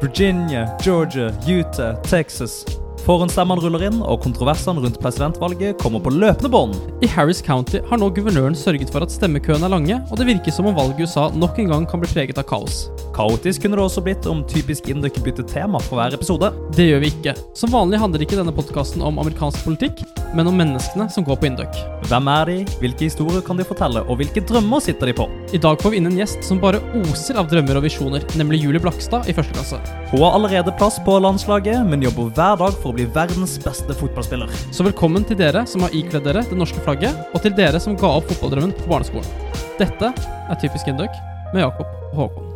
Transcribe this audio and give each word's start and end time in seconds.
Virginia, 0.00 0.78
Georgia, 0.82 1.30
Utah, 1.46 1.94
Texas. 2.02 2.64
Forhåndsstemmene 3.04 3.60
ruller 3.60 3.82
inn, 3.84 3.98
og 4.00 4.22
kontroversene 4.24 4.80
rundt 4.80 4.96
presidentvalget 5.00 5.76
kommer 5.80 6.00
på 6.00 6.12
løpende 6.14 6.48
bånd. 6.52 6.78
I 7.04 7.08
Harris 7.12 7.42
County 7.44 7.82
har 7.84 8.00
nå 8.00 8.08
guvernøren 8.16 8.56
sørget 8.56 8.92
for 8.92 9.04
at 9.04 9.12
stemmekøene 9.12 9.68
er 9.68 9.74
lange, 9.74 9.98
og 10.08 10.16
det 10.16 10.28
virker 10.30 10.56
som 10.56 10.70
om 10.70 10.78
valget 10.78 11.02
i 11.02 11.08
USA 11.08 11.28
nok 11.36 11.60
en 11.60 11.72
gang 11.74 11.84
kan 11.88 12.00
bli 12.00 12.08
preget 12.14 12.40
av 12.40 12.48
kaos. 12.48 12.86
Kaotisk 13.20 13.66
kunne 13.66 13.76
det 13.76 13.82
også 13.84 14.00
blitt 14.00 14.24
om 14.30 14.38
typisk 14.48 14.86
Induk 14.88 15.18
bytter 15.20 15.44
tema 15.44 15.76
for 15.84 15.98
hver 15.98 16.14
episode. 16.16 16.48
Det 16.72 16.86
gjør 16.86 17.02
vi 17.02 17.10
ikke. 17.12 17.34
Som 17.58 17.72
vanlig 17.74 17.98
handler 18.00 18.22
ikke 18.24 18.38
denne 18.38 18.54
podkasten 18.56 19.02
om 19.04 19.18
amerikansk 19.20 19.60
politikk, 19.66 20.00
men 20.32 20.48
om 20.48 20.56
menneskene 20.56 21.04
som 21.12 21.26
går 21.26 21.36
på 21.42 21.50
Induk. 21.50 21.76
Hvem 22.08 22.30
er 22.32 22.48
de, 22.48 22.54
hvilke 22.80 23.10
historier 23.10 23.44
kan 23.44 23.60
de 23.60 23.66
fortelle, 23.68 24.00
og 24.06 24.22
hvilke 24.22 24.40
drømmer 24.48 24.80
sitter 24.80 25.10
de 25.10 25.16
på? 25.18 25.26
I 25.52 25.60
dag 25.60 25.76
får 25.82 25.92
vi 25.92 26.00
inn 26.00 26.08
en 26.08 26.16
gjest 26.16 26.48
som 26.48 26.62
bare 26.62 26.80
oser 26.96 27.36
av 27.36 27.50
drømmer 27.50 27.82
og 27.82 27.84
visjoner, 27.84 28.24
nemlig 28.40 28.62
Julie 28.62 28.80
Blakstad 28.80 29.28
i 29.28 29.36
første 29.36 29.58
klasse. 29.58 29.82
Hun 30.14 30.24
har 30.24 30.38
allerede 30.38 30.72
plass 30.80 30.96
på 31.04 31.20
landslaget, 31.20 31.84
men 31.90 32.06
jobber 32.06 32.32
hver 32.32 32.56
dag 32.62 32.78
for 32.78 32.94
å 32.94 32.96
bli 32.96 33.04
verdens 33.20 33.58
beste 33.60 34.00
fotballspiller. 34.00 34.54
Så 34.72 34.86
velkommen 34.86 35.28
til 35.28 35.36
dere 35.42 35.66
som 35.68 35.84
har 35.84 35.92
ikledd 35.92 36.24
dere 36.24 36.46
det 36.48 36.56
norske 36.56 36.80
flagget, 36.88 37.20
og 37.34 37.44
til 37.44 37.52
dere 37.58 37.82
som 37.84 38.00
ga 38.00 38.16
opp 38.16 38.32
fotballdrømmen 38.32 38.72
på 38.80 38.88
barneskolen. 38.94 39.28
Dette 39.76 40.14
er 40.14 40.62
Typisk 40.64 40.88
Induk 40.88 41.12
med 41.52 41.66
Jakob 41.66 41.84
og 42.14 42.24
Håkon. 42.24 42.49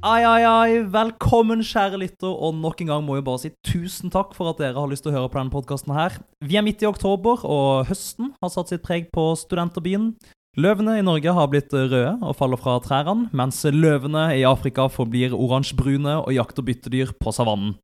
Ai, 0.00 0.24
ai, 0.24 0.44
ai, 0.48 0.78
velkommen, 0.88 1.60
kjære 1.60 1.98
lytter, 2.00 2.30
og 2.32 2.54
nok 2.56 2.78
en 2.80 2.88
gang 2.88 3.02
må 3.04 3.18
jeg 3.18 3.24
bare 3.26 3.40
si 3.42 3.50
tusen 3.68 4.08
takk 4.08 4.30
for 4.32 4.48
at 4.48 4.56
dere 4.56 4.80
har 4.80 4.88
lyst 4.88 5.04
til 5.04 5.12
å 5.12 5.18
høre 5.18 5.28
på 5.28 5.36
denne 5.36 5.52
podkasten 5.52 5.92
her. 5.92 6.16
Vi 6.40 6.56
er 6.56 6.64
midt 6.64 6.80
i 6.80 6.88
oktober, 6.88 7.42
og 7.44 7.84
høsten 7.90 8.30
har 8.40 8.52
satt 8.54 8.72
sitt 8.72 8.80
preg 8.86 9.10
på 9.12 9.26
studenterbyen. 9.36 10.14
Løvene 10.56 10.96
i 10.96 11.04
Norge 11.04 11.36
har 11.36 11.52
blitt 11.52 11.76
røde 11.76 12.16
og 12.16 12.32
faller 12.38 12.62
fra 12.62 12.78
trærne, 12.80 13.28
mens 13.36 13.60
løvene 13.68 14.30
i 14.40 14.46
Afrika 14.48 14.88
forblir 14.88 15.36
oransjebrune 15.36 16.16
og 16.22 16.32
jakter 16.32 16.64
byttedyr 16.64 17.12
på 17.20 17.36
savannen. 17.36 17.76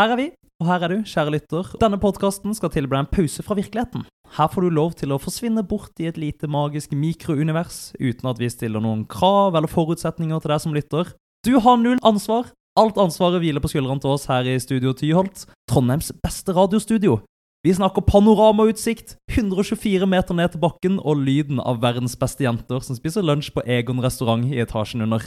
Her 0.00 0.16
er 0.16 0.16
vi, 0.16 0.30
og 0.64 0.68
her 0.72 0.88
er 0.88 0.96
du, 0.96 0.98
kjære 1.04 1.36
lytter. 1.36 1.74
Denne 1.84 2.00
podkasten 2.00 2.56
skal 2.56 2.72
tilby 2.72 2.96
deg 2.96 3.04
en 3.04 3.12
pause 3.20 3.44
fra 3.44 3.60
virkeligheten. 3.60 4.08
Her 4.38 4.48
får 4.48 4.64
du 4.64 4.72
lov 4.72 4.96
til 4.96 5.12
å 5.12 5.20
forsvinne 5.20 5.64
bort 5.66 6.00
i 6.00 6.08
et 6.08 6.16
lite 6.20 6.48
magisk 6.48 6.96
mikrounivers 6.96 7.90
uten 8.00 8.32
at 8.32 8.40
vi 8.40 8.48
stiller 8.48 8.80
noen 8.80 9.04
krav 9.10 9.58
eller 9.58 9.68
forutsetninger 9.68 10.40
til 10.40 10.52
deg 10.54 10.62
som 10.64 10.76
lytter. 10.76 11.10
Du 11.46 11.54
har 11.56 11.78
null 11.80 12.00
ansvar. 12.04 12.50
Alt 12.76 12.98
ansvaret 13.00 13.40
hviler 13.40 13.62
på 13.64 13.70
skuldrene 13.72 14.00
til 14.02 14.12
oss 14.12 14.26
her 14.28 14.44
i 14.44 14.58
Studio 14.60 14.92
Tyholt, 14.96 15.46
Trondheims 15.68 16.12
beste 16.20 16.52
radiostudio. 16.52 17.18
Vi 17.64 17.72
snakker 17.76 18.04
panoramautsikt, 18.04 19.16
124 19.32 20.06
meter 20.08 20.36
ned 20.36 20.52
til 20.52 20.60
bakken 20.60 20.98
og 21.00 21.24
lyden 21.24 21.60
av 21.60 21.80
verdens 21.80 22.14
beste 22.20 22.44
jenter 22.44 22.84
som 22.84 22.96
spiser 22.96 23.24
lunsj 23.24 23.50
på 23.56 23.64
Egon 23.64 24.00
restaurant 24.04 24.44
i 24.52 24.60
etasjen 24.60 25.04
under. 25.04 25.24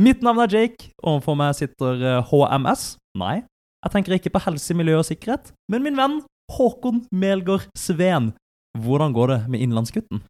Mitt 0.00 0.24
navn 0.24 0.40
er 0.40 0.52
Jake, 0.52 0.90
overfor 1.04 1.36
meg 1.36 1.54
sitter 1.60 2.20
HMS. 2.32 2.94
Eh, 2.96 3.20
Nei, 3.20 3.36
jeg 3.84 3.92
tenker 3.92 4.16
ikke 4.16 4.32
på 4.32 4.44
helse, 4.46 4.76
miljø 4.76 4.96
og 5.00 5.08
sikkerhet, 5.08 5.52
men 5.68 5.84
min 5.84 5.96
venn 6.00 6.20
Håkon 6.56 7.04
Melgaard 7.12 7.68
Sveen. 7.76 8.32
Hvordan 8.80 9.12
går 9.12 9.34
det 9.34 9.40
med 9.52 9.60
innlandsgutten? 9.60 10.24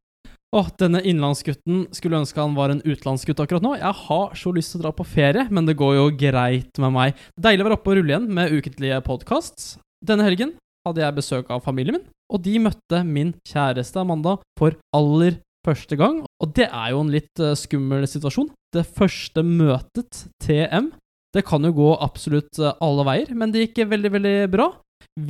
Åh, 0.50 0.66
denne 0.82 0.98
innlandsgutten 1.06 1.84
skulle 1.94 2.18
ønske 2.18 2.40
han 2.42 2.56
var 2.56 2.72
en 2.72 2.80
utenlandsgutt 2.82 3.38
akkurat 3.38 3.62
nå. 3.62 3.76
Jeg 3.78 3.94
har 4.00 4.32
så 4.34 4.50
lyst 4.50 4.72
til 4.74 4.80
å 4.80 4.88
dra 4.88 4.90
på 4.98 5.06
ferie, 5.06 5.44
men 5.46 5.68
det 5.68 5.76
går 5.78 5.92
jo 5.94 6.06
greit 6.18 6.80
med 6.82 6.90
meg. 6.96 7.20
Deilig 7.38 7.62
å 7.62 7.68
være 7.68 7.76
oppe 7.78 7.92
og 7.92 8.00
rulle 8.00 8.10
igjen 8.10 8.26
med 8.34 8.56
ukentlige 8.56 8.98
podkasts. 9.06 9.76
Denne 10.02 10.26
helgen 10.26 10.56
hadde 10.88 11.04
jeg 11.04 11.16
besøk 11.20 11.52
av 11.54 11.62
familien 11.62 12.00
min, 12.00 12.08
og 12.34 12.42
de 12.42 12.56
møtte 12.64 13.02
min 13.06 13.30
kjæreste 13.46 14.02
Amanda 14.02 14.40
for 14.58 14.74
aller 14.96 15.38
første 15.66 15.98
gang. 16.00 16.24
Og 16.42 16.54
det 16.56 16.66
er 16.66 16.88
jo 16.96 17.04
en 17.04 17.12
litt 17.14 17.42
uh, 17.42 17.52
skummel 17.58 18.08
situasjon. 18.10 18.50
Det 18.74 18.82
første 18.88 19.44
møtet, 19.46 20.24
TM, 20.42 20.90
det 21.36 21.44
kan 21.46 21.62
jo 21.62 21.76
gå 21.76 21.92
absolutt 22.02 22.58
uh, 22.58 22.72
alle 22.82 23.06
veier, 23.06 23.30
men 23.38 23.54
det 23.54 23.68
gikk 23.68 23.84
veldig, 23.92 24.12
veldig 24.16 24.34
bra. 24.50 24.72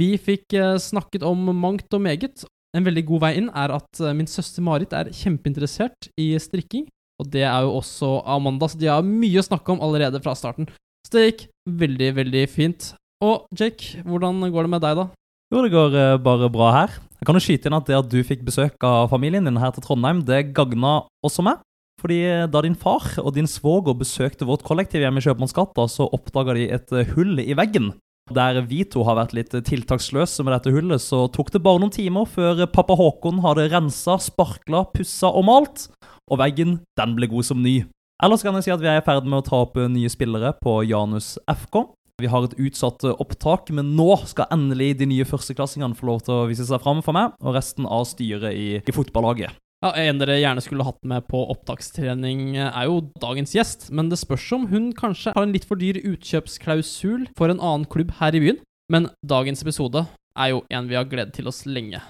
Vi 0.00 0.14
fikk 0.16 0.56
uh, 0.56 0.78
snakket 0.80 1.28
om 1.28 1.50
mangt 1.60 1.92
og 1.92 2.04
meget, 2.08 2.46
en 2.76 2.86
veldig 2.86 3.04
god 3.08 3.24
vei 3.24 3.32
inn 3.40 3.50
er 3.50 3.74
at 3.74 4.00
eh, 4.02 4.14
min 4.16 4.28
søster 4.30 4.64
Marit 4.64 4.94
er 4.96 5.10
kjempeinteressert 5.14 6.10
i 6.20 6.32
strikking. 6.42 6.86
Og 7.20 7.28
det 7.32 7.44
er 7.44 7.66
jo 7.66 7.76
også 7.80 8.20
Amanda, 8.30 8.70
så 8.70 8.78
de 8.80 8.88
har 8.88 9.04
mye 9.04 9.42
å 9.42 9.44
snakke 9.44 9.74
om 9.74 9.82
allerede 9.84 10.22
fra 10.24 10.32
starten. 10.38 10.70
Så 11.04 11.16
det 11.16 11.24
gikk 11.26 11.42
veldig, 11.68 12.10
veldig 12.16 12.44
fint. 12.48 12.92
Og 13.24 13.44
Jake, 13.56 14.00
hvordan 14.06 14.40
går 14.48 14.66
det 14.66 14.72
med 14.72 14.84
deg, 14.84 15.02
da? 15.02 15.08
Jo, 15.50 15.64
det 15.64 15.72
går 15.74 15.96
uh, 15.98 16.20
bare 16.22 16.48
bra 16.52 16.70
her. 16.72 16.94
Jeg 17.18 17.28
kan 17.28 17.36
jo 17.36 17.42
skyte 17.44 17.68
inn 17.68 17.76
at 17.76 17.88
det 17.90 17.98
at 17.98 18.08
du 18.08 18.20
fikk 18.24 18.46
besøk 18.46 18.86
av 18.86 19.10
familien 19.12 19.44
din 19.44 19.60
her 19.60 19.74
til 19.74 19.84
Trondheim, 19.84 20.22
det 20.24 20.54
gagna 20.56 21.02
også 21.26 21.44
meg. 21.44 21.60
Fordi 22.00 22.16
eh, 22.24 22.46
da 22.48 22.62
din 22.64 22.78
far 22.80 23.04
og 23.20 23.34
din 23.36 23.50
svoger 23.50 23.92
besøkte 23.98 24.46
vårt 24.48 24.62
kollektiv 24.64 25.02
hjemme 25.04 25.20
i 25.20 25.26
Kjøpmannsgata, 25.26 25.84
så 25.92 26.06
oppdaga 26.16 26.54
de 26.56 26.70
et 26.72 26.94
hull 27.10 27.42
i 27.42 27.52
veggen 27.58 27.90
der 28.34 28.60
vi 28.66 28.82
to 28.88 29.04
har 29.06 29.18
vært 29.18 29.34
litt 29.36 29.54
tiltaksløse 29.66 30.44
med 30.46 30.54
dette 30.56 30.72
hullet, 30.74 31.02
så 31.02 31.26
tok 31.32 31.52
det 31.54 31.62
bare 31.64 31.82
noen 31.82 31.94
timer 31.94 32.28
før 32.30 32.64
pappa 32.72 32.96
Håkon 32.98 33.42
hadde 33.44 33.68
rensa, 33.72 34.18
sparkla, 34.22 34.84
pussa 34.94 35.30
og 35.30 35.46
malt, 35.48 35.86
og 36.30 36.40
veggen, 36.42 36.78
den 36.98 37.16
ble 37.18 37.30
god 37.30 37.48
som 37.50 37.62
ny. 37.64 37.80
Ellers 38.20 38.44
kan 38.44 38.56
jeg 38.58 38.66
si 38.66 38.74
at 38.74 38.82
vi 38.82 38.90
er 38.90 39.00
i 39.00 39.06
ferd 39.06 39.24
med 39.24 39.40
å 39.40 39.46
ta 39.46 39.62
opp 39.64 39.78
nye 39.90 40.10
spillere 40.12 40.52
på 40.60 40.82
Janus 40.84 41.38
FK. 41.48 41.86
Vi 42.20 42.28
har 42.28 42.44
et 42.44 42.58
utsatt 42.60 43.06
opptak, 43.14 43.70
men 43.72 43.94
nå 43.96 44.12
skal 44.28 44.50
endelig 44.52 44.92
de 45.00 45.08
nye 45.08 45.24
førsteklassingene 45.24 45.96
få 45.96 46.10
lov 46.10 46.20
til 46.26 46.36
å 46.36 46.48
vise 46.50 46.66
seg 46.68 46.82
fram 46.84 47.00
for 47.04 47.16
meg, 47.16 47.32
og 47.40 47.56
resten 47.56 47.88
av 47.88 48.04
styret 48.10 48.52
i, 48.52 48.68
i 48.84 48.94
fotballaget. 48.94 49.56
Ja, 49.80 49.94
En 49.96 50.18
dere 50.20 50.36
gjerne 50.36 50.60
skulle 50.60 50.84
hatt 50.84 51.00
med 51.08 51.24
på 51.30 51.40
opptakstrening, 51.54 52.54
eh, 52.56 52.68
er 52.68 52.84
jo 52.84 53.00
dagens 53.20 53.54
gjest, 53.56 53.90
men 53.90 54.10
det 54.10 54.18
spørs 54.20 54.52
om 54.52 54.66
hun 54.68 54.92
kanskje 54.92 55.32
har 55.32 55.42
en 55.46 55.54
litt 55.54 55.64
for 55.64 55.80
dyr 55.80 55.96
utkjøpsklausul 56.04 57.30
for 57.38 57.48
en 57.48 57.60
annen 57.60 57.86
klubb 57.88 58.12
her 58.18 58.36
i 58.36 58.42
byen. 58.44 58.60
Men 58.92 59.08
dagens 59.24 59.62
episode 59.62 60.04
er 60.36 60.52
jo 60.52 60.64
en 60.68 60.86
vi 60.90 60.98
har 60.98 61.08
gledet 61.08 61.32
til 61.32 61.48
oss 61.48 61.64
lenge. 61.64 62.02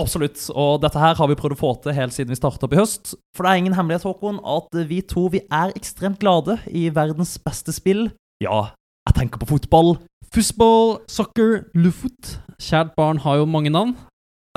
Absolutt, 0.00 0.40
og 0.54 0.80
dette 0.80 0.98
her 1.02 1.18
har 1.18 1.28
vi 1.28 1.36
prøvd 1.36 1.56
å 1.56 1.60
få 1.60 1.74
til 1.82 1.92
helt 1.92 2.14
siden 2.14 2.30
vi 2.30 2.38
startet 2.38 2.64
opp 2.64 2.72
i 2.72 2.78
høst. 2.80 3.16
For 3.36 3.44
det 3.44 3.50
er 3.50 3.60
ingen 3.60 3.74
hemmelighet, 3.74 4.06
Håkon, 4.06 4.40
at 4.46 4.72
vi 4.88 5.02
to 5.02 5.26
vi 5.28 5.42
er 5.50 5.74
ekstremt 5.76 6.20
glade 6.22 6.60
i 6.70 6.88
verdens 6.88 7.36
beste 7.42 7.74
spill. 7.74 8.06
Ja, 8.40 8.70
jeg 9.04 9.18
tenker 9.18 9.42
på 9.42 9.50
fotball. 9.50 9.98
Fussball, 10.32 11.00
soccer, 11.10 11.66
lufot. 11.74 12.38
Kjært 12.62 12.94
barn 12.96 13.20
har 13.24 13.42
jo 13.42 13.50
mange 13.50 13.74
navn. 13.74 13.96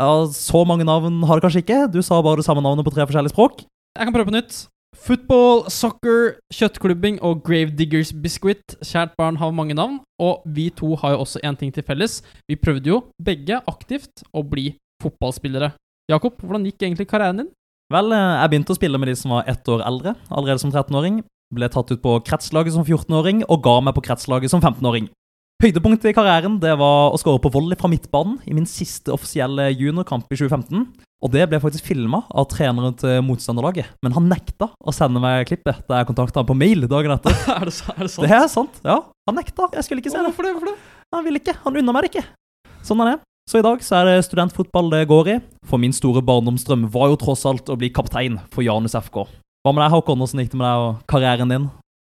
Ja, 0.01 0.25
Så 0.33 0.65
mange 0.65 0.85
navn 0.87 1.21
har 1.29 1.37
det 1.37 1.45
kanskje 1.45 1.61
ikke. 1.61 1.79
Du 1.93 2.01
sa 2.01 2.17
bare 2.25 2.41
samme 2.41 2.63
navnet 2.65 2.85
på 2.85 2.93
tre 2.93 3.05
forskjellige 3.05 3.35
språk. 3.35 3.65
Jeg 3.97 4.07
kan 4.07 4.13
prøve 4.15 4.31
på 4.31 4.33
nytt. 4.33 4.65
Football, 4.97 5.69
soccer, 5.69 6.37
kjøttklubbing 6.53 7.19
og 7.21 7.43
Gravediggers 7.45 8.11
Biscuit. 8.13 8.75
Kjært 8.81 9.13
barn 9.17 9.37
har 9.37 9.53
mange 9.53 9.77
navn, 9.77 9.99
og 10.19 10.41
vi 10.45 10.69
to 10.69 10.95
har 10.95 11.13
jo 11.13 11.21
også 11.23 11.41
én 11.45 11.57
ting 11.57 11.71
til 11.73 11.85
felles. 11.85 12.21
Vi 12.49 12.57
prøvde 12.57 12.89
jo 12.89 12.99
begge 13.21 13.61
aktivt 13.69 14.25
å 14.33 14.43
bli 14.43 14.73
fotballspillere. 15.03 15.71
Jakob, 16.11 16.41
hvordan 16.41 16.65
gikk 16.65 16.81
egentlig 16.81 17.07
karrieren 17.07 17.43
din? 17.43 17.51
Vel, 17.93 18.11
eh, 18.11 18.41
jeg 18.41 18.49
begynte 18.51 18.73
å 18.73 18.79
spille 18.79 18.97
med 18.97 19.07
de 19.07 19.15
som 19.15 19.31
var 19.31 19.47
ett 19.47 19.67
år 19.69 19.85
eldre, 19.85 20.15
allerede 20.29 20.59
som 20.59 20.71
13-åring. 20.71 21.23
Ble 21.53 21.69
tatt 21.69 21.91
ut 21.91 22.01
på 22.01 22.17
kretslaget 22.25 22.73
som 22.73 22.85
14-åring, 22.85 23.43
og 23.47 23.63
ga 23.63 23.79
meg 23.81 23.95
på 23.95 24.03
kretslaget 24.09 24.49
som 24.49 24.61
15-åring. 24.61 25.09
Høydepunktet 25.61 26.07
i 26.09 26.15
karrieren 26.17 26.55
det 26.57 26.71
var 26.73 27.13
å 27.13 27.17
skåre 27.21 27.37
på 27.37 27.51
volley 27.53 27.77
fra 27.77 27.89
midtbanen 27.91 28.39
i 28.49 28.53
min 28.57 28.65
siste 28.65 29.11
offisielle 29.13 29.67
juniorkamp 29.69 30.25
i 30.33 30.39
2015. 30.39 30.87
Og 31.21 31.29
det 31.35 31.43
ble 31.51 31.59
faktisk 31.61 31.85
filma 31.85 32.23
av 32.33 32.47
treneren 32.49 32.95
til 32.97 33.19
motstanderlaget, 33.27 33.91
men 34.01 34.15
han 34.15 34.25
nekta 34.25 34.71
å 34.73 34.93
sende 34.95 35.21
meg 35.21 35.45
klippet 35.51 35.83
da 35.85 35.99
jeg 35.99 36.09
kontakta 36.09 36.41
han 36.41 36.49
på 36.49 36.57
mail 36.57 36.87
dagen 36.89 37.13
etter. 37.13 37.37
er, 37.59 37.69
det, 37.69 37.75
er, 37.93 38.01
det, 38.01 38.09
sant? 38.09 38.25
Det 38.25 38.33
er 38.39 38.49
sant, 38.49 38.81
ja. 38.89 38.97
Han 39.29 39.37
nekta. 39.37 39.69
Jeg 39.77 39.85
skulle 39.85 40.01
ikke 40.01 40.15
se. 40.15 40.25
Hvorfor 40.25 40.49
det? 40.49 40.55
Hvorfor 40.57 40.71
det? 40.71 40.75
Han 41.13 41.29
ville 41.29 41.43
ikke. 41.43 41.57
Han 41.67 41.77
unna 41.83 41.93
meg 41.93 42.07
det 42.07 42.13
ikke. 42.15 42.25
Sånn 42.81 43.05
er 43.05 43.11
det. 43.11 43.15
Så 43.51 43.61
i 43.61 43.65
dag 43.69 43.85
så 43.85 44.01
er 44.01 44.09
det 44.09 44.17
studentfotball 44.25 44.89
det 44.95 45.05
går 45.13 45.33
i. 45.35 45.39
For 45.69 45.77
min 45.77 45.93
store 45.93 46.25
barndomsdrøm 46.25 46.89
var 46.89 47.13
jo 47.13 47.21
tross 47.21 47.45
alt 47.45 47.69
å 47.69 47.77
bli 47.77 47.93
kaptein 47.93 48.41
for 48.49 48.65
Janus 48.65 48.97
FK. 48.97 49.27
Hva 49.61 49.77
med 49.77 49.85
deg, 49.85 49.93
Håkon? 49.93 50.25
Hvordan 50.25 50.41
gikk 50.41 50.55
det 50.55 50.63
med 50.63 50.71
deg 50.71 50.89
og 50.89 51.09
karrieren 51.13 51.53
din? 51.53 51.69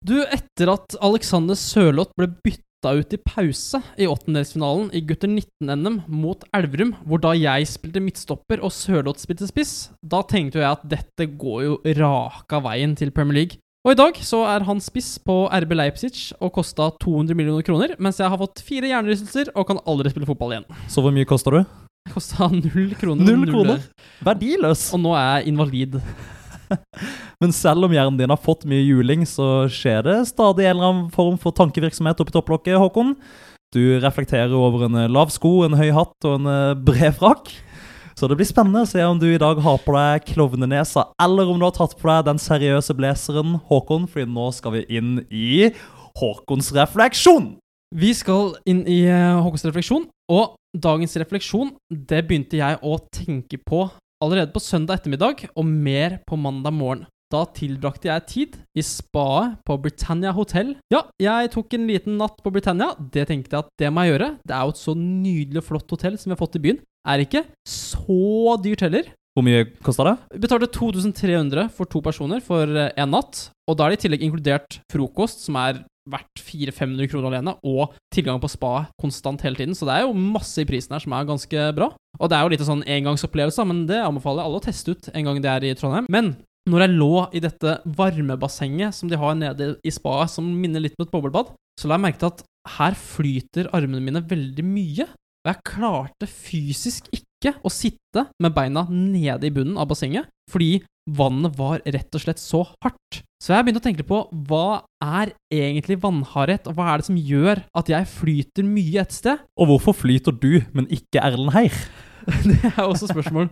Du, 0.05 0.17
etter 0.33 0.73
at 0.73 0.97
Alexander 1.05 1.57
Sørloth 1.61 2.17
ble 2.17 2.33
bytta 2.41 2.65
ut 2.93 3.15
i 3.17 3.21
pause 3.25 3.81
i 3.97 4.09
åttendelsfinalen 4.11 4.91
i 4.93 5.01
gutter 5.09 5.31
19-NM 5.31 6.03
mot 6.13 6.45
Elverum, 6.53 6.93
hvor 7.09 7.23
da 7.25 7.33
jeg 7.33 7.71
spilte 7.71 8.03
midtstopper 8.05 8.61
og 8.61 8.75
Sørloth 8.75 9.23
spilte 9.25 9.49
spiss, 9.49 9.75
da 10.05 10.21
tenkte 10.29 10.61
jeg 10.61 10.69
at 10.69 10.85
dette 10.91 11.29
går 11.41 11.63
jo 11.65 11.79
raka 12.03 12.61
veien 12.67 12.93
til 12.99 13.15
Premier 13.15 13.41
League. 13.41 13.61
Og 13.85 13.93
i 13.93 13.99
dag 14.01 14.21
så 14.25 14.43
er 14.49 14.65
han 14.65 14.79
spiss 14.81 15.15
på 15.21 15.43
RB 15.53 15.75
Leipzig 15.77 16.31
og 16.41 16.55
kosta 16.57 16.91
200 17.05 17.37
millioner 17.37 17.65
kroner, 17.65 17.97
mens 18.01 18.21
jeg 18.21 18.29
har 18.33 18.41
fått 18.41 18.63
fire 18.65 18.89
hjernerystelser 18.89 19.53
og 19.53 19.67
kan 19.69 19.81
aldri 19.89 20.13
spille 20.13 20.29
fotball 20.29 20.55
igjen. 20.57 20.69
Så 20.89 21.05
hvor 21.05 21.13
mye 21.13 21.29
kosta 21.29 21.53
du? 21.53 21.63
Kosta 22.13 22.49
null 22.53 22.95
kroner. 23.01 23.25
Null 23.25 23.49
kroner? 23.49 23.85
Verdiløs. 24.25 24.87
Og 24.97 25.01
nå 25.05 25.13
er 25.17 25.29
jeg 25.29 25.53
invalid. 25.53 26.01
Men 27.43 27.55
selv 27.55 27.87
om 27.87 27.95
hjernen 27.95 28.19
din 28.21 28.33
har 28.33 28.41
fått 28.41 28.67
mye 28.69 28.85
juling, 28.85 29.27
så 29.29 29.67
skjer 29.73 30.07
det 30.07 30.19
stadig 30.31 30.69
en 30.69 30.77
eller 30.77 30.91
annen 30.91 31.11
form 31.15 31.37
for 31.41 31.57
tankevirksomhet 31.57 32.23
oppi 32.23 32.35
topplokket, 32.37 32.79
Håkon. 32.81 33.17
Du 33.75 33.83
reflekterer 34.03 34.55
over 34.55 34.87
en 34.87 35.01
lav 35.11 35.33
sko, 35.35 35.65
en 35.67 35.75
høy 35.79 35.91
hatt 35.97 36.29
og 36.29 36.41
en 36.41 36.83
bred 36.87 37.17
frakk. 37.19 37.51
Så 38.15 38.29
det 38.31 38.37
blir 38.39 38.47
spennende 38.47 38.85
å 38.85 38.89
se 38.89 39.03
om 39.03 39.19
du 39.19 39.27
i 39.27 39.41
dag 39.43 39.59
har 39.59 39.81
på 39.83 39.95
deg 39.97 40.29
klovnenesa, 40.29 41.09
eller 41.21 41.51
om 41.51 41.59
du 41.59 41.67
har 41.67 41.75
tatt 41.75 41.97
på 41.99 42.07
deg 42.07 42.29
den 42.29 42.39
seriøse 42.39 42.95
blazeren, 42.95 43.57
Håkon, 43.67 44.07
fordi 44.11 44.31
nå 44.31 44.47
skal 44.55 44.77
vi 44.77 44.85
inn 45.01 45.17
i 45.35 45.73
Håkons 46.21 46.71
refleksjon. 46.77 47.57
Vi 47.95 48.13
skal 48.15 48.55
inn 48.71 48.85
i 48.91 49.03
eh, 49.11 49.41
Håkons 49.43 49.67
refleksjon, 49.67 50.07
og 50.31 50.55
dagens 50.75 51.19
refleksjon 51.19 51.75
det 51.91 52.23
begynte 52.29 52.59
jeg 52.61 52.79
å 52.87 53.01
tenke 53.15 53.59
på 53.59 53.89
allerede 54.25 54.55
på 54.55 54.63
søndag 54.63 55.01
ettermiddag, 55.01 55.47
og 55.55 55.67
mer 55.69 56.19
på 56.29 56.39
mandag 56.41 56.75
morgen. 56.75 57.05
Da 57.33 57.43
tilbrakte 57.57 58.11
jeg 58.11 58.27
tid 58.31 58.57
i 58.79 58.83
spaet 58.85 59.57
på 59.67 59.77
Britannia 59.83 60.31
Hotel. 60.37 60.75
Ja, 60.93 61.03
jeg 61.19 61.51
tok 61.55 61.75
en 61.75 61.89
liten 61.89 62.19
natt 62.21 62.39
på 62.45 62.53
Britannia. 62.55 62.93
Det 62.99 63.27
tenkte 63.31 63.57
jeg 63.57 63.65
at 63.65 63.73
det 63.81 63.91
må 63.91 64.05
jeg 64.05 64.15
gjøre. 64.15 64.31
Det 64.47 64.55
er 64.55 64.63
jo 64.63 64.75
et 64.75 64.83
så 64.83 64.95
nydelig 64.99 65.63
og 65.63 65.69
flott 65.71 65.95
hotell 65.97 66.19
som 66.21 66.31
vi 66.31 66.37
har 66.37 66.43
fått 66.43 66.59
i 66.61 66.65
byen. 66.67 66.81
Er 67.09 67.25
ikke 67.25 67.43
så 67.69 68.55
dyrt 68.63 68.85
heller. 68.87 69.11
Hvor 69.35 69.43
mye 69.43 69.65
kosta 69.83 70.07
det? 70.07 70.15
Vi 70.37 70.45
betalte 70.45 70.71
2300 70.71 71.67
for 71.75 71.91
to 71.91 72.05
personer 72.05 72.45
for 72.45 72.71
én 72.71 73.11
natt. 73.11 73.49
Og 73.67 73.79
da 73.79 73.87
er 73.87 73.95
det 73.95 73.99
i 73.99 74.05
tillegg 74.05 74.23
inkludert 74.29 74.79
frokost, 74.93 75.43
som 75.49 75.59
er 75.59 75.83
verdt 76.11 76.41
400-500 76.45 77.11
kroner 77.13 77.31
alene, 77.31 77.55
og 77.65 77.95
tilgang 78.15 78.41
på 78.43 78.51
spa 78.53 78.87
konstant 79.01 79.45
hele 79.45 79.59
tiden. 79.59 79.77
Så 79.77 79.89
det 79.89 79.97
er 79.97 80.07
jo 80.07 80.17
masse 80.17 80.63
i 80.63 80.69
prisen 80.69 80.95
her 80.95 81.05
som 81.05 81.15
er 81.17 81.29
ganske 81.29 81.69
bra. 81.77 81.91
Og 82.21 82.31
det 82.31 82.39
er 82.39 82.45
jo 82.45 82.53
litt 82.53 82.65
sånn 82.67 82.85
engangsopplevelse, 82.97 83.67
men 83.69 83.85
det 83.91 84.03
anbefaler 84.05 84.43
jeg 84.43 84.51
alle 84.51 84.61
å 84.61 84.67
teste 84.67 84.95
ut 84.95 85.11
en 85.13 85.31
gang 85.31 85.41
de 85.43 85.51
er 85.51 85.69
i 85.69 85.75
Trondheim. 85.79 86.09
Men 86.13 86.35
når 86.71 86.87
jeg 86.87 86.97
lå 86.97 87.13
i 87.37 87.43
dette 87.45 87.77
varmebassenget 87.99 88.97
som 88.97 89.11
de 89.11 89.21
har 89.21 89.37
nede 89.37 89.75
i 89.85 89.93
spaet, 89.93 90.33
som 90.33 90.47
minner 90.49 90.85
litt 90.85 90.97
om 90.99 91.05
et 91.05 91.13
boblebad, 91.13 91.53
så 91.81 91.91
la 91.91 91.99
jeg 91.99 92.05
merke 92.07 92.23
til 92.23 92.33
at 92.33 92.45
her 92.79 92.97
flyter 92.97 93.69
armene 93.77 94.01
mine 94.05 94.25
veldig 94.25 94.65
mye. 94.65 95.09
Og 95.45 95.51
jeg 95.51 95.65
klarte 95.69 96.29
fysisk 96.31 97.11
ikke 97.13 97.53
å 97.61 97.73
sitte 97.73 98.25
med 98.41 98.55
beina 98.57 98.87
nede 98.89 99.51
i 99.51 99.53
bunnen 99.53 99.77
av 99.77 99.91
bassenget, 99.91 100.31
fordi 100.49 100.79
vannet 101.05 101.53
var 101.59 101.83
rett 101.85 102.17
og 102.17 102.25
slett 102.25 102.41
så 102.41 102.63
hardt. 102.81 103.21
Så 103.45 103.53
jeg 103.53 103.67
begynte 103.67 103.83
å 103.83 103.85
tenke 103.85 104.05
på 104.09 104.19
hva 104.49 104.67
er 105.05 105.35
egentlig 105.53 105.99
vannhardhet, 106.01 106.65
og 106.71 106.79
hva 106.79 106.87
er 106.89 107.03
det 107.03 107.09
som 107.11 107.19
gjør 107.21 107.61
at 107.77 107.91
jeg 107.93 108.09
flyter 108.09 108.65
mye 108.65 109.03
et 109.03 109.13
sted? 109.13 109.43
Og 109.61 109.69
hvorfor 109.69 109.99
flyter 109.99 110.33
du, 110.33 110.63
men 110.73 110.89
ikke 110.89 111.21
Erlend 111.21 111.53
Heier? 111.53 111.77
det 112.49 112.57
er 112.71 112.87
også 112.87 113.11
spørsmål. 113.11 113.51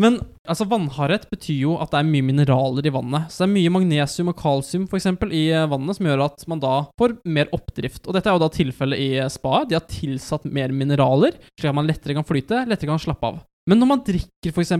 Men 0.00 0.16
altså, 0.48 0.64
vannhardhet 0.70 1.26
betyr 1.28 1.58
jo 1.66 1.74
at 1.82 1.92
det 1.92 2.00
er 2.00 2.08
mye 2.08 2.24
mineraler 2.30 2.88
i 2.88 2.94
vannet. 2.94 3.28
Så 3.28 3.42
det 3.42 3.50
er 3.50 3.54
mye 3.58 3.74
magnesium 3.74 4.32
og 4.32 4.38
kalsium 4.40 4.88
for 4.88 4.96
eksempel, 4.96 5.34
i 5.36 5.50
eh, 5.52 5.68
vannet 5.68 5.98
som 5.98 6.08
gjør 6.08 6.24
at 6.30 6.48
man 6.48 6.64
da 6.64 6.74
får 6.96 7.18
mer 7.28 7.52
oppdrift. 7.52 8.06
Og 8.06 8.16
dette 8.16 8.30
er 8.30 8.38
jo 8.38 8.44
da 8.46 8.48
tilfellet 8.54 9.04
i 9.04 9.10
spaet. 9.36 9.68
De 9.68 9.76
har 9.76 9.84
tilsatt 9.90 10.48
mer 10.48 10.72
mineraler, 10.72 11.36
slik 11.58 11.74
at 11.74 11.76
man 11.76 11.92
lettere 11.92 12.16
kan 12.16 12.24
flyte, 12.24 12.64
lettere 12.70 12.94
kan 12.94 13.04
slappe 13.04 13.34
av. 13.34 13.42
Men 13.68 13.80
når 13.80 13.90
man 13.90 14.04
drikker, 14.06 14.52
f.eks., 14.52 14.72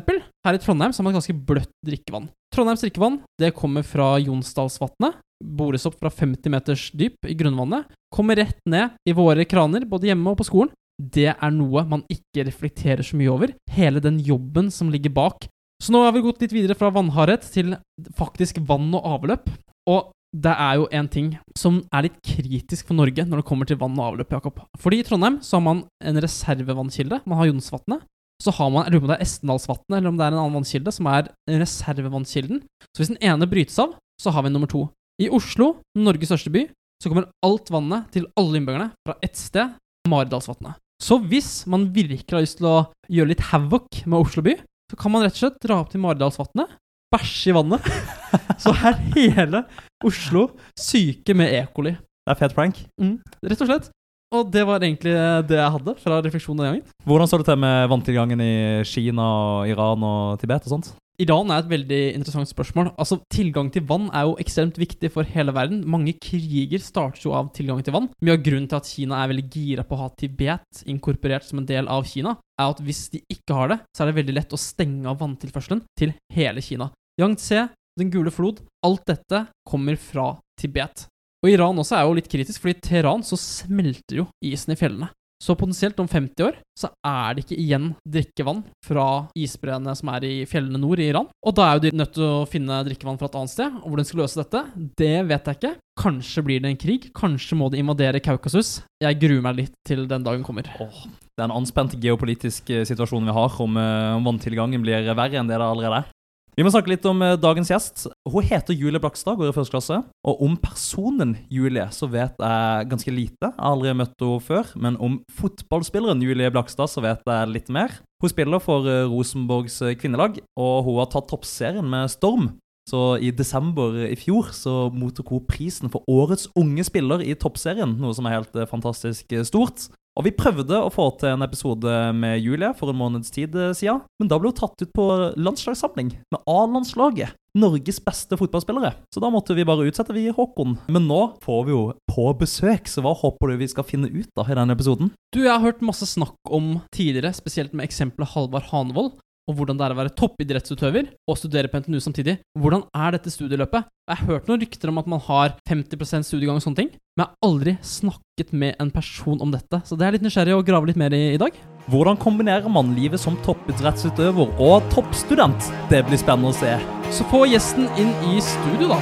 her 0.46 0.56
i 0.56 0.60
Trondheim, 0.62 0.92
så 0.92 1.02
har 1.02 1.08
man 1.08 1.18
ganske 1.18 1.36
bløtt 1.36 1.72
drikkevann. 1.86 2.30
Trondheims 2.54 2.82
drikkevann 2.84 3.20
det 3.40 3.52
kommer 3.56 3.84
fra 3.86 4.14
Jonsdalsvatnet. 4.22 5.20
Bores 5.40 5.86
opp 5.88 5.96
fra 6.00 6.10
50 6.12 6.52
meters 6.52 6.88
dyp 6.96 7.28
i 7.28 7.36
grunnvannet. 7.38 7.88
Kommer 8.12 8.40
rett 8.40 8.58
ned 8.68 8.96
i 9.08 9.14
våre 9.16 9.46
kraner, 9.48 9.86
både 9.88 10.10
hjemme 10.10 10.32
og 10.32 10.40
på 10.40 10.48
skolen. 10.48 10.72
Det 11.00 11.30
er 11.32 11.52
noe 11.54 11.86
man 11.88 12.02
ikke 12.12 12.44
reflekterer 12.48 13.04
så 13.06 13.16
mye 13.16 13.32
over. 13.32 13.54
Hele 13.72 14.02
den 14.04 14.18
jobben 14.20 14.68
som 14.74 14.90
ligger 14.92 15.14
bak. 15.16 15.48
Så 15.80 15.94
nå 15.94 16.02
har 16.04 16.12
vi 16.12 16.24
gått 16.24 16.42
litt 16.44 16.52
videre 16.52 16.76
fra 16.76 16.90
vannhardhet 16.92 17.46
til 17.54 17.76
faktisk 18.18 18.60
vann 18.68 18.90
og 18.92 19.06
avløp. 19.16 19.48
Og 19.88 20.10
det 20.36 20.52
er 20.52 20.76
jo 20.78 20.90
en 20.94 21.08
ting 21.10 21.30
som 21.58 21.80
er 21.90 22.06
litt 22.06 22.20
kritisk 22.22 22.90
for 22.90 22.98
Norge 22.98 23.24
når 23.26 23.40
det 23.40 23.48
kommer 23.48 23.66
til 23.66 23.80
vann 23.80 23.96
og 23.96 24.12
avløp, 24.12 24.36
Jakob. 24.36 24.60
Fordi 24.78 25.00
i 25.00 25.06
Trondheim 25.06 25.40
så 25.42 25.56
har 25.56 25.64
man 25.64 25.84
en 26.04 26.20
reservevannkilde. 26.22 27.22
Man 27.24 27.40
har 27.40 27.48
Jonsvatnet. 27.48 28.04
Så 28.40 28.54
har 28.56 28.70
man, 28.72 28.86
jeg 28.86 28.94
lurer 28.94 29.02
på 29.02 29.08
om 29.08 29.12
det 29.12 29.18
er 29.18 29.26
Estendalsvatnet 29.26 29.96
eller 29.98 30.10
om 30.10 30.18
det 30.18 30.24
er 30.24 30.32
en 30.32 30.40
annen 30.40 30.56
vannkilde, 30.60 30.92
som 30.96 31.08
er 31.12 31.28
reservevannskilden. 31.50 32.62
Så 32.88 33.02
hvis 33.02 33.12
den 33.12 33.20
ene 33.20 33.48
brytes 33.50 33.76
av, 33.82 33.96
så 34.20 34.32
har 34.32 34.46
vi 34.46 34.52
nummer 34.52 34.70
to. 34.70 34.86
I 35.20 35.28
Oslo, 35.36 35.74
Norges 35.98 36.30
største 36.32 36.52
by, 36.54 36.64
så 37.00 37.10
kommer 37.10 37.28
alt 37.44 37.68
vannet 37.72 38.08
til 38.14 38.28
alle 38.40 38.60
innbyggerne 38.60 38.90
fra 39.06 39.16
ett 39.24 39.36
sted, 39.36 39.76
Maridalsvatnet. 40.08 40.80
Så 41.00 41.18
hvis 41.28 41.66
man 41.68 41.88
virkelig 41.92 42.32
har 42.32 42.44
lyst 42.44 42.58
til 42.60 42.68
å 42.68 42.78
gjøre 43.12 43.32
litt 43.32 43.46
havoc 43.50 44.02
med 44.06 44.20
Oslo 44.20 44.44
by, 44.44 44.56
så 44.90 44.98
kan 45.00 45.12
man 45.12 45.24
rett 45.24 45.36
og 45.36 45.42
slett 45.44 45.60
dra 45.64 45.78
opp 45.80 45.92
til 45.92 46.02
Maridalsvatnet, 46.02 46.72
bæsje 47.12 47.52
i 47.52 47.56
vannet, 47.56 47.88
så 48.62 48.72
er 48.72 49.00
hele 49.16 49.64
Oslo 50.06 50.48
syke 50.80 51.36
med 51.36 51.52
E. 51.56 51.64
coli. 51.76 51.94
Det 51.96 52.34
er 52.34 52.40
fet 52.40 52.56
prank. 52.56 52.80
Mm, 53.00 53.16
rett 53.48 53.64
og 53.64 53.70
slett. 53.70 53.88
Og 54.30 54.50
det 54.54 54.62
var 54.62 54.78
egentlig 54.78 55.12
det 55.50 55.58
jeg 55.58 55.74
hadde 55.74 55.96
fra 55.98 56.20
refleksjonen 56.22 56.62
den 56.62 56.68
gangen. 56.68 56.96
Hvordan 57.02 57.30
står 57.30 57.42
det 57.42 57.48
til 57.50 57.62
med 57.64 57.88
vanntilgangen 57.90 58.42
i 58.44 58.54
Kina, 58.86 59.26
og 59.26 59.70
Iran 59.72 60.04
og 60.06 60.36
Tibet 60.38 60.68
og 60.68 60.76
sånt? 60.76 60.92
Iran 61.20 61.50
er 61.52 61.60
et 61.60 61.68
veldig 61.68 61.98
interessant 62.16 62.48
spørsmål. 62.48 62.92
Altså, 62.94 63.18
Tilgang 63.34 63.68
til 63.74 63.84
vann 63.88 64.06
er 64.16 64.24
jo 64.24 64.38
ekstremt 64.40 64.78
viktig 64.80 65.10
for 65.12 65.28
hele 65.28 65.52
verden. 65.52 65.82
Mange 65.84 66.14
kriger 66.16 66.80
starter 66.80 67.26
jo 67.26 67.34
av 67.36 67.50
tilgang 67.56 67.82
til 67.84 67.92
vann. 67.92 68.08
Mye 68.24 68.38
av 68.38 68.46
grunnen 68.46 68.70
til 68.70 68.78
at 68.78 68.88
Kina 68.88 69.18
er 69.18 69.32
veldig 69.34 69.44
gira 69.52 69.84
på 69.84 69.98
å 69.98 70.04
ha 70.04 70.08
Tibet 70.16 70.84
inkorporert 70.88 71.44
som 71.44 71.60
en 71.60 71.68
del 71.68 71.90
av 71.92 72.08
Kina, 72.08 72.38
er 72.56 72.72
at 72.72 72.80
hvis 72.86 73.08
de 73.12 73.20
ikke 73.34 73.58
har 73.58 73.74
det, 73.74 73.80
så 73.92 74.04
er 74.04 74.10
det 74.10 74.18
veldig 74.22 74.38
lett 74.38 74.56
å 74.56 74.62
stenge 74.62 75.10
av 75.10 75.20
vanntilførselen 75.20 75.84
til 75.98 76.14
hele 76.32 76.64
Kina. 76.64 76.92
Yangtze, 77.20 77.68
Den 77.98 78.08
gule 78.08 78.30
flod, 78.32 78.62
alt 78.86 79.02
dette 79.10 79.42
kommer 79.68 79.98
fra 80.00 80.30
Tibet. 80.56 81.09
Og 81.40 81.48
Iran 81.48 81.80
også 81.80 81.96
er 81.96 82.04
jo 82.04 82.18
litt 82.18 82.28
kritisk, 82.28 82.60
fordi 82.60 82.76
i 82.76 82.84
Teheran 82.84 83.24
så 83.24 83.38
smelter 83.40 84.22
jo 84.22 84.28
isen 84.44 84.74
i 84.74 84.78
fjellene. 84.78 85.08
Så 85.40 85.54
potensielt 85.56 85.96
om 86.02 86.08
50 86.08 86.44
år 86.44 86.56
så 86.76 86.90
er 87.06 87.32
det 87.32 87.46
ikke 87.46 87.56
igjen 87.62 87.86
drikkevann 88.04 88.58
fra 88.84 89.06
isbreene 89.32 89.94
som 89.96 90.10
er 90.12 90.26
i 90.28 90.34
fjellene 90.48 90.80
nord 90.82 91.00
i 91.00 91.06
Iran. 91.08 91.30
Og 91.40 91.56
da 91.56 91.64
er 91.64 91.78
jo 91.78 91.84
de 91.86 91.92
nødt 91.96 92.12
til 92.18 92.26
å 92.26 92.44
finne 92.48 92.82
drikkevann 92.84 93.16
fra 93.16 93.30
et 93.30 93.38
annet 93.40 93.54
sted. 93.54 93.78
Og 93.80 93.88
hvordan 93.88 94.04
de 94.04 94.10
skal 94.10 94.20
løse 94.20 94.42
dette, 94.42 94.62
det 95.00 95.14
vet 95.30 95.48
jeg 95.48 95.58
ikke. 95.58 95.72
Kanskje 96.00 96.44
blir 96.44 96.60
det 96.60 96.74
en 96.74 96.80
krig. 96.84 97.08
Kanskje 97.16 97.56
må 97.56 97.70
de 97.72 97.80
invadere 97.80 98.20
Kaukasus. 98.20 98.82
Jeg 99.00 99.20
gruer 99.22 99.40
meg 99.48 99.62
litt 99.62 99.74
til 99.88 100.04
den 100.12 100.28
dagen 100.28 100.44
kommer. 100.44 100.68
Åh, 100.76 101.02
det 101.08 101.40
er 101.40 101.48
en 101.48 101.56
anspent 101.56 101.96
geopolitisk 101.96 102.68
eh, 102.76 102.84
situasjon 102.88 103.32
vi 103.32 103.40
har, 103.40 103.60
om, 103.64 103.80
eh, 103.80 104.16
om 104.20 104.28
vanntilgangen 104.28 104.84
blir 104.84 105.08
verre 105.16 105.40
enn 105.40 105.48
det 105.48 105.56
det 105.56 105.70
allerede 105.72 106.04
er. 106.04 106.16
Vi 106.60 106.64
må 106.66 106.68
snakke 106.68 106.90
litt 106.92 107.06
om 107.08 107.22
eh, 107.24 107.38
dagens 107.40 107.70
gjest. 107.72 108.02
Hun 108.28 108.44
heter 108.44 108.76
Julie 108.76 109.00
Blakstad, 109.00 109.38
går 109.40 109.48
i 109.48 109.54
første 109.56 109.72
klasse. 109.72 109.96
Og 110.28 110.42
om 110.44 110.58
personen 110.60 111.30
Julie 111.48 111.86
så 111.96 112.04
vet 112.12 112.34
jeg 112.36 112.88
ganske 112.90 113.14
lite. 113.16 113.48
Jeg 113.48 113.56
har 113.56 113.70
aldri 113.70 113.94
møtt 113.96 114.12
henne 114.20 114.44
før. 114.44 114.68
Men 114.76 114.98
om 115.00 115.14
fotballspilleren 115.38 116.20
Julie 116.20 116.50
Blakstad 116.52 116.92
så 116.92 117.00
vet 117.00 117.24
jeg 117.24 117.48
litt 117.54 117.72
mer. 117.72 117.94
Hun 118.20 118.32
spiller 118.34 118.60
for 118.60 118.84
eh, 118.92 119.06
Rosenborgs 119.08 119.78
eh, 119.88 119.94
kvinnelag, 119.96 120.36
og 120.60 120.74
hun 120.84 121.00
har 121.00 121.08
tatt 121.08 121.30
toppserien 121.32 121.88
med 121.88 122.12
storm. 122.12 122.50
Så 122.92 123.06
i 123.24 123.32
desember 123.32 123.96
i 124.04 124.18
fjor 124.20 124.52
så 124.52 124.74
mottok 124.92 125.32
hun 125.32 125.48
prisen 125.48 125.88
for 125.88 126.04
årets 126.12 126.50
unge 126.60 126.84
spiller 126.84 127.24
i 127.24 127.38
toppserien, 127.40 127.96
noe 128.02 128.12
som 128.12 128.28
er 128.28 128.36
helt 128.36 128.60
fantastisk 128.68 129.32
stort. 129.48 129.88
Og 130.18 130.26
vi 130.26 130.34
prøvde 130.34 130.78
å 130.82 130.90
få 130.92 131.06
til 131.20 131.34
en 131.34 131.44
episode 131.46 131.90
med 132.18 132.40
Julie 132.42 132.72
for 132.76 132.90
en 132.90 132.98
måneds 132.98 133.30
tid 133.34 133.54
eh, 133.54 133.74
siden, 133.76 134.02
men 134.20 134.30
da 134.30 134.40
ble 134.40 134.50
hun 134.50 134.58
tatt 134.58 134.82
ut 134.82 134.90
på 134.96 135.06
landslagssamling 135.38 136.16
med 136.34 136.42
A-landslaget. 136.50 137.36
Norges 137.58 137.98
beste 138.04 138.36
fotballspillere. 138.38 138.92
Så 139.10 139.22
da 139.22 139.30
måtte 139.32 139.56
vi 139.58 139.66
bare 139.66 139.88
utsette 139.88 140.14
vi 140.14 140.28
Håkon. 140.30 140.76
Men 140.86 141.08
nå 141.10 141.22
får 141.42 141.64
vi 141.66 141.74
jo 141.74 141.80
på 142.10 142.28
besøk, 142.38 142.86
så 142.86 143.02
hva 143.02 143.14
håper 143.18 143.50
du 143.50 143.62
vi 143.64 143.70
skal 143.70 143.86
finne 143.86 144.10
ut 144.10 144.28
da 144.38 144.44
i 144.46 144.54
denne 144.54 144.76
episoden? 144.76 145.10
Du, 145.34 145.40
jeg 145.42 145.50
har 145.50 145.64
hørt 145.64 145.82
masse 145.82 146.06
snakk 146.06 146.38
om 146.46 146.76
tidligere, 146.94 147.32
spesielt 147.34 147.74
med 147.74 147.88
eksempelet 147.88 148.30
Halvard 148.36 148.70
Hanevold, 148.70 149.16
og 149.50 149.58
hvordan 149.58 149.78
det 149.78 149.86
er 149.86 149.94
å 149.94 149.98
være 149.98 150.14
toppidrettsutøver 150.18 151.10
og 151.28 151.38
studere 151.38 151.70
på 151.70 151.80
NTNU 151.82 151.98
samtidig. 152.02 152.38
Hvordan 152.58 152.86
er 152.94 153.16
dette 153.16 153.32
studieløpet? 153.34 153.90
Jeg 154.10 154.20
har 154.20 154.30
hørt 154.30 154.48
noen 154.50 154.62
rykter 154.62 154.92
om 154.92 155.00
at 155.02 155.10
man 155.10 155.22
har 155.26 155.56
50% 155.68 156.26
studiegang 156.26 156.58
og 156.58 156.64
sånne 156.64 156.80
ting, 156.80 156.90
men 157.18 157.24
jeg 157.24 157.30
har 157.30 157.50
aldri 157.50 157.76
snakket 157.86 158.54
med 158.62 158.80
en 158.82 158.94
person 158.94 159.42
om 159.42 159.52
dette, 159.54 159.82
så 159.86 159.98
det 159.98 160.06
er 160.06 160.16
litt 160.16 160.24
nysgjerrig 160.26 160.56
å 160.56 160.64
grave 160.66 160.90
litt 160.90 160.98
mer 161.00 161.14
i 161.14 161.22
i 161.34 161.40
dag. 161.40 161.54
Hvordan 161.90 162.18
kombinerer 162.22 162.70
man 162.70 162.94
livet 162.96 163.22
som 163.22 163.38
toppidrettsutøver 163.46 164.54
og 164.62 164.90
toppstudent? 164.94 165.70
Det 165.90 166.04
blir 166.06 166.20
spennende 166.20 166.54
å 166.54 166.58
se. 166.58 166.76
Så 167.14 167.26
få 167.30 167.44
gjesten 167.50 167.90
inn 168.00 168.12
i 168.30 168.42
studio, 168.44 168.92
da. 168.94 169.00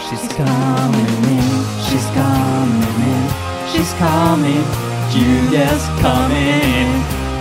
She's 0.00 0.26
coming 0.34 1.10
in, 1.30 1.50
she's 1.86 2.08
coming 2.16 3.04
in, 3.14 3.28
she's 3.72 3.92
coming. 4.00 4.88
Julia's 5.10 5.86
coming 6.00 6.62
in, 6.78 6.90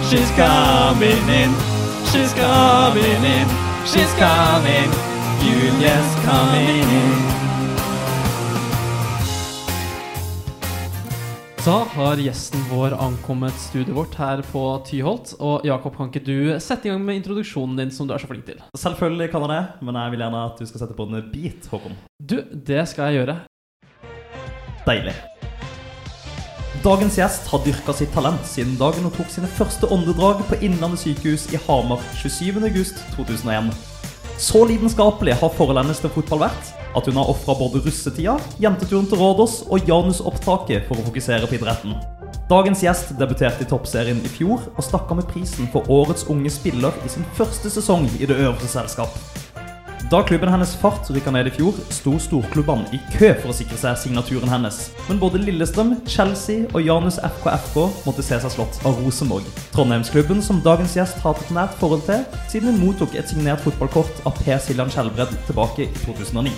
she's 0.09 0.31
coming 0.31 1.29
in, 1.29 1.51
she's 2.11 2.33
coming 2.33 3.23
in, 3.37 3.47
she's 3.85 4.13
coming. 4.17 4.89
Julia's 5.41 6.15
coming 6.25 6.87
in. 7.01 7.39
Da 11.65 11.83
har 11.93 12.15
gjesten 12.17 12.59
vår 12.71 12.95
ankommet 12.97 13.53
studioet 13.53 13.95
vårt 13.95 14.15
her 14.15 14.41
på 14.51 14.63
Tyholt. 14.87 15.33
Og 15.39 15.65
Jakob, 15.67 15.97
kan 15.97 16.09
ikke 16.09 16.23
du 16.25 16.59
sette 16.63 16.87
i 16.87 16.91
gang 16.91 17.03
med 17.05 17.19
introduksjonen 17.19 17.77
din, 17.77 17.91
som 17.91 18.07
du 18.07 18.15
er 18.15 18.23
så 18.23 18.29
flink 18.31 18.47
til? 18.47 18.61
Selvfølgelig 18.79 19.29
kan 19.31 19.45
jeg 19.45 19.51
det, 19.53 19.63
men 19.85 19.99
jeg 20.01 20.15
vil 20.15 20.23
gjerne 20.25 20.45
at 20.49 20.59
du 20.59 20.65
skal 20.65 20.85
sette 20.85 20.97
på 20.97 21.09
en 21.09 21.19
beat, 21.33 21.67
Håkon. 21.69 21.99
Du, 22.17 22.39
det 22.71 22.87
skal 22.89 23.11
jeg 23.11 23.21
gjøre. 23.21 23.41
Deilig. 24.87 25.19
Dagens 26.79 27.17
gjest 27.19 27.47
har 27.51 27.59
dyrka 27.65 27.91
sitt 27.91 28.13
talent 28.15 28.45
siden 28.47 28.77
dagen 28.79 29.03
hun 29.03 29.11
tok 29.11 29.27
sine 29.33 29.49
første 29.51 29.87
åndedrag 29.91 30.45
på 30.47 30.59
Innlandet 30.63 31.01
sykehus 31.01 31.49
i 31.51 31.59
Hamar 31.65 31.99
27.8.2001. 32.21 33.73
Så 34.39 34.61
lidenskapelig 34.63 35.35
har 35.41 35.51
forholdet 35.57 35.99
til 35.99 36.13
fotball 36.13 36.45
vært 36.45 36.69
at 36.95 37.09
hun 37.09 37.19
har 37.19 37.33
ofra 37.33 37.57
både 37.59 37.81
russetida, 37.83 38.37
jenteturen 38.63 39.09
til 39.11 39.19
Rådås 39.19 39.57
og 39.67 39.91
janusopptaket 39.91 40.87
for 40.87 40.95
å 40.95 41.05
fokusere 41.09 41.51
på 41.51 41.59
idretten. 41.59 41.99
Dagens 42.47 42.85
gjest 42.85 43.11
debuterte 43.19 43.67
i 43.67 43.69
toppserien 43.69 44.23
i 44.23 44.31
fjor 44.31 44.63
og 44.71 44.79
stakk 44.85 45.11
med 45.19 45.27
prisen 45.27 45.67
for 45.75 45.91
årets 45.91 46.29
unge 46.31 46.53
spiller 46.53 46.95
i 47.03 47.11
sin 47.11 47.27
første 47.35 47.75
sesong 47.75 48.07
i 48.15 48.23
det 48.23 48.39
øverste 48.39 48.71
selskap. 48.71 49.19
Da 50.09 50.23
klubben 50.23 50.49
hennes 50.49 50.71
Fart 50.75 51.05
rykka 51.13 51.29
ned 51.29 51.45
i 51.45 51.51
fjor, 51.53 51.75
sto 51.93 52.15
storklubbene 52.17 52.87
i 52.97 52.97
kø 53.13 53.27
for 53.43 53.51
å 53.51 53.53
sikre 53.53 53.77
seg 53.77 53.99
signaturen 54.01 54.49
hennes. 54.49 54.79
Men 55.05 55.19
både 55.21 55.37
Lillestrøm, 55.43 55.91
Chelsea 56.09 56.63
og 56.71 56.81
Janus 56.81 57.19
FKFK 57.21 57.77
måtte 58.07 58.25
se 58.25 58.39
seg 58.41 58.55
slått 58.55 58.79
av 58.89 58.97
Rosenborg. 59.03 59.45
Trondheimsklubben 59.75 60.41
som 60.41 60.63
dagens 60.65 60.97
gjest 60.97 61.21
har 61.21 61.37
et 61.37 61.53
nært 61.53 61.77
forhold 61.77 62.01
til, 62.09 62.25
siden 62.49 62.73
hun 62.73 62.81
mottok 62.87 63.13
et 63.21 63.29
signert 63.29 63.61
fotballkort 63.61 64.25
av 64.25 64.33
Per 64.41 64.57
Siljan 64.65 64.89
Skjelbred 64.89 65.37
tilbake 65.45 65.85
i 65.85 65.89
2009. 66.01 66.57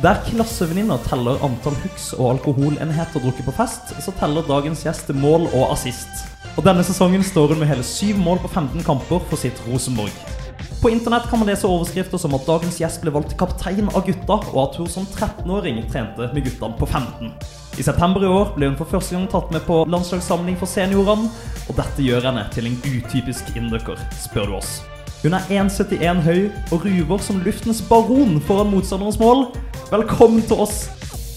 Der 0.00 0.24
klassevenninner 0.30 1.04
teller 1.04 1.44
antall 1.44 1.76
hooks 1.84 2.14
og 2.16 2.38
alkoholenheter 2.38 3.20
drukket 3.20 3.52
på 3.52 3.58
fest, 3.60 3.92
så 4.00 4.16
teller 4.16 4.48
dagens 4.48 4.88
gjest 4.88 5.12
mål 5.12 5.50
og 5.52 5.74
assist. 5.74 6.24
Og 6.56 6.64
denne 6.64 6.88
sesongen 6.88 7.20
står 7.20 7.52
hun 7.52 7.60
med 7.60 7.68
hele 7.68 7.84
syv 7.84 8.16
mål 8.24 8.40
på 8.40 8.48
15 8.48 8.80
kamper 8.88 9.20
for 9.28 9.44
sitt 9.44 9.60
Rosenborg. 9.68 10.40
På 10.82 10.90
internett 10.90 11.30
kan 11.30 11.38
man 11.38 11.48
lese 11.48 11.66
overskrifter 11.66 12.18
som 12.18 12.32
at 12.34 12.42
dagens 12.42 12.80
gjest 12.80 13.04
ble 13.04 13.12
valgt 13.14 13.28
til 13.30 13.38
kaptein 13.38 13.86
av 13.92 14.02
gutta, 14.02 14.40
og 14.50 14.58
at 14.64 14.80
hun 14.80 14.88
som 14.90 15.04
13-åring 15.06 15.78
trente 15.92 16.26
med 16.34 16.42
guttene 16.42 16.74
på 16.80 16.88
15. 16.88 17.30
I 17.78 17.86
september 17.86 18.26
i 18.26 18.32
år 18.32 18.50
ble 18.56 18.72
hun 18.72 18.80
for 18.80 18.90
første 18.90 19.14
gang 19.14 19.28
tatt 19.30 19.54
med 19.54 19.62
på 19.68 19.84
landslagssamling 19.86 20.58
for 20.58 20.66
seniorene, 20.66 21.30
og 21.70 21.78
dette 21.78 22.02
gjør 22.02 22.26
henne 22.32 22.42
til 22.50 22.66
en 22.66 22.80
utypisk 22.82 23.54
inndøkker, 23.54 24.02
spør 24.26 24.50
du 24.50 24.58
oss. 24.58 24.74
Hun 25.22 25.38
er 25.38 25.46
1,71 25.54 26.26
høy 26.26 26.50
og 26.74 26.82
ruver 26.82 27.26
som 27.30 27.42
luftens 27.46 27.86
baron 27.86 28.40
foran 28.42 28.74
motstanderens 28.74 29.22
mål. 29.22 29.52
Velkommen 29.94 30.42
til 30.42 30.66
oss, 30.66 30.88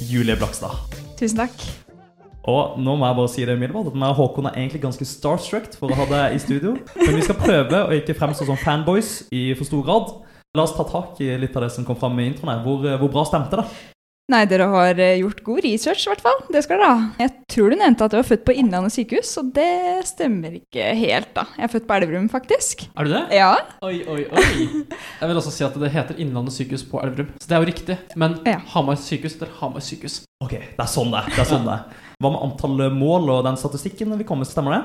Julie 0.10 0.42
Blakstad. 0.42 0.74
Tusen 1.22 1.46
takk. 1.46 1.85
Og 2.52 2.76
nå 2.78 2.94
må 3.00 3.08
jeg 3.10 3.18
bare 3.18 3.32
si 3.34 3.46
det 3.48 3.56
umiddelbart 3.58 3.90
at 3.90 3.98
meg 3.98 4.12
og 4.14 4.20
Håkon 4.20 4.50
er 4.52 4.60
egentlig 4.60 4.84
ganske 4.84 5.08
starstruck 5.10 5.72
for 5.80 5.90
å 5.90 5.98
ha 5.98 6.06
deg 6.12 6.36
i 6.38 6.44
studio. 6.44 6.76
Men 7.00 7.18
vi 7.18 7.26
skal 7.26 7.40
prøve 7.42 7.82
å 7.88 7.96
ikke 7.98 8.18
fremstå 8.20 8.46
som 8.52 8.60
fanboys 8.62 9.16
i 9.34 9.48
for 9.58 9.66
stor 9.66 9.82
grad. 9.88 10.14
La 10.56 10.64
oss 10.68 10.76
ta 10.78 10.86
tak 10.88 11.18
i 11.26 11.34
litt 11.42 11.58
av 11.58 11.66
det 11.66 11.74
som 11.74 11.88
kom 11.88 11.98
fram 12.00 12.20
i 12.22 12.30
introen 12.30 12.54
her. 12.54 12.62
Hvor, 12.64 12.86
hvor 13.02 13.12
bra 13.18 13.26
stemte 13.28 13.60
det? 13.60 13.66
Nei, 14.34 14.40
dere 14.50 14.66
har 14.72 14.98
eh, 14.98 15.20
gjort 15.20 15.44
god 15.46 15.60
research, 15.62 16.02
i 16.08 16.10
hvert 16.10 16.24
fall. 16.26 16.40
Det 16.50 16.64
skal 16.66 16.80
dere 16.82 16.88
ha. 16.90 17.02
Jeg 17.22 17.34
tror 17.54 17.70
du 17.70 17.76
nevnte 17.78 18.08
at 18.08 18.14
du 18.14 18.18
var 18.18 18.26
født 18.26 18.46
på 18.48 18.56
Innlandet 18.58 18.96
sykehus, 18.96 19.36
og 19.38 19.52
det 19.54 19.68
stemmer 20.10 20.56
ikke 20.58 20.88
helt, 20.98 21.30
da. 21.36 21.44
Jeg 21.60 21.68
er 21.68 21.72
født 21.76 21.86
på 21.86 21.98
Elverum, 22.00 22.26
faktisk. 22.34 22.88
Er 22.98 23.06
du 23.06 23.14
det? 23.14 23.22
Ja. 23.38 23.52
Oi, 23.86 24.00
oi, 24.10 24.24
oi. 24.26 24.48
Jeg 25.22 25.30
vil 25.30 25.42
også 25.44 25.54
si 25.54 25.68
at 25.68 25.78
det 25.78 25.92
heter 25.94 26.18
Innlandet 26.26 26.58
sykehus 26.58 26.88
på 26.90 27.04
Elverum. 27.06 27.30
Så 27.38 27.52
det 27.52 27.58
er 27.60 27.62
jo 27.62 27.70
riktig. 27.70 28.00
Men 28.18 28.40
Ja. 28.50 28.58
Hamar 28.74 28.98
sykehus 28.98 29.38
heter 29.38 29.54
Hamar 29.60 29.86
sykehus. 29.86 30.24
Ok, 30.42 30.58
det 30.58 30.82
er 30.88 30.90
sånn 30.90 31.14
det 31.14 31.22
er. 31.22 31.30
det 31.36 31.44
er. 31.46 31.52
Sånn 31.52 31.70
det 31.70 31.78
er. 31.78 32.02
Hva 32.22 32.32
med 32.32 32.44
antall 32.46 32.86
mål 32.96 33.32
og 33.34 33.44
den 33.48 33.58
statistikken 33.60 34.16
vi 34.16 34.28
kommer 34.28 34.46
med, 34.46 34.52
Stemmer 34.52 34.78
det? 34.78 34.84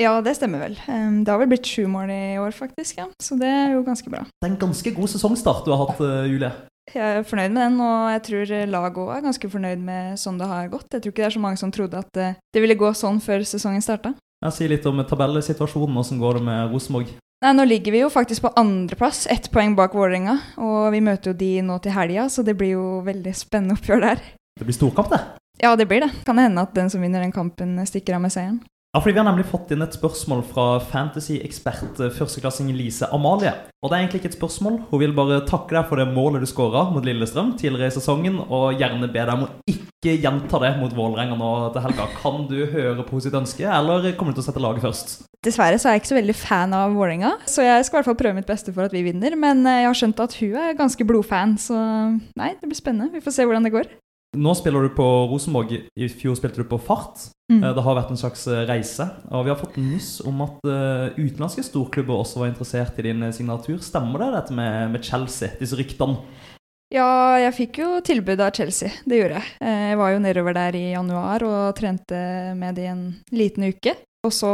Ja, 0.00 0.16
det 0.24 0.32
stemmer 0.38 0.62
vel. 0.64 0.76
Det 0.80 1.28
har 1.28 1.40
vel 1.42 1.50
blitt 1.50 1.68
sju 1.68 1.84
mål 1.90 2.10
i 2.10 2.38
år, 2.40 2.54
faktisk, 2.56 2.96
ja. 2.96 3.10
Så 3.20 3.36
det 3.38 3.48
er 3.48 3.74
jo 3.74 3.82
ganske 3.84 4.08
bra. 4.10 4.22
Det 4.24 4.48
er 4.48 4.54
en 4.54 4.60
ganske 4.62 4.92
god 4.96 5.10
sesongstart 5.12 5.66
du 5.66 5.72
har 5.74 5.82
hatt, 5.84 6.00
eh, 6.00 6.30
Julie. 6.32 6.52
Jeg 6.90 7.18
er 7.20 7.26
fornøyd 7.28 7.52
med 7.52 7.62
den, 7.62 7.80
og 7.84 8.08
jeg 8.10 8.22
tror 8.26 8.52
laget 8.72 8.96
òg 8.98 9.10
er 9.14 9.26
ganske 9.28 9.50
fornøyd 9.52 9.84
med 9.84 10.18
sånn 10.18 10.40
det 10.40 10.48
har 10.50 10.70
gått. 10.72 10.88
Jeg 10.90 11.02
tror 11.02 11.12
ikke 11.12 11.22
det 11.22 11.28
er 11.28 11.36
så 11.36 11.42
mange 11.44 11.60
som 11.60 11.70
trodde 11.74 12.00
at 12.00 12.16
eh, 12.16 12.38
det 12.52 12.62
ville 12.64 12.78
gå 12.78 12.90
sånn 12.96 13.20
før 13.22 13.44
sesongen 13.46 13.84
starta. 13.84 14.14
Sier 14.50 14.72
litt 14.72 14.86
om 14.90 14.98
tabellsituasjonen. 15.06 15.94
Hvordan 15.94 16.18
går 16.18 16.40
det 16.40 16.42
med 16.48 16.72
Rosenborg? 16.72 17.12
Nei, 17.42 17.52
Nå 17.58 17.66
ligger 17.66 17.94
vi 17.94 18.02
jo 18.02 18.08
faktisk 18.10 18.42
på 18.46 18.54
andreplass, 18.58 19.26
ett 19.30 19.50
poeng 19.54 19.76
bak 19.78 19.94
Vålerenga. 19.94 20.38
Og 20.62 20.90
vi 20.94 21.02
møter 21.04 21.30
jo 21.30 21.38
de 21.38 21.52
nå 21.62 21.78
til 21.82 21.94
helga, 21.94 22.26
så 22.30 22.42
det 22.46 22.56
blir 22.58 22.74
jo 22.74 22.86
veldig 23.06 23.34
spennende 23.38 23.76
oppgjør 23.78 24.02
der. 24.08 24.24
Det 24.58 24.66
blir 24.66 24.78
storkamp, 24.78 25.10
det. 25.14 25.20
Ja, 25.62 25.76
det 25.78 25.86
blir 25.86 26.02
det. 26.02 26.10
Kan 26.26 26.36
det 26.36 26.48
hende 26.48 26.66
at 26.66 26.74
den 26.74 26.90
som 26.90 27.02
vinner 27.04 27.22
den 27.22 27.32
kampen, 27.32 27.76
stikker 27.86 28.18
av 28.18 28.24
med 28.24 28.34
seieren. 28.34 28.60
Ja, 28.92 29.00
fordi 29.00 29.14
Vi 29.14 29.20
har 29.22 29.24
nemlig 29.24 29.46
fått 29.48 29.70
inn 29.72 29.80
et 29.80 29.94
spørsmål 29.96 30.42
fra 30.44 30.64
fantasy-ekspert 30.84 32.00
eh, 32.02 32.10
førsteklassing 32.12 32.68
Lise 32.76 33.06
Amalie. 33.08 33.54
Og 33.80 33.88
Det 33.88 33.96
er 33.96 34.02
egentlig 34.02 34.20
ikke 34.20 34.30
et 34.32 34.36
spørsmål. 34.36 34.74
Hun 34.90 35.00
vil 35.00 35.14
bare 35.16 35.38
takke 35.48 35.72
deg 35.78 35.86
for 35.88 35.96
det 35.96 36.10
målet 36.12 36.44
du 36.44 36.48
skåra 36.50 36.82
mot 36.92 37.06
Lillestrøm 37.06 37.54
tidligere 37.56 37.88
i 37.88 37.94
sesongen, 37.94 38.36
og 38.42 38.76
gjerne 38.76 39.08
be 39.08 39.22
deg 39.22 39.32
om 39.32 39.46
å 39.46 39.50
ikke 39.64 40.18
gjenta 40.20 40.60
det 40.60 40.74
mot 40.82 40.92
Vålerenga 40.92 41.38
nå 41.40 41.52
til 41.72 41.86
helga. 41.86 42.10
Kan 42.18 42.44
du 42.50 42.58
høre 42.74 43.06
på 43.08 43.22
sitt 43.24 43.38
ønske, 43.38 43.64
eller 43.64 44.10
kommer 44.18 44.34
du 44.34 44.42
til 44.42 44.44
å 44.44 44.48
sette 44.50 44.66
laget 44.66 44.84
først? 44.84 45.16
Dessverre 45.46 45.80
så 45.80 45.88
er 45.88 45.96
jeg 45.96 46.04
ikke 46.04 46.12
så 46.12 46.20
veldig 46.20 46.38
fan 46.42 46.76
av 46.76 46.92
Vålerenga, 46.92 47.32
så 47.48 47.64
jeg 47.64 47.88
skal 47.88 47.96
i 47.96 48.00
hvert 48.02 48.12
fall 48.12 48.20
prøve 48.20 48.42
mitt 48.42 48.50
beste 48.50 48.76
for 48.76 48.90
at 48.90 48.92
vi 48.92 49.06
vinner. 49.08 49.38
Men 49.40 49.64
eh, 49.64 49.86
jeg 49.86 49.88
har 49.94 50.00
skjønt 50.02 50.26
at 50.26 50.36
hun 50.42 50.60
er 50.66 50.76
ganske 50.76 51.08
blodfan, 51.08 51.56
så 51.56 51.80
nei, 52.36 52.52
det 52.60 52.68
blir 52.68 52.76
spennende. 52.76 53.14
Vi 53.16 53.24
får 53.24 53.40
se 53.40 53.48
hvordan 53.48 53.64
det 53.64 53.72
går. 53.78 53.88
Nå 54.32 54.54
spiller 54.56 54.86
du 54.86 54.94
på 54.96 55.04
Rosenborg. 55.28 55.74
I 55.92 56.06
fjor 56.08 56.36
spilte 56.38 56.62
du 56.62 56.68
på 56.68 56.78
Fart. 56.80 57.26
Mm. 57.52 57.60
Eh, 57.60 57.74
Det 57.76 57.82
har 57.84 57.98
vært 57.98 58.12
en 58.14 58.20
slags 58.20 58.46
eh, 58.48 58.62
reise. 58.68 59.04
Og 59.28 59.44
vi 59.44 59.52
har 59.52 59.60
fått 59.60 59.76
nyss 59.76 60.22
om 60.24 60.40
at 60.46 60.62
eh, 60.64 61.18
utenlandske 61.20 61.64
storklubber 61.66 62.22
også 62.22 62.40
var 62.40 62.48
interessert 62.52 62.96
i 62.98 63.10
din 63.10 63.26
signatur. 63.32 63.76
Stemmer 63.84 64.24
det, 64.24 64.30
dette 64.38 64.56
med, 64.56 64.94
med 64.94 65.04
Chelsea? 65.04 65.52
Disse 65.60 65.76
ryktene? 65.76 66.16
Ja, 66.92 67.36
jeg 67.40 67.54
fikk 67.56 67.78
jo 67.80 67.90
tilbud 68.04 68.40
av 68.44 68.52
Chelsea. 68.56 68.90
Det 69.08 69.20
gjorde 69.20 69.38
jeg. 69.40 69.52
Jeg 69.64 70.00
var 70.00 70.10
jo 70.12 70.24
nedover 70.24 70.56
der 70.56 70.76
i 70.76 70.82
januar 70.92 71.44
og 71.48 71.76
trente 71.78 72.18
med 72.56 72.76
de 72.76 72.88
en 72.90 73.04
liten 73.32 73.64
uke. 73.68 73.94
Og 74.22 74.30
så 74.34 74.50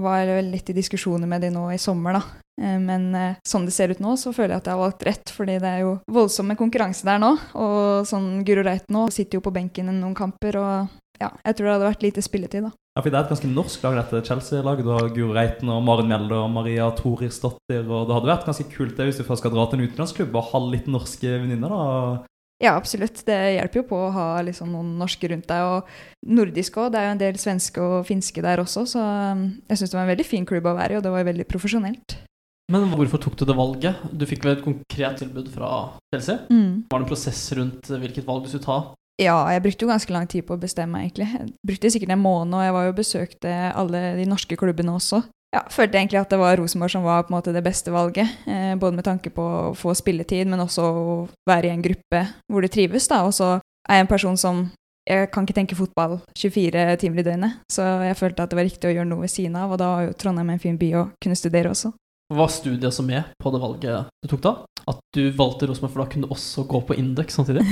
var 0.00 0.22
jeg 0.24 0.46
litt 0.48 0.70
i 0.72 0.76
diskusjoner 0.76 1.28
med 1.28 1.42
de 1.44 1.50
nå 1.52 1.66
i 1.74 1.80
sommer, 1.80 2.16
da. 2.16 2.22
Eh, 2.60 2.78
Men 2.80 3.10
eh, 3.14 3.36
sånn 3.46 3.66
det 3.68 3.74
ser 3.76 3.92
ut 3.92 4.00
nå, 4.00 4.16
så 4.16 4.32
føler 4.32 4.54
jeg 4.56 4.62
at 4.62 4.70
jeg 4.70 4.76
har 4.78 4.84
valgt 4.86 5.04
rett, 5.08 5.32
fordi 5.36 5.58
det 5.60 5.68
er 5.68 5.82
jo 5.84 5.98
voldsomme 6.08 6.56
konkurranse 6.56 7.04
der 7.04 7.20
nå. 7.20 7.34
Og 7.60 8.08
sånn 8.08 8.40
Guro 8.48 8.64
Reiten 8.64 8.96
nå 8.96 9.08
sitter 9.12 9.38
jo 9.38 9.44
på 9.44 9.52
benken 9.52 9.92
i 9.92 9.96
noen 9.96 10.16
kamper, 10.16 10.56
og 10.56 10.96
ja, 11.20 11.28
jeg 11.44 11.56
tror 11.56 11.66
det 11.66 11.74
hadde 11.74 11.90
vært 11.90 12.06
lite 12.06 12.24
spilletid, 12.24 12.64
da. 12.64 12.72
Ja, 12.96 13.02
for 13.04 13.12
Det 13.12 13.18
er 13.18 13.26
et 13.26 13.32
ganske 13.34 13.48
norsk 13.52 13.84
lag, 13.84 13.98
dette 14.00 14.24
Chelsea-laget. 14.26 14.86
Du 14.88 14.90
har 14.90 15.12
Guro 15.14 15.34
Reiten 15.36 15.68
og 15.70 15.84
Maren 15.84 16.08
Mjelde 16.10 16.40
og 16.40 16.48
Maria 16.50 16.88
Torisdottir. 16.96 17.84
Og 17.84 18.08
det 18.08 18.16
hadde 18.16 18.30
vært 18.32 18.48
ganske 18.48 18.66
kult 18.72 18.96
det 18.96 19.06
hvis 19.06 19.20
du 19.20 19.26
først 19.28 19.44
skal 19.44 19.52
dra 19.54 19.68
til 19.68 19.78
en 19.78 19.86
utenlandsklubb 19.86 20.34
og 20.34 20.48
ha 20.50 20.62
litt 20.72 20.88
norske 20.90 21.36
venninner. 21.44 21.70
da. 21.70 22.24
Ja, 22.60 22.74
absolutt. 22.76 23.22
Det 23.24 23.36
hjelper 23.56 23.80
jo 23.80 23.86
på 23.88 23.98
å 23.98 24.10
ha 24.12 24.26
liksom 24.44 24.74
noen 24.74 24.92
norske 25.00 25.30
rundt 25.32 25.48
deg, 25.48 25.64
og 25.64 26.28
nordiske 26.28 26.82
òg. 26.82 26.90
Det 26.92 27.00
er 27.00 27.06
jo 27.08 27.14
en 27.14 27.22
del 27.22 27.38
svenske 27.40 27.80
og 27.80 28.04
finske 28.08 28.44
der 28.44 28.60
også, 28.60 28.84
så 28.88 29.04
um, 29.32 29.46
jeg 29.70 29.80
syns 29.80 29.94
det 29.94 29.96
var 29.96 30.04
en 30.04 30.12
veldig 30.12 30.28
fin 30.28 30.48
klubb 30.48 30.68
å 30.68 30.76
være 30.76 30.96
i, 30.96 31.00
og 31.00 31.06
det 31.06 31.14
var 31.14 31.24
veldig 31.30 31.48
profesjonelt. 31.48 32.18
Men 32.70 32.86
hvorfor 32.92 33.18
tok 33.24 33.34
du 33.40 33.46
det 33.48 33.56
valget? 33.58 34.04
Du 34.14 34.28
fikk 34.28 34.44
vel 34.46 34.58
et 34.58 34.62
konkret 34.62 35.18
tilbud 35.18 35.48
fra 35.50 35.70
Chelsea? 36.12 36.36
Mm. 36.52 36.86
Var 36.92 37.00
det 37.00 37.06
en 37.06 37.10
prosess 37.10 37.42
rundt 37.58 37.90
eh, 37.90 37.98
hvilket 38.04 38.28
valg 38.28 38.44
du 38.44 38.52
skulle 38.52 38.68
ta? 38.68 38.78
Ja, 39.20 39.40
jeg 39.52 39.64
brukte 39.64 39.84
jo 39.84 39.90
ganske 39.90 40.14
lang 40.14 40.28
tid 40.30 40.46
på 40.48 40.54
å 40.56 40.60
bestemme 40.60 40.96
meg, 40.96 41.08
egentlig. 41.08 41.26
Jeg 41.34 41.50
brukte 41.66 41.90
sikkert 41.92 42.14
en 42.14 42.22
måned, 42.22 42.54
og 42.56 42.62
jeg 42.64 42.76
var 42.76 42.86
jo 42.86 42.96
besøkte 43.00 43.56
alle 43.72 44.04
de 44.20 44.28
norske 44.28 44.56
klubbene 44.60 44.94
også. 44.96 45.24
Ja, 45.50 45.64
følte 45.66 45.98
egentlig 45.98 46.20
at 46.20 46.30
det 46.30 46.38
var 46.38 46.60
Rosenborg 46.60 46.92
som 46.92 47.02
var 47.02 47.24
på 47.26 47.32
en 47.32 47.36
måte 47.40 47.54
det 47.54 47.62
beste 47.66 47.90
valget. 47.90 48.28
Eh, 48.46 48.76
både 48.78 48.94
med 49.00 49.06
tanke 49.06 49.32
på 49.34 49.42
å 49.42 49.72
få 49.74 49.96
spilletid, 49.98 50.46
men 50.46 50.62
også 50.62 50.84
å 50.86 51.16
være 51.50 51.66
i 51.66 51.72
en 51.74 51.82
gruppe 51.82 52.22
hvor 52.46 52.62
du 52.62 52.70
trives. 52.70 53.08
da, 53.10 53.24
Og 53.26 53.34
så 53.34 53.58
er 53.88 53.98
jeg 53.98 54.06
en 54.06 54.14
person 54.14 54.36
som 54.36 54.70
Jeg 55.08 55.30
kan 55.32 55.42
ikke 55.42 55.56
tenke 55.56 55.74
fotball 55.74 56.20
24 56.36 56.96
timer 57.00 57.18
i 57.18 57.22
døgnet, 57.24 57.52
så 57.72 57.82
jeg 58.04 58.18
følte 58.20 58.44
at 58.44 58.50
det 58.52 58.58
var 58.58 58.66
riktig 58.68 58.86
å 58.86 58.92
gjøre 58.92 59.08
noe 59.08 59.24
ved 59.24 59.32
siden 59.32 59.56
av, 59.56 59.72
og 59.72 59.78
da 59.80 59.88
var 59.88 60.02
jo 60.04 60.12
Trondheim 60.12 60.50
en 60.52 60.60
fin 60.60 60.76
by 60.78 60.90
å 60.94 61.04
kunne 61.24 61.38
studere 61.40 61.72
også. 61.72 61.90
Var 62.30 62.50
studiet 62.52 62.84
også 62.84 63.02
med 63.02 63.24
på 63.40 63.50
det 63.50 63.60
valget 63.64 64.12
du 64.22 64.28
tok 64.28 64.42
da? 64.44 64.52
At 64.86 65.00
du 65.16 65.32
valgte 65.34 65.66
Rosenborg, 65.66 65.94
for 65.94 66.04
da 66.04 66.10
kunne 66.12 66.28
du 66.28 66.34
også 66.36 66.66
gå 66.68 66.82
på 66.86 66.98
Induc 67.00 67.32
samtidig? 67.32 67.64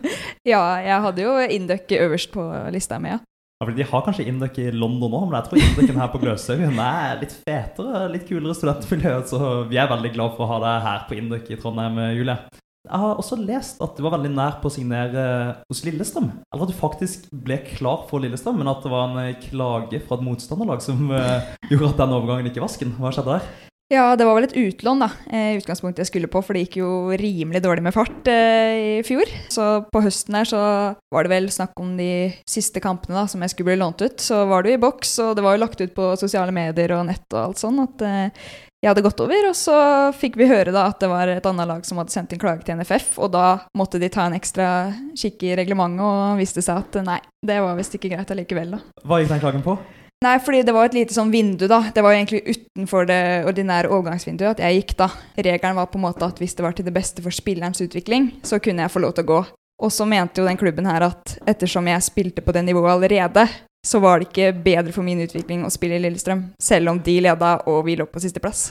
ja, 0.52 0.62
jeg 0.86 1.02
hadde 1.04 1.26
jo 1.26 1.34
Induc 1.58 1.92
øverst 1.98 2.32
på 2.32 2.46
lista 2.72 3.02
mi, 3.02 3.12
ja. 3.12 3.18
Ja, 3.56 3.64
fordi 3.64 3.80
De 3.80 3.88
har 3.88 4.02
kanskje 4.04 4.26
Indøk 4.28 4.58
i 4.60 4.66
London 4.68 5.14
nå, 5.14 5.22
men 5.24 5.38
jeg 5.38 5.46
tror 5.46 5.62
Inducen 5.62 6.00
her 6.02 6.10
på 6.12 6.18
Gløshaugen 6.20 6.80
er 6.82 7.22
litt 7.22 7.32
fetere, 7.40 8.02
litt 8.12 8.26
kulere 8.28 8.52
studentmiljø. 8.56 9.14
Så 9.30 9.40
vi 9.70 9.78
er 9.80 9.88
veldig 9.88 10.12
glad 10.12 10.34
for 10.36 10.44
å 10.44 10.50
ha 10.50 10.58
deg 10.66 10.84
her 10.84 11.06
på 11.08 11.16
Indøk 11.16 11.48
i 11.48 11.56
Trondheim, 11.62 11.96
Julie. 12.18 12.36
Jeg 12.86 13.02
har 13.02 13.18
også 13.18 13.38
lest 13.40 13.80
at 13.82 13.96
du 13.96 14.04
var 14.04 14.14
veldig 14.14 14.30
nær 14.36 14.58
på 14.60 14.68
å 14.68 14.74
signere 14.76 15.22
hos 15.66 15.80
Lillestrøm. 15.86 16.28
Eller 16.52 16.66
at 16.66 16.70
du 16.70 16.76
faktisk 16.76 17.24
ble 17.32 17.56
klar 17.72 18.04
for 18.10 18.22
Lillestrøm, 18.22 18.60
men 18.60 18.70
at 18.70 18.84
det 18.84 18.92
var 18.92 19.08
en 19.08 19.22
eh, 19.24 19.40
klage 19.48 20.02
fra 20.04 20.20
et 20.20 20.26
motstanderlag 20.28 20.84
som 20.84 21.08
eh, 21.16 21.48
gjorde 21.72 21.94
at 21.94 22.04
den 22.04 22.14
overgangen 22.14 22.52
ikke 22.52 22.60
i 22.60 22.66
vasken. 22.66 22.92
Hva 23.00 23.10
skjedde 23.16 23.38
der? 23.38 23.48
Ja, 23.92 24.16
det 24.18 24.24
var 24.26 24.34
vel 24.34 24.48
et 24.48 24.56
utlån, 24.58 24.98
da. 25.04 25.06
eh, 25.30 25.54
utgangspunktet 25.60 26.02
jeg 26.02 26.08
skulle 26.10 26.30
på, 26.30 26.40
for 26.42 26.56
det 26.56 26.64
gikk 26.64 26.80
jo 26.80 26.88
rimelig 27.14 27.60
dårlig 27.62 27.84
med 27.86 27.94
fart 27.94 28.26
eh, 28.26 28.98
i 28.98 29.02
fjor. 29.06 29.30
Så 29.52 29.66
på 29.94 30.02
høsten 30.02 30.34
her 30.34 30.48
så 30.50 30.62
var 31.14 31.22
det 31.22 31.30
vel 31.30 31.46
snakk 31.54 31.78
om 31.78 31.92
de 31.98 32.32
siste 32.50 32.82
kampene 32.82 33.14
da, 33.20 33.26
som 33.30 33.44
jeg 33.44 33.52
skulle 33.54 33.70
bli 33.70 33.78
lånt 33.78 34.02
ut. 34.02 34.18
Så 34.18 34.40
var 34.50 34.64
det 34.66 34.72
jo 34.74 34.78
i 34.80 34.82
boks, 34.82 35.12
og 35.22 35.36
det 35.38 35.44
var 35.46 35.54
jo 35.54 35.62
lagt 35.62 35.84
ut 35.84 35.94
på 35.94 36.08
sosiale 36.18 36.54
medier 36.56 36.96
og 36.98 37.06
nett 37.06 37.26
og 37.30 37.42
alt 37.44 37.62
sånn 37.62 37.78
at 37.84 38.02
eh, 38.02 38.48
jeg 38.82 38.90
hadde 38.90 39.04
gått 39.06 39.22
over. 39.22 39.46
Og 39.52 39.54
så 39.58 39.76
fikk 40.18 40.38
vi 40.40 40.50
høre 40.50 40.74
da 40.74 40.88
at 40.90 40.98
det 41.04 41.10
var 41.12 41.30
et 41.30 41.46
annet 41.46 41.70
lag 41.70 41.86
som 41.86 42.02
hadde 42.02 42.14
sendt 42.14 42.34
inn 42.34 42.42
klage 42.42 42.66
til 42.66 42.80
NFF, 42.80 43.12
og 43.22 43.30
da 43.38 43.44
måtte 43.78 44.02
de 44.02 44.10
ta 44.10 44.26
en 44.26 44.34
ekstra 44.34 44.66
kikk 45.14 45.46
i 45.46 45.54
reglementet, 45.62 46.02
og 46.02 46.42
viste 46.42 46.64
seg 46.64 46.82
at 46.82 46.98
eh, 46.98 47.06
nei, 47.06 47.20
det 47.46 47.62
var 47.62 47.78
visst 47.78 47.94
ikke 47.94 48.10
greit 48.16 48.34
allikevel, 48.34 48.74
da. 48.80 48.82
Hva 49.06 49.22
gikk 49.22 49.30
den 49.36 49.46
klagen 49.46 49.62
på? 49.62 49.78
Nei, 50.24 50.38
fordi 50.40 50.62
det 50.64 50.72
var 50.72 50.88
et 50.88 50.96
lite 50.96 51.12
sånn 51.12 51.28
vindu, 51.32 51.66
da. 51.68 51.82
Det 51.92 52.00
var 52.00 52.14
jo 52.14 52.20
egentlig 52.22 52.54
utenfor 52.56 53.04
det 53.08 53.20
ordinære 53.50 53.90
overgangsvinduet 53.92 54.54
at 54.54 54.62
jeg 54.64 54.80
gikk, 54.80 54.96
da. 55.02 55.10
Regelen 55.36 55.76
var 55.76 55.90
på 55.92 56.00
en 56.00 56.06
måte 56.06 56.24
at 56.24 56.40
hvis 56.40 56.56
det 56.56 56.64
var 56.64 56.76
til 56.76 56.88
det 56.88 56.94
beste 56.96 57.24
for 57.24 57.34
spillerens 57.36 57.82
utvikling, 57.84 58.30
så 58.46 58.60
kunne 58.62 58.86
jeg 58.86 58.94
få 58.94 59.04
lov 59.04 59.12
til 59.16 59.26
å 59.26 59.30
gå. 59.34 59.40
Og 59.84 59.92
så 59.92 60.06
mente 60.08 60.40
jo 60.40 60.48
den 60.48 60.56
klubben 60.56 60.88
her 60.88 61.04
at 61.04 61.36
ettersom 61.44 61.88
jeg 61.92 62.06
spilte 62.06 62.44
på 62.44 62.54
det 62.56 62.64
nivået 62.64 62.94
allerede, 62.94 63.44
så 63.86 64.00
var 64.02 64.18
det 64.18 64.30
ikke 64.30 64.54
bedre 64.64 64.94
for 64.94 65.06
min 65.06 65.20
utvikling 65.22 65.62
å 65.66 65.70
spille 65.70 65.98
i 65.98 66.02
Lillestrøm, 66.02 66.40
selv 66.58 66.90
om 66.90 66.98
de 67.04 67.18
leda 67.22 67.52
og 67.70 67.84
vi 67.86 67.94
lå 68.00 68.06
på 68.10 68.22
sisteplass. 68.24 68.70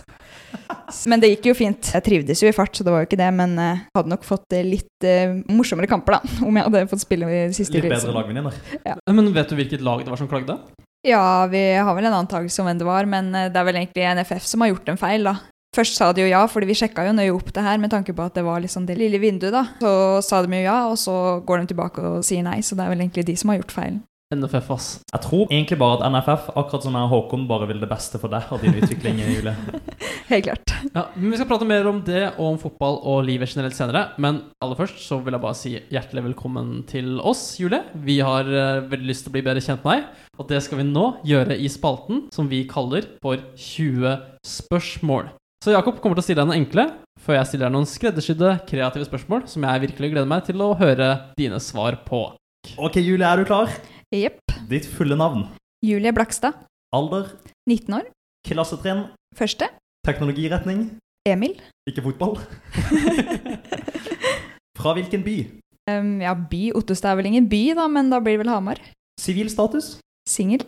Men 1.12 1.22
det 1.22 1.30
gikk 1.36 1.52
jo 1.52 1.56
fint. 1.62 1.92
Jeg 1.94 2.04
trivdes 2.04 2.42
jo 2.42 2.50
i 2.50 2.56
fart, 2.58 2.74
så 2.76 2.84
det 2.84 2.92
var 2.92 3.04
jo 3.04 3.08
ikke 3.08 3.20
det, 3.22 3.30
men 3.38 3.56
jeg 3.60 3.78
hadde 3.96 4.12
nok 4.12 4.26
fått 4.28 4.54
uh, 4.54 4.62
litt 4.66 5.08
uh, 5.08 5.38
morsommere 5.52 5.90
kamper, 5.92 6.18
da, 6.18 6.34
om 6.48 6.58
jeg 6.58 6.68
hadde 6.68 6.84
fått 6.92 7.06
spille 7.06 7.30
i 7.32 7.46
siste 7.56 7.78
Litt 7.78 7.88
bedre 7.88 8.16
lagvenninner. 8.18 8.60
Ja. 8.82 8.98
Men 9.14 9.32
vet 9.36 9.54
du 9.54 9.58
hvilket 9.60 9.86
lag 9.86 10.04
det 10.04 10.14
var 10.14 10.20
som 10.20 10.30
klagde? 10.32 10.58
Ja, 11.06 11.46
vi 11.52 11.62
har 11.78 11.94
vel 11.94 12.08
en 12.10 12.18
antakelse 12.18 12.64
om 12.64 12.70
hvem 12.70 12.80
det 12.82 12.88
var, 12.88 13.06
men 13.06 13.30
eh, 13.38 13.52
det 13.54 13.60
er 13.62 13.68
vel 13.68 13.78
egentlig 13.78 14.08
NFF 14.18 14.48
som 14.50 14.64
har 14.64 14.74
gjort 14.74 14.90
en 14.90 14.98
feil, 14.98 15.28
da. 15.28 15.36
Først 15.76 16.00
sa 16.00 16.08
de 16.16 16.24
jo 16.24 16.32
ja, 16.32 16.40
fordi 16.48 16.70
vi 16.70 16.78
sjekka 16.80 17.04
jo 17.06 17.14
nøye 17.14 17.34
opp 17.36 17.52
det 17.54 17.64
her 17.66 17.78
med 17.84 17.92
tanke 17.92 18.16
på 18.16 18.24
at 18.24 18.38
det 18.38 18.46
var 18.48 18.62
liksom 18.64 18.88
det 18.88 18.96
lille 18.98 19.20
vinduet, 19.22 19.54
da. 19.54 19.66
Så 19.82 19.94
sa 20.26 20.42
de 20.42 20.56
jo 20.56 20.66
ja, 20.66 20.80
og 20.90 20.98
så 20.98 21.16
går 21.46 21.62
de 21.62 21.72
tilbake 21.74 22.02
og 22.02 22.26
sier 22.26 22.46
nei, 22.48 22.62
så 22.66 22.78
det 22.78 22.86
er 22.86 22.94
vel 22.96 23.04
egentlig 23.04 23.28
de 23.28 23.36
som 23.38 23.52
har 23.52 23.60
gjort 23.62 23.76
feilen. 23.76 24.04
NFF, 24.34 24.72
ass. 24.74 24.88
Jeg 25.12 25.22
tror 25.22 25.52
egentlig 25.52 25.78
bare 25.78 26.00
at 26.00 26.08
NFF, 26.10 26.48
akkurat 26.58 26.84
som 26.88 26.96
jeg 26.98 27.06
og 27.06 27.12
Håkon, 27.12 27.46
bare 27.48 27.68
vil 27.70 27.84
det 27.84 27.92
beste 27.92 28.18
for 28.18 28.34
deg 28.34 28.50
og 28.50 28.64
din 28.64 28.74
utvikling, 28.80 29.22
Julie. 29.22 29.54
Helt 30.32 30.48
klart. 30.48 30.72
Ja, 30.94 31.04
men 31.16 31.32
Vi 31.32 31.38
skal 31.38 31.48
prate 31.50 31.66
mer 31.70 31.86
om 31.90 32.00
det 32.06 32.24
og 32.34 32.46
om 32.48 32.58
fotball 32.62 32.98
og 33.06 33.24
livet 33.28 33.52
generelt 33.52 33.78
senere. 33.78 34.08
Men 34.22 34.40
aller 34.64 34.78
først 34.80 35.00
så 35.06 35.20
vil 35.22 35.36
jeg 35.36 35.44
bare 35.44 35.58
si 35.60 35.74
hjertelig 35.94 36.24
velkommen 36.32 36.72
til 36.90 37.20
oss, 37.22 37.44
Julie. 37.62 37.84
Vi 38.06 38.18
har 38.26 38.50
eh, 38.50 38.82
veldig 38.90 39.10
lyst 39.10 39.26
til 39.26 39.32
å 39.34 39.36
bli 39.36 39.44
bedre 39.46 39.62
kjent 39.64 39.86
med 39.86 40.00
deg, 40.00 40.28
og 40.42 40.50
det 40.50 40.62
skal 40.66 40.82
vi 40.82 40.88
nå 40.90 41.06
gjøre 41.30 41.58
i 41.62 41.70
spalten 41.72 42.24
som 42.34 42.50
vi 42.52 42.64
kaller 42.70 43.06
for 43.24 43.42
20 43.54 44.16
spørsmål. 44.46 45.30
Så 45.64 45.74
Jakob 45.74 46.02
kommer 46.02 46.18
til 46.18 46.24
å 46.24 46.28
stille 46.28 46.42
deg 46.44 46.50
noen 46.50 46.64
enkle, 46.64 46.88
før 47.22 47.40
jeg 47.40 47.50
stiller 47.52 47.70
deg 47.70 47.78
noen 47.78 47.90
skreddersydde, 47.90 48.52
kreative 48.70 49.08
spørsmål 49.08 49.46
som 49.50 49.66
jeg 49.66 49.86
virkelig 49.88 50.12
gleder 50.14 50.30
meg 50.30 50.44
til 50.50 50.62
å 50.62 50.74
høre 50.78 51.12
dine 51.40 51.62
svar 51.64 51.98
på. 52.06 52.26
Ok, 52.82 53.00
Julie, 53.02 53.26
er 53.26 53.42
du 53.42 53.48
klar? 53.50 53.72
Jepp. 54.14 54.42
Ditt 54.70 54.86
fulle 54.90 55.18
navn, 55.18 55.48
Julie 55.86 56.14
Blakstad, 56.14 56.58
alder, 56.94 57.32
19 57.70 57.98
år. 58.02 58.10
klassetrinn, 58.46 59.08
Første. 59.36 59.68
Teknologiretning, 60.06 60.86
Emil. 61.28 61.58
ikke 61.90 62.04
fotball. 62.06 62.38
Fra 64.80 64.94
hvilken 64.98 65.24
by? 65.26 65.36
Um, 65.90 66.16
ja, 66.22 66.34
by. 66.34 66.64
Ottestad 66.78 67.14
er 67.14 67.20
vel 67.22 67.30
ingen 67.32 67.48
by, 67.50 67.62
da, 67.78 67.88
men 67.92 68.10
da 68.14 68.20
blir 68.24 68.38
det 68.38 68.46
vel 68.46 68.54
Hamar. 68.54 68.82
Sivil 69.22 69.50
status? 69.54 69.96
Singel. 70.30 70.66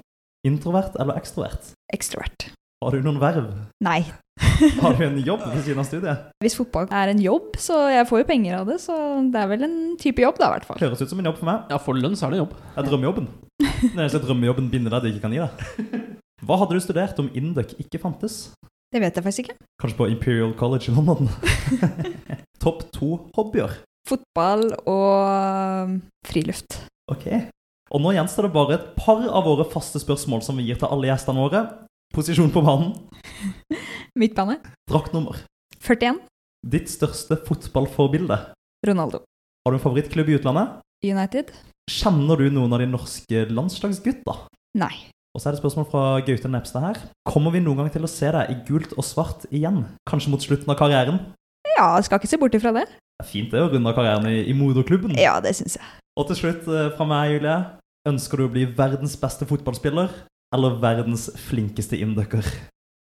Introvert 0.48 0.96
eller 1.02 1.18
ekstrovert? 1.20 1.74
Ekstrovert. 1.94 2.50
Har 2.84 2.94
du 2.94 3.02
noen 3.02 3.18
verv? 3.22 3.50
Nei. 3.84 4.04
Har 4.84 4.94
du 4.94 5.02
en 5.06 5.18
jobb 5.26 5.42
ved 5.50 5.64
siden 5.66 5.82
av 5.82 5.88
studiet? 5.90 6.28
Hvis 6.46 6.56
fotball 6.60 6.86
er 6.94 7.10
en 7.12 7.22
jobb, 7.22 7.56
så 7.62 7.88
jeg 7.90 8.06
får 8.10 8.22
jo 8.22 8.28
penger 8.30 8.60
av 8.60 8.70
det, 8.70 8.78
så 8.84 8.96
det 9.34 9.42
er 9.42 9.50
vel 9.50 9.66
en 9.66 9.78
type 10.02 10.22
jobb, 10.22 10.38
da, 10.38 10.52
i 10.52 10.56
hvert 10.56 10.68
fall. 10.70 10.80
Høres 10.86 11.02
ut 11.02 11.10
som 11.10 11.22
en 11.24 11.30
jobb 11.32 11.40
for 11.42 11.50
meg. 11.50 11.66
Ja, 11.74 11.80
for 11.82 11.98
lønn 11.98 12.18
så 12.18 12.28
er 12.28 12.36
det 12.36 12.40
en 12.40 12.44
jobb. 12.46 12.54
Det 12.62 12.84
er 12.84 12.88
drømmejobben. 12.92 13.28
Det 13.98 14.06
er 14.08 14.24
drømmejobben 14.28 14.70
binder 14.74 14.94
deg 14.94 15.08
det 15.08 15.16
ikke 15.16 15.26
kan 15.26 15.36
gi 15.36 15.42
deg. 15.42 16.08
Hva 16.46 16.60
hadde 16.62 16.78
du 16.78 16.84
studert 16.86 17.18
om 17.24 17.32
Induc 17.34 17.74
ikke 17.82 18.00
fantes? 18.02 18.38
Det 18.94 19.02
vet 19.04 19.18
jeg 19.20 19.24
faktisk 19.26 19.44
ikke. 19.46 19.58
Kanskje 19.82 19.98
på 20.00 20.08
Imperial 20.14 20.54
College 20.60 20.92
i 20.92 20.96
London? 20.96 21.28
Topp 22.64 22.86
to 22.96 23.10
hobbyer. 23.36 23.74
Fotball 24.08 24.70
og 24.88 25.88
um, 25.90 25.98
friluft. 26.28 26.80
Ok. 27.12 27.26
Og 27.92 28.02
nå 28.04 28.14
gjenstår 28.16 28.48
det 28.48 28.54
bare 28.56 28.78
et 28.78 28.88
par 29.00 29.26
av 29.28 29.44
våre 29.48 29.66
faste 29.72 30.00
spørsmål 30.00 30.42
som 30.44 30.58
vi 30.60 30.70
gir 30.70 30.80
til 30.80 30.88
alle 30.92 31.10
gjestene 31.12 31.44
våre. 31.44 31.62
Posisjon 32.16 32.52
på 32.56 32.64
banen, 32.64 32.94
Midtbane. 34.20 34.62
draktnummer. 34.90 35.42
41. 35.84 36.22
Ditt 36.68 36.88
største 36.92 37.36
fotballforbilde. 37.48 38.38
Ronaldo. 38.88 39.20
Har 39.68 39.76
du 39.76 39.78
en 39.78 39.84
favorittklubb 39.84 40.32
i 40.32 40.38
utlandet? 40.40 40.80
United. 41.04 41.52
Kjenner 41.92 42.40
du 42.40 42.48
noen 42.56 42.72
av 42.76 42.80
de 42.82 42.88
norske 42.90 43.44
landslagsgutta? 43.52 44.38
Nei. 44.80 44.94
Og 45.38 45.42
så 45.42 45.52
er 45.52 45.54
det 45.54 45.60
spørsmål 45.62 45.86
fra 45.86 46.04
Gaute 46.26 46.50
Nepstad 46.50 46.82
her. 46.82 46.96
Kommer 47.30 47.54
vi 47.54 47.60
noen 47.62 47.78
gang 47.78 47.92
til 47.94 48.02
å 48.02 48.10
se 48.10 48.32
deg 48.34 48.50
i 48.50 48.56
gult 48.66 48.96
og 48.98 49.06
svart 49.06 49.44
igjen? 49.54 49.84
Kanskje 50.10 50.32
mot 50.34 50.42
slutten 50.42 50.72
av 50.74 50.80
karrieren? 50.80 51.20
Ja, 51.76 51.92
skal 52.02 52.18
ikke 52.18 52.30
se 52.32 52.40
bort 52.42 52.58
ifra 52.58 52.72
det. 52.74 52.88
Det 52.90 53.22
er 53.22 53.30
fint 53.30 53.54
det 53.54 53.62
å 53.62 53.68
runde 53.70 53.92
av 53.92 53.94
karrieren 54.00 54.26
i, 54.32 54.40
i 54.50 54.56
moderklubben. 54.58 55.14
Ja, 55.22 55.36
det 55.44 55.54
syns 55.60 55.78
jeg. 55.78 55.86
Og 56.18 56.26
til 56.32 56.40
slutt 56.40 56.66
eh, 56.66 56.90
fra 56.98 57.06
meg, 57.06 57.36
Julie. 57.36 57.60
Ønsker 58.10 58.42
du 58.42 58.48
å 58.48 58.50
bli 58.56 58.66
verdens 58.80 59.14
beste 59.22 59.46
fotballspiller 59.46 60.10
eller 60.58 60.82
verdens 60.82 61.28
flinkeste 61.46 62.00
inndukker? 62.02 62.50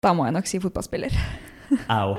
Da 0.04 0.12
må 0.12 0.28
jeg 0.28 0.36
nok 0.36 0.52
si 0.52 0.60
fotballspiller. 0.60 1.16
Au. 1.96 2.18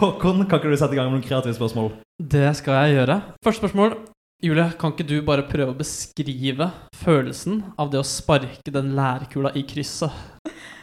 Håkon, 0.00 0.46
kan 0.48 0.62
ikke 0.62 0.72
du 0.72 0.78
sette 0.80 0.96
i 0.96 1.02
gang 1.02 1.12
med 1.12 1.18
noen 1.18 1.28
kreative 1.28 1.58
spørsmål? 1.60 1.92
Det 2.16 2.48
skal 2.56 2.86
jeg 2.86 3.02
gjøre. 3.02 3.20
Første 3.44 3.66
spørsmål. 3.66 3.98
Julie, 4.42 4.64
kan 4.74 4.90
ikke 4.90 5.04
du 5.06 5.20
bare 5.22 5.44
prøve 5.46 5.70
å 5.70 5.78
beskrive 5.78 6.66
følelsen 6.98 7.60
av 7.78 7.92
det 7.92 8.00
å 8.00 8.06
sparke 8.06 8.72
den 8.74 8.88
lærkula 8.96 9.52
i 9.54 9.62
krysset? 9.62 10.10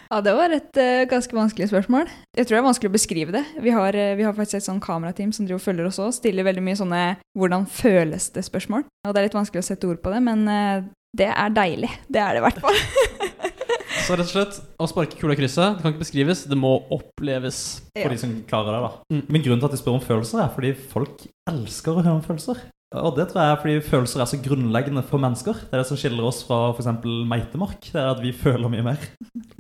Ja, 0.10 0.22
det 0.26 0.32
var 0.34 0.54
et 0.56 0.80
uh, 0.80 1.04
ganske 1.12 1.36
vanskelig 1.36 1.68
spørsmål. 1.70 2.08
Jeg 2.40 2.48
tror 2.48 2.56
det 2.56 2.62
er 2.62 2.66
vanskelig 2.66 2.90
å 2.90 2.96
beskrive 2.96 3.36
det. 3.36 3.42
Vi 3.62 3.74
har, 3.76 3.94
uh, 3.94 4.14
vi 4.16 4.24
har 4.26 4.38
faktisk 4.38 4.62
et 4.62 4.66
sånn 4.70 4.80
kamerateam 4.82 5.34
som 5.36 5.44
driver 5.44 5.60
og 5.60 5.66
følger 5.68 5.90
oss 5.90 6.00
òg, 6.02 6.16
stiller 6.16 6.48
veldig 6.48 6.64
mye 6.66 6.80
sånne 6.80 7.02
'hvordan 7.38 7.68
føles 7.68 8.30
det?'-spørsmål. 8.34 8.88
Og 9.06 9.12
det 9.14 9.20
er 9.20 9.28
litt 9.28 9.38
vanskelig 9.38 9.62
å 9.62 9.70
sette 9.70 9.92
ord 9.92 10.00
på 10.02 10.16
det, 10.16 10.24
men 10.24 10.48
uh, 10.48 10.88
det 11.20 11.28
er 11.28 11.54
deilig. 11.54 11.92
Det 12.08 12.24
er 12.24 12.34
det 12.34 12.42
i 12.42 12.46
hvert 12.48 12.64
fall. 12.64 12.80
Så 14.08 14.16
rett 14.16 14.26
og 14.26 14.34
slett, 14.34 14.56
å 14.80 14.88
sparke 14.88 15.20
kula 15.20 15.36
i 15.36 15.38
krysset 15.38 15.76
det 15.76 15.84
kan 15.84 15.92
ikke 15.92 16.06
beskrives, 16.08 16.48
det 16.50 16.58
må 16.58 16.80
oppleves. 16.96 17.84
For 17.92 18.08
Ja. 18.08 18.16
de 18.16 18.18
som 18.24 18.32
klarer 18.48 18.72
det, 18.72 18.82
da. 18.88 18.92
Mm. 19.14 19.24
Men 19.28 19.44
grunnen 19.44 19.60
til 19.60 19.68
at 19.68 19.76
de 19.76 19.84
spør 19.84 20.00
om 20.00 20.02
følelser, 20.02 20.42
er 20.42 20.50
fordi 20.56 20.74
folk 20.74 21.28
elsker 21.46 21.92
å 21.92 22.02
høre 22.02 22.18
om 22.18 22.26
følelser. 22.26 22.64
Og 22.98 23.14
det 23.20 23.28
tror 23.30 23.44
jeg 23.44 23.54
er 23.54 23.60
fordi 23.62 23.74
følelser 23.86 24.24
er 24.24 24.30
så 24.32 24.40
grunnleggende 24.42 25.04
for 25.06 25.22
mennesker. 25.22 25.60
Det 25.62 25.76
er 25.76 25.84
det 25.84 25.90
som 25.92 25.98
skiller 26.00 26.26
oss 26.26 26.42
fra 26.48 26.72
f.eks. 26.74 26.90
meitemark. 27.30 27.84
Det 27.86 28.00
er 28.02 28.10
at 28.10 28.22
vi 28.24 28.34
føler 28.34 28.72
mye 28.72 28.86
mer. 28.88 29.04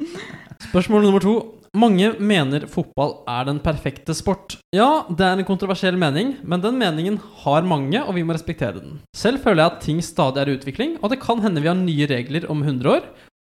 Spørsmål 0.70 1.06
nummer 1.06 1.22
to. 1.22 1.36
Mange 1.78 2.15
mener 2.18 2.65
fotball 2.65 3.20
er 3.30 3.46
den 3.46 3.60
perfekte 3.62 4.15
sport. 4.18 4.58
Ja, 4.74 5.06
det 5.06 5.22
er 5.22 5.38
en 5.38 5.46
kontroversiell 5.46 6.00
mening, 6.02 6.39
men 6.42 6.63
den 6.63 6.80
meningen 6.82 7.20
har 7.44 7.62
mange, 7.70 8.02
og 8.02 8.18
vi 8.18 8.26
må 8.26 8.34
respektere 8.34 8.82
den. 8.82 8.98
Selv 9.13 9.44
føler 9.46 9.62
jeg 9.62 9.76
at 9.76 9.84
ting 9.86 10.02
stadig 10.02 10.42
er 10.42 10.50
i 10.50 10.58
utvikling, 10.58 10.98
og 11.04 11.13
det 11.13 11.22
kan 11.22 11.46
hende 11.46 11.62
vi 11.62 11.70
har 11.70 11.78
nye 11.78 12.10
regler 12.10 12.50
om 12.50 12.65
100 12.65 12.96
år. 12.98 13.06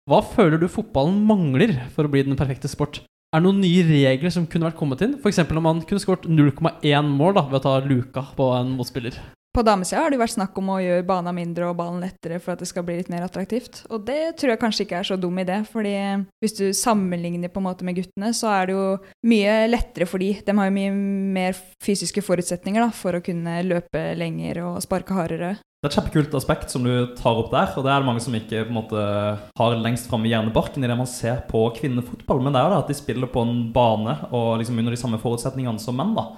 Hva 0.08 0.22
føler 0.24 0.56
du 0.62 0.70
fotballen 0.72 1.20
mangler 1.28 1.76
for 1.92 2.08
å 2.08 2.12
bli 2.12 2.24
den 2.24 2.40
perfekte 2.40 2.72
sport? 2.72 3.02
Er 3.34 3.42
det 3.42 3.50
noen 3.50 3.60
nye 3.60 3.84
regler 3.84 4.32
som 4.32 4.48
kunne 4.48 4.70
vært 4.70 4.80
kommet 4.80 5.04
inn? 5.04 5.18
F.eks. 5.20 5.44
om 5.44 5.64
man 5.66 5.84
kunne 5.84 6.00
skåret 6.00 6.24
0,1 6.24 7.10
mål 7.12 7.36
da, 7.36 7.48
ved 7.50 7.60
å 7.60 7.64
ta 7.66 7.80
luka 7.84 8.30
på 8.38 8.54
en 8.56 8.78
motspiller. 8.78 9.18
På 9.56 9.62
damesida 9.64 10.02
har 10.04 10.12
det 10.12 10.18
vært 10.20 10.34
snakk 10.34 10.58
om 10.60 10.66
å 10.68 10.82
gjøre 10.84 11.04
bana 11.08 11.32
mindre 11.32 11.70
og 11.70 11.78
ballen 11.78 12.02
lettere 12.04 12.36
for 12.44 12.52
at 12.52 12.60
det 12.60 12.66
skal 12.68 12.84
bli 12.84 12.98
litt 12.98 13.08
mer 13.08 13.22
attraktivt. 13.24 13.86
Og 13.88 14.02
det 14.04 14.34
tror 14.36 14.52
jeg 14.52 14.60
kanskje 14.60 14.84
ikke 14.84 14.98
er 14.98 15.08
så 15.08 15.16
dum 15.16 15.38
idé, 15.40 15.62
fordi 15.64 15.94
hvis 16.44 16.58
du 16.58 16.64
sammenligner 16.76 17.48
på 17.48 17.62
en 17.62 17.68
måte 17.70 17.86
med 17.88 17.96
guttene, 17.96 18.34
så 18.36 18.50
er 18.52 18.68
det 18.68 18.74
jo 18.76 18.84
mye 19.32 19.54
lettere 19.70 20.08
for 20.10 20.20
de. 20.20 20.34
De 20.44 20.56
har 20.58 20.68
jo 20.68 20.74
mye 20.76 20.92
mer 21.38 21.56
fysiske 21.80 22.20
forutsetninger 22.26 22.84
da, 22.84 22.90
for 22.92 23.16
å 23.16 23.22
kunne 23.24 23.62
løpe 23.64 24.02
lenger 24.20 24.60
og 24.66 24.84
sparke 24.84 25.16
hardere. 25.16 25.54
Det 25.76 25.90
er 25.90 25.92
et 25.92 25.96
kjempekult 25.98 26.34
aspekt 26.38 26.72
som 26.72 26.86
du 26.86 26.92
tar 27.18 27.36
opp 27.36 27.50
der, 27.52 27.68
og 27.76 27.84
det 27.84 27.90
er 27.92 28.00
det 28.00 28.08
mange 28.08 28.22
som 28.24 28.34
ikke 28.34 28.62
på 28.64 28.72
en 28.72 28.78
måte 28.78 29.02
har 29.60 29.76
lengst 29.84 30.08
framme 30.08 30.24
i 30.24 30.32
hjernebarken 30.32 30.82
i 30.82 30.88
det 30.88 30.96
man 30.96 31.10
ser 31.10 31.42
på 31.50 31.66
kvinnefotball. 31.76 32.40
Men 32.40 32.56
det 32.56 32.62
er 32.62 32.64
jo 32.64 32.72
det 32.72 32.80
at 32.80 32.90
de 32.90 32.96
spiller 32.96 33.30
på 33.30 33.44
en 33.44 33.60
bane 33.74 34.16
og 34.30 34.56
liksom 34.62 34.80
under 34.80 34.96
de 34.96 35.00
samme 35.02 35.20
forutsetningene 35.20 35.82
som 35.82 36.00
menn. 36.00 36.16
da. 36.16 36.30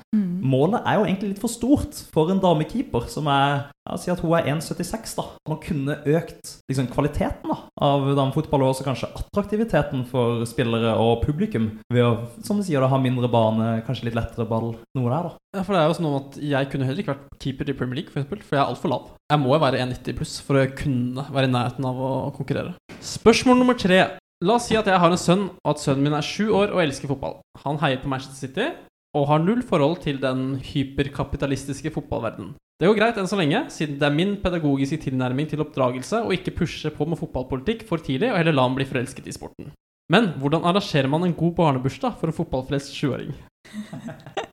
Målet 0.42 0.82
er 0.82 0.98
jo 0.98 1.06
egentlig 1.06 1.32
litt 1.32 1.42
for 1.42 1.52
stort 1.52 2.02
for 2.12 2.32
en 2.32 2.42
damekeeper 2.42 3.06
som 3.12 3.30
er 3.30 3.68
ja, 3.88 3.96
Si 3.96 4.10
at 4.12 4.20
hun 4.20 4.34
er 4.36 4.50
1,76. 4.52 5.14
da. 5.16 5.24
Man 5.48 5.60
kunne 5.64 5.96
økt 6.04 6.52
liksom, 6.68 6.90
kvaliteten 6.92 7.48
da, 7.48 7.56
av 7.80 8.04
damefotball 8.18 8.66
og 8.66 8.74
også 8.74 8.84
kanskje 8.84 9.08
attraktiviteten 9.16 10.04
for 10.10 10.44
spillere 10.48 10.92
og 11.00 11.22
publikum 11.24 11.70
ved 11.92 12.04
å 12.04 12.12
som 12.44 12.60
du 12.60 12.66
sier, 12.66 12.82
da, 12.84 12.90
ha 12.92 13.00
mindre 13.00 13.30
bane, 13.32 13.78
kanskje 13.86 14.10
litt 14.10 14.18
lettere 14.18 14.48
ball. 14.48 14.74
Noe 14.98 15.08
der, 15.08 15.30
da. 15.30 15.36
Ja, 15.56 15.64
for 15.64 15.72
det 15.72 15.80
er 15.80 15.88
jo 15.88 15.96
sånn 15.96 16.16
at 16.18 16.34
Jeg 16.44 16.68
kunne 16.68 16.84
heller 16.84 17.00
ikke 17.00 17.14
vært 17.14 17.38
keeper 17.40 17.70
i 17.70 17.76
Premier 17.78 18.02
League, 18.02 18.12
for, 18.12 18.20
eksempel, 18.20 18.44
for 18.44 18.58
jeg 18.58 18.64
er 18.64 18.74
altfor 18.74 18.92
lav. 18.92 19.08
Jeg 19.28 19.37
må 19.40 19.54
jo 19.54 19.62
være 19.62 19.80
1,90 19.84 20.18
pluss 20.18 20.38
for 20.44 20.60
å 20.60 20.66
kunne 20.78 21.24
være 21.34 21.48
i 21.48 21.52
nærheten 21.54 21.86
av 21.88 21.98
å 21.98 22.10
konkurrere. 22.36 22.74
Spørsmål 23.04 23.60
nummer 23.60 23.78
tre. 23.78 24.02
La 24.44 24.54
oss 24.54 24.68
si 24.70 24.76
at 24.78 24.86
jeg 24.86 25.00
har 25.02 25.10
en 25.10 25.18
sønn, 25.18 25.48
og 25.64 25.72
at 25.72 25.82
sønnen 25.82 26.04
min 26.06 26.14
er 26.14 26.26
sju 26.26 26.52
år 26.54 26.70
og 26.70 26.82
elsker 26.84 27.10
fotball. 27.10 27.40
Han 27.64 27.80
heier 27.82 27.98
på 28.02 28.10
Manchester 28.10 28.38
City 28.38 28.68
og 29.16 29.26
har 29.30 29.42
null 29.42 29.64
forhold 29.66 30.02
til 30.04 30.20
den 30.22 30.60
hyperkapitalistiske 30.62 31.90
fotballverdenen. 31.94 32.52
Det 32.78 32.86
går 32.86 32.98
greit 33.00 33.16
enn 33.18 33.26
så 33.26 33.38
lenge, 33.40 33.64
siden 33.74 33.96
det 33.98 34.06
er 34.06 34.14
min 34.14 34.36
pedagogiske 34.38 35.00
tilnærming 35.08 35.48
til 35.50 35.64
oppdragelse 35.64 36.20
å 36.22 36.34
ikke 36.36 36.54
pushe 36.60 36.92
på 36.94 37.08
med 37.10 37.18
fotballpolitikk 37.18 37.82
for 37.88 37.98
tidlig, 37.98 38.30
og 38.30 38.38
heller 38.38 38.54
la 38.54 38.68
ham 38.68 38.76
bli 38.78 38.86
forelsket 38.86 39.26
i 39.26 39.34
sporten. 39.34 39.72
Men 40.12 40.30
hvordan 40.38 40.62
arrangerer 40.68 41.10
man 41.10 41.26
en 41.26 41.34
god 41.36 41.56
barnebursdag 41.58 42.14
for 42.20 42.30
en 42.30 42.38
fotballfrelst 42.38 42.94
sjuåring? 42.94 43.34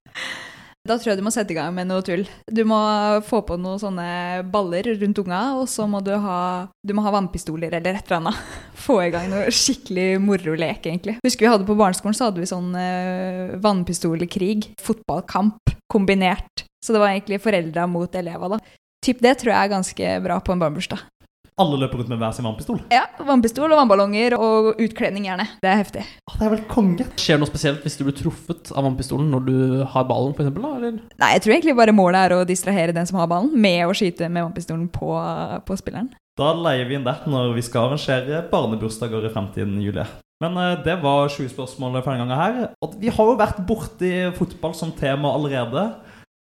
Da 0.85 0.99
tror 0.99 1.11
jeg 1.11 1.17
du 1.17 1.25
må 1.25 1.31
sette 1.33 1.49
i 1.49 1.57
gang 1.57 1.73
med 1.73 1.89
noe 1.89 2.03
tull. 2.05 2.21
Du 2.45 2.61
må 2.69 2.77
få 3.25 3.39
på 3.47 3.57
noen 3.57 3.81
sånne 3.81 4.07
baller 4.53 4.91
rundt 5.01 5.21
unga, 5.23 5.41
og 5.57 5.65
så 5.71 5.87
må 5.89 6.01
du 6.05 6.11
ha, 6.21 6.37
du 6.85 6.93
må 6.93 7.01
ha 7.05 7.13
vannpistoler 7.15 7.73
eller 7.73 7.97
et 7.97 8.05
eller 8.05 8.19
annet. 8.19 8.43
Få 8.85 8.99
i 9.01 9.09
gang 9.13 9.31
noe 9.31 9.49
skikkelig 9.49 10.19
morolek, 10.21 10.85
egentlig. 10.85 11.17
Husker 11.25 11.47
vi 11.47 11.51
hadde 11.55 11.65
på 11.65 11.77
barneskolen, 11.79 12.17
så 12.17 12.29
hadde 12.29 12.43
vi 12.43 12.51
sånn 12.51 12.69
uh, 12.77 13.57
vannpistolkrig. 13.65 14.75
Fotballkamp 14.85 15.73
kombinert. 15.89 16.67
Så 16.85 16.93
det 16.93 17.01
var 17.01 17.15
egentlig 17.15 17.41
foreldra 17.41 17.87
mot 17.89 18.21
elever, 18.21 18.53
da. 18.53 18.61
Typ 19.05 19.25
det 19.25 19.35
tror 19.41 19.55
jeg 19.55 19.61
er 19.61 19.73
ganske 19.73 20.13
bra 20.21 20.37
på 20.41 20.53
en 20.53 20.61
barnebursdag. 20.61 21.01
Alle 21.55 21.77
løper 21.79 22.01
rundt 22.01 22.09
med 22.11 22.19
hver 22.19 22.33
sin 22.35 22.43
vannpistol? 22.43 22.81
Ja. 22.91 23.05
Vannpistol 23.23 23.71
og 23.71 23.79
vannballonger 23.79 24.33
og 24.35 24.73
utkledning, 24.83 25.23
gjerne. 25.29 25.45
Det 25.63 25.69
er 25.71 25.77
heftig. 25.79 26.01
Ah, 26.27 26.35
det 26.35 26.43
er 26.49 26.51
vel 26.51 26.65
konge. 26.67 27.05
Skjer 27.15 27.37
det 27.37 27.43
noe 27.45 27.49
spesielt 27.49 27.85
hvis 27.85 27.95
du 27.95 28.03
blir 28.03 28.17
truffet 28.17 28.73
av 28.75 28.83
vannpistolen 28.83 29.29
når 29.31 29.45
du 29.47 29.55
har 29.93 30.09
ballen, 30.09 30.35
f.eks.? 30.35 30.51
Eller? 30.51 30.99
Nei, 31.21 31.31
jeg 31.37 31.45
tror 31.45 31.55
egentlig 31.55 31.77
bare 31.79 31.95
målet 31.95 32.25
er 32.25 32.35
å 32.35 32.43
distrahere 32.49 32.95
den 32.97 33.07
som 33.07 33.21
har 33.21 33.31
ballen, 33.31 33.55
med 33.55 33.85
å 33.87 33.95
skyte 33.95 34.27
med 34.27 34.49
vannpistolen 34.49 34.89
på, 34.91 35.15
på 35.63 35.79
spilleren. 35.79 36.11
Da 36.35 36.51
leier 36.59 36.89
vi 36.89 36.99
inn 36.99 37.07
det 37.07 37.15
når 37.31 37.55
vi 37.55 37.63
skal 37.63 37.87
arrangere 37.87 38.43
barnebursdager 38.51 39.23
i 39.23 39.31
fremtiden, 39.31 39.79
Julie. 39.79 40.03
Men 40.43 40.57
uh, 40.59 40.73
det 40.83 40.97
var 40.99 41.31
20 41.31 41.53
spørsmål 41.53 42.01
for 42.01 42.11
denne 42.11 42.25
gangen 42.25 42.41
her. 42.41 42.73
Og 42.83 42.99
vi 42.99 43.07
har 43.15 43.31
jo 43.31 43.39
vært 43.39 43.63
borti 43.63 44.11
fotball 44.35 44.75
som 44.75 44.91
tema 44.99 45.31
allerede. 45.31 45.87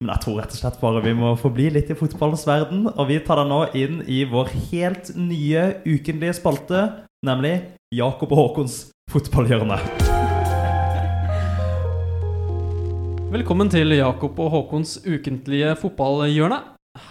Men 0.01 0.15
jeg 0.15 0.23
tror 0.23 0.37
rett 0.41 0.53
og 0.55 0.57
slett 0.57 0.77
bare 0.81 1.01
vi 1.05 1.11
må 1.13 1.35
forbli 1.37 1.67
litt 1.75 1.91
i 1.93 1.95
fotballens 1.97 2.47
verden. 2.49 2.87
Og 2.89 3.05
vi 3.05 3.19
tar 3.21 3.37
deg 3.37 3.51
nå 3.51 3.59
inn 3.77 3.99
i 4.09 4.23
vår 4.25 4.47
helt 4.71 5.11
nye 5.13 5.65
ukentlige 5.85 6.39
spalte, 6.39 6.79
nemlig 7.21 7.51
Jakob 7.93 8.33
og 8.33 8.39
Håkons 8.39 8.79
fotballhjørne. 9.13 9.77
Velkommen 13.29 13.69
til 13.69 13.93
Jakob 13.93 14.41
og 14.41 14.49
Håkons 14.55 14.97
ukentlige 15.05 15.75
fotballhjørne. 15.83 16.57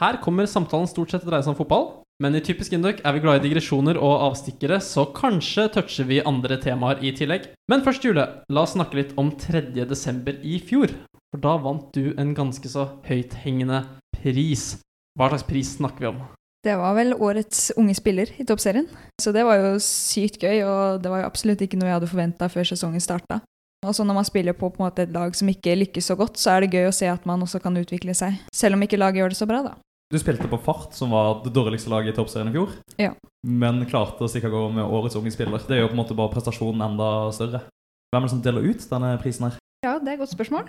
Her 0.00 0.18
kommer 0.24 0.50
samtalen 0.50 0.90
stort 0.90 1.14
sett 1.14 1.22
til 1.22 1.30
å 1.30 1.36
dreie 1.36 1.46
seg 1.46 1.54
om 1.54 1.60
fotball. 1.62 1.86
Men 2.20 2.34
i 2.34 2.42
typisk 2.44 2.74
Induc 2.74 2.98
er 3.06 3.14
vi 3.14 3.22
glad 3.22 3.38
i 3.38 3.46
digresjoner 3.46 4.02
og 4.02 4.26
avstikkere, 4.26 4.76
så 4.82 5.06
kanskje 5.14 5.70
toucher 5.78 6.10
vi 6.10 6.18
andre 6.26 6.58
temaer 6.60 6.98
i 7.06 7.14
tillegg. 7.16 7.46
Men 7.70 7.86
først, 7.86 8.02
Jule, 8.04 8.26
la 8.50 8.66
oss 8.66 8.74
snakke 8.74 8.98
litt 8.98 9.14
om 9.14 9.30
3. 9.40 9.70
desember 9.86 10.42
i 10.42 10.58
fjor. 10.58 10.92
For 11.30 11.42
da 11.42 11.54
vant 11.62 11.92
du 11.94 12.10
en 12.18 12.34
ganske 12.34 12.70
så 12.70 12.88
høythengende 13.06 13.84
pris. 14.16 14.80
Hva 15.18 15.30
slags 15.30 15.46
pris 15.46 15.76
snakker 15.78 16.02
vi 16.02 16.10
om? 16.10 16.22
Det 16.60 16.74
var 16.76 16.96
vel 16.98 17.14
årets 17.16 17.70
unge 17.80 17.94
spiller 17.96 18.32
i 18.36 18.44
toppserien. 18.44 18.88
Så 19.22 19.32
det 19.32 19.46
var 19.46 19.62
jo 19.62 19.76
sykt 19.80 20.42
gøy, 20.42 20.60
og 20.66 21.00
det 21.00 21.12
var 21.12 21.22
jo 21.22 21.28
absolutt 21.30 21.62
ikke 21.64 21.78
noe 21.80 21.88
jeg 21.88 21.96
hadde 22.00 22.10
forventa 22.10 22.50
før 22.52 22.68
sesongen 22.68 23.00
starta. 23.00 23.40
Og 23.86 23.94
så 23.96 24.04
når 24.04 24.18
man 24.18 24.26
spiller 24.28 24.56
på, 24.58 24.68
på 24.74 24.88
et 24.90 25.14
lag 25.14 25.32
som 25.38 25.48
ikke 25.48 25.78
lykkes 25.78 26.10
så 26.10 26.18
godt, 26.20 26.36
så 26.36 26.52
er 26.52 26.66
det 26.66 26.74
gøy 26.74 26.90
å 26.90 26.96
se 26.98 27.08
at 27.08 27.24
man 27.28 27.40
også 27.46 27.62
kan 27.64 27.78
utvikle 27.80 28.12
seg. 28.16 28.42
Selv 28.52 28.76
om 28.76 28.84
ikke 28.84 29.00
laget 29.00 29.22
gjør 29.22 29.32
det 29.32 29.38
så 29.38 29.48
bra, 29.48 29.62
da. 29.64 29.78
Du 30.10 30.18
spilte 30.18 30.50
på 30.50 30.58
Fart, 30.58 30.90
som 30.98 31.14
var 31.14 31.38
det 31.44 31.54
dårligste 31.54 31.88
laget 31.88 32.12
i 32.12 32.16
toppserien 32.18 32.50
i 32.50 32.56
fjor. 32.58 32.74
Ja. 32.98 33.14
Men 33.46 33.84
klarte 33.88 34.26
å 34.26 34.28
stikke 34.28 34.50
av 34.50 34.56
gårde 34.56 34.76
med 34.80 34.96
årets 34.98 35.16
unge 35.16 35.32
spiller. 35.32 35.62
Det 35.64 35.78
gjør 35.78 35.92
på 35.92 35.96
en 35.96 36.02
måte 36.02 36.18
bare 36.18 36.34
prestasjonen 36.34 36.82
enda 36.90 37.08
større. 37.32 37.62
Hvem 38.10 38.24
er 38.24 38.26
det 38.26 38.34
som 38.34 38.42
deler 38.44 38.66
ut 38.66 38.88
denne 38.90 39.14
prisen 39.22 39.46
her? 39.46 39.60
Ja, 39.80 39.94
det 39.96 40.10
er 40.10 40.16
et 40.18 40.20
godt 40.20 40.32
spørsmål. 40.34 40.66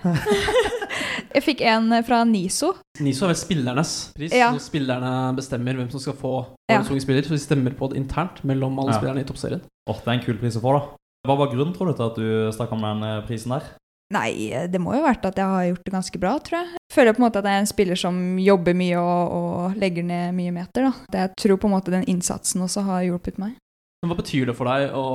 jeg 1.35 1.43
fikk 1.43 1.61
en 1.67 1.91
fra 2.07 2.21
NISO. 2.23 2.69
NISO 3.03 3.25
er 3.27 3.33
vel 3.33 3.39
spillernes 3.41 3.91
pris. 4.15 4.31
Ja. 4.31 4.53
Så 4.55 4.63
spillerne 4.69 5.11
bestemmer 5.35 5.75
hvem 5.75 5.89
som 5.91 5.99
skal 5.99 6.15
få 6.15 6.31
årets 6.45 6.71
Ja. 6.71 6.79
unge 6.85 7.03
spiller. 7.03 7.27
Så 7.27 7.35
de 7.35 7.41
stemmer 7.43 7.75
på 7.75 7.89
det 7.91 7.99
internt 7.99 8.39
mellom 8.47 8.79
alle 8.79 8.93
Ja. 8.93 8.99
spillerne 9.01 9.25
i 9.25 9.27
toppserien. 9.27 9.61
Åh, 9.89 9.99
det 9.99 10.07
er 10.07 10.13
en 10.15 10.23
kul 10.23 10.37
pris 10.39 10.55
å 10.55 10.61
få, 10.63 10.77
da. 10.79 10.95
Hva 11.27 11.37
var 11.37 11.51
grunnen, 11.51 11.75
tror 11.75 11.91
du, 11.91 11.93
til 11.93 12.07
at 12.07 12.15
du 12.15 12.51
stakk 12.55 12.71
om 12.71 12.81
den 12.87 13.03
eh, 13.03 13.21
prisen 13.27 13.51
der? 13.51 13.63
Nei, 14.11 14.31
det 14.67 14.79
må 14.79 14.93
jo 14.95 15.03
ha 15.03 15.11
vært 15.13 15.25
at 15.25 15.35
jeg 15.35 15.45
har 15.45 15.63
gjort 15.69 15.83
det 15.85 15.93
ganske 15.93 16.19
bra, 16.19 16.31
tror 16.39 16.57
jeg. 16.63 16.67
Føler 16.91 17.13
på 17.13 17.19
en 17.21 17.25
måte 17.27 17.39
at 17.39 17.45
jeg 17.47 17.53
er 17.53 17.59
en 17.65 17.69
spiller 17.69 17.95
som 17.99 18.39
jobber 18.39 18.73
mye 18.75 18.97
og, 18.99 19.31
og 19.31 19.75
legger 19.79 20.03
ned 20.03 20.33
mye 20.35 20.51
meter. 20.51 20.87
da. 20.87 20.91
Det 21.11 21.19
Jeg 21.19 21.35
tror 21.43 21.57
på 21.57 21.67
en 21.67 21.75
måte 21.75 21.91
den 21.91 22.03
innsatsen 22.07 22.61
også 22.63 22.83
har 22.87 23.03
hjulpet 23.03 23.37
meg. 23.39 23.55
Men 24.01 24.09
Hva 24.09 24.17
betyr 24.17 24.49
det 24.49 24.57
for 24.57 24.65
deg 24.65 24.95
å 24.97 25.07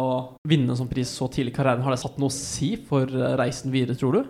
vinne 0.46 0.70
en 0.70 0.78
sånn 0.78 0.90
pris 0.90 1.10
så 1.10 1.26
tidlig 1.26 1.50
i 1.50 1.56
karrieren? 1.56 1.82
Har 1.82 1.90
det 1.90 1.98
satt 1.98 2.20
noe 2.22 2.30
å 2.30 2.34
si 2.34 2.76
for 2.78 3.10
eh, 3.10 3.32
reisen 3.38 3.72
videre, 3.74 3.98
tror 3.98 4.14
du? 4.14 4.28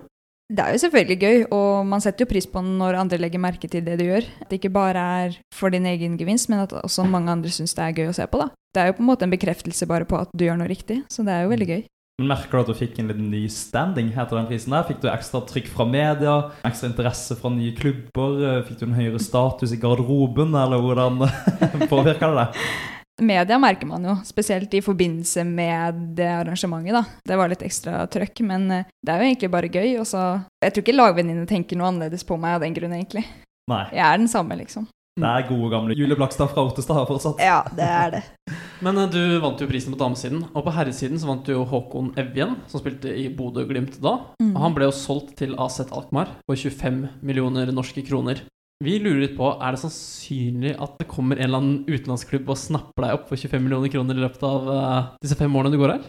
Det 0.49 0.63
er 0.63 0.73
jo 0.73 0.81
selvfølgelig 0.81 1.17
gøy, 1.21 1.41
og 1.53 1.89
man 1.91 2.01
setter 2.01 2.25
jo 2.25 2.31
pris 2.31 2.47
på 2.49 2.63
når 2.65 2.97
andre 3.03 3.19
legger 3.21 3.43
merke 3.43 3.69
til 3.69 3.85
det 3.85 3.99
du 4.01 4.07
gjør. 4.07 4.25
At 4.41 4.49
det 4.49 4.61
ikke 4.61 4.73
bare 4.73 5.03
er 5.27 5.37
for 5.53 5.75
din 5.75 5.89
egen 5.91 6.15
gevinst, 6.17 6.49
men 6.49 6.63
at 6.63 6.73
også 6.73 7.05
mange 7.05 7.35
andre 7.35 7.53
syns 7.53 7.77
det 7.77 7.85
er 7.85 8.01
gøy 8.01 8.09
å 8.15 8.17
se 8.17 8.29
på. 8.31 8.41
da. 8.41 8.49
Det 8.73 8.81
er 8.81 8.89
jo 8.89 8.97
på 8.97 9.05
en 9.05 9.11
måte 9.11 9.29
en 9.29 9.35
bekreftelse 9.35 9.91
bare 9.91 10.09
på 10.09 10.23
at 10.23 10.33
du 10.33 10.47
gjør 10.47 10.63
noe 10.63 10.73
riktig, 10.73 11.03
så 11.13 11.27
det 11.27 11.35
er 11.35 11.45
jo 11.45 11.53
veldig 11.53 11.71
gøy. 11.75 11.85
Merker 12.25 12.57
du 12.57 12.63
at 12.63 12.73
du 12.73 12.79
fikk 12.79 12.97
en 13.03 13.11
liten 13.11 13.29
ny 13.29 13.43
standing 13.53 14.15
etter 14.15 14.39
den 14.39 14.49
prisen? 14.49 14.73
der? 14.73 14.87
Fikk 14.89 15.03
du 15.03 15.11
ekstra 15.13 15.43
trykk 15.45 15.69
fra 15.69 15.85
media? 15.85 16.37
Ekstra 16.65 16.89
interesse 16.89 17.37
fra 17.37 17.53
nye 17.53 17.77
klubber? 17.77 18.63
Fikk 18.65 18.81
du 18.81 18.87
en 18.87 18.97
høyere 18.97 19.21
status 19.21 19.77
i 19.77 19.81
garderoben, 19.83 20.57
eller 20.57 20.81
hvordan 20.81 21.27
påvirka 21.93 22.31
det 22.33 22.47
deg? 22.47 22.95
Media 23.23 23.57
merker 23.59 23.89
man 23.89 24.05
jo, 24.05 24.15
spesielt 24.29 24.75
i 24.77 24.83
forbindelse 24.85 25.45
med 25.49 26.03
det 26.19 26.29
arrangementet. 26.29 26.93
da. 26.93 27.05
Det 27.25 27.39
var 27.41 27.49
litt 27.49 27.65
ekstra 27.65 28.03
trøkk, 28.13 28.43
men 28.45 28.69
eh, 28.71 28.91
det 29.01 29.13
er 29.13 29.23
jo 29.23 29.31
egentlig 29.31 29.53
bare 29.55 29.73
gøy. 29.73 29.95
Og 30.03 30.07
så, 30.11 30.25
jeg 30.61 30.75
tror 30.75 30.85
ikke 30.85 30.99
lagvenninnene 30.99 31.49
tenker 31.49 31.81
noe 31.81 31.89
annerledes 31.89 32.27
på 32.29 32.37
meg 32.41 32.59
av 32.59 32.67
den 32.67 32.77
grunn, 32.77 32.93
egentlig. 32.99 33.25
Nei. 33.73 33.87
Jeg 33.95 34.05
er 34.05 34.21
den 34.21 34.29
samme, 34.31 34.59
liksom. 34.61 34.85
Det 35.17 35.25
er 35.25 35.47
gode 35.49 35.71
gamle 35.73 35.95
Julie 35.97 36.17
Blakstad 36.19 36.51
fra 36.53 36.67
Ottestad 36.69 36.99
her 36.99 37.07
fortsatt. 37.09 37.39
Ja, 37.41 37.63
det 37.73 37.87
er 37.89 38.11
det. 38.19 38.23
Men 38.85 39.01
eh, 39.01 39.09
du 39.09 39.39
vant 39.41 39.63
jo 39.65 39.69
prisen 39.71 39.95
på 39.95 40.01
damesiden, 40.03 40.43
og 40.53 40.67
på 40.67 40.75
herresiden 40.77 41.17
så 41.23 41.31
vant 41.31 41.49
jo 41.49 41.65
Håkon 41.71 42.11
Evjen, 42.21 42.59
som 42.69 42.83
spilte 42.83 43.15
i 43.17 43.31
Bodø-Glimt 43.33 43.97
da. 44.05 44.19
Mm. 44.43 44.53
Og 44.53 44.61
han 44.61 44.77
ble 44.77 44.91
jo 44.91 44.99
solgt 44.99 45.39
til 45.41 45.57
AZ 45.57 45.87
Alkmaar 45.87 46.37
for 46.45 46.53
25 46.53 47.01
millioner 47.25 47.73
norske 47.73 48.05
kroner. 48.05 48.45
Vi 48.85 48.99
lurer 49.01 49.23
litt 49.23 49.37
på, 49.39 49.49
er 49.57 49.73
det 49.73 49.81
sannsynlig 49.81 50.75
at 50.85 50.99
det 51.01 51.09
kommer 51.09 51.39
en 51.39 51.47
eller 51.47 51.63
annen 51.63 51.77
utenlandsklubb 51.89 52.51
og 52.53 52.59
snapper 52.61 53.07
deg 53.07 53.17
opp 53.17 53.31
for 53.31 53.41
25 53.41 53.63
millioner 53.65 53.93
kroner 53.93 54.19
i 54.19 54.25
løpet 54.27 54.43
av 54.45 54.69
uh, 54.69 55.07
disse 55.23 55.39
fem 55.39 55.55
årene 55.57 55.73
du 55.73 55.81
går 55.81 55.95
her? 55.95 56.03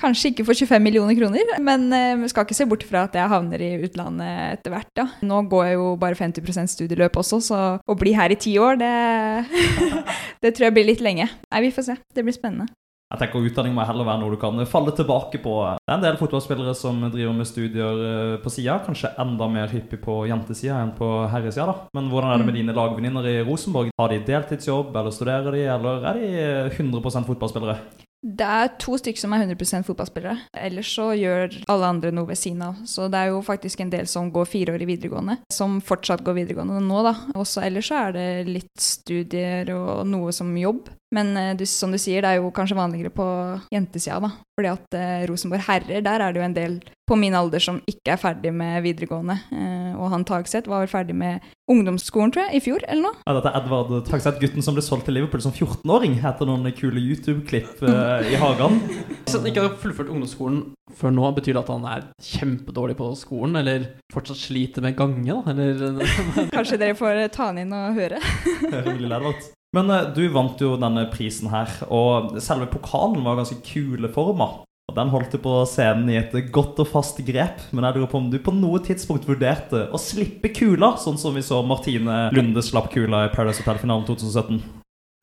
Kanskje 0.00 0.32
ikke 0.32 0.46
for 0.48 0.56
25 0.56 0.82
millioner 0.82 1.18
kroner, 1.18 1.52
men 1.62 1.84
uh, 1.92 2.24
skal 2.32 2.46
ikke 2.46 2.56
se 2.56 2.66
bort 2.70 2.86
fra 2.88 3.04
at 3.10 3.18
jeg 3.20 3.28
havner 3.28 3.60
i 3.60 3.74
utlandet 3.84 4.56
etter 4.56 4.72
hvert. 4.72 4.88
ja. 4.96 5.04
Nå 5.20 5.42
går 5.52 5.68
jeg 5.68 5.76
jo 5.76 5.90
bare 6.00 6.16
50% 6.16 6.72
studieløp 6.72 7.20
også, 7.20 7.42
så 7.44 7.60
å 7.84 7.98
bli 8.00 8.16
her 8.16 8.32
i 8.32 8.40
ti 8.40 8.56
år, 8.56 8.80
det, 8.80 8.94
det 10.46 10.54
tror 10.56 10.70
jeg 10.70 10.76
blir 10.78 10.88
litt 10.88 11.04
lenge. 11.04 11.28
Nei, 11.28 11.62
vi 11.66 11.74
får 11.76 11.90
se. 11.90 12.00
Det 12.16 12.24
blir 12.24 12.36
spennende. 12.36 12.72
Jeg 13.14 13.20
tenker 13.30 13.44
Utdanning 13.46 13.74
må 13.76 13.84
heller 13.86 14.06
være 14.08 14.18
noe 14.24 14.34
du 14.34 14.40
kan 14.42 14.58
falle 14.66 14.90
tilbake 14.96 15.38
på. 15.38 15.52
Det 15.78 15.92
er 15.92 15.94
en 15.94 16.02
del 16.02 16.16
fotballspillere 16.18 16.74
som 16.74 16.98
driver 17.12 17.36
med 17.38 17.46
studier 17.46 18.00
eh, 18.08 18.36
på 18.42 18.50
sida, 18.50 18.80
kanskje 18.82 19.12
enda 19.22 19.46
mer 19.46 19.70
hyppig 19.70 20.00
på 20.02 20.16
jentesida 20.26 20.80
enn 20.82 20.90
på 20.98 21.06
herresida. 21.30 21.68
da. 21.70 21.74
Men 21.94 22.10
hvordan 22.10 22.32
er 22.34 22.38
det 22.42 22.46
med 22.48 22.54
Mm. 22.54 22.60
dine 22.60 22.74
lagvenninner 22.74 23.28
i 23.30 23.36
Rosenborg? 23.46 23.90
Har 24.00 24.08
de 24.08 24.18
deltidsjobb, 24.26 24.90
eller 24.96 25.10
studerer 25.14 25.52
de, 25.54 25.62
eller 25.76 26.04
er 26.10 26.14
de 26.18 26.26
eh, 26.42 26.70
100% 26.74 27.24
fotballspillere? 27.30 27.78
Det 28.24 28.46
er 28.48 28.70
to 28.80 28.96
stykker 28.96 29.20
som 29.20 29.34
er 29.36 29.44
100% 29.44 29.84
fotballspillere. 29.84 30.38
Ellers 30.56 30.88
så 30.96 31.10
gjør 31.12 31.58
alle 31.68 31.90
andre 31.92 32.12
noe 32.14 32.30
ved 32.30 32.40
siden 32.40 32.62
av. 32.64 32.78
Så 32.88 33.10
det 33.12 33.20
er 33.20 33.34
jo 33.34 33.42
faktisk 33.44 33.82
en 33.84 33.92
del 33.92 34.08
som 34.08 34.30
går 34.32 34.48
fire 34.48 34.72
år 34.72 34.84
i 34.84 34.88
videregående, 34.88 35.36
som 35.52 35.76
fortsatt 35.84 36.24
går 36.24 36.38
videregående 36.40 36.80
nå, 36.80 37.02
da. 37.04 37.14
Også 37.36 37.60
ellers 37.66 37.90
så 37.92 38.00
er 38.06 38.16
det 38.16 38.28
litt 38.48 38.72
studier 38.80 39.68
og 39.76 40.06
noe 40.08 40.32
som 40.32 40.54
jobb. 40.56 40.88
Men 41.14 41.36
eh, 41.36 41.52
du, 41.58 41.66
som 41.68 41.92
du 41.92 42.00
sier, 42.00 42.24
det 42.24 42.32
er 42.32 42.40
jo 42.40 42.52
kanskje 42.54 42.78
vanligere 42.78 43.12
på 43.14 43.26
jentesida, 43.74 44.18
da. 44.24 44.32
Fordi 44.56 44.72
at 44.72 44.98
eh, 44.98 45.26
Rosenborg 45.30 45.68
herrer, 45.68 46.00
der 46.02 46.24
er 46.24 46.32
det 46.32 46.40
jo 46.40 46.48
en 46.48 46.56
del 46.56 46.78
på 47.08 47.16
min 47.20 47.34
alder 47.36 47.60
som 47.62 47.80
ikke 47.90 48.14
er 48.14 48.20
ferdig 48.20 48.52
med 48.56 48.80
videregående. 48.84 49.36
Eh, 49.52 49.92
og 49.98 50.10
han 50.12 50.24
Tagseth 50.28 50.70
var 50.70 50.84
vel 50.84 50.90
ferdig 50.92 51.16
med 51.16 51.44
ungdomsskolen, 51.70 52.32
tror 52.32 52.46
jeg, 52.46 52.58
i 52.58 52.62
fjor, 52.64 52.84
eller 52.88 53.08
noe. 53.08 53.18
Ja, 53.24 53.34
dette 53.36 53.50
er 53.52 53.58
Edvard 53.60 53.92
Tagseth, 54.08 54.40
gutten 54.40 54.64
som 54.64 54.76
ble 54.76 54.84
solgt 54.84 55.08
til 55.08 55.16
Liverpool 55.18 55.42
som 55.44 55.54
14-åring 55.54 56.18
etter 56.20 56.48
noen 56.48 56.68
kule 56.76 57.02
YouTube-klipp 57.02 57.84
eh, 57.84 58.30
i 58.32 58.40
hagen. 58.40 58.80
Hvis 59.24 59.36
han 59.36 59.50
ikke 59.50 59.66
har 59.66 59.76
fullført 59.82 60.12
ungdomsskolen 60.12 60.62
før 60.94 61.14
nå, 61.16 61.26
betyr 61.36 61.56
det 61.56 61.64
at 61.64 61.72
han 61.72 61.88
er 61.88 62.06
kjempedårlig 62.22 62.96
på 62.98 63.10
skolen, 63.18 63.58
eller 63.60 63.88
fortsatt 64.14 64.40
sliter 64.40 64.84
med 64.84 64.96
gange, 64.98 65.24
da? 65.28 65.54
Eller 65.54 66.08
Kanskje 66.56 66.80
dere 66.80 66.96
får 66.98 67.24
eh, 67.26 67.32
ta 67.32 67.50
han 67.50 67.60
inn 67.64 67.74
og 67.76 67.98
høre. 67.98 68.20
Rimelig 68.88 69.10
Edvard. 69.10 69.50
Men 69.74 69.90
eh, 69.90 70.06
du 70.16 70.22
vant 70.32 70.60
jo 70.62 70.76
denne 70.80 71.08
prisen 71.12 71.50
her, 71.52 71.72
og 71.92 72.36
selve 72.44 72.70
pokalen 72.72 73.24
var 73.26 73.40
ganske 73.40 73.60
kule 73.66 74.10
forma. 74.14 74.52
Og 74.94 75.00
Den 75.00 75.10
holdt 75.10 75.32
du 75.34 75.40
på 75.42 75.52
scenen 75.66 76.06
i 76.12 76.20
et 76.20 76.34
godt 76.54 76.78
og 76.78 76.86
fast 76.86 77.18
grep, 77.26 77.64
men 77.74 77.82
jeg 77.82 77.96
lurer 77.96 78.10
på 78.12 78.20
om 78.20 78.28
du 78.30 78.38
på 78.38 78.54
noe 78.54 78.78
tidspunkt 78.78 79.26
vurderte 79.26 79.88
å 79.90 79.98
slippe 79.98 80.52
kula, 80.54 80.92
sånn 81.02 81.18
som 81.18 81.34
vi 81.34 81.42
så 81.42 81.58
Martine 81.66 82.28
Lunde 82.30 82.62
slapp 82.62 82.92
kula 82.94 83.24
i 83.26 83.32
Paradise 83.32 83.64
Hotel-finalen 83.64 84.06
2017? 84.06 84.62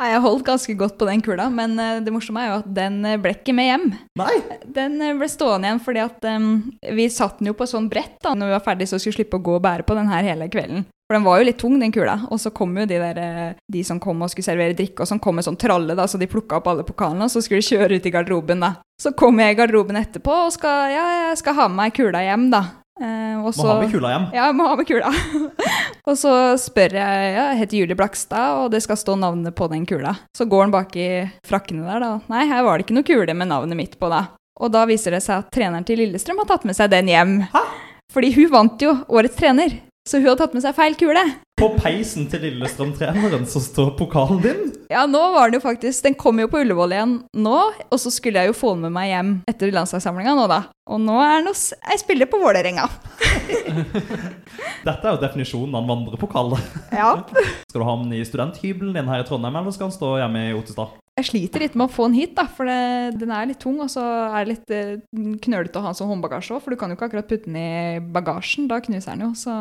Nei, 0.01 0.09
Jeg 0.11 0.23
holdt 0.25 0.43
ganske 0.43 0.75
godt 0.75 0.97
på 0.99 1.07
den 1.07 1.23
kula, 1.23 1.45
men 1.53 1.79
eh, 1.79 2.01
det 2.03 2.11
morsomme 2.11 2.43
er 2.43 2.49
jo 2.49 2.59
at 2.65 2.69
den 2.73 2.99
eh, 3.05 3.19
ble 3.21 3.31
ikke 3.37 3.55
med 3.55 3.69
hjem. 3.69 3.89
Nei! 4.19 4.33
Den 4.65 4.99
eh, 4.99 5.15
ble 5.15 5.29
stående 5.31 5.69
igjen 5.69 5.83
fordi 5.85 6.03
at 6.03 6.27
um, 6.33 6.47
vi 6.97 7.05
satt 7.13 7.39
den 7.39 7.53
jo 7.53 7.55
på 7.55 7.69
sånn 7.69 7.87
brett 7.91 8.17
da 8.25 8.33
når 8.35 8.49
vi 8.49 8.57
var 8.57 8.65
ferdig, 8.65 8.89
så 8.91 8.99
skulle 8.99 9.21
slippe 9.21 9.39
å 9.39 9.45
gå 9.45 9.55
og 9.59 9.63
bære 9.63 9.87
på 9.87 9.95
den 9.95 10.11
her 10.11 10.27
hele 10.27 10.51
kvelden. 10.51 10.83
For 11.11 11.17
den 11.17 11.25
var 11.27 11.41
jo 11.41 11.45
litt 11.49 11.57
tung, 11.59 11.73
den 11.75 11.91
kula. 11.91 12.13
Og 12.31 12.39
så 12.39 12.53
kom 12.55 12.71
jo 12.79 12.85
de 12.87 12.95
der, 12.95 13.17
eh, 13.19 13.55
de 13.67 13.81
som 13.83 13.97
kom 13.99 14.21
og 14.23 14.29
skulle 14.31 14.47
servere 14.47 14.71
drikke, 14.71 15.03
og 15.03 15.09
som 15.09 15.19
kom 15.19 15.35
med 15.35 15.43
sånn 15.43 15.57
tralle, 15.59 15.91
da, 15.91 16.05
så 16.07 16.15
de 16.15 16.29
plukka 16.31 16.61
opp 16.61 16.69
alle 16.71 16.85
pokalene, 16.87 17.27
og 17.27 17.33
så 17.33 17.41
skulle 17.43 17.59
de 17.59 17.67
kjøre 17.67 17.97
ut 17.99 18.07
i 18.07 18.13
garderoben, 18.13 18.63
da. 18.63 18.69
Så 18.95 19.11
kom 19.11 19.35
jeg 19.43 19.51
i 19.51 19.57
garderoben 19.59 19.99
etterpå 19.99 20.31
og 20.45 20.53
skal, 20.55 20.93
ja, 20.93 21.03
jeg 21.27 21.41
skal 21.41 21.57
ha 21.57 21.67
med 21.67 21.75
meg 21.81 21.97
kula 21.99 22.23
hjem, 22.23 22.47
da. 22.53 22.61
Eh, 23.01 23.43
og 23.43 23.51
Må 23.59 23.67
ha 23.67 23.75
med 23.81 23.91
kula 23.91 24.13
hjem. 24.13 24.29
Ja, 24.39 24.47
må 24.55 24.69
ha 24.71 24.79
med 24.79 24.87
kula. 24.87 25.11
og 26.07 26.15
så 26.23 26.55
spør 26.63 26.95
jeg 27.01 27.27
ja, 27.35 27.43
jeg 27.49 27.59
heter 27.65 27.81
Julie 27.81 27.99
Blakstad, 27.99 28.63
og 28.63 28.71
det 28.71 28.79
skal 28.87 29.03
stå 29.03 29.19
navnet 29.19 29.51
på 29.51 29.67
den 29.67 29.83
kula. 29.83 30.15
Så 30.31 30.47
går 30.47 30.69
han 30.69 30.71
bak 30.79 30.95
i 30.95 31.11
frakkene 31.43 31.91
der, 31.91 32.07
da. 32.07 32.13
Nei, 32.31 32.47
her 32.47 32.63
var 32.63 32.79
det 32.79 32.87
ikke 32.87 33.01
noe 33.01 33.11
kule 33.11 33.35
med 33.35 33.51
navnet 33.51 33.83
mitt 33.83 33.99
på, 33.99 34.07
da. 34.07 34.29
Og 34.63 34.71
da 34.71 34.87
viser 34.87 35.19
det 35.19 35.25
seg 35.27 35.43
at 35.43 35.51
treneren 35.51 35.83
til 35.83 35.99
Lillestrøm 35.99 36.39
har 36.39 36.53
tatt 36.55 36.63
med 36.63 36.79
seg 36.79 36.95
den 36.95 37.11
hjem. 37.11 37.41
Hæ? 37.51 37.67
Fordi 38.11 38.33
hun 38.35 38.51
vant 38.51 38.83
jo 38.83 38.95
årets 39.11 39.37
trener, 39.39 39.81
så 40.09 40.17
hun 40.17 40.31
har 40.31 40.37
tatt 40.39 40.55
med 40.57 40.63
seg 40.63 40.73
feil 40.77 40.95
kule. 40.97 41.21
På 41.61 41.67
peisen 41.77 42.25
til 42.29 42.41
Lillestrøm-treneren 42.47 43.43
så 43.45 43.59
står 43.61 43.91
pokalen 43.99 44.39
din. 44.41 44.61
Ja, 44.89 45.03
nå 45.05 45.19
var 45.35 45.51
den 45.51 45.59
jo 45.59 45.63
faktisk 45.63 46.03
Den 46.07 46.15
kom 46.19 46.39
jo 46.41 46.47
på 46.49 46.63
Ullevål 46.63 46.95
igjen 46.95 47.13
nå, 47.37 47.57
og 47.85 47.99
så 48.01 48.09
skulle 48.11 48.41
jeg 48.41 48.49
jo 48.49 48.57
få 48.57 48.73
den 48.73 48.87
med 48.87 48.95
meg 48.95 49.11
hjem 49.11 49.29
etter 49.47 49.73
landslagssamlinga 49.75 50.33
nå, 50.39 50.47
da. 50.49 50.63
Og 50.89 50.99
nå 51.03 51.19
er 51.21 51.37
den 51.37 51.51
hos 51.51 51.67
ei 51.85 51.99
spiller 52.01 52.27
på 52.31 52.41
Vålerenga. 52.41 52.87
Dette 54.87 55.05
er 55.05 55.13
jo 55.13 55.21
definisjonen 55.21 55.77
av 55.77 55.85
en 55.85 55.93
vandrepokal. 55.93 56.57
Ja. 56.89 57.13
Skal 57.69 57.83
du 57.83 57.85
ha 57.85 57.95
den 58.01 58.17
i 58.17 58.25
studenthybelen 58.25 58.97
din 58.97 59.13
her 59.13 59.21
i 59.21 59.29
Trondheim, 59.29 59.61
eller 59.61 59.77
skal 59.77 59.91
den 59.91 59.99
stå 59.99 60.15
hjemme 60.23 60.47
i 60.49 60.57
Ottestad? 60.57 60.97
Jeg 61.19 61.27
sliter 61.27 61.59
litt 61.65 61.73
med 61.75 61.89
å 61.89 61.91
få 61.91 62.05
den 62.07 62.15
hit, 62.15 62.31
da, 62.37 62.45
for 62.47 62.69
det, 62.69 63.17
den 63.19 63.33
er 63.35 63.49
litt 63.49 63.59
tung, 63.61 63.81
og 63.83 63.89
så 63.91 64.01
er 64.31 64.45
det 64.45 64.53
litt 64.53 64.71
eh, 64.71 64.93
knølete 65.43 65.77
å 65.77 65.83
ha 65.83 65.91
den 65.91 65.97
som 65.99 66.09
håndbagasje 66.09 66.55
òg, 66.55 66.61
for 66.63 66.71
du 66.71 66.79
kan 66.79 66.89
jo 66.89 66.95
ikke 66.95 67.09
akkurat 67.09 67.27
putte 67.27 67.49
den 67.51 67.57
i 67.59 67.99
bagasjen, 68.15 68.69
da 68.71 68.79
knuser 68.83 69.17
den 69.17 69.27
jo, 69.27 69.31
så 69.37 69.55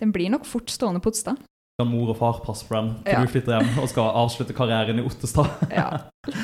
den 0.00 0.14
blir 0.16 0.32
nok 0.32 0.48
fort 0.48 0.72
stående 0.72 1.02
på 1.04 1.12
Otstad. 1.12 1.42
Kan 1.80 1.90
mor 1.90 2.12
og 2.14 2.18
far 2.20 2.40
passe 2.44 2.64
på 2.68 2.76
den 2.78 2.92
til 3.04 3.12
Ja. 3.16 3.20
du 3.20 3.30
flytter 3.32 3.56
hjem 3.58 3.80
og 3.82 3.88
skal 3.90 4.12
avslutte 4.24 4.54
karrieren 4.56 5.00
i 5.02 5.06
Ottestad? 5.06 5.50
Ja. 5.74 5.88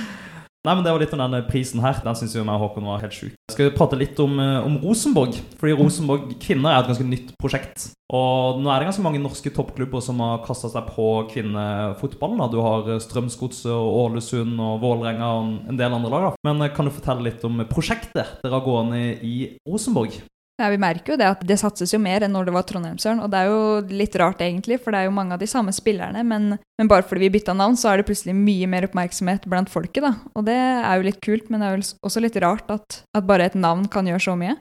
Nei, 0.61 0.75
men 0.75 0.85
Det 0.85 0.93
var 0.93 1.01
litt 1.01 1.15
om 1.17 1.23
denne 1.23 1.41
prisen 1.49 1.81
her. 1.81 1.97
Den 2.05 2.17
syns 2.19 2.35
meg 2.37 2.53
og 2.53 2.67
Håkon 2.67 2.85
var 2.85 3.01
helt 3.01 3.17
sjuk. 3.17 3.33
Skal 3.49 3.71
prate 3.73 3.97
litt 3.97 4.19
om, 4.21 4.39
eh, 4.39 4.61
om 4.61 4.77
Rosenborg. 4.83 5.39
Fordi 5.57 5.73
Rosenborg 5.79 6.35
kvinner 6.39 6.75
er 6.75 6.83
et 6.83 6.91
ganske 6.91 7.07
nytt 7.09 7.33
prosjekt. 7.41 7.95
Og 8.13 8.61
nå 8.61 8.69
er 8.69 8.81
det 8.81 8.91
ganske 8.91 9.03
mange 9.03 9.23
norske 9.23 9.49
toppklubber 9.55 10.03
som 10.03 10.21
har 10.21 10.45
kasta 10.45 10.69
seg 10.69 10.91
på 10.93 11.07
kvinnefotballen. 11.33 12.51
Du 12.53 12.61
har 12.61 12.85
eh, 12.91 13.01
Strømsgodset 13.01 13.73
og 13.73 14.13
Ålesund 14.13 14.61
og 14.61 14.83
Vålerenga 14.83 15.31
og 15.39 15.71
en 15.71 15.81
del 15.81 15.97
andre 15.97 16.11
lag. 16.11 16.29
da. 16.29 16.37
Men 16.45 16.61
eh, 16.61 16.75
kan 16.75 16.85
du 16.85 16.93
fortelle 16.93 17.25
litt 17.25 17.43
om 17.49 17.65
prosjektet 17.65 18.43
dere 18.43 18.53
har 18.53 18.67
gående 18.67 19.17
i 19.25 19.57
Rosenborg? 19.67 20.21
Ja, 20.61 20.69
vi 20.69 20.77
merker 20.77 21.15
jo 21.15 21.17
det 21.17 21.25
at 21.25 21.45
det 21.49 21.57
satses 21.57 21.95
jo 21.95 21.99
mer 22.03 22.27
enn 22.27 22.35
når 22.37 22.51
det 22.51 22.53
var 22.53 22.67
Trondheimsøren, 22.69 23.23
og 23.25 23.31
det 23.33 23.39
er 23.41 23.49
jo 23.49 23.61
litt 23.97 24.17
rart 24.21 24.43
egentlig, 24.45 24.77
for 24.83 24.93
det 24.93 25.01
er 25.01 25.07
jo 25.09 25.15
mange 25.17 25.33
av 25.33 25.41
de 25.41 25.49
samme 25.49 25.73
spillerne, 25.73 26.21
men, 26.27 26.51
men 26.77 26.91
bare 26.91 27.07
fordi 27.09 27.25
vi 27.25 27.39
bytta 27.39 27.55
navn, 27.57 27.79
så 27.81 27.89
er 27.89 28.01
det 28.01 28.09
plutselig 28.11 28.35
mye 28.37 28.69
mer 28.69 28.85
oppmerksomhet 28.91 29.47
blant 29.49 29.73
folket, 29.73 30.05
da. 30.05 30.13
Og 30.37 30.45
det 30.45 30.59
er 30.59 30.99
jo 30.99 31.07
litt 31.07 31.21
kult, 31.25 31.49
men 31.49 31.65
det 31.65 31.71
er 31.71 31.79
jo 31.79 31.87
også 32.05 32.21
litt 32.21 32.37
rart 32.45 32.69
at, 32.75 32.99
at 33.17 33.29
bare 33.29 33.47
et 33.49 33.57
navn 33.57 33.87
kan 33.89 34.11
gjøre 34.11 34.25
så 34.27 34.35
mye. 34.37 34.59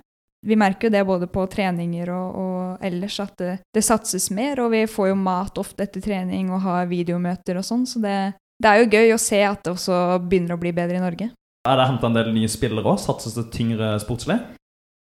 Vi 0.48 0.56
merker 0.56 0.88
jo 0.88 0.94
det 0.94 1.02
både 1.04 1.28
på 1.28 1.44
treninger 1.52 2.14
og, 2.16 2.38
og 2.40 2.86
ellers, 2.88 3.18
at 3.20 3.34
det, 3.42 3.58
det 3.76 3.84
satses 3.84 4.30
mer, 4.32 4.62
og 4.64 4.72
vi 4.72 4.86
får 4.88 5.12
jo 5.12 5.18
mat 5.20 5.60
ofte 5.60 5.84
etter 5.84 6.06
trening 6.06 6.48
og 6.54 6.64
har 6.64 6.88
videomøter 6.88 7.60
og 7.60 7.68
sånn, 7.68 7.84
så 7.90 8.00
det, 8.06 8.16
det 8.56 8.72
er 8.72 8.86
jo 8.86 8.94
gøy 8.96 9.18
å 9.18 9.20
se 9.20 9.42
at 9.44 9.66
det 9.68 9.76
også 9.76 10.00
begynner 10.24 10.56
å 10.56 10.62
bli 10.64 10.72
bedre 10.80 10.96
i 10.96 11.04
Norge. 11.04 11.34
Er 11.68 11.76
det 11.76 11.90
henta 11.90 12.08
en 12.08 12.16
del 12.16 12.32
nye 12.32 12.48
spillere 12.48 12.88
òg? 12.88 13.02
Satses 13.04 13.36
det 13.36 13.50
tyngre 13.52 13.98
sportslig? 14.00 14.40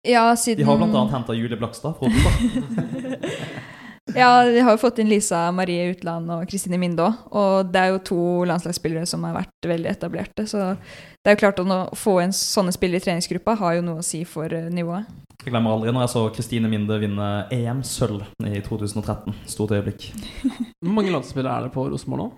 Ja, 0.07 0.35
siden 0.35 0.65
De 0.65 0.67
har 0.67 0.77
bl.a. 0.77 1.05
henta 1.11 1.35
Julie 1.37 1.57
Blakstad 1.59 1.95
fra. 1.99 2.11
Ja, 4.15 4.43
de 4.45 4.59
har 4.59 4.75
jo 4.75 4.77
fått 4.81 4.99
inn 4.99 5.07
Lisa 5.09 5.45
Marie 5.55 5.87
Utland 5.93 6.29
og 6.33 6.43
Kristine 6.49 6.77
Minde 6.77 7.05
òg. 7.05 7.21
Og 7.39 7.69
det 7.71 7.79
er 7.81 7.93
jo 7.93 8.01
to 8.05 8.23
landslagsspillere 8.49 9.07
som 9.09 9.23
har 9.25 9.37
vært 9.37 9.67
veldig 9.69 9.89
etablerte. 9.89 10.45
Så 10.49 10.59
det 10.75 11.31
er 11.31 11.37
jo 11.37 11.39
klart 11.39 11.61
at 11.63 11.71
å 11.71 11.79
få 11.97 12.17
inn 12.21 12.35
sånne 12.35 12.73
spillere 12.75 12.99
i 12.99 13.05
treningsgruppa 13.07 13.55
har 13.61 13.77
jo 13.79 13.85
noe 13.87 14.03
å 14.03 14.05
si 14.05 14.21
for 14.27 14.51
eh, 14.53 14.67
nivået. 14.73 15.07
Jeg 15.43 15.51
glemmer 15.51 15.75
aldri 15.75 15.93
når 15.95 16.05
jeg 16.05 16.13
så 16.13 16.23
Kristine 16.35 16.69
Minde 16.71 16.99
vinne 17.01 17.29
EM-sølv 17.51 18.27
i 18.47 18.59
2013. 18.63 19.39
Stort 19.49 19.73
øyeblikk. 19.75 20.09
Hvor 20.43 20.93
mange 20.99 21.09
landslagsspillere 21.13 21.55
er 21.57 21.67
det 21.69 21.73
på 21.75 21.87
Rosenborg 21.89 22.25
nå? 22.25 22.29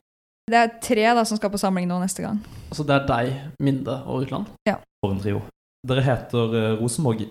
Det 0.54 0.60
er 0.62 0.76
tre 0.86 1.08
da 1.18 1.24
som 1.26 1.40
skal 1.40 1.50
på 1.50 1.60
samling 1.60 1.90
nå 1.90 1.98
neste 2.04 2.22
gang. 2.22 2.38
Altså 2.70 2.86
det 2.86 3.00
er 3.00 3.10
deg, 3.10 3.34
Minde 3.66 3.98
og 4.06 4.28
Utland? 4.28 4.54
Ja. 4.70 4.78
For 5.02 5.16
en 5.18 5.22
trio. 5.22 5.42
Dere 5.90 6.06
heter 6.06 6.56
eh, 6.62 6.72
Rosenborg. 6.80 7.26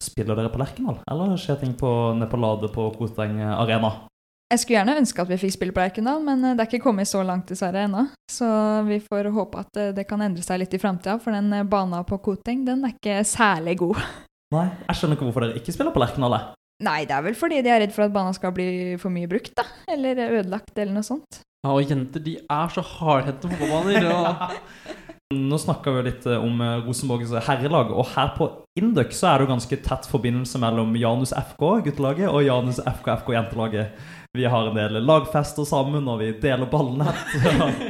Spiller 0.00 0.38
dere 0.38 0.52
på 0.52 0.60
Lerkendal, 0.60 1.02
eller 1.10 1.36
skjer 1.36 1.60
ting 1.60 1.74
på, 1.76 1.90
nede 2.16 2.30
på 2.30 2.40
Lade 2.40 2.72
på 2.72 2.86
Koteng 2.96 3.42
Arena? 3.44 3.92
Jeg 4.50 4.64
skulle 4.64 4.80
gjerne 4.80 4.96
ønske 4.98 5.22
at 5.22 5.28
vi 5.30 5.36
fikk 5.38 5.52
spille 5.54 5.74
på 5.74 5.78
Lerkendal, 5.78 6.22
men 6.26 6.40
eh, 6.42 6.54
det 6.58 6.64
er 6.64 6.70
ikke 6.72 6.88
kommet 6.88 7.06
så 7.06 7.20
langt 7.22 7.52
dessverre 7.52 7.84
ennå. 7.86 8.08
Så 8.26 8.46
vi 8.88 8.98
får 9.04 9.28
håpe 9.30 9.60
at 9.62 9.78
eh, 9.78 9.92
det 9.94 10.08
kan 10.10 10.24
endre 10.26 10.42
seg 10.42 10.58
litt 10.58 10.74
i 10.74 10.80
framtida, 10.82 11.20
for 11.22 11.36
den 11.36 11.52
eh, 11.54 11.66
bana 11.70 12.00
på 12.06 12.18
Koteng 12.24 12.64
den 12.66 12.82
er 12.88 12.96
ikke 12.96 13.20
særlig 13.28 13.76
god. 13.84 14.00
Nei, 14.56 14.64
jeg 14.88 14.98
skjønner 14.98 15.18
ikke 15.18 15.28
hvorfor 15.28 15.46
dere 15.46 15.60
ikke 15.62 15.74
spiller 15.76 15.94
på 15.94 16.02
Lerkendal. 16.02 16.34
jeg. 16.34 16.58
Nei, 16.82 16.98
det 17.06 17.14
er 17.14 17.22
vel 17.28 17.36
fordi 17.38 17.60
de 17.62 17.70
er 17.70 17.84
redd 17.84 17.94
for 17.94 18.08
at 18.08 18.16
bana 18.16 18.34
skal 18.34 18.56
bli 18.56 18.66
for 18.98 19.14
mye 19.14 19.30
brukt, 19.30 19.54
da. 19.54 19.68
Eller 19.94 20.18
ødelagt, 20.26 20.74
eller 20.74 20.96
noe 20.96 21.06
sånt. 21.06 21.44
Ja, 21.60 21.70
og 21.76 21.84
jenter 21.84 22.24
de 22.24 22.38
er 22.40 22.74
så 22.74 22.82
hardhendte 22.96 23.52
på 23.52 23.70
baner. 23.70 24.10
Og... 24.10 24.58
Nå 25.30 25.58
snakka 25.62 25.92
vi 25.94 26.00
litt 26.08 26.24
eh, 26.26 26.42
om 26.42 26.58
eh, 26.58 26.80
Rosenborgs 26.82 27.30
herrelag, 27.46 27.92
og 27.94 28.08
her 28.16 28.32
på 28.34 28.48
Induc 28.80 29.12
så 29.14 29.28
er 29.30 29.38
det 29.38 29.44
jo 29.44 29.52
ganske 29.52 29.76
tett 29.84 30.08
forbindelse 30.10 30.58
mellom 30.58 30.96
Janus 30.98 31.30
FK, 31.30 31.62
guttelaget, 31.86 32.26
og 32.26 32.42
Janus 32.42 32.80
FK, 32.82 33.12
FK, 33.20 33.30
jentelaget. 33.36 34.00
Vi 34.34 34.48
har 34.50 34.66
en 34.66 34.74
del 34.74 34.98
lagfester 35.06 35.68
sammen, 35.68 36.08
og 36.10 36.18
vi 36.18 36.32
deler 36.42 36.66
ballnett 36.72 37.36
og, 37.62 37.84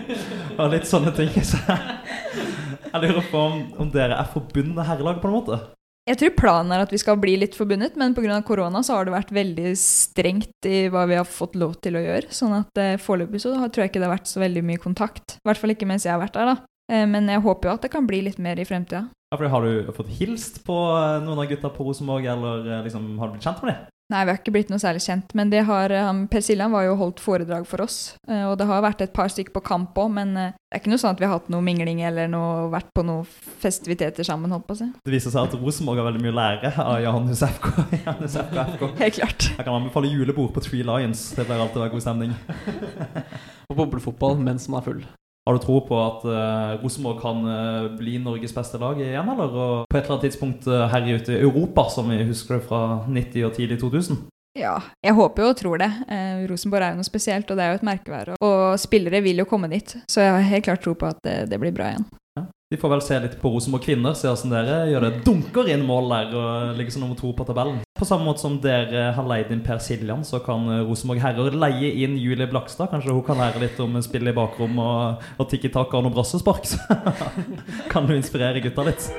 og 0.59 0.69
litt 0.75 0.89
sånne 0.91 1.15
ting. 1.17 1.33
Så 1.51 1.63
jeg 1.65 3.03
lurer 3.07 3.25
på 3.33 3.41
om, 3.41 3.61
om 3.87 3.93
dere 3.95 4.21
er 4.21 4.29
forbundet 4.35 4.85
herrelag 4.91 5.25
på 5.25 5.31
en 5.31 5.37
måte? 5.39 5.63
Jeg 6.11 6.21
tror 6.21 6.37
planen 6.37 6.77
er 6.77 6.85
at 6.85 6.93
vi 6.93 7.01
skal 7.01 7.17
bli 7.23 7.39
litt 7.41 7.57
forbundet, 7.57 7.97
men 7.97 8.13
pga. 8.13 8.43
korona 8.45 8.83
så 8.85 8.99
har 8.99 9.09
det 9.09 9.17
vært 9.17 9.33
veldig 9.33 9.73
strengt 9.81 10.69
i 10.69 10.91
hva 10.93 11.07
vi 11.09 11.17
har 11.17 11.29
fått 11.29 11.57
lov 11.57 11.79
til 11.81 11.97
å 11.97 12.05
gjøre. 12.05 12.29
Sånn 12.37 12.59
at 12.59 12.81
eh, 12.83 12.99
foreløpig 13.01 13.41
så 13.41 13.55
tror 13.57 13.87
jeg 13.87 13.95
ikke 13.95 14.03
det 14.03 14.11
har 14.11 14.19
vært 14.19 14.29
så 14.29 14.45
veldig 14.45 14.67
mye 14.75 14.83
kontakt. 14.83 15.39
I 15.41 15.49
hvert 15.49 15.63
fall 15.63 15.73
ikke 15.73 15.89
mens 15.89 16.05
jeg 16.05 16.13
har 16.13 16.21
vært 16.21 16.37
der, 16.37 16.53
da. 16.53 16.67
Eh, 16.91 17.07
men 17.07 17.31
jeg 17.31 17.45
håper 17.45 17.71
jo 17.71 17.77
at 17.79 17.87
det 17.87 17.93
kan 17.93 18.09
bli 18.09 18.25
litt 18.27 18.43
mer 18.43 18.59
i 18.59 18.67
fremtida. 18.67 19.07
Ja, 19.31 19.39
Har 19.49 19.63
du 19.63 19.93
fått 19.95 20.11
hilst 20.19 20.65
på 20.67 20.75
eh, 20.99 21.23
noen 21.23 21.39
av 21.39 21.47
gutta 21.47 21.71
på 21.71 21.87
Rosenborg, 21.87 22.27
eller 22.27 22.67
eh, 22.67 22.85
liksom, 22.89 23.13
har 23.21 23.31
du 23.31 23.39
blitt 23.39 23.47
kjent 23.47 23.63
med 23.63 23.75
dem? 23.75 23.89
Nei, 24.11 24.25
vi 24.27 24.33
har 24.33 24.41
ikke 24.41 24.51
blitt 24.51 24.71
noe 24.73 24.83
særlig 24.83 25.05
kjent, 25.05 25.31
men 25.39 25.53
det 25.53 25.61
har 25.69 25.93
han, 25.95 26.25
Per 26.27 26.43
Siljan 26.43 26.73
var 26.75 26.83
jo 26.83 26.97
holdt 26.99 27.21
foredrag 27.23 27.63
for 27.71 27.85
oss. 27.85 28.17
Og 28.27 28.57
det 28.59 28.67
har 28.67 28.83
vært 28.83 29.05
et 29.05 29.13
par 29.15 29.31
stykker 29.31 29.55
på 29.55 29.63
kamp 29.69 29.95
òg, 30.03 30.09
men 30.17 30.33
det 30.35 30.49
er 30.75 30.81
ikke 30.81 30.91
noe 30.91 30.99
sånn 30.99 31.15
at 31.15 31.23
vi 31.23 31.29
har 31.29 31.37
hatt 31.37 31.53
noe 31.55 31.63
mingling 31.63 32.01
eller 32.03 32.27
noe, 32.27 32.65
vært 32.73 32.91
på 32.91 33.05
noen 33.07 33.23
festiviteter 33.63 34.27
sammen, 34.27 34.51
holdt 34.51 34.67
på 34.67 34.75
å 34.75 34.81
si. 34.81 34.89
Det 35.07 35.15
viser 35.15 35.31
seg 35.31 35.47
at 35.47 35.55
Rosenborg 35.63 36.03
har 36.03 36.11
veldig 36.11 36.25
mye 36.27 36.35
å 36.35 36.39
lære 36.41 36.75
av 36.89 36.99
Jan 37.05 37.31
FK. 37.31 37.71
Janus 38.09 38.37
FK, 38.43 38.59
FK. 38.75 38.85
Helt 39.05 39.21
klart. 39.21 39.49
Jeg 39.53 39.63
kan 39.63 39.79
anbefale 39.79 40.11
julebord 40.11 40.51
på 40.59 40.67
Tree 40.67 40.83
Lions. 40.91 41.29
Det 41.39 41.47
pleier 41.47 41.63
alltid 41.63 41.79
å 41.79 41.87
være 41.87 41.95
god 41.95 42.07
stemning. 42.09 42.35
og 43.71 43.79
boblefotball 43.79 44.43
mens 44.43 44.67
man 44.67 44.83
er 44.83 44.91
full. 44.91 45.07
Har 45.51 45.57
du 45.59 45.65
tro 45.65 45.81
på 45.83 45.97
at 45.99 46.25
uh, 46.31 46.77
Rosenborg 46.79 47.17
kan 47.19 47.41
uh, 47.43 47.89
bli 47.99 48.21
Norges 48.23 48.53
beste 48.55 48.79
lag 48.79 49.01
igjen, 49.03 49.27
eller? 49.33 49.51
Og 49.51 49.89
på 49.91 49.97
et 49.99 50.05
eller 50.05 50.15
annet 50.15 50.27
tidspunkt 50.29 50.69
uh, 50.71 50.85
herje 50.93 51.17
ute 51.19 51.33
i 51.35 51.41
Europa, 51.43 51.89
som 51.91 52.07
vi 52.07 52.21
husker 52.29 52.61
det 52.61 52.69
fra 52.69 53.01
90- 53.11 53.49
og 53.49 53.57
tidlig 53.57 53.81
2000? 53.83 54.21
Ja, 54.55 54.77
jeg 55.03 55.17
håper 55.19 55.49
og 55.49 55.59
tror 55.59 55.83
det. 55.83 55.91
Eh, 56.11 56.45
Rosenborg 56.51 56.87
er 56.87 56.95
jo 56.95 57.01
noe 57.01 57.09
spesielt, 57.09 57.51
og 57.51 57.59
det 57.59 57.67
er 57.67 57.75
jo 57.75 57.81
et 57.81 57.89
merkevær. 57.91 58.33
Og 58.39 58.79
spillere 58.79 59.23
vil 59.27 59.43
jo 59.43 59.49
komme 59.51 59.71
dit, 59.75 59.97
så 60.11 60.23
jeg 60.23 60.37
har 60.37 60.49
helt 60.53 60.69
klart 60.69 60.83
tro 60.87 60.95
på 60.99 61.11
at 61.11 61.19
det, 61.27 61.37
det 61.51 61.59
blir 61.63 61.75
bra 61.75 61.91
igjen. 61.91 62.07
Vi 62.71 62.79
får 62.79 62.93
vel 62.93 63.01
se 63.03 63.17
litt 63.19 63.33
på 63.41 63.51
Rosenborg 63.51 63.83
kvinner, 63.83 64.15
se 64.15 64.29
hvordan 64.31 64.53
dere 64.53 64.75
gjør 64.93 65.07
det. 65.07 65.11
Dunker 65.27 65.71
inn 65.73 65.83
mål 65.83 66.13
der 66.13 66.37
og 66.39 66.77
ligger 66.79 66.95
som 66.95 67.03
nummer 67.03 67.19
to 67.19 67.33
på 67.35 67.47
tabellen. 67.49 67.81
På 67.99 68.07
samme 68.07 68.29
måte 68.29 68.45
som 68.45 68.61
dere 68.63 69.09
har 69.17 69.27
leid 69.27 69.51
inn 69.51 69.65
Per 69.67 69.83
Siljan, 69.83 70.23
så 70.25 70.39
kan 70.45 70.69
eh, 70.71 70.85
Rosenborg 70.87 71.25
herrer 71.25 71.59
leie 71.59 71.91
inn 72.05 72.15
Julie 72.21 72.47
Blakstad. 72.51 72.93
Kanskje 72.93 73.17
hun 73.17 73.27
kan 73.27 73.43
lære 73.43 73.65
litt 73.65 73.83
om 73.83 73.99
spill 74.07 74.31
i 74.31 74.37
bakrom 74.37 74.79
og, 74.79 75.27
og 75.35 75.51
tikki-taka 75.51 75.99
og 75.99 76.07
noen 76.07 76.15
brassespark. 76.15 76.71
Så 76.71 76.79
kan 77.93 78.07
du 78.07 78.15
inspirere 78.15 78.63
gutta 78.63 78.87
litt. 78.87 79.11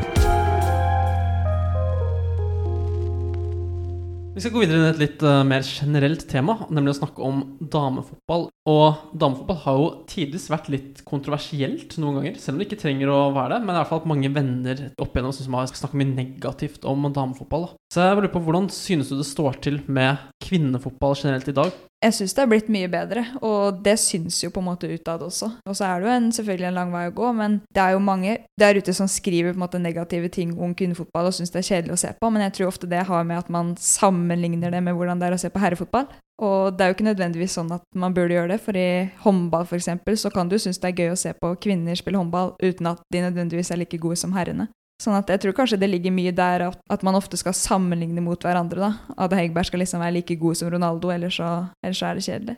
Vi 4.31 4.39
skal 4.39 4.53
gå 4.53 4.61
videre 4.61 4.85
i 4.85 4.91
et 4.93 4.99
litt 5.01 5.23
eh, 5.27 5.41
mer 5.43 5.63
generelt 5.67 6.21
tema, 6.31 6.53
nemlig 6.71 6.93
å 6.93 6.99
snakke 7.01 7.23
om 7.27 7.41
damefotball. 7.59 8.45
Og 8.71 9.01
damefotball 9.19 9.59
har 9.65 9.79
jo 9.81 9.89
tidvis 10.07 10.45
vært 10.53 10.69
litt 10.71 11.01
kontroversielt 11.03 11.97
noen 11.99 12.21
ganger, 12.21 12.37
selv 12.39 12.55
om 12.55 12.61
det 12.61 12.69
ikke 12.69 12.79
trenger 12.85 13.11
å 13.11 13.17
være 13.35 13.57
det. 13.57 13.59
Men 13.65 13.73
det 13.73 13.75
er 13.75 13.81
i 13.81 13.81
hvert 13.81 13.91
fall 13.91 14.03
at 14.05 14.09
mange 14.13 14.31
venner 14.31 14.85
opp 15.03 15.19
igjennom 15.19 15.51
man 15.51 15.65
har 15.65 15.73
snakket 15.75 15.99
mye 15.99 16.15
negativt 16.15 16.87
om 16.87 17.09
damefotball. 17.11 17.67
Da. 17.67 17.75
Så 17.91 18.07
jeg 18.07 18.21
lurer 18.21 18.31
på 18.31 18.43
hvordan 18.47 18.71
synes 18.71 19.11
du 19.11 19.17
det 19.19 19.27
står 19.27 19.59
til 19.67 19.81
med 19.91 20.23
kvinnefotball 20.47 21.19
generelt 21.19 21.51
i 21.51 21.57
dag? 21.59 21.75
Jeg 22.01 22.15
syns 22.17 22.33
det 22.33 22.41
har 22.41 22.49
blitt 22.49 22.69
mye 22.73 22.87
bedre, 22.89 23.21
og 23.45 23.83
det 23.85 23.93
syns 24.01 24.39
jo 24.41 24.49
på 24.49 24.61
en 24.63 24.71
måte 24.71 24.89
utad 24.89 25.21
også. 25.21 25.51
Og 25.69 25.75
så 25.77 25.85
er 25.85 26.01
det 26.01 26.07
jo 26.07 26.13
en, 26.15 26.31
selvfølgelig 26.33 26.67
en 26.71 26.79
lang 26.79 26.93
vei 26.95 27.03
å 27.11 27.13
gå, 27.13 27.27
men 27.37 27.59
det 27.69 27.83
er 27.83 27.93
jo 27.93 28.01
mange 28.01 28.39
der 28.57 28.79
ute 28.81 28.95
som 28.97 29.09
skriver 29.11 29.53
på 29.53 29.59
en 29.59 29.65
måte 29.67 29.81
negative 29.81 30.31
ting 30.33 30.55
om 30.57 30.73
kvinnefotball 30.73 31.29
og 31.29 31.37
syns 31.37 31.53
det 31.53 31.61
er 31.61 31.67
kjedelig 31.67 31.93
å 31.93 32.01
se 32.01 32.15
på, 32.17 32.31
men 32.33 32.47
jeg 32.47 32.55
tror 32.57 32.71
ofte 32.71 32.89
det 32.89 33.05
har 33.05 33.29
med 33.29 33.43
at 33.43 33.53
man 33.53 33.75
sammenligner 33.77 34.73
det 34.73 34.81
med 34.81 34.97
hvordan 34.97 35.21
det 35.21 35.29
er 35.29 35.37
å 35.37 35.41
se 35.43 35.53
på 35.53 35.61
herrefotball. 35.61 36.09
Og 36.41 36.73
det 36.73 36.81
er 36.81 36.89
jo 36.89 36.97
ikke 36.97 37.05
nødvendigvis 37.05 37.53
sånn 37.59 37.69
at 37.75 37.83
man 37.93 38.15
burde 38.17 38.33
gjøre 38.33 38.55
det, 38.55 38.61
for 38.65 38.77
i 38.77 39.05
håndball 39.21 39.67
f.eks. 39.69 39.91
så 40.23 40.33
kan 40.33 40.49
du 40.49 40.57
synes 40.57 40.81
det 40.81 40.89
er 40.89 41.03
gøy 41.03 41.13
å 41.13 41.19
se 41.21 41.35
på 41.37 41.53
kvinner 41.61 41.99
spille 41.99 42.17
håndball 42.17 42.55
uten 42.63 42.89
at 42.95 43.03
de 43.13 43.21
nødvendigvis 43.27 43.69
er 43.69 43.83
like 43.83 44.01
gode 44.01 44.17
som 44.17 44.33
herrene. 44.33 44.71
Sånn 45.01 45.17
at 45.17 45.31
jeg 45.33 45.41
tror 45.41 45.55
kanskje 45.57 45.79
det 45.81 45.89
ligger 45.89 46.13
mye 46.13 46.33
der 46.35 46.67
at, 46.67 46.81
at 46.93 47.05
man 47.05 47.17
ofte 47.17 47.39
skal 47.39 47.55
sammenligne 47.57 48.21
mot 48.21 48.41
hverandre. 48.45 48.91
da. 48.91 49.15
Ada 49.25 49.39
Hegberg 49.39 49.71
skal 49.71 49.81
liksom 49.81 50.03
være 50.03 50.19
like 50.19 50.37
god 50.37 50.59
som 50.59 50.69
Ronaldo, 50.69 51.09
ellers 51.13 51.39
så, 51.41 51.53
ellers 51.81 52.01
så 52.03 52.09
er 52.11 52.19
det 52.19 52.27
kjedelig. 52.27 52.57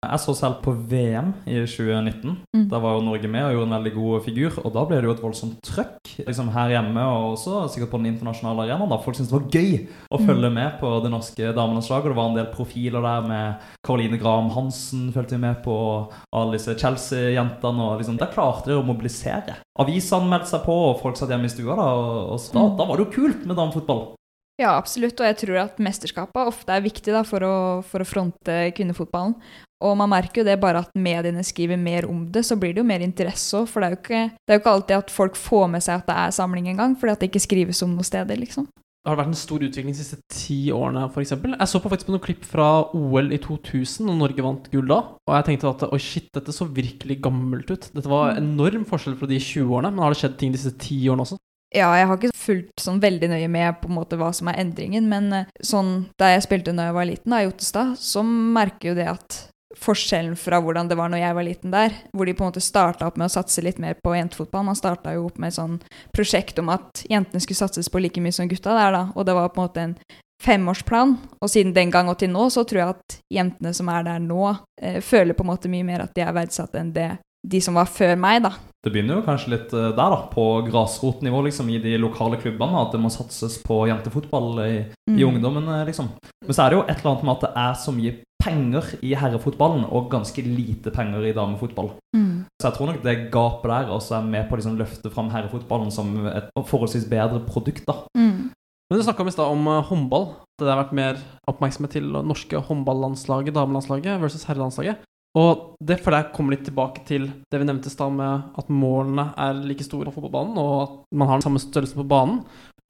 Jeg 0.00 0.16
så 0.22 0.32
selv 0.32 0.62
på 0.64 0.72
VM 0.88 1.34
i 1.44 1.58
2019. 1.68 2.38
Mm. 2.56 2.62
Da 2.70 2.78
var 2.80 2.94
jo 2.96 3.02
Norge 3.04 3.28
med 3.28 3.42
og 3.44 3.52
gjorde 3.52 3.66
en 3.68 3.74
veldig 3.76 3.90
god 3.98 4.22
figur. 4.24 4.54
Og 4.64 4.72
da 4.72 4.84
ble 4.88 4.96
det 4.96 5.04
jo 5.04 5.12
et 5.12 5.20
voldsomt 5.20 5.58
trøkk 5.66 6.12
liksom 6.24 6.48
her 6.54 6.70
hjemme 6.72 7.02
og 7.04 7.34
også 7.34 7.58
sikkert 7.74 7.90
på 7.92 8.00
den 8.00 8.08
internasjonale 8.14 8.64
arenaen. 8.64 8.94
Folk 9.04 9.18
syntes 9.18 9.28
det 9.28 9.36
var 9.36 9.50
gøy 9.52 9.74
å 10.08 10.16
Mm. 10.20 10.26
følge 10.30 10.50
med 10.56 10.78
på 10.80 11.02
det 11.04 11.10
norske 11.12 11.52
damenlandslaget. 11.52 12.06
Og 12.08 12.10
det 12.14 12.16
var 12.16 12.28
en 12.30 12.38
del 12.40 12.48
profiler 12.54 13.02
der 13.04 13.28
med 13.28 13.54
Caroline 13.84 14.18
Graham 14.22 14.48
Hansen 14.56 15.12
fulgte 15.12 15.36
vi 15.36 15.42
med 15.44 15.62
på. 15.62 15.70
og 15.76 16.12
Alle 16.32 16.52
disse 16.56 16.74
Chelsea-jentene. 16.80 17.80
og 17.80 17.98
liksom, 18.00 18.16
Der 18.16 18.32
klarte 18.32 18.64
de 18.72 18.80
å 18.80 18.82
mobilisere. 18.86 19.56
Avisene 19.78 20.30
meldte 20.30 20.48
seg 20.48 20.64
på, 20.64 20.72
og 20.96 21.00
folk 21.02 21.16
satt 21.16 21.28
hjemme 21.28 21.44
i 21.44 21.48
stua. 21.52 21.76
Da, 21.76 21.82
og, 21.92 22.32
og 22.32 22.38
så 22.40 22.52
da, 22.54 22.60
Mm. 22.60 22.76
da 22.78 22.84
var 22.86 22.96
det 22.96 23.04
jo 23.06 23.12
kult 23.20 23.44
med 23.46 23.56
damefotball. 23.56 24.14
Ja, 24.58 24.76
absolutt. 24.80 25.20
Og 25.20 25.26
jeg 25.26 25.36
tror 25.36 25.56
at 25.64 25.76
mesterskapet 25.78 26.46
ofte 26.46 26.68
er 26.72 26.80
viktig 26.80 27.12
da, 27.12 27.22
for, 27.22 27.40
å, 27.40 27.84
for 27.84 28.00
å 28.00 28.06
fronte 28.06 28.72
kvinnefotballen. 28.76 29.34
Og 29.80 29.96
man 29.96 30.12
merker 30.12 30.42
jo 30.42 30.48
det 30.48 30.58
bare 30.60 30.82
at 30.84 30.92
mediene 30.98 31.44
skriver 31.46 31.80
mer 31.80 32.08
om 32.08 32.26
det, 32.32 32.44
så 32.44 32.58
blir 32.60 32.74
det 32.76 32.82
jo 32.82 32.88
mer 32.88 33.04
interesse 33.04 33.56
òg. 33.56 33.68
For 33.70 33.80
det 33.80 33.88
er, 33.88 33.96
jo 33.96 34.02
ikke, 34.02 34.22
det 34.36 34.52
er 34.52 34.58
jo 34.58 34.62
ikke 34.64 34.76
alltid 34.76 34.98
at 34.98 35.14
folk 35.14 35.40
får 35.40 35.66
med 35.72 35.86
seg 35.86 36.02
at 36.02 36.10
det 36.10 36.18
er 36.20 36.36
samling 36.36 36.68
engang, 36.72 36.98
fordi 37.00 37.14
at 37.14 37.22
det 37.22 37.30
ikke 37.30 37.46
skrives 37.46 37.82
om 37.86 37.96
noen 37.96 38.06
steder, 38.06 38.40
liksom. 38.40 38.68
Det 39.00 39.08
har 39.08 39.16
vært 39.16 39.30
en 39.30 39.38
stor 39.40 39.62
utvikling 39.64 39.94
de 39.94 39.96
siste 40.02 40.18
ti 40.28 40.58
årene, 40.76 41.06
f.eks. 41.08 41.30
Jeg 41.32 41.68
så 41.72 41.80
på 41.80 41.88
faktisk 41.88 42.10
på 42.10 42.12
noen 42.12 42.24
klipp 42.26 42.42
fra 42.44 42.66
OL 42.92 43.30
i 43.32 43.38
2000, 43.40 44.10
da 44.10 44.16
Norge 44.18 44.44
vant 44.44 44.66
gull 44.74 44.90
da. 44.90 44.98
Og 45.24 45.36
jeg 45.38 45.46
tenkte 45.46 45.70
at 45.70 45.86
oi, 45.88 46.00
shit, 46.04 46.26
dette 46.36 46.52
så 46.52 46.68
virkelig 46.68 47.16
gammelt 47.24 47.72
ut. 47.72 47.88
Dette 47.96 48.12
var 48.12 48.36
enorm 48.36 48.84
forskjell 48.88 49.16
fra 49.16 49.30
de 49.30 49.40
20 49.40 49.72
årene. 49.72 49.94
Men 49.94 50.04
har 50.04 50.12
det 50.12 50.20
skjedd 50.20 50.36
ting 50.42 50.52
de 50.52 50.60
siste 50.60 50.76
ti 50.84 51.00
årene 51.08 51.24
også? 51.24 51.40
Ja, 51.72 51.88
jeg 51.94 52.10
har 52.10 52.18
ikke 52.18 52.34
fulgt 52.34 52.82
sånn 52.82 53.00
veldig 53.00 53.28
nøye 53.30 53.48
med 53.48 53.78
på 53.80 53.88
en 53.88 53.96
måte 53.96 54.18
hva 54.18 54.32
som 54.34 54.50
er 54.50 54.58
endringen, 54.58 55.06
men 55.08 55.30
eh, 55.32 55.50
sånn 55.62 56.10
da 56.18 56.32
jeg 56.32 56.42
spilte 56.48 56.74
da 56.74 56.88
jeg 56.88 56.96
var 56.96 57.06
liten, 57.06 57.30
da, 57.30 57.40
i 57.44 57.48
Ottestad, 57.48 57.94
så 57.96 58.24
merker 58.26 58.90
jo 58.90 58.96
det 58.98 59.06
at 59.12 59.38
forskjellen 59.78 60.34
fra 60.36 60.58
hvordan 60.62 60.88
det 60.90 60.96
var 60.98 61.10
når 61.12 61.22
jeg 61.22 61.36
var 61.36 61.46
liten 61.46 61.74
der, 61.74 61.94
hvor 62.12 62.26
de 62.26 62.34
på 62.34 62.44
en 62.44 62.50
måte 62.50 62.62
starta 62.64 63.06
opp 63.06 63.20
med 63.20 63.30
å 63.30 63.34
satse 63.34 63.62
litt 63.62 63.78
mer 63.82 63.98
på 64.02 64.14
jentefotball. 64.16 64.66
Man 64.66 64.78
starta 64.78 65.14
jo 65.14 65.28
opp 65.28 65.38
med 65.38 65.52
et 65.52 65.58
sånn 65.58 65.78
prosjekt 66.16 66.58
om 66.62 66.72
at 66.74 67.04
jentene 67.10 67.42
skulle 67.42 67.60
satses 67.60 67.90
på 67.90 68.02
like 68.02 68.22
mye 68.22 68.34
som 68.34 68.50
gutta 68.50 68.74
der, 68.74 68.96
da, 68.96 69.04
og 69.14 69.28
det 69.28 69.36
var 69.38 69.52
på 69.54 69.60
en 69.60 69.68
måte 69.68 69.86
en 69.86 69.96
femårsplan. 70.42 71.16
Og 71.40 71.52
siden 71.52 71.74
den 71.76 71.92
gang 71.94 72.10
og 72.10 72.18
til 72.18 72.32
nå, 72.32 72.48
så 72.50 72.64
tror 72.64 72.82
jeg 72.82 72.96
at 72.96 73.18
jentene 73.30 73.74
som 73.76 73.90
er 73.92 74.06
der 74.08 74.22
nå, 74.24 74.54
eh, 74.80 75.00
føler 75.04 75.36
på 75.36 75.46
en 75.46 75.52
måte 75.52 75.70
mye 75.72 75.86
mer 75.86 76.06
at 76.06 76.14
de 76.16 76.24
er 76.24 76.36
verdsatt 76.36 76.74
enn 76.80 76.94
det 76.96 77.12
de 77.46 77.60
som 77.64 77.74
var 77.78 77.88
før 77.88 78.16
meg, 78.20 78.42
da. 78.44 78.52
Det 78.84 78.92
begynner 78.94 79.18
jo 79.18 79.24
kanskje 79.26 79.50
litt 79.52 79.72
eh, 79.76 79.90
der, 79.92 80.12
da, 80.14 80.18
på 80.32 80.44
grasrotnivå 80.70 81.42
liksom, 81.44 81.68
i 81.68 81.78
de 81.82 81.96
lokale 82.00 82.38
klubbene. 82.40 82.80
At 82.80 82.92
det 82.94 83.00
må 83.02 83.10
satses 83.12 83.58
på 83.64 83.82
jentefotball 83.90 84.60
i, 84.64 84.72
i 85.10 85.20
Mm. 85.20 85.34
ungdommen, 85.34 85.68
eh, 85.68 85.84
liksom. 85.88 86.08
Men 86.46 86.54
så 86.56 86.64
er 86.64 86.70
det 86.70 86.78
jo 86.78 86.84
et 86.88 86.98
eller 86.98 87.10
annet 87.12 87.24
med 87.28 87.34
at 87.36 87.44
det 87.46 87.52
er 87.56 87.74
så 87.82 87.92
mye 87.92 88.14
penger 88.40 88.86
i 89.04 89.10
herrefotballen, 89.20 89.84
og 89.92 90.08
ganske 90.10 90.40
lite 90.46 90.90
penger 90.94 91.26
i 91.28 91.34
damefotball. 91.36 91.90
Mm. 92.16 92.46
Så 92.56 92.70
jeg 92.70 92.76
tror 92.78 92.86
nok 92.88 93.02
det 93.04 93.30
gapet 93.32 93.68
der 93.68 93.90
også 93.92 94.16
er 94.16 94.22
med 94.30 94.48
på 94.48 94.56
å 94.56 94.60
liksom, 94.62 94.78
løfte 94.80 95.10
fram 95.12 95.28
herrefotballen 95.34 95.90
som 95.92 96.14
et 96.26 96.48
forholdsvis 96.56 97.04
bedre 97.10 97.42
produkt. 97.44 97.84
da. 97.86 97.98
Mm. 98.16 98.50
Men 98.90 98.98
du 98.98 99.04
snakka 99.04 99.26
i 99.28 99.30
stad 99.36 99.46
om 99.52 99.68
eh, 99.68 99.82
håndball. 99.90 100.30
Det 100.58 100.66
har 100.68 100.80
vært 100.84 100.96
mer 100.96 101.20
oppmerksomhet 101.48 101.92
til 101.98 102.08
norske 102.24 102.56
håndballandslaget, 102.64 103.52
damelandslaget, 103.54 104.20
versus 104.20 104.44
herrelandslaget. 104.48 104.96
Og 105.38 105.76
det 105.78 106.00
for 106.02 106.10
deg 106.10 106.32
kommer 106.34 106.56
litt 106.56 106.64
tilbake 106.66 107.04
til 107.06 107.28
det 107.52 107.60
vi 107.60 107.66
nevnte 107.68 107.86
i 107.86 107.94
stad, 107.94 108.10
med 108.12 108.50
at 108.58 108.70
målene 108.72 109.28
er 109.38 109.60
like 109.62 109.84
store 109.86 110.10
på 110.10 110.16
fotballbanen, 110.18 110.58
og 110.58 110.76
at 110.82 110.96
man 111.14 111.28
har 111.30 111.38
den 111.38 111.46
samme 111.46 111.62
størrelsen 111.62 112.00
på 112.02 112.08
banen. 112.10 112.40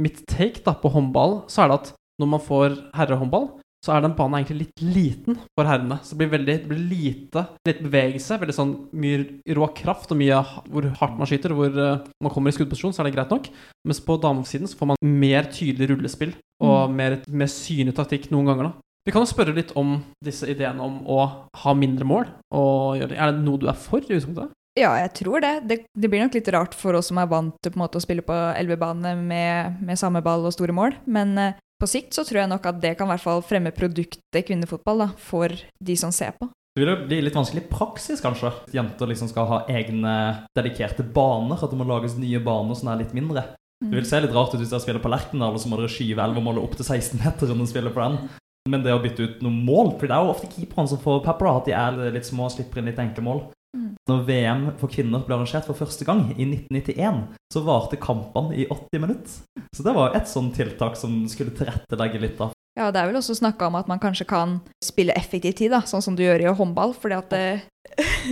Mitt 0.01 0.23
take 0.27 0.63
da 0.65 0.73
på 0.73 0.89
håndball, 0.95 1.43
så 1.53 1.65
er 1.65 1.69
det 1.69 1.81
at 1.83 1.91
når 2.21 2.31
man 2.33 2.41
får 2.41 2.79
herrehåndball, 2.97 3.51
så 3.85 3.95
er 3.95 4.03
den 4.05 4.13
banen 4.17 4.37
egentlig 4.43 4.67
litt 4.67 4.81
liten 4.85 5.39
for 5.57 5.65
herrene. 5.65 5.97
Så 6.05 6.13
det 6.13 6.19
blir 6.21 6.33
veldig 6.35 6.57
det 6.61 6.69
blir 6.69 6.83
lite, 6.89 7.47
litt 7.69 7.79
bevegelse, 7.81 8.37
veldig 8.41 8.57
sånn 8.57 8.75
mye 8.93 9.55
rå 9.57 9.69
kraft 9.77 10.13
og 10.13 10.21
mye 10.21 10.41
hvor 10.69 10.89
hardt 11.01 11.17
man 11.17 11.29
skyter, 11.29 11.55
hvor 11.57 11.73
eh, 11.73 12.03
man 12.21 12.33
kommer 12.33 12.53
i 12.53 12.57
skuddposisjon, 12.57 12.93
så 12.93 13.01
er 13.01 13.09
det 13.09 13.15
greit 13.17 13.33
nok. 13.33 13.49
Mens 13.89 14.01
på 14.05 14.19
damesiden 14.21 14.69
så 14.69 14.77
får 14.77 14.93
man 14.93 15.01
mer 15.01 15.49
tydelig 15.53 15.93
rullespill 15.95 16.35
og 16.61 16.91
Mm. 16.91 16.97
mer, 16.97 17.19
mer 17.29 17.49
synlig 17.49 17.95
taktikk 17.97 18.31
noen 18.31 18.45
ganger. 18.51 18.65
da. 18.69 18.73
Vi 19.07 19.13
kan 19.15 19.25
jo 19.25 19.31
spørre 19.31 19.57
litt 19.57 19.73
om 19.81 19.99
disse 20.25 20.49
ideene 20.51 20.85
om 20.85 21.01
å 21.09 21.21
ha 21.63 21.73
mindre 21.77 22.07
mål. 22.09 22.29
Og 22.53 23.01
gjøre. 23.01 23.17
Er 23.17 23.33
det 23.33 23.45
noe 23.47 23.61
du 23.61 23.69
er 23.71 23.79
for 23.79 24.03
i 24.03 24.11
utgangspunktet? 24.11 24.53
Ja, 24.79 24.93
jeg 25.01 25.13
tror 25.19 25.43
det. 25.43 25.55
det. 25.67 25.79
Det 25.99 26.11
blir 26.11 26.23
nok 26.23 26.37
litt 26.37 26.51
rart 26.55 26.77
for 26.79 26.97
oss 26.99 27.11
som 27.11 27.19
er 27.19 27.31
vant 27.31 27.57
til 27.59 27.73
på 27.73 27.81
en 27.81 27.85
måte 27.85 27.99
å 27.99 28.05
spille 28.05 28.25
på 28.27 28.37
elvebane 28.55 29.17
med, 29.19 29.81
med 29.83 29.99
samme 29.99 30.23
ball 30.25 30.47
og 30.47 30.55
store 30.55 30.77
mål, 30.77 30.95
men 31.11 31.35
eh, 31.43 31.59
på 31.81 31.89
sikt 31.91 32.15
så 32.15 32.23
tror 32.29 32.43
jeg 32.43 32.53
nok 32.53 32.69
at 32.71 32.79
det 32.83 32.95
kan 32.99 33.09
i 33.09 33.15
hvert 33.15 33.25
fall 33.25 33.43
fremme 33.43 33.73
produktet 33.75 34.47
kvinnefotball 34.47 35.07
da, 35.07 35.09
for 35.17 35.51
de 35.57 35.97
som 35.99 36.13
ser 36.15 36.37
på. 36.39 36.51
Det 36.77 36.85
vil 36.85 36.93
jo 36.93 36.99
bli 37.09 37.19
litt 37.25 37.35
vanskelig 37.35 37.65
i 37.65 37.71
praksis, 37.73 38.21
kanskje. 38.23 38.53
Jenter 38.77 39.11
liksom 39.11 39.31
skal 39.33 39.49
ha 39.49 39.63
egne 39.73 40.13
dedikerte 40.55 41.03
baner. 41.03 41.59
At 41.59 41.73
det 41.73 41.79
må 41.81 41.87
lages 41.89 42.15
nye 42.21 42.39
baner 42.45 42.79
som 42.79 42.93
er 42.93 43.01
litt 43.01 43.17
mindre. 43.17 43.43
Det 43.81 43.97
vil 43.97 44.07
se 44.07 44.21
litt 44.23 44.37
rart 44.37 44.55
ut 44.55 44.61
hvis 44.61 44.71
dere 44.71 44.85
spiller 44.85 45.03
på 45.03 45.11
Lerkendal, 45.11 45.57
og 45.57 45.63
så 45.63 45.71
må 45.73 45.81
dere 45.81 45.91
skyve 45.91 46.23
11 46.23 46.45
mål 46.47 46.61
opp 46.63 46.77
til 46.79 46.87
16-meteren 46.87 47.65
og 47.65 47.71
spille 47.73 47.93
på 47.95 48.05
den. 48.05 48.31
Men 48.69 48.83
det 48.85 48.93
å 48.93 49.01
bytte 49.01 49.25
ut 49.25 49.41
noen 49.45 49.63
mål 49.65 49.95
For 49.97 50.05
det 50.11 50.17
er 50.17 50.27
jo 50.27 50.35
ofte 50.35 50.51
keeperne 50.53 50.91
som 50.91 51.01
får 51.01 51.23
pepper, 51.25 51.49
da, 51.49 51.57
at 51.57 51.71
de 51.71 51.77
er 51.79 52.15
litt 52.17 52.29
små 52.29 52.49
og 52.49 52.55
slipper 52.55 52.83
inn 52.83 52.91
litt 52.91 53.01
enkle 53.01 53.25
mål. 53.25 53.43
Mm. 53.77 53.91
Når 54.11 54.23
VM 54.27 54.63
for 54.81 54.91
kvinner 54.93 55.23
ble 55.25 55.37
arrangert 55.37 55.69
for 55.69 55.79
første 55.79 56.05
gang, 56.05 56.27
i 56.35 56.45
1991, 56.45 57.21
så 57.55 57.63
varte 57.65 58.01
kampene 58.03 58.57
i 58.59 58.67
80 58.67 59.05
minutter. 59.05 59.67
Så 59.77 59.87
det 59.87 59.95
var 59.97 60.17
et 60.19 60.29
sånt 60.29 60.57
tiltak 60.59 60.99
som 60.99 61.23
skulle 61.31 61.55
tilrettelegge 61.57 62.21
litt, 62.23 62.37
da. 62.41 62.51
Ja, 62.79 62.89
det 62.95 63.01
er 63.01 63.11
vel 63.11 63.19
også 63.19 63.35
snakka 63.37 63.67
om 63.69 63.77
at 63.81 63.89
man 63.91 64.01
kanskje 64.03 64.27
kan 64.31 64.59
spille 64.85 65.15
effektiv 65.19 65.55
tid, 65.59 65.73
da, 65.75 65.83
sånn 65.87 66.03
som 66.05 66.17
du 66.19 66.23
gjør 66.25 66.45
i 66.45 66.53
håndball, 66.59 66.95
fordi 66.99 67.17
at 67.19 67.31
det, 67.35 67.45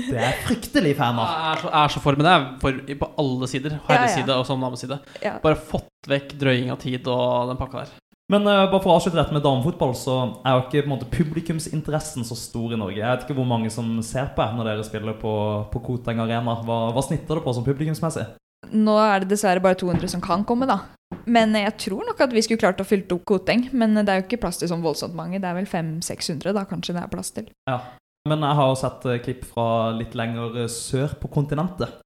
Det 0.08 0.18
er 0.22 0.36
fryktelig 0.46 0.92
fan 0.98 1.18
Jeg 1.18 1.38
er 1.52 1.62
så, 1.62 1.70
jeg 1.72 1.80
er 1.80 1.94
så 1.94 2.02
for, 2.02 2.18
men 2.18 2.26
det 2.26 2.34
er 2.34 2.44
for 2.62 2.82
på 3.00 3.08
alle 3.22 3.48
sider. 3.50 3.74
Ja, 3.74 3.80
ja. 3.80 3.88
Herreside 3.88 4.36
og 4.36 4.46
som 4.46 4.62
dameside. 4.62 5.00
ja. 5.24 5.38
Bare 5.42 5.58
fått 5.58 6.10
vekk 6.10 6.36
drøying 6.40 6.70
av 6.74 6.78
tid 6.82 7.06
og 7.10 7.50
den 7.50 7.58
pakka 7.60 7.84
der. 7.84 7.96
Men 8.28 8.44
uh, 8.44 8.66
bare 8.68 8.82
for 8.82 8.92
å 8.92 8.98
avslutte 8.98 9.16
dette 9.16 9.32
med 9.32 9.44
damefotball, 9.44 9.94
så 9.96 10.18
er 10.44 10.56
jo 10.56 10.64
ikke 10.66 10.82
på 10.82 10.88
en 10.90 10.92
måte 10.92 11.08
publikumsinteressen 11.12 12.26
så 12.28 12.36
stor 12.36 12.74
i 12.76 12.80
Norge. 12.80 13.00
Jeg 13.00 13.08
vet 13.08 13.24
ikke 13.24 13.38
hvor 13.38 13.48
mange 13.48 13.70
som 13.72 13.88
ser 14.04 14.28
på 14.36 14.44
når 14.52 14.68
dere 14.68 14.84
spiller 14.84 15.16
på, 15.16 15.32
på 15.72 15.82
Koteng 15.86 16.20
Arena. 16.24 16.58
Hva, 16.66 16.82
hva 16.92 17.04
snitter 17.04 17.40
det 17.40 17.46
på 17.46 17.56
som 17.56 17.64
publikumsmessig? 17.64 18.26
Nå 18.74 18.98
er 19.00 19.22
det 19.22 19.30
dessverre 19.32 19.62
bare 19.64 19.78
200 19.80 20.12
som 20.12 20.24
kan 20.24 20.44
komme, 20.44 20.68
da. 20.68 20.82
Men 21.28 21.56
jeg 21.56 21.72
tror 21.80 22.04
nok 22.04 22.20
at 22.20 22.34
vi 22.36 22.42
skulle 22.44 22.60
klart 22.60 22.80
å 22.82 22.86
fylle 22.88 23.08
opp 23.16 23.24
Koteng. 23.28 23.70
Men 23.72 23.96
det 23.96 24.08
er 24.12 24.20
jo 24.20 24.26
ikke 24.26 24.42
plass 24.44 24.60
til 24.60 24.68
sånn 24.68 24.84
voldsomt 24.84 25.16
mange. 25.16 25.40
Det 25.40 25.48
er 25.48 25.56
vel 25.56 25.68
500-600 25.70 26.56
da 26.56 26.66
kanskje 26.68 26.98
det 26.98 27.04
er 27.04 27.12
plass 27.12 27.32
til. 27.36 27.48
Ja. 27.70 27.80
Men 28.28 28.44
jeg 28.44 28.58
har 28.58 28.68
jo 28.68 28.76
sett 28.76 29.04
eh, 29.08 29.20
klipp 29.24 29.44
fra 29.48 29.66
litt 29.96 30.16
lenger 30.18 30.64
eh, 30.64 30.72
sør 30.72 31.14
på 31.20 31.30
kontinentet. 31.32 31.96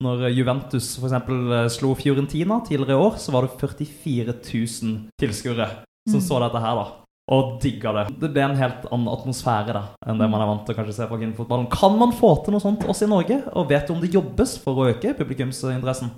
Når 0.00 0.30
Juventus 0.32 0.86
eksempel 0.98 1.52
eh, 1.52 1.66
slo 1.72 1.92
Fiorentina 1.98 2.60
tidligere 2.64 2.96
i 2.96 3.04
år, 3.04 3.18
så 3.20 3.34
var 3.34 3.44
det 3.46 3.58
44 3.60 4.32
000 4.32 4.98
tilskuere 5.20 5.68
som 6.08 6.16
Mm. 6.20 6.24
så 6.24 6.38
dette 6.40 6.60
her, 6.64 6.74
da. 6.78 6.86
Og 7.30 7.60
digga 7.62 7.92
det. 7.92 8.04
Det 8.18 8.30
ble 8.32 8.42
en 8.42 8.56
helt 8.56 8.86
annen 8.90 9.10
atmosfære 9.12 9.74
da, 9.76 9.82
enn 10.08 10.18
det 10.18 10.28
man 10.32 10.40
er 10.40 10.48
vant 10.48 10.64
til 10.66 10.74
å 10.74 10.78
kanskje 10.78 10.94
se 10.96 11.06
fra 11.06 11.18
kvinnefotballen. 11.20 11.68
Kan 11.70 11.98
man 12.00 12.10
få 12.16 12.30
til 12.42 12.52
noe 12.56 12.60
sånt 12.64 12.82
også 12.88 13.04
i 13.06 13.10
Norge? 13.12 13.36
Og 13.54 13.68
vet 13.68 13.86
du 13.86 13.92
om 13.94 14.00
det 14.00 14.10
jobbes 14.14 14.56
for 14.64 14.74
å 14.80 14.88
øke 14.90 15.12
publikumsinteressen? 15.18 16.10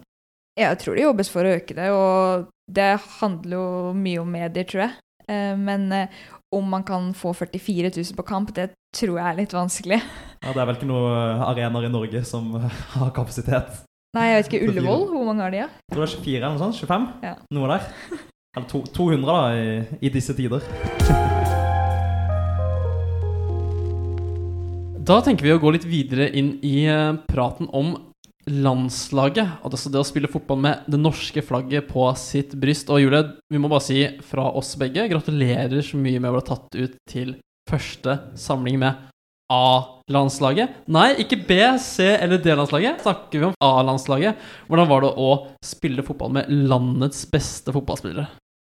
Jeg 0.57 0.79
tror 0.79 0.95
det 0.97 1.03
jobbes 1.05 1.29
for 1.35 1.45
å 1.45 1.53
øke 1.59 1.75
det, 1.75 1.91
og 1.91 2.47
det 2.71 3.01
handler 3.19 3.57
jo 3.59 3.93
mye 3.99 4.23
om 4.23 4.31
medier, 4.33 4.65
tror 4.65 4.87
jeg. 4.87 4.93
Eh, 5.29 5.57
Men 5.57 5.91
eh, 5.93 6.09
om 6.55 6.65
man 6.71 6.83
kan 6.85 7.13
få 7.13 7.35
44 7.35 7.91
000 7.97 8.17
på 8.17 8.25
kamp, 8.25 8.55
det 8.55 8.71
tror 8.97 9.19
jeg 9.19 9.27
er 9.27 9.41
litt 9.43 9.53
vanskelig. 9.53 10.01
Ja, 10.43 10.51
Det 10.51 10.59
er 10.59 10.67
vel 10.67 10.79
ikke 10.81 10.91
noen 10.91 11.43
arenaer 11.47 11.87
i 11.87 11.93
Norge 11.93 12.25
som 12.27 12.51
har 12.97 13.13
kapasitet. 13.15 13.83
Nei, 14.17 14.27
jeg 14.29 14.41
vet 14.41 14.49
ikke. 14.51 14.63
Ullevål, 14.69 15.05
hvor 15.13 15.27
mange 15.29 15.45
har 15.45 15.55
de? 15.55 15.61
Ja? 15.63 15.69
Jeg 15.71 15.95
tror 15.95 16.03
det 16.05 16.09
er 16.11 16.17
24 16.19 16.37
eller 16.41 16.57
noe 16.57 16.63
sånt? 16.65 16.81
25? 16.83 17.07
Ja. 17.23 17.35
Noe 17.55 17.71
der. 17.77 17.91
Eller 18.53 18.67
to, 18.69 18.83
200 18.85 19.23
da, 19.25 19.37
i, 19.57 20.01
i 20.05 20.11
disse 20.13 20.35
tider. 20.37 20.61
Da 25.03 25.17
tenker 25.25 25.47
vi 25.47 25.55
å 25.55 25.61
gå 25.63 25.71
litt 25.73 25.87
videre 25.89 26.27
inn 26.37 26.51
i 26.61 26.83
eh, 26.85 27.15
praten 27.31 27.71
om 27.73 27.95
landslaget. 28.45 29.63
Altså 29.65 29.89
det 29.89 30.03
å 30.03 30.05
spille 30.05 30.29
fotball 30.29 30.61
med 30.67 30.85
det 30.91 31.01
norske 31.01 31.41
flagget 31.47 31.89
på 31.89 32.05
sitt 32.21 32.53
bryst. 32.61 32.93
Og 32.93 33.01
Julie, 33.01 33.23
vi 33.49 33.63
må 33.63 33.71
bare 33.73 33.87
si 33.87 34.03
fra 34.27 34.51
oss 34.53 34.75
begge 34.77 35.07
gratulerer 35.15 35.81
så 35.87 35.97
mye 35.97 36.21
med 36.21 36.29
å 36.29 36.37
bli 36.37 36.45
tatt 36.51 36.77
ut 36.77 37.01
til 37.09 37.39
første 37.71 38.19
samling 38.37 38.77
med 38.83 39.09
A-landslaget. 39.53 40.79
Nei, 40.93 41.09
ikke 41.23 41.39
B, 41.47 41.59
C 41.83 42.07
eller 42.17 42.41
D-landslaget. 42.41 43.03
Snakker 43.05 43.43
vi 43.43 43.49
om 43.51 43.57
A-landslaget. 43.63 44.39
Hvordan 44.69 44.89
var 44.91 45.05
det 45.05 45.13
å 45.21 45.33
spille 45.65 46.05
fotball 46.07 46.33
med 46.39 46.53
landets 46.71 47.27
beste 47.31 47.75
fotballspillere? 47.75 48.31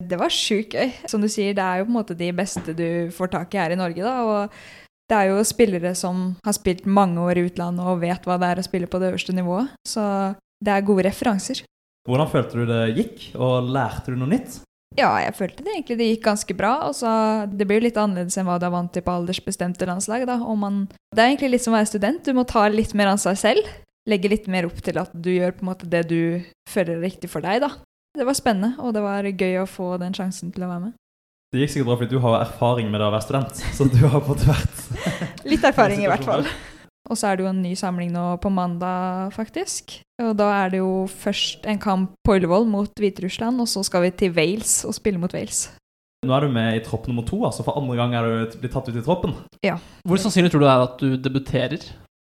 Det 0.07 0.19
var 0.21 0.33
sjukt 0.33 0.77
gøy. 0.77 0.91
Som 1.09 1.23
du 1.25 1.29
sier, 1.33 1.55
det 1.57 1.65
er 1.65 1.81
jo 1.81 1.87
på 1.89 1.95
en 1.95 1.99
måte 2.01 2.19
de 2.19 2.29
beste 2.37 2.77
du 2.77 3.09
får 3.17 3.33
tak 3.33 3.57
i 3.57 3.63
her 3.63 3.73
i 3.73 3.79
Norge, 3.81 4.05
da. 4.05 4.17
Og 4.27 5.09
det 5.09 5.17
er 5.17 5.31
jo 5.31 5.47
spillere 5.47 5.95
som 5.97 6.35
har 6.45 6.57
spilt 6.57 6.85
mange 6.85 7.23
år 7.23 7.41
i 7.41 7.47
utlandet 7.49 7.87
og 7.87 8.03
vet 8.03 8.27
hva 8.27 8.37
det 8.43 8.53
er 8.53 8.61
å 8.61 8.67
spille 8.67 8.91
på 8.91 9.01
det 9.01 9.13
øverste 9.13 9.35
nivået. 9.37 9.73
Så 9.89 10.05
det 10.61 10.75
er 10.75 10.87
gode 10.87 11.07
referanser. 11.09 11.63
Hvordan 12.07 12.31
følte 12.31 12.61
du 12.61 12.69
det 12.69 12.83
gikk, 12.95 13.23
og 13.35 13.71
lærte 13.75 14.13
du 14.13 14.21
noe 14.21 14.31
nytt? 14.31 14.61
Ja, 14.95 15.11
jeg 15.21 15.35
følte 15.37 15.65
det 15.65 15.73
egentlig 15.75 15.97
det 15.99 16.07
gikk 16.13 16.23
ganske 16.29 16.55
bra. 16.57 16.75
Og 16.89 16.95
så 16.97 17.11
Det 17.51 17.67
blir 17.67 17.81
jo 17.81 17.87
litt 17.89 17.99
annerledes 18.01 18.39
enn 18.39 18.47
hva 18.47 18.59
du 18.61 18.67
er 18.69 18.75
vant 18.75 18.93
til 18.93 19.03
på 19.03 19.13
aldersbestemte 19.13 19.89
landslag. 19.89 20.27
da. 20.27 20.39
Og 20.41 20.57
man, 20.59 20.87
det 21.15 21.23
er 21.23 21.33
egentlig 21.33 21.57
litt 21.57 21.67
som 21.67 21.75
å 21.75 21.81
være 21.81 21.91
student. 21.91 22.25
Du 22.25 22.33
må 22.33 22.47
ta 22.47 22.69
litt 22.69 22.95
mer 22.95 23.13
ansvar 23.13 23.37
selv. 23.37 23.67
Legge 24.07 24.31
litt 24.31 24.47
mer 24.47 24.69
opp 24.69 24.79
til 24.81 24.99
at 25.03 25.11
du 25.13 25.33
gjør 25.35 25.57
på 25.57 25.67
en 25.67 25.73
måte 25.73 25.91
det 25.91 26.07
du 26.09 26.45
føler 26.71 26.97
er 26.97 27.09
riktig 27.11 27.29
for 27.33 27.43
deg. 27.43 27.61
da. 27.61 27.75
Det 28.17 28.25
var 28.25 28.39
spennende, 28.39 28.79
og 28.81 28.95
det 28.95 29.03
var 29.03 29.27
gøy 29.27 29.59
å 29.61 29.67
få 29.69 29.99
den 30.01 30.15
sjansen 30.15 30.55
til 30.55 30.65
å 30.65 30.71
være 30.71 30.87
med. 30.87 30.95
Det 31.53 31.61
gikk 31.61 31.75
sikkert 31.75 31.89
bra 31.91 31.97
fordi 32.01 32.17
du 32.17 32.23
har 32.25 32.41
erfaring 32.41 32.89
med 32.91 33.01
det 33.01 33.07
å 33.07 33.13
være 33.13 33.27
student. 33.27 33.61
Så 33.77 33.85
du 33.91 34.01
har 34.07 34.23
fått 34.25 34.47
vært 34.49 35.45
Litt 35.47 35.65
erfaring 35.65 36.03
i 36.05 36.09
hvert 36.11 36.25
fall. 36.25 36.49
Og 37.07 37.19
så 37.19 37.31
er 37.31 37.39
det 37.39 37.47
jo 37.47 37.51
en 37.53 37.63
ny 37.63 37.75
samling 37.79 38.13
nå 38.15 38.25
på 38.43 38.51
mandag, 38.53 39.33
faktisk. 39.37 39.99
Og 40.23 40.33
da 40.39 40.49
er 40.65 40.73
det 40.73 40.81
jo 40.81 41.07
først 41.11 41.67
en 41.71 41.81
kamp 41.83 42.15
på 42.27 42.39
Ullevål 42.39 42.67
mot 42.71 43.03
Hviterussland, 43.03 43.61
og 43.63 43.69
så 43.71 43.85
skal 43.87 44.07
vi 44.07 44.15
til 44.17 44.35
Wales 44.37 44.81
og 44.89 44.97
spille 44.97 45.21
mot 45.23 45.35
Wales. 45.37 45.69
Nå 46.27 46.35
er 46.35 46.47
du 46.47 46.55
med 46.55 46.79
i 46.79 46.83
tropp 46.83 47.07
nummer 47.07 47.27
to, 47.27 47.39
altså 47.47 47.63
for 47.63 47.79
andre 47.79 47.99
gang 47.99 48.17
er 48.17 48.27
du 48.27 48.57
blitt 48.59 48.75
tatt 48.75 48.89
ut 48.89 48.97
i 48.97 49.05
troppen. 49.05 49.37
Ja. 49.63 49.77
Hvor 50.09 50.19
sannsynlig 50.19 50.51
tror 50.51 50.65
du 50.65 50.67
det 50.67 50.73
er 50.73 50.87
at 50.89 50.99
du 51.03 51.15
debuterer? 51.21 51.87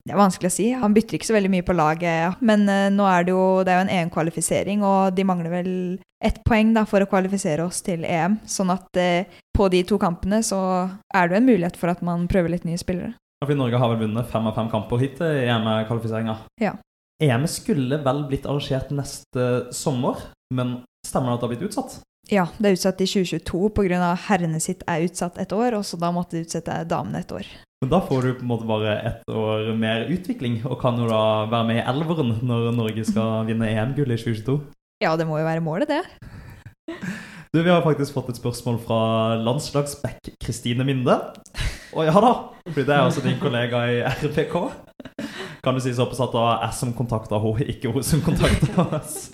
Det 0.05 0.12
er 0.12 0.20
vanskelig 0.20 0.51
å 0.51 0.53
si. 0.53 0.66
Han 0.77 0.93
bytter 0.97 1.16
ikke 1.16 1.31
så 1.31 1.37
veldig 1.37 1.51
mye 1.53 1.64
på 1.64 1.77
laget. 1.77 2.41
Men 2.45 2.66
uh, 2.68 2.91
nå 2.93 3.07
er 3.09 3.25
det 3.25 3.33
jo, 3.33 3.45
det 3.64 3.72
er 3.72 3.79
jo 3.79 3.85
en 3.87 3.95
EM-kvalifisering, 3.99 4.83
og 4.85 5.14
de 5.16 5.25
mangler 5.25 5.53
vel 5.53 5.70
ett 6.25 6.43
poeng 6.45 6.75
da, 6.77 6.85
for 6.89 7.05
å 7.05 7.09
kvalifisere 7.09 7.64
oss 7.64 7.81
til 7.85 8.05
EM. 8.09 8.39
Sånn 8.49 8.72
at 8.72 9.01
eh, 9.01 9.31
på 9.57 9.68
de 9.72 9.83
to 9.85 9.99
kampene 10.01 10.41
så 10.45 10.59
er 11.12 11.29
det 11.29 11.37
jo 11.37 11.41
en 11.43 11.49
mulighet 11.51 11.77
for 11.81 11.93
at 11.93 12.01
man 12.05 12.25
prøver 12.31 12.53
litt 12.53 12.64
nye 12.68 12.81
spillere. 12.81 13.12
Fordi 13.45 13.59
Norge 13.61 13.81
har 13.81 13.93
vel 13.93 14.03
vunnet 14.07 14.31
fem 14.33 14.47
av 14.49 14.57
fem 14.57 14.71
kamper 14.73 15.03
hit 15.03 15.21
i 15.21 15.45
EM-kvalifiseringa. 15.45 16.39
Ja. 16.63 16.75
EM 17.23 17.47
skulle 17.51 18.01
vel 18.03 18.25
blitt 18.31 18.49
arrangert 18.49 18.91
neste 18.95 19.45
sommer, 19.77 20.25
men 20.55 20.81
stemmer 21.07 21.31
det 21.31 21.37
at 21.37 21.43
det 21.43 21.47
har 21.47 21.53
blitt 21.55 21.69
utsatt? 21.69 21.99
Ja, 22.33 22.47
det 22.57 22.71
er 22.71 22.79
utsatt 22.79 23.03
i 23.05 23.09
2022 23.11 23.69
pga. 23.77 24.15
herrene 24.29 24.61
sitt 24.61 24.83
er 24.89 25.05
utsatt 25.05 25.37
et 25.39 25.53
år, 25.53 25.77
og 25.77 25.85
så 25.85 26.01
da 26.01 26.11
måtte 26.15 26.39
de 26.39 26.47
utsette 26.47 26.79
damene 26.89 27.21
et 27.21 27.33
år. 27.37 27.45
Men 27.85 27.93
da 27.93 28.01
får 28.01 28.23
du 28.23 28.31
på 28.39 28.47
en 28.47 28.49
måte 28.49 28.69
bare 28.69 28.95
ett 29.11 29.29
år 29.29 29.75
mer 29.77 30.09
utvikling, 30.09 30.63
og 30.65 30.81
kan 30.81 30.97
jo 30.97 31.11
da 31.11 31.45
være 31.53 31.69
med 31.69 31.83
i 31.83 31.85
elveren 31.85 32.39
når 32.41 32.73
Norge 32.73 33.05
skal 33.05 33.45
vinne 33.51 33.69
EM-gull 33.69 34.09
i 34.09 34.17
2022. 34.17 34.57
Ja, 35.05 35.13
det 35.21 35.29
må 35.29 35.37
jo 35.39 35.45
være 35.45 35.61
målet, 35.65 35.93
det. 35.93 36.03
Du, 37.55 37.63
Vi 37.63 37.71
har 37.71 37.85
faktisk 37.85 38.17
fått 38.17 38.33
et 38.33 38.39
spørsmål 38.41 38.81
fra 38.83 38.97
landslagsback 39.39 40.33
Kristine 40.43 40.83
Minde. 40.83 41.15
Og 41.95 42.03
ja 42.03 42.15
da, 42.19 42.33
for 42.67 42.81
det 42.81 42.91
er 42.91 43.05
også 43.07 43.23
din 43.23 43.37
kollega 43.39 43.85
i 43.93 44.01
RPK. 44.25 44.57
Kan 45.63 45.79
du 45.79 45.83
si 45.85 45.93
såpass 45.95 46.19
at 46.25 46.35
det 46.35 46.43
var 46.43 46.65
jeg 46.65 46.75
som 46.81 46.97
kontakta 46.99 47.39
henne, 47.39 47.69
ikke 47.71 47.93
hun 47.95 48.03
som 48.03 48.25
kontakta 48.27 48.89
oss? 48.99 49.29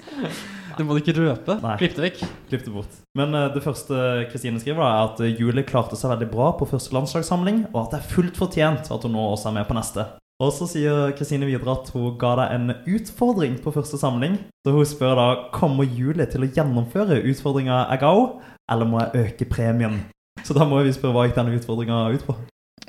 Det 0.77 0.85
må 0.85 0.93
du 0.93 1.01
ikke 1.01 1.16
røpe. 1.16 1.57
Klipp 1.81 1.97
det 1.97 2.05
vekk. 2.11 2.21
Klipp 2.53 2.68
det 2.68 2.75
bort. 2.75 3.01
Men 3.16 3.33
eh, 3.33 3.49
det 3.57 3.64
første 3.64 3.97
Kristine 4.29 4.61
skriver, 4.61 4.85
da, 4.85 4.91
er 4.93 5.09
at 5.33 5.41
Julie 5.41 5.64
klarte 5.64 5.97
seg 5.97 6.12
veldig 6.12 6.29
bra 6.29 6.53
på 6.61 6.68
første 6.68 6.93
landslagssamling, 6.99 7.71
og 7.73 7.87
at 7.87 7.95
det 7.95 8.03
er 8.03 8.12
fullt 8.18 8.37
fortjent 8.37 8.93
at 8.93 9.09
hun 9.09 9.16
nå 9.16 9.31
også 9.31 9.49
er 9.49 9.62
med 9.62 9.68
på 9.71 9.81
neste. 9.81 10.11
Og 10.41 10.55
så 10.57 10.64
sier 10.70 11.11
Kristine 11.18 11.45
videre 11.45 11.74
at 11.74 11.91
hun 11.93 12.14
ga 12.20 12.30
deg 12.38 12.55
en 12.55 12.70
utfordring 12.88 13.59
på 13.61 13.72
første 13.74 13.99
samling. 14.01 14.38
Så 14.64 14.72
hun 14.72 14.86
spør 14.88 15.18
da 15.18 15.26
kommer 15.53 15.84
Julie 15.84 16.24
til 16.32 16.47
å 16.47 16.49
gjennomføre 16.49 17.20
utfordringa 17.28 17.82
jeg 17.91 18.01
ga 18.01 18.14
henne, 18.16 18.55
eller 18.72 18.88
må 18.88 19.03
jeg 19.03 19.26
øke 19.26 19.51
premien? 19.51 19.99
Så 20.47 20.57
da 20.57 20.64
må 20.64 20.80
vi 20.80 20.95
spørre 20.97 21.12
hva 21.12 21.26
gikk 21.26 21.36
denne 21.36 21.59
utfordringa 21.59 22.07
ut 22.14 22.24
på? 22.24 22.36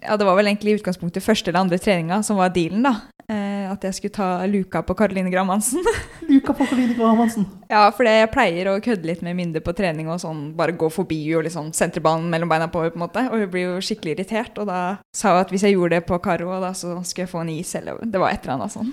Ja, 0.02 0.16
det 0.18 0.26
var 0.26 0.38
vel 0.40 0.48
egentlig 0.48 0.72
i 0.72 0.80
utgangspunktet 0.80 1.26
første 1.26 1.52
eller 1.52 1.66
andre 1.66 1.80
treninga 1.82 2.22
som 2.26 2.40
var 2.40 2.54
dealen, 2.56 2.88
da. 2.88 2.94
Eh, 3.32 3.68
at 3.72 3.86
jeg 3.88 3.96
skulle 3.96 4.16
ta 4.16 4.46
luka 4.50 4.82
på 4.84 4.96
Karoline 5.00 5.32
Graham 5.32 5.54
Hansen. 5.54 5.86
Luka 6.32 6.54
på 6.54 6.66
Karoline 6.66 6.98
Graham 6.98 7.22
Hansen. 7.24 7.46
ja, 7.70 7.86
for 7.96 8.08
jeg 8.08 8.32
pleier 8.34 8.68
å 8.68 8.80
kødde 8.84 9.08
litt 9.08 9.24
med 9.24 9.38
Minde 9.38 9.62
på 9.64 9.72
trening 9.78 10.10
og 10.12 10.20
sånn, 10.20 10.50
bare 10.58 10.76
gå 10.76 10.90
forbi 10.92 11.22
og 11.38 11.46
liksom 11.48 11.72
sentre 11.76 12.04
mellom 12.04 12.52
beina 12.52 12.68
på 12.68 12.84
henne, 12.84 12.92
på 12.92 13.00
en 13.00 13.06
måte. 13.06 13.24
Og 13.32 13.46
hun 13.46 13.54
blir 13.54 13.70
jo 13.70 13.80
skikkelig 13.80 14.18
irritert, 14.18 14.60
og 14.60 14.68
da 14.68 14.82
sa 15.16 15.36
hun 15.36 15.46
at 15.46 15.54
hvis 15.54 15.64
jeg 15.68 15.78
gjorde 15.78 15.96
det 15.96 16.08
på 16.10 16.20
Karo, 16.24 16.52
da 16.60 16.74
så 16.76 16.98
skulle 17.06 17.28
jeg 17.28 17.32
få 17.32 17.46
en 17.46 17.56
is, 17.56 17.74
eller 17.80 18.04
det 18.04 18.20
var 18.20 18.36
et 18.36 18.44
eller 18.44 18.60
annet 18.60 18.76
sånn. 18.76 18.92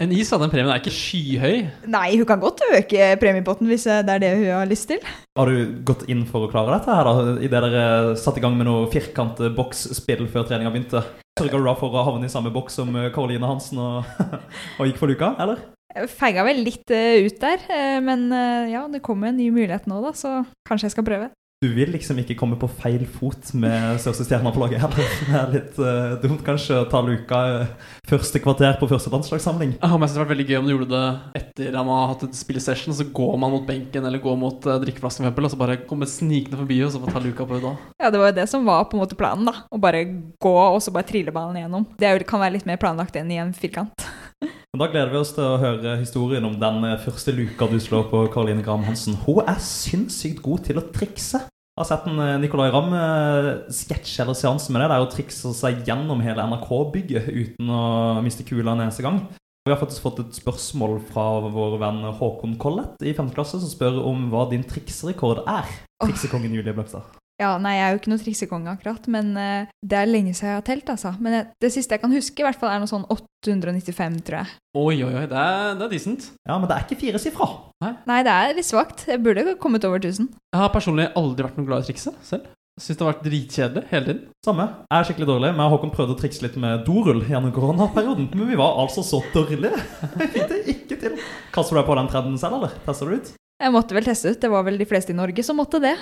En 0.00 0.12
is 0.12 0.32
av 0.32 0.42
den 0.42 0.52
premien 0.52 0.72
er 0.72 0.80
ikke 0.82 0.92
skyhøy. 0.92 1.62
Nei, 1.88 2.08
hun 2.18 2.28
kan 2.28 2.40
godt 2.42 2.64
øke 2.68 3.12
premiepotten 3.20 3.68
hvis 3.70 3.86
det 3.88 4.12
er 4.12 4.20
det 4.22 4.32
hun 4.34 4.50
har 4.52 4.68
lyst 4.68 4.90
til. 4.90 5.04
Har 5.38 5.48
du 5.48 5.78
gått 5.88 6.04
inn 6.12 6.26
for 6.28 6.44
å 6.44 6.50
klare 6.52 6.74
dette 6.76 6.96
her 6.96 7.08
da, 7.08 7.36
idet 7.40 7.62
dere 7.64 8.16
satte 8.20 8.42
i 8.42 8.44
gang 8.44 8.58
med 8.58 8.68
noe 8.68 8.90
firkantet 8.92 9.56
boksspill 9.56 10.26
før 10.32 10.48
treninga 10.48 10.74
begynte? 10.74 11.04
Sørga 11.36 11.60
du 11.60 11.68
da 11.68 11.76
for 11.76 11.96
å 11.96 12.04
havne 12.04 12.28
i 12.28 12.32
samme 12.32 12.52
boks 12.52 12.78
som 12.80 12.92
Karoline 13.14 13.48
Hansen 13.48 13.80
og, 13.80 14.12
og 14.78 14.88
gikk 14.88 15.00
for 15.00 15.12
luka, 15.12 15.32
eller? 15.40 15.64
Jeg 15.96 16.12
feiga 16.12 16.44
vel 16.44 16.60
litt 16.64 16.92
eh, 16.92 17.24
ut 17.24 17.38
der, 17.40 17.62
eh, 17.72 17.98
men 18.04 18.28
eh, 18.34 18.72
ja, 18.74 18.84
det 18.92 19.04
kommer 19.04 19.30
en 19.30 19.38
ny 19.40 19.48
mulighet 19.54 19.86
nå, 19.88 20.02
da, 20.04 20.12
så 20.16 20.42
kanskje 20.68 20.90
jeg 20.90 20.96
skal 20.96 21.06
prøve. 21.06 21.30
Du 21.66 21.72
vil 21.74 21.90
liksom 21.90 22.20
ikke 22.22 22.36
komme 22.38 22.54
på 22.60 22.68
feil 22.78 23.02
fot 23.10 23.48
med 23.58 23.96
største 23.98 24.22
stjerna 24.28 24.52
på 24.54 24.60
laget 24.62 24.78
heller. 24.84 25.14
Det 25.26 25.38
er 25.40 25.48
litt 25.50 25.78
uh, 25.82 26.12
dumt 26.22 26.44
kanskje 26.46 26.76
å 26.78 26.84
ta 26.90 27.00
luka 27.02 27.40
uh, 27.64 27.88
første 28.06 28.38
kvarter 28.44 28.76
på 28.78 28.86
første 28.86 29.10
landslagssamling. 29.10 29.72
Jeg 29.80 29.90
har 29.90 29.98
mest 29.98 30.14
det 30.14 30.20
hadde 30.20 30.28
vært 30.28 30.34
veldig 30.36 30.46
gøy 30.46 30.58
om 30.60 30.68
du 30.68 30.72
gjorde 30.72 30.88
det 30.92 31.40
etter 31.40 31.72
at 31.72 31.88
man 31.88 31.98
har 31.98 32.12
hatt 32.12 32.22
et 32.28 32.38
spillesession, 32.38 32.94
så 32.94 33.08
går 33.18 33.34
man 33.42 33.56
mot 33.56 33.66
benken 33.66 34.06
eller 34.06 34.22
går 34.22 34.38
mot 34.38 34.68
uh, 34.70 34.76
drikkeplassen, 34.84 35.24
for 35.24 35.26
eksempel, 35.26 35.48
og 35.48 35.54
så 35.56 35.58
bare 35.64 35.78
kommer 35.90 36.10
snikende 36.10 36.60
forbi 36.60 36.78
og 36.86 36.92
så 36.94 37.02
får 37.02 37.16
ta 37.16 37.24
luka 37.24 37.48
på 37.48 37.58
det 37.58 37.64
da. 37.64 37.72
Ja, 38.04 38.12
det 38.14 38.22
var 38.22 38.30
jo 38.30 38.36
det 38.38 38.46
som 38.52 38.70
var 38.70 38.86
på 38.86 38.94
en 38.94 39.02
måte 39.02 39.18
planen, 39.18 39.50
da. 39.50 39.66
Å 39.66 39.82
bare 39.82 40.04
gå 40.46 40.54
og 40.60 40.78
så 40.86 40.94
bare 40.94 41.10
trille 41.10 41.34
ballen 41.34 41.58
igjennom. 41.58 41.88
Det 41.98 42.14
kan 42.30 42.44
være 42.44 42.60
litt 42.60 42.70
mer 42.70 42.78
planlagt 42.78 43.18
enn 43.18 43.34
i 43.34 43.40
en 43.42 43.50
firkant. 43.56 44.06
Men 44.70 44.84
Da 44.84 44.90
gleder 44.92 45.10
vi 45.10 45.18
oss 45.18 45.34
til 45.34 45.42
å 45.42 45.58
høre 45.58 45.98
historien 45.98 46.46
om 46.46 46.54
den 46.62 46.86
første 47.02 47.34
luka 47.34 47.66
du 47.70 47.80
slår 47.82 48.06
på 48.12 48.22
Karoline 48.30 48.62
Graham 48.62 48.86
Hansen. 48.86 49.18
Hun 49.26 49.42
er 49.48 49.58
sinnssykt 49.58 50.44
god 50.46 50.66
til 50.68 50.78
å 50.78 50.86
trikse. 50.94 51.42
Jeg 51.76 51.82
har 51.84 51.88
sett 51.90 52.06
en 52.08 52.20
uh, 52.22 52.38
Nicolay 52.40 52.70
Ramm-sketsj 52.72 54.22
eller 54.22 54.36
seanse 54.38 54.72
med 54.72 54.80
det. 54.80 54.86
Det 54.88 54.96
er 54.96 55.02
å 55.04 55.10
trikse 55.12 55.50
seg 55.52 55.82
gjennom 55.84 56.22
hele 56.24 56.46
NRK-bygget 56.48 57.28
uten 57.28 57.68
å 57.68 57.82
miste 58.24 58.46
kula 58.48 58.72
en 58.72 58.86
eneste 58.86 59.04
gang. 59.04 59.18
Vi 59.66 59.74
har 59.74 59.80
faktisk 59.82 60.06
fått 60.06 60.22
et 60.22 60.40
spørsmål 60.40 60.96
fra 61.10 61.26
vår 61.52 61.76
venn 61.82 62.00
Håkon 62.16 62.56
Collett 62.62 63.04
i 63.04 63.12
5. 63.12 63.28
klasse, 63.36 63.60
som 63.60 63.68
spør 63.68 64.00
om 64.08 64.28
hva 64.32 64.46
din 64.48 64.64
trikserekord 64.64 65.44
er. 65.44 65.68
Triksekongen 66.00 66.56
Julie 66.56 66.72
Bløgstad. 66.72 67.15
Ja, 67.42 67.50
nei, 67.60 67.74
jeg 67.76 67.84
er 67.84 67.92
jo 67.92 68.00
ikke 68.00 68.10
noen 68.12 68.22
triksekonge 68.22 68.72
akkurat, 68.72 69.08
men 69.12 69.34
uh, 69.36 69.72
det 69.84 69.98
er 69.98 70.08
lenge 70.08 70.32
siden 70.32 70.54
jeg 70.54 70.60
har 70.60 70.64
telt, 70.64 70.92
altså. 70.94 71.12
Men 71.20 71.36
jeg, 71.36 71.48
det 71.66 71.70
siste 71.74 71.98
jeg 71.98 72.02
kan 72.04 72.14
huske, 72.16 72.40
i 72.40 72.46
hvert 72.46 72.60
fall 72.60 72.72
er 72.72 72.80
noe 72.80 72.88
sånn 72.88 73.04
895, 73.12 74.22
tror 74.24 74.38
jeg. 74.40 74.54
Oi, 74.76 74.96
oi, 75.04 75.12
oi, 75.12 75.26
det 75.28 75.42
er, 75.42 75.74
det 75.76 75.84
er 75.84 75.92
decent. 75.92 76.30
Ja, 76.48 76.56
men 76.56 76.70
det 76.70 76.78
er 76.78 76.86
ikke 76.86 77.00
fire 77.02 77.20
sifra. 77.20 77.50
Nei, 77.84 78.22
det 78.24 78.32
er 78.32 78.56
litt 78.56 78.68
svakt. 78.68 79.04
Jeg 79.10 79.20
burde 79.24 79.58
kommet 79.60 79.84
over 79.84 80.00
1000. 80.00 80.30
Jeg 80.32 80.62
har 80.62 80.72
personlig 80.72 81.10
aldri 81.18 81.44
vært 81.44 81.60
noe 81.60 81.68
glad 81.68 81.84
i 81.84 81.90
trikset 81.90 81.96
trikse 81.96 82.28
selv. 82.28 82.52
Syns 82.76 82.98
det 82.98 83.06
har 83.06 83.14
vært 83.14 83.22
dritkjedelig 83.24 83.82
hele 83.88 84.04
tiden. 84.04 84.24
Samme. 84.44 84.66
Jeg 84.90 84.98
er 84.98 85.06
skikkelig 85.08 85.28
dårlig. 85.30 85.52
Men 85.56 85.70
Håkon 85.72 85.92
prøvde 85.94 86.12
å 86.12 86.18
trikse 86.20 86.44
litt 86.44 86.58
med 86.60 86.84
dorull 86.84 87.22
gjennom 87.24 87.54
koronaperioden. 87.56 88.28
Men 88.36 88.50
vi 88.50 88.58
var 88.60 88.76
altså 88.82 89.04
så 89.06 89.22
dårlige. 89.32 89.72
Jeg 90.20 90.28
fikk 90.34 90.50
det 90.50 90.60
ikke 90.74 90.98
til. 91.00 91.16
Kaster 91.54 91.72
du 91.72 91.80
deg 91.80 91.88
på 91.88 91.96
den 91.96 92.10
trenden 92.12 92.36
selv, 92.40 92.58
eller? 92.58 92.76
Tester 92.84 93.08
du 93.08 93.16
ut? 93.16 93.32
Jeg 93.56 93.72
måtte 93.72 93.96
vel 93.96 94.04
teste 94.04 94.34
ut. 94.34 94.40
Det 94.40 94.50
var 94.52 94.64
vel 94.66 94.76
de 94.76 94.86
fleste 94.88 95.14
i 95.14 95.16
Norge 95.16 95.44
som 95.46 95.56
måtte 95.56 95.80
det. 95.80 95.94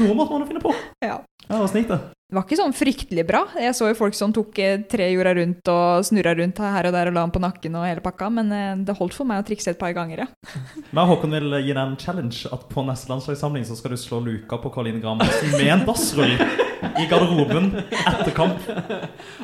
Noe 0.00 0.14
måtte 0.16 0.32
man 0.32 0.44
jo 0.44 0.48
finne 0.48 0.62
på. 0.64 0.72
Ja. 1.04 1.18
Ja, 1.46 1.58
var 1.60 1.74
gikk 1.76 1.90
det? 1.92 1.98
Det 2.26 2.34
var 2.34 2.42
ikke 2.42 2.56
sånn 2.58 2.72
fryktelig 2.74 3.22
bra. 3.28 3.42
Jeg 3.60 3.74
så 3.78 3.86
jo 3.86 3.94
folk 3.94 4.16
som 4.18 4.32
tok 4.34 4.56
eh, 4.58 4.80
tre 4.90 5.04
jorda 5.12 5.36
rundt 5.38 5.68
og 5.70 6.06
snurra 6.08 6.32
rundt 6.34 6.58
her 6.58 6.88
og 6.88 6.94
der 6.96 7.10
og 7.12 7.14
la 7.14 7.22
den 7.22 7.34
på 7.36 7.42
nakken 7.44 7.76
og 7.78 7.84
hele 7.86 8.02
pakka, 8.02 8.30
men 8.34 8.48
eh, 8.50 8.72
det 8.88 8.96
holdt 8.98 9.14
for 9.14 9.28
meg 9.28 9.44
å 9.44 9.46
trikse 9.46 9.70
et 9.70 9.78
par 9.78 9.92
ganger, 9.94 10.24
ja. 10.24 10.56
Men 10.96 11.06
Håkon 11.06 11.36
vil 11.36 11.54
gi 11.60 11.70
deg 11.70 11.82
en 11.84 11.94
challenge 12.02 12.50
at 12.50 12.64
på 12.72 12.82
neste 12.88 13.12
landslagssamling 13.12 13.68
så 13.68 13.76
skal 13.78 13.94
du 13.94 14.00
slå 14.00 14.18
luka 14.24 14.58
på 14.58 14.72
Karoline 14.74 14.98
Graham 15.04 15.22
med 15.22 15.68
en 15.68 15.84
bassrull 15.86 16.34
i 16.34 17.06
garderoben 17.06 17.70
etter 17.84 18.34
kamp. 18.34 18.58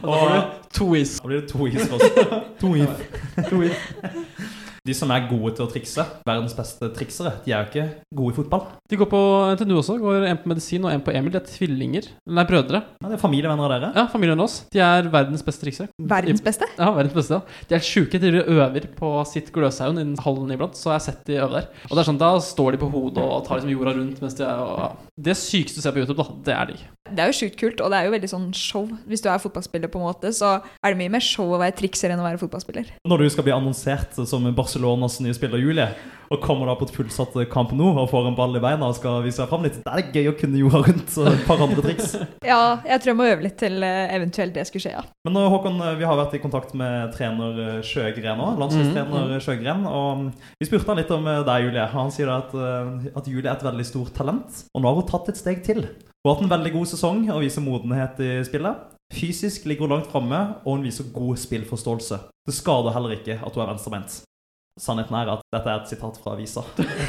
Og 0.02 0.08
da 0.08 0.18
blir 0.18 0.34
det 0.34 0.42
to 0.74 0.88
is. 0.98 1.14
Da 1.20 1.30
blir 1.30 1.44
det 1.44 1.52
to 1.54 1.70
is 1.70 1.86
for. 1.86 2.02
To 2.64 2.74
is. 2.74 3.06
To 3.52 3.62
is. 3.62 4.58
De 4.82 4.94
som 4.98 5.10
er 5.14 5.28
gode 5.30 5.52
til 5.54 5.62
å 5.62 5.70
trikse, 5.70 6.02
verdens 6.26 6.56
beste 6.58 6.88
triksere, 6.96 7.36
de 7.44 7.52
er 7.54 7.60
jo 7.62 7.68
ikke 7.70 7.84
gode 8.18 8.32
i 8.32 8.36
fotball. 8.40 8.64
De 8.90 8.98
går 8.98 9.08
på 9.12 9.20
NTNU 9.54 9.76
også. 9.78 9.94
Går 10.02 10.26
En 10.26 10.40
på 10.42 10.50
medisin 10.50 10.82
og 10.82 10.90
en 10.90 11.04
på 11.06 11.14
Emil. 11.14 11.30
De 11.30 11.38
er 11.38 11.46
tvillinger. 11.46 12.08
Nei, 12.26 12.44
brødre. 12.48 12.80
Ja, 12.98 13.10
det 13.12 13.14
er 13.14 13.22
familievenner 13.22 13.68
av 13.68 13.72
dere. 13.76 13.92
Ja, 13.94 14.06
familien 14.10 14.42
oss. 14.42 14.56
De 14.74 14.82
er 14.82 15.06
verdens 15.12 15.44
beste 15.46 15.62
triksere. 15.62 15.86
Verdens 16.02 16.42
beste. 16.42 16.66
Ja, 16.78 16.90
verdens 16.96 17.14
beste. 17.14 17.38
ja. 17.38 17.66
De 17.70 17.78
er 17.78 17.86
sjuke. 17.86 18.18
De 18.22 18.32
øver 18.42 18.88
på 18.98 19.12
sitt 19.30 19.52
Gløshaugen 19.54 20.02
i 20.02 20.22
hallen 20.26 20.50
iblant, 20.56 20.74
så 20.78 20.90
jeg 20.90 20.98
har 20.98 21.06
sett 21.06 21.22
de 21.30 21.38
øve 21.38 21.60
der. 21.60 21.70
Og 21.86 21.94
det 21.94 22.02
er 22.02 22.10
sånn, 22.10 22.18
Da 22.22 22.32
står 22.42 22.74
de 22.74 22.82
på 22.82 22.90
hodet 22.90 23.22
og 23.22 23.46
tar 23.46 23.60
liksom 23.60 23.70
jorda 23.70 23.94
rundt 23.96 24.20
mens 24.22 24.34
de 24.38 24.44
er 24.46 24.58
og, 24.66 24.78
ja. 24.82 24.90
Det 25.30 25.36
sykeste 25.38 25.78
du 25.78 25.86
ser 25.86 25.94
på 25.94 26.02
YouTube, 26.02 26.18
da, 26.18 26.38
det 26.50 26.54
er 26.58 26.72
de. 26.72 26.76
Det 27.12 27.24
er 27.24 27.32
jo 27.32 27.38
sjukt 27.42 27.58
kult, 27.60 27.82
og 27.84 27.92
det 27.92 28.00
er 28.00 28.08
jo 28.08 28.14
veldig 28.16 28.30
sånn 28.32 28.48
show. 28.56 28.88
Hvis 29.08 29.22
du 29.24 29.28
er 29.32 29.42
fotballspiller, 29.42 29.90
på 29.92 30.00
en 30.00 30.08
måte, 30.08 30.32
så 30.36 30.54
er 30.62 30.94
det 30.94 31.00
mye 31.02 31.12
mer 31.12 31.24
show 31.24 31.52
å 31.52 31.60
være 31.60 31.76
trikser 31.82 32.14
enn 32.14 32.22
å 32.22 32.26
være 32.26 32.40
fotballspiller. 32.40 32.90
Når 33.08 33.24
du 33.24 33.28
skal 33.34 33.46
bli 33.46 33.54
annonsert 33.56 34.18
som 34.28 34.48
Barcelonas 34.56 35.20
nye 35.24 35.36
spiller 35.36 35.62
Julie, 35.62 35.88
og 36.32 36.40
kommer 36.40 36.64
da 36.70 36.72
på 36.80 36.86
et 36.88 36.94
fullsatt 36.94 37.34
kamp 37.52 37.74
nå 37.76 37.90
og 37.92 38.06
får 38.08 38.30
en 38.30 38.36
ball 38.38 38.56
i 38.56 38.60
beina 38.62 38.86
og 38.88 38.96
skal 38.96 39.18
vise 39.20 39.42
deg 39.42 39.50
fram 39.50 39.66
litt, 39.66 39.74
det 39.82 39.90
er 39.92 40.00
det 40.00 40.16
gøy 40.16 40.30
å 40.30 40.36
kunne 40.38 40.60
jorda 40.62 40.80
rundt 40.86 41.16
og 41.20 41.26
et 41.28 41.42
par 41.44 41.60
andre 41.66 41.84
triks. 41.84 42.14
Ja, 42.52 42.80
jeg 42.86 43.02
tror 43.02 43.10
jeg 43.12 43.18
må 43.18 43.26
øve 43.28 43.44
litt 43.44 43.58
til 43.60 43.84
eh, 43.84 44.14
eventuelt 44.16 44.54
det 44.56 44.64
skulle 44.68 44.86
skje, 44.86 44.94
ja. 44.96 45.02
Men 45.28 45.36
Håkon, 45.52 45.76
vi 46.00 46.06
har 46.08 46.16
vært 46.18 46.34
i 46.36 46.40
kontakt 46.42 46.72
med 46.78 47.12
trener 47.16 47.60
eh, 47.66 47.82
Sjøgren 47.86 48.40
òg, 48.42 48.56
landslagstrener 48.62 49.28
Mm, 49.32 49.36
Sjøgren. 49.44 49.84
Og 49.88 50.24
vi 50.60 50.68
spurte 50.68 50.88
han 50.88 51.00
litt 51.02 51.12
om 51.14 51.28
eh, 51.28 51.42
deg, 51.46 51.66
Julie. 51.66 51.84
Han 51.92 52.12
sier 52.14 52.30
da 52.30 52.38
at, 52.42 52.54
eh, 52.56 53.10
at 53.18 53.28
Julie 53.28 53.48
er 53.50 53.54
et 53.58 53.66
veldig 53.66 53.86
stort 53.86 54.14
talent, 54.16 54.64
og 54.72 54.82
nå 54.82 54.88
har 54.88 54.98
hun 55.02 55.08
tatt 55.12 55.30
et 55.32 55.40
steg 55.40 55.62
til. 55.66 55.84
Hun 56.22 56.30
har 56.30 56.36
hatt 56.36 56.44
en 56.44 56.52
veldig 56.52 56.70
god 56.76 56.86
sesong 56.86 57.22
og 57.34 57.40
viser 57.42 57.64
modenhet 57.64 58.20
i 58.22 58.34
spillet. 58.46 58.82
Fysisk 59.10 59.64
ligger 59.66 59.88
hun 59.88 59.96
langt 59.96 60.12
framme, 60.12 60.38
og 60.62 60.76
hun 60.76 60.84
viser 60.86 61.08
god 61.10 61.40
spillforståelse. 61.42 62.18
Det 62.46 62.54
skader 62.54 62.94
heller 62.94 63.16
ikke 63.16 63.40
at 63.42 63.56
hun 63.56 63.62
er 63.64 63.72
venstrebeint. 63.72 64.20
Sannheten 64.80 65.16
er 65.18 65.32
at 65.32 65.42
dette 65.50 65.68
er 65.72 65.80
et 65.82 65.90
sitat 65.90 66.20
fra 66.22 66.36
avisa. 66.36 66.62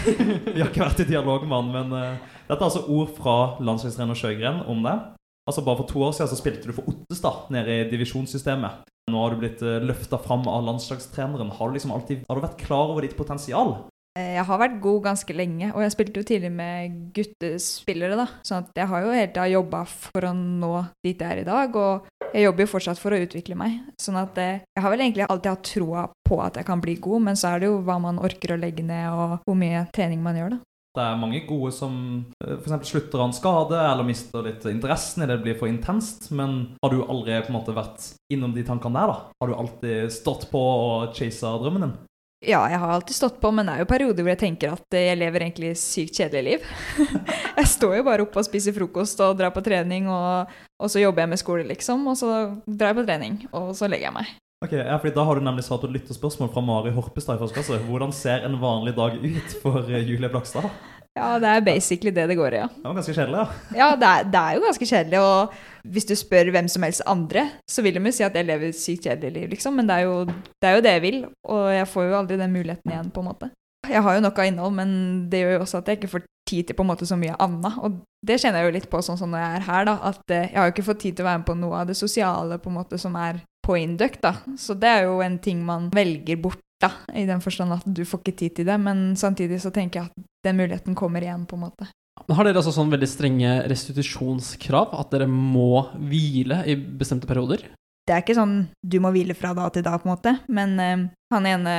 Vi 0.56 0.58
har 0.58 0.72
ikke 0.72 0.82
vært 0.82 1.04
i 1.06 1.08
dialog 1.12 1.46
med 1.46 1.56
han, 1.60 1.70
men 1.76 1.94
uh, 1.94 2.34
dette 2.50 2.58
er 2.58 2.66
altså 2.66 2.82
ord 2.90 3.14
fra 3.20 3.38
landslagstrener 3.62 4.18
Sjøgren 4.18 4.64
om 4.66 4.82
det. 4.82 4.98
Altså 5.46 5.62
Bare 5.62 5.84
for 5.84 5.94
to 5.94 6.02
år 6.08 6.18
siden 6.18 6.34
så 6.34 6.42
spilte 6.42 6.72
du 6.72 6.74
for 6.74 6.90
Ottestad 6.90 7.54
nede 7.54 7.84
i 7.84 7.88
divisjonssystemet. 7.94 8.82
Nå 9.14 9.22
har 9.22 9.36
du 9.36 9.44
blitt 9.46 9.62
uh, 9.62 9.78
løfta 9.86 10.18
fram 10.26 10.50
av 10.50 10.66
landslagstreneren. 10.72 11.54
Har 11.54 11.70
du 11.70 11.78
liksom 11.78 11.94
alltid, 11.94 12.26
har 12.26 12.42
du 12.42 12.48
vært 12.50 12.62
klar 12.66 12.90
over 12.90 13.06
ditt 13.06 13.14
potensial? 13.20 13.78
Eh, 14.14 14.36
Jeg 14.38 14.46
har 14.46 14.60
vært 14.62 14.80
god 14.82 15.00
ganske 15.08 15.34
lenge, 15.34 15.72
og 15.74 15.82
jeg 15.82 15.94
spilte 15.96 16.22
jo 16.22 16.28
tidlig 16.30 16.52
med 16.54 16.98
guttespillere, 17.16 18.18
da. 18.20 18.28
Sånn 18.46 18.62
at 18.62 18.76
jeg 18.78 18.90
har 18.92 19.06
jo 19.06 19.14
hele 19.16 19.32
tida 19.32 19.48
jobba 19.50 19.86
for 19.90 20.28
å 20.30 20.34
nå 20.38 20.74
dit 21.06 21.18
jeg 21.18 21.32
er 21.32 21.42
i 21.42 21.48
dag, 21.48 21.74
og 21.76 22.10
jeg 22.34 22.46
jobber 22.46 22.66
jo 22.66 22.72
fortsatt 22.76 23.02
for 23.02 23.14
å 23.16 23.22
utvikle 23.24 23.58
meg. 23.58 23.80
Sånn 24.02 24.20
at 24.22 24.38
eh, 24.42 24.60
jeg 24.76 24.84
har 24.86 24.94
vel 24.94 25.02
egentlig 25.06 25.26
alltid 25.28 25.50
hatt 25.56 25.66
troa 25.72 26.04
på 26.30 26.38
at 26.46 26.60
jeg 26.62 26.68
kan 26.70 26.84
bli 26.84 26.96
god, 27.02 27.26
men 27.26 27.40
så 27.40 27.56
er 27.56 27.64
det 27.64 27.72
jo 27.72 27.82
hva 27.82 27.98
man 28.02 28.22
orker 28.22 28.54
å 28.54 28.60
legge 28.62 28.86
ned, 28.86 29.10
og 29.18 29.40
hvor 29.48 29.58
mye 29.58 29.88
trening 29.96 30.22
man 30.22 30.38
gjør, 30.38 30.56
da. 30.58 30.62
Det 30.94 31.02
er 31.02 31.18
mange 31.18 31.40
gode 31.50 31.72
som 31.74 31.94
f.eks. 32.38 32.52
for 32.54 32.68
eksempel 32.70 32.86
slutter 32.92 33.18
av 33.18 33.26
en 33.26 33.34
skade 33.34 33.78
eller 33.82 34.06
mister 34.06 34.44
litt 34.46 34.62
interessen 34.70 35.24
i 35.26 35.28
det 35.32 35.40
blir 35.42 35.56
for 35.58 35.66
intenst. 35.66 36.28
Men 36.38 36.76
har 36.86 36.94
du 36.94 37.00
aldri 37.02 37.40
på 37.42 37.50
en 37.50 37.56
måte 37.58 37.74
vært 37.74 38.12
innom 38.30 38.54
de 38.54 38.62
tankene 38.68 39.02
der? 39.02 39.10
da? 39.10 39.16
Har 39.42 39.50
du 39.50 39.56
alltid 39.58 40.14
stått 40.14 40.46
på 40.52 40.62
og 40.62 41.16
chasa 41.18 41.56
drømmen 41.58 41.88
din? 41.88 41.96
Ja, 42.44 42.60
jeg 42.68 42.80
har 42.82 42.92
alltid 42.92 43.16
stått 43.16 43.40
på, 43.40 43.52
men 43.56 43.68
det 43.68 43.74
er 43.74 43.84
jo 43.84 43.88
perioder 43.88 44.26
hvor 44.26 44.34
jeg 44.34 44.42
tenker 44.42 44.74
at 44.76 44.96
eh, 44.98 45.08
jeg 45.08 45.20
lever 45.22 45.46
egentlig 45.46 45.72
sykt 45.80 46.20
kjedelig 46.20 46.44
liv. 46.44 46.72
jeg 47.60 47.70
står 47.72 47.98
jo 48.02 48.06
bare 48.10 48.26
oppe 48.26 48.42
og 48.42 48.48
spiser 48.48 48.76
frokost 48.76 49.22
og 49.24 49.38
drar 49.40 49.54
på 49.56 49.64
trening, 49.64 50.10
og, 50.12 50.52
og 50.76 50.92
så 50.92 51.00
jobber 51.00 51.24
jeg 51.24 51.32
med 51.34 51.42
skole, 51.42 51.68
liksom. 51.72 52.04
Og 52.12 52.20
så 52.20 52.32
drar 52.68 52.92
jeg 52.92 53.00
på 53.00 53.06
trening, 53.08 53.38
og 53.56 53.72
så 53.80 53.88
legger 53.88 54.10
jeg 54.10 54.18
meg. 54.18 54.34
Ok, 54.64 54.76
ja, 54.80 54.96
fordi 54.96 55.16
Da 55.16 55.24
har 55.28 55.36
du 55.36 55.44
nemlig 55.44 55.64
svart 55.68 55.84
på 55.84 55.90
et 55.92 55.98
lytterspørsmål 55.98 56.52
fra 56.54 56.64
Mari 56.64 56.92
Horpestad 56.96 57.36
i 57.36 57.44
første 57.44 57.58
klasse. 57.58 57.80
Hvordan 57.88 58.14
ser 58.16 58.46
en 58.48 58.60
vanlig 58.62 58.96
dag 59.00 59.16
ut 59.20 59.56
for 59.64 59.88
eh, 59.88 60.04
Julie 60.04 60.32
Blakstad? 60.32 60.68
Ja, 61.14 61.36
det 61.38 61.50
er 61.50 61.66
basically 61.66 62.10
det 62.10 62.26
det 62.32 62.38
går 62.40 62.56
i, 62.56 62.62
ja. 62.64 62.68
Det 62.74 62.88
var 62.88 62.96
ganske 62.98 63.14
kjedelig, 63.14 63.42
ja. 63.44 63.78
Ja, 63.78 63.90
det 64.02 64.08
er, 64.10 64.30
det 64.34 64.40
er 64.40 64.56
jo 64.58 64.64
ganske 64.66 64.88
kjedelig, 64.90 65.20
og 65.22 65.92
hvis 65.94 66.08
du 66.10 66.16
spør 66.18 66.50
hvem 66.56 66.70
som 66.72 66.86
helst 66.88 67.04
andre, 67.06 67.44
så 67.70 67.84
vil 67.86 67.94
de 67.94 68.02
jo 68.02 68.14
si 68.18 68.26
at 68.26 68.38
jeg 68.40 68.48
lever 68.48 68.72
et 68.72 68.80
sykt 68.80 69.06
kjedelig 69.06 69.34
liv, 69.36 69.50
liksom, 69.54 69.78
men 69.78 69.90
det 69.90 70.00
er, 70.00 70.08
jo, 70.08 70.24
det 70.26 70.70
er 70.70 70.80
jo 70.80 70.86
det 70.86 70.96
jeg 70.96 71.04
vil, 71.06 71.20
og 71.54 71.68
jeg 71.76 71.92
får 71.92 72.08
jo 72.10 72.18
aldri 72.18 72.40
den 72.42 72.56
muligheten 72.56 72.96
igjen, 72.96 73.14
på 73.14 73.22
en 73.22 73.30
måte. 73.30 73.52
Jeg 73.84 74.02
har 74.02 74.16
jo 74.16 74.24
nok 74.24 74.38
av 74.40 74.48
innhold, 74.48 74.76
men 74.80 74.92
det 75.30 75.44
gjør 75.44 75.58
jo 75.58 75.64
også 75.68 75.82
at 75.84 75.92
jeg 75.92 76.00
ikke 76.00 76.14
får 76.16 76.26
tid 76.50 76.68
til 76.68 76.78
på 76.78 76.84
en 76.86 76.90
måte 76.90 77.06
så 77.08 77.18
mye 77.20 77.36
annet, 77.46 77.78
og 77.84 78.02
det 78.26 78.40
kjenner 78.42 78.64
jeg 78.64 78.72
jo 78.72 78.76
litt 78.80 78.90
på 78.92 79.02
sånn 79.06 79.20
som 79.20 79.30
når 79.34 79.44
jeg 79.44 79.56
er 79.60 79.66
her, 79.70 79.88
da, 79.90 79.96
at 80.10 80.34
eh, 80.34 80.46
jeg 80.50 80.58
har 80.58 80.70
jo 80.70 80.74
ikke 80.74 80.90
fått 80.90 81.04
tid 81.04 81.18
til 81.18 81.26
å 81.26 81.30
være 81.30 81.44
med 81.44 81.50
på 81.52 81.60
noe 81.60 81.82
av 81.84 81.90
det 81.92 81.98
sosiale 82.00 82.58
på 82.64 82.72
en 82.72 82.80
måte 82.80 82.98
som 82.98 83.16
er 83.20 83.44
på 83.64 83.78
Induct, 83.80 84.22
da, 84.24 84.34
så 84.60 84.74
det 84.76 84.90
er 84.90 85.06
jo 85.08 85.20
en 85.24 85.38
ting 85.44 85.62
man 85.68 85.92
velger 85.94 86.42
bort, 86.42 86.64
da, 86.84 86.92
i 87.16 87.26
den 87.30 87.42
forstand 87.44 87.76
at 87.76 87.88
du 87.88 88.04
får 88.08 88.22
ikke 88.22 88.38
tid 88.44 88.58
til 88.60 88.70
det, 88.70 88.78
men 88.82 89.12
samtidig 89.20 89.62
så 89.64 89.72
tenker 89.74 90.02
jeg 90.02 90.12
at 90.12 90.32
den 90.44 90.60
muligheten 90.60 90.98
kommer 91.00 91.24
igjen, 91.24 91.48
på 91.50 91.58
en 91.58 91.66
måte. 91.68 91.90
Har 92.30 92.46
dere 92.46 92.60
altså 92.62 92.74
sånn 92.76 92.92
veldig 92.94 93.10
strenge 93.10 93.54
restitusjonskrav? 93.72 94.94
At 95.00 95.16
dere 95.16 95.28
må 95.30 95.88
hvile 95.98 96.62
i 96.70 96.76
bestemte 96.78 97.30
perioder? 97.30 97.66
Det 98.04 98.12
er 98.12 98.20
ikke 98.20 98.36
sånn 98.36 98.56
du 98.84 98.98
må 99.00 99.14
hvile 99.16 99.36
fra 99.36 99.54
da 99.56 99.70
til 99.72 99.84
da, 99.86 99.96
på 99.96 100.10
en 100.10 100.12
måte. 100.12 100.34
Men 100.52 100.74
eh, 100.84 101.06
han 101.34 101.46
ene 101.48 101.76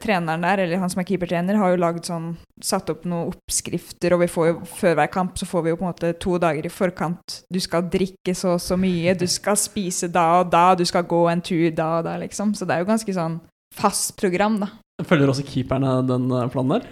treneren 0.00 0.44
der, 0.46 0.64
eller 0.64 0.80
han 0.80 0.90
som 0.92 1.02
er 1.02 1.06
keepertrener, 1.10 1.58
har 1.60 1.74
jo 1.74 1.80
laget 1.80 2.08
sånn 2.08 2.32
Satt 2.64 2.88
opp 2.90 3.04
noen 3.06 3.28
oppskrifter, 3.30 4.16
og 4.16 4.24
vi 4.24 4.26
får 4.32 4.46
jo 4.48 4.54
før 4.66 4.96
hver 4.98 5.10
kamp 5.14 5.36
så 5.38 5.46
får 5.46 5.62
vi 5.62 5.70
jo 5.70 5.76
på 5.78 5.84
en 5.84 5.92
måte 5.92 6.08
to 6.18 6.32
dager 6.42 6.66
i 6.66 6.72
forkant. 6.72 7.36
Du 7.46 7.60
skal 7.62 7.86
drikke 7.86 8.34
så 8.34 8.56
og 8.56 8.64
så 8.64 8.74
mye, 8.80 9.14
du 9.14 9.28
skal 9.30 9.54
spise 9.60 10.08
da 10.10 10.40
og 10.40 10.50
da, 10.50 10.72
du 10.74 10.82
skal 10.88 11.06
gå 11.06 11.20
en 11.30 11.44
tur 11.44 11.68
da 11.70 11.86
og 12.00 12.08
da, 12.08 12.16
liksom. 12.18 12.56
Så 12.58 12.66
det 12.66 12.74
er 12.74 12.82
jo 12.82 12.90
ganske 12.90 13.14
sånn 13.14 13.38
fast 13.78 14.16
program, 14.20 14.58
da. 14.62 14.72
Følger 15.06 15.30
også 15.30 15.46
keeperne 15.46 16.00
den 16.08 16.30
eh, 16.34 16.48
planen 16.52 16.78
der? 16.78 16.88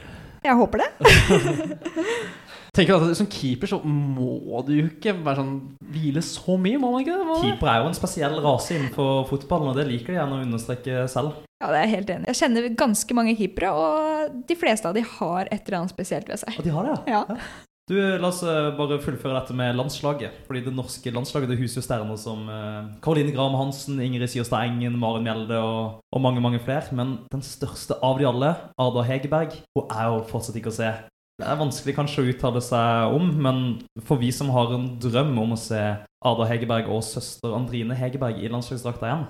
Jeg 0.47 0.59
håper 0.59 0.85
det. 0.85 0.91
Tenker 2.77 2.99
at 3.01 3.17
Som 3.17 3.29
keeper 3.33 3.71
så 3.71 3.79
må 3.83 4.61
du 4.67 4.75
jo 4.75 4.85
ikke 4.91 5.15
være 5.25 5.41
sånn 5.41 5.55
hvile 5.95 6.23
så 6.25 6.59
mye, 6.61 6.79
må 6.81 6.91
man 6.93 7.05
ikke 7.05 7.17
det? 7.17 7.39
Keeper 7.41 7.71
er 7.73 7.79
jo 7.81 7.91
en 7.91 7.97
spesiell 7.97 8.37
rase 8.45 8.77
innenfor 8.77 9.25
fotballen, 9.31 9.73
og 9.73 9.79
det 9.81 9.87
liker 9.89 10.13
de 10.13 10.19
gjerne 10.19 10.39
å 10.39 10.45
understreke 10.45 11.07
selv. 11.11 11.39
Ja, 11.63 11.71
det 11.73 11.79
er 11.79 11.87
jeg 11.87 11.95
helt 11.95 12.13
enig. 12.13 12.29
Jeg 12.29 12.41
kjenner 12.43 12.69
ganske 12.77 13.17
mange 13.17 13.33
keepere, 13.39 13.71
og 13.73 14.43
de 14.51 14.59
fleste 14.61 14.91
av 14.91 14.99
de 14.99 15.07
har 15.17 15.49
et 15.49 15.63
eller 15.63 15.79
annet 15.81 15.95
spesielt 15.95 16.29
ved 16.29 16.43
seg. 16.43 16.59
Og 16.61 16.69
de 16.69 16.75
har 16.75 16.91
det, 16.91 16.99
ja. 17.15 17.23
Ja. 17.25 17.39
Du, 17.87 17.95
La 18.19 18.33
oss 18.33 18.41
eh, 18.43 18.73
bare 18.75 18.97
fullføre 18.99 19.37
dette 19.37 19.55
med 19.55 19.77
landslaget. 19.79 20.41
Fordi 20.49 20.65
Det 20.67 20.75
norske 20.75 21.11
landslaget 21.15 21.53
det 21.53 21.59
huser 21.61 21.85
stjerner 21.85 22.19
som 22.19 22.49
eh, 22.51 22.89
Karoline 23.05 23.35
Graham 23.35 23.55
Hansen, 23.61 24.01
Ingrid 24.03 24.27
Sierstad 24.33 24.67
Engen, 24.67 24.99
Maren 24.99 25.23
Mjelde 25.23 25.61
og, 25.63 26.01
og 26.11 26.25
mange 26.25 26.43
mange 26.43 26.59
flere. 26.59 26.91
Men 26.99 27.21
den 27.31 27.45
største 27.47 27.95
av 28.03 28.19
de 28.19 28.27
alle, 28.27 28.57
Ada 28.75 29.07
Hegerberg, 29.07 29.55
hun 29.79 29.87
er 29.87 30.11
jo 30.11 30.25
fortsatt 30.33 30.59
ikke 30.59 30.75
å 30.75 30.79
se. 30.81 30.91
Det 31.37 31.47
er 31.47 31.61
vanskelig 31.61 31.95
kanskje 31.95 32.25
å 32.25 32.29
uttale 32.33 32.65
seg 32.65 33.15
om, 33.15 33.31
men 33.45 33.65
for 34.09 34.19
vi 34.19 34.33
som 34.35 34.51
har 34.55 34.73
en 34.75 34.89
drøm 34.99 35.35
om 35.39 35.55
å 35.55 35.61
se 35.61 35.83
Ada 36.27 36.47
Hegerberg 36.49 36.89
og 36.91 37.05
søster 37.07 37.55
Andrine 37.55 37.95
Hegerberg 37.95 38.41
i 38.41 38.51
landslagsdrakta 38.51 39.11
igjen, 39.11 39.27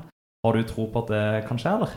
har 0.47 0.57
du 0.57 0.69
tro 0.71 0.87
på 0.87 1.03
at 1.03 1.11
det 1.13 1.25
kan 1.49 1.59
skje, 1.61 1.75
eller? 1.77 1.97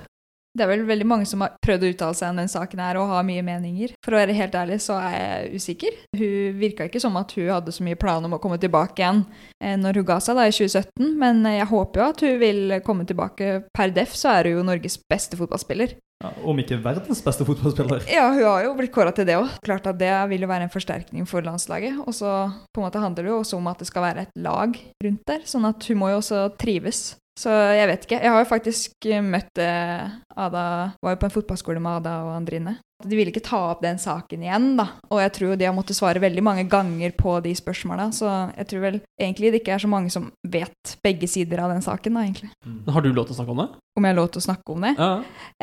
Det 0.58 0.66
er 0.66 0.72
vel 0.72 0.86
veldig 0.88 1.08
mange 1.08 1.28
som 1.30 1.44
har 1.46 1.54
prøvd 1.64 1.86
å 1.86 1.92
uttale 1.94 2.18
seg 2.18 2.34
om 2.34 2.42
den 2.42 2.52
saken 2.52 2.82
her 2.82 3.00
og 3.00 3.12
har 3.12 3.28
mye 3.28 3.44
meninger. 3.46 3.94
For 4.06 4.16
å 4.16 4.22
være 4.22 4.36
helt 4.38 4.58
ærlig 4.58 4.80
så 4.84 4.98
er 4.98 5.16
jeg 5.20 5.62
usikker. 5.62 6.00
Hun 6.18 6.58
virka 6.60 6.90
ikke 6.90 7.02
som 7.04 7.18
at 7.22 7.36
hun 7.38 7.52
hadde 7.54 7.76
så 7.76 7.86
mye 7.86 8.00
plan 8.00 8.26
om 8.26 8.36
å 8.36 8.42
komme 8.42 8.60
tilbake 8.62 9.04
igjen 9.04 9.24
eh, 9.62 9.78
når 9.80 10.02
hun 10.02 10.10
ga 10.10 10.20
seg 10.24 10.40
da 10.40 10.48
i 10.50 10.56
2017, 10.56 11.14
men 11.22 11.46
eh, 11.46 11.60
jeg 11.62 11.72
håper 11.72 12.02
jo 12.02 12.10
at 12.10 12.26
hun 12.26 12.38
vil 12.42 12.78
komme 12.86 13.08
tilbake. 13.10 13.56
Per 13.76 13.96
def 13.96 14.18
så 14.18 14.34
er 14.40 14.50
hun 14.50 14.60
jo 14.60 14.70
Norges 14.72 14.98
beste 15.10 15.40
fotballspiller. 15.40 15.96
Ja, 16.20 16.34
om 16.44 16.58
ikke 16.60 16.82
verdens 16.84 17.22
beste 17.24 17.46
fotballspiller. 17.48 18.04
Ja, 18.12 18.26
hun 18.34 18.44
har 18.44 18.66
jo 18.66 18.74
blitt 18.76 18.92
kåra 18.92 19.14
til 19.16 19.30
det 19.30 19.38
òg. 19.40 19.54
Klart 19.64 19.86
at 19.88 20.02
det 20.02 20.12
vil 20.34 20.44
jo 20.44 20.50
være 20.52 20.68
en 20.68 20.74
forsterkning 20.74 21.30
for 21.30 21.46
landslaget. 21.46 22.02
Og 22.04 22.12
så 22.18 22.34
på 22.76 22.82
en 22.82 22.90
måte 22.90 23.00
handler 23.00 23.24
det 23.24 23.32
jo 23.32 23.40
også 23.40 23.60
om 23.62 23.70
at 23.72 23.80
det 23.80 23.88
skal 23.88 24.04
være 24.04 24.26
et 24.28 24.44
lag 24.44 24.76
rundt 25.06 25.24
der, 25.32 25.46
sånn 25.48 25.70
at 25.70 25.88
hun 25.88 26.02
må 26.02 26.12
jo 26.12 26.20
også 26.20 26.42
trives. 26.60 27.14
Så 27.40 27.54
jeg 27.54 27.88
vet 27.88 28.06
ikke. 28.06 28.20
Jeg 28.20 28.34
har 28.34 28.44
jo 28.44 28.50
faktisk 28.50 29.08
møtt 29.24 29.62
eh, 29.64 30.10
Ada 30.36 30.64
Var 31.00 31.16
jo 31.16 31.20
på 31.22 31.28
en 31.30 31.36
fotballskole 31.38 31.82
med 31.84 32.02
Ada 32.02 32.16
og 32.28 32.34
Andrine. 32.36 32.76
De 33.00 33.16
ville 33.16 33.32
ikke 33.32 33.46
ta 33.46 33.62
opp 33.70 33.84
den 33.84 33.96
saken 34.02 34.42
igjen, 34.44 34.74
da. 34.76 34.90
Og 35.08 35.22
jeg 35.24 35.32
tror 35.38 35.56
de 35.56 35.68
har 35.70 35.76
måttet 35.76 35.96
svare 35.96 36.20
veldig 36.20 36.44
mange 36.44 36.66
ganger 36.68 37.14
på 37.16 37.38
de 37.46 37.54
spørsmåla, 37.56 38.10
så 38.12 38.28
jeg 38.58 38.68
tror 38.68 38.84
vel 38.84 38.98
egentlig 39.16 39.54
det 39.54 39.62
ikke 39.62 39.78
er 39.78 39.84
så 39.86 39.92
mange 39.92 40.12
som 40.12 40.28
vet 40.44 40.98
begge 41.06 41.30
sider 41.32 41.64
av 41.64 41.72
den 41.72 41.86
saken, 41.86 42.20
da, 42.20 42.26
egentlig. 42.28 42.52
Men 42.68 42.92
Har 42.92 43.06
du 43.06 43.14
lov 43.14 43.30
til 43.30 43.38
å 43.38 43.40
snakke 43.40 43.56
om 43.56 43.64
det? 43.64 43.70
Om 43.96 44.08
jeg 44.08 44.12
har 44.12 44.20
lov 44.20 44.30
til 44.34 44.44
å 44.44 44.48
snakke 44.50 44.76
om 44.76 44.84
det? 44.84 44.94
Ja. 45.00 45.12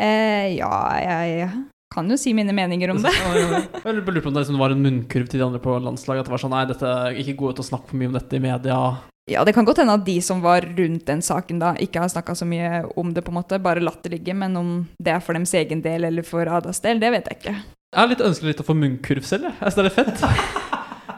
Eh, 0.00 0.46
ja, 0.56 0.72
jeg 1.04 1.50
kan 1.96 2.12
jo 2.12 2.18
si 2.20 2.34
mine 2.36 2.54
meninger 2.56 2.92
om 2.92 3.02
det. 3.02 3.12
Jeg 3.16 3.96
lurer 3.96 4.20
på 4.20 4.30
om 4.30 4.36
det 4.36 4.44
liksom 4.44 4.60
var 4.60 4.74
en 4.74 4.84
munnkurv 4.84 5.28
til 5.32 5.40
de 5.42 5.46
andre 5.48 5.60
på 5.62 5.76
landslaget. 5.82 6.24
At 6.24 6.30
det 6.30 6.36
var 6.36 6.44
sånn 6.44 6.54
Nei, 6.56 6.64
dette, 6.70 6.94
ikke 7.22 7.36
gå 7.40 7.52
ut 7.52 7.62
og 7.64 7.68
snakke 7.68 7.90
for 7.90 8.00
mye 8.00 8.12
om 8.12 8.16
dette 8.16 8.38
i 8.38 8.42
media. 8.42 8.80
Ja, 9.26 9.42
det 9.42 9.56
kan 9.56 9.66
godt 9.66 9.80
hende 9.82 9.96
at 9.98 10.04
de 10.06 10.20
som 10.22 10.38
var 10.44 10.62
rundt 10.76 11.08
den 11.08 11.22
saken 11.24 11.58
da, 11.58 11.72
ikke 11.82 12.04
har 12.04 12.12
snakka 12.12 12.36
så 12.38 12.46
mye 12.46 12.84
om 12.94 13.10
det, 13.16 13.24
på 13.26 13.34
en 13.34 13.40
måte, 13.40 13.58
bare 13.62 13.82
latt 13.82 14.04
det 14.06 14.14
ligge. 14.14 14.36
Men 14.38 14.54
om 14.60 14.72
det 15.02 15.16
er 15.16 15.24
for 15.24 15.34
dems 15.34 15.54
egen 15.58 15.82
del 15.82 16.06
eller 16.06 16.26
for 16.26 16.46
Adas 16.46 16.82
del, 16.84 17.02
det 17.02 17.10
vet 17.16 17.32
jeg 17.32 17.40
ikke. 17.42 17.56
Jeg 17.96 18.02
har 18.02 18.12
litt 18.12 18.22
ønskelig 18.28 18.54
litt 18.54 18.62
å 18.62 18.68
få 18.68 18.78
munnkurv 18.78 19.26
selv, 19.26 19.50
jeg. 19.50 19.58
Jeg 19.58 19.72
synes 19.72 19.78
det 19.80 19.84
er 19.84 19.90
litt 19.90 20.00
fett. 20.00 20.72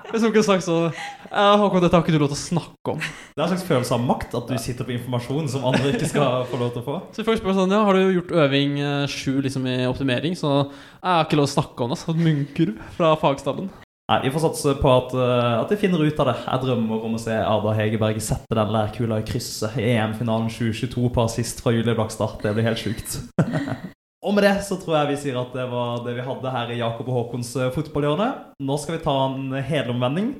Hvis 0.09 0.22
kunne 0.24 0.44
sagt 0.44 0.64
sånn 0.64 0.86
ja, 1.28 1.48
Håkon, 1.61 1.82
dette 1.84 1.92
har 1.92 2.04
ikke 2.04 2.14
du 2.14 2.22
lov 2.22 2.30
til 2.30 2.38
å 2.38 2.40
snakke 2.40 2.94
om. 2.94 3.00
Det 3.02 3.42
er 3.42 3.44
en 3.44 3.50
slags 3.50 3.66
følelse 3.68 3.96
av 3.98 4.06
makt 4.09 4.36
at 4.38 4.48
du 4.48 4.54
sitter 4.61 4.88
på 4.88 4.94
informasjon 4.94 5.50
som 5.52 5.66
andre 5.68 5.90
ikke 5.92 6.09
skal 6.09 6.46
få 6.48 6.61
lov 6.62 6.70
til 6.72 6.80
å 6.80 6.86
få. 6.86 6.94
Så 7.12 7.26
folk 7.26 7.42
spør 7.42 7.59
sånn 7.59 7.74
Ja, 7.76 7.82
har 7.84 7.98
du 7.98 8.14
gjort 8.16 8.32
øving 8.46 8.78
eh, 8.80 9.04
sju 9.12 9.42
liksom 9.44 9.68
i 9.68 9.82
optimering? 9.88 10.38
Så 10.38 10.48
jeg 10.54 11.04
har 11.04 11.26
ikke 11.26 11.36
lov 11.40 11.50
til 11.50 11.52
å 11.52 11.56
snakke 11.59 11.84
om 11.84 11.92
det. 11.92 12.00
Så 12.00 12.16
munnkurv 12.16 12.80
fra 12.96 13.12
fagstaben. 13.20 13.68
Nei, 14.09 14.22
Vi 14.24 14.32
får 14.32 14.46
satse 14.46 14.74
på 14.80 14.94
at, 14.94 15.12
eh, 15.12 15.59
at 15.59 15.68
de 15.68 15.80
finner 15.82 16.00
ut 16.00 16.24
av 16.24 16.30
det. 16.30 16.36
Jeg 16.46 16.64
drømmer 16.64 17.04
om 17.11 17.18
å 17.18 17.20
se 17.20 17.36
Ada 17.36 17.76
Hegerberg 17.76 18.24
sette 18.24 18.56
den 18.56 18.72
lærkula 18.72 19.20
i 19.20 19.28
krysset 19.28 19.76
i 19.76 19.90
EM-finalen 19.92 20.48
2022 20.48 21.12
på 21.12 21.28
assist 21.28 21.61
fra 21.61 21.76
Julie 21.76 21.98
Blakstad. 21.98 22.40
Det 22.40 22.56
blir 22.56 22.70
helt 22.70 22.80
sjukt. 22.80 23.20
og 24.19 24.35
med 24.35 24.43
det 24.43 24.57
så 24.66 24.75
tror 24.81 24.97
jeg 24.97 25.12
vi 25.12 25.16
sier 25.23 25.37
at 25.39 25.53
det 25.55 25.64
var 25.71 26.01
det 26.03 26.16
vi 26.16 26.25
hadde 26.27 26.51
her 26.51 26.71
i 26.75 26.81
Jakob 26.81 27.07
og 27.07 27.19
Håkons 27.21 27.53
eh, 27.55 27.71
fotballhjørne. 27.71 28.27
Nå 28.66 28.79
skal 28.83 28.97
vi 28.97 29.05
ta 29.05 29.14
en 29.29 29.55
helomvending. 29.62 30.33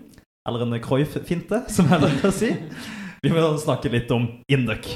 Eller 0.49 0.65
en 0.65 0.75
Croif-finte, 0.83 1.61
som 1.77 1.87
jeg 1.87 2.03
liker 2.03 2.27
å 2.27 2.35
si. 2.35 2.51
Vi 3.23 3.31
må 3.31 3.45
snakke 3.63 3.93
litt 3.93 4.11
om 4.15 4.27
Induk. 4.51 4.91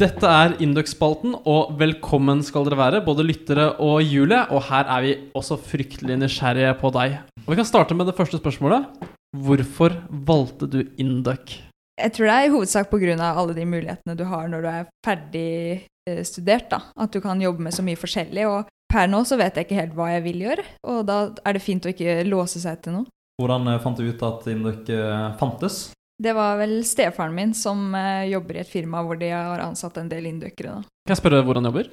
Dette 0.00 0.24
er 0.24 0.56
Induk-spalten, 0.64 1.36
og 1.44 1.76
velkommen 1.76 2.40
skal 2.46 2.64
dere 2.64 2.80
være, 2.80 3.04
både 3.04 3.26
lyttere 3.28 3.74
og 3.84 4.00
Julie. 4.00 4.40
Og 4.56 4.64
her 4.70 4.88
er 4.88 5.04
vi 5.04 5.16
også 5.36 5.60
fryktelig 5.60 6.16
nysgjerrige 6.22 6.78
på 6.80 6.96
deg. 6.96 7.20
Og 7.44 7.52
Vi 7.52 7.60
kan 7.60 7.68
starte 7.68 7.98
med 7.98 8.08
det 8.08 8.16
første 8.16 8.40
spørsmålet. 8.40 8.88
Hvorfor 9.36 10.00
valgte 10.08 10.64
du 10.70 10.80
Induc? 10.96 11.60
Jeg 12.00 12.14
tror 12.16 12.30
det 12.30 12.34
er 12.34 12.48
i 12.48 12.52
hovedsak 12.54 12.90
pga. 12.90 13.14
alle 13.30 13.54
de 13.54 13.64
mulighetene 13.68 14.16
du 14.16 14.24
har 14.24 14.48
når 14.48 14.62
du 14.62 14.68
er 14.68 14.90
ferdig 15.06 15.86
eh, 16.08 16.22
studert. 16.24 16.70
da. 16.70 16.82
At 16.96 17.12
du 17.12 17.20
kan 17.20 17.40
jobbe 17.40 17.62
med 17.62 17.74
så 17.74 17.82
mye 17.82 18.00
forskjellig. 18.00 18.46
og 18.48 18.68
Per 18.90 19.06
nå 19.06 19.22
så 19.24 19.36
vet 19.38 19.54
jeg 19.54 19.68
ikke 19.68 19.78
helt 19.78 19.94
hva 19.94 20.10
jeg 20.10 20.22
vil 20.24 20.40
gjøre, 20.42 20.64
og 20.90 21.04
da 21.06 21.18
er 21.46 21.54
det 21.54 21.62
fint 21.62 21.84
å 21.86 21.92
ikke 21.92 22.24
låse 22.26 22.58
seg 22.58 22.80
til 22.82 22.96
noe. 22.96 23.06
Hvordan 23.38 23.68
eh, 23.70 23.80
fant 23.80 23.96
du 23.96 24.08
ut 24.08 24.22
at 24.26 24.48
Induc 24.50 24.90
eh, 24.90 25.36
fantes? 25.38 25.92
Det 26.20 26.34
var 26.36 26.58
vel 26.58 26.82
stefaren 26.84 27.32
min 27.32 27.54
som 27.56 27.94
jobber 28.28 28.58
i 28.58 28.60
et 28.60 28.68
firma 28.68 29.00
hvor 29.06 29.16
de 29.16 29.30
har 29.32 29.62
ansatt 29.64 29.96
en 29.96 30.10
del 30.10 30.26
indukkere. 30.28 30.82
Kan 30.84 31.14
jeg 31.14 31.20
spørre 31.22 31.40
hvordan 31.46 31.70
jobber? 31.70 31.88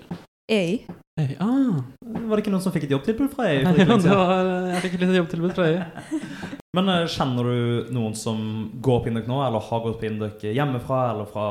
EI. 0.52 0.82
Hey, 1.18 1.34
ah, 1.42 1.82
Var 2.06 2.38
det 2.38 2.44
ikke 2.44 2.52
noen 2.54 2.62
som 2.62 2.74
fikk 2.76 2.84
et 2.86 2.92
jobbtilbud 2.94 3.32
fra 3.34 3.48
EI? 3.50 3.64
ja, 3.64 3.72
for 3.72 3.80
ikke 3.82 3.88
lenge 3.90 3.98
det 4.04 4.06
siden? 4.06 4.20
var, 4.22 4.50
jeg 4.76 4.82
fikk 4.84 4.94
et 4.98 5.04
lite 5.04 5.18
jobbtilbud 5.18 5.56
fra 5.58 5.66
EU. 5.72 5.82
Men 6.78 6.92
eh, 6.94 7.08
kjenner 7.10 7.48
du 7.50 7.92
noen 7.96 8.14
som 8.20 8.40
går 8.86 9.00
på 9.02 9.10
Induk 9.10 9.26
nå, 9.32 9.40
eller 9.42 9.64
har 9.66 9.82
gått 9.88 9.98
på 10.04 10.10
Induk 10.12 10.46
hjemmefra, 10.46 11.00
eller 11.16 11.30
fra 11.32 11.46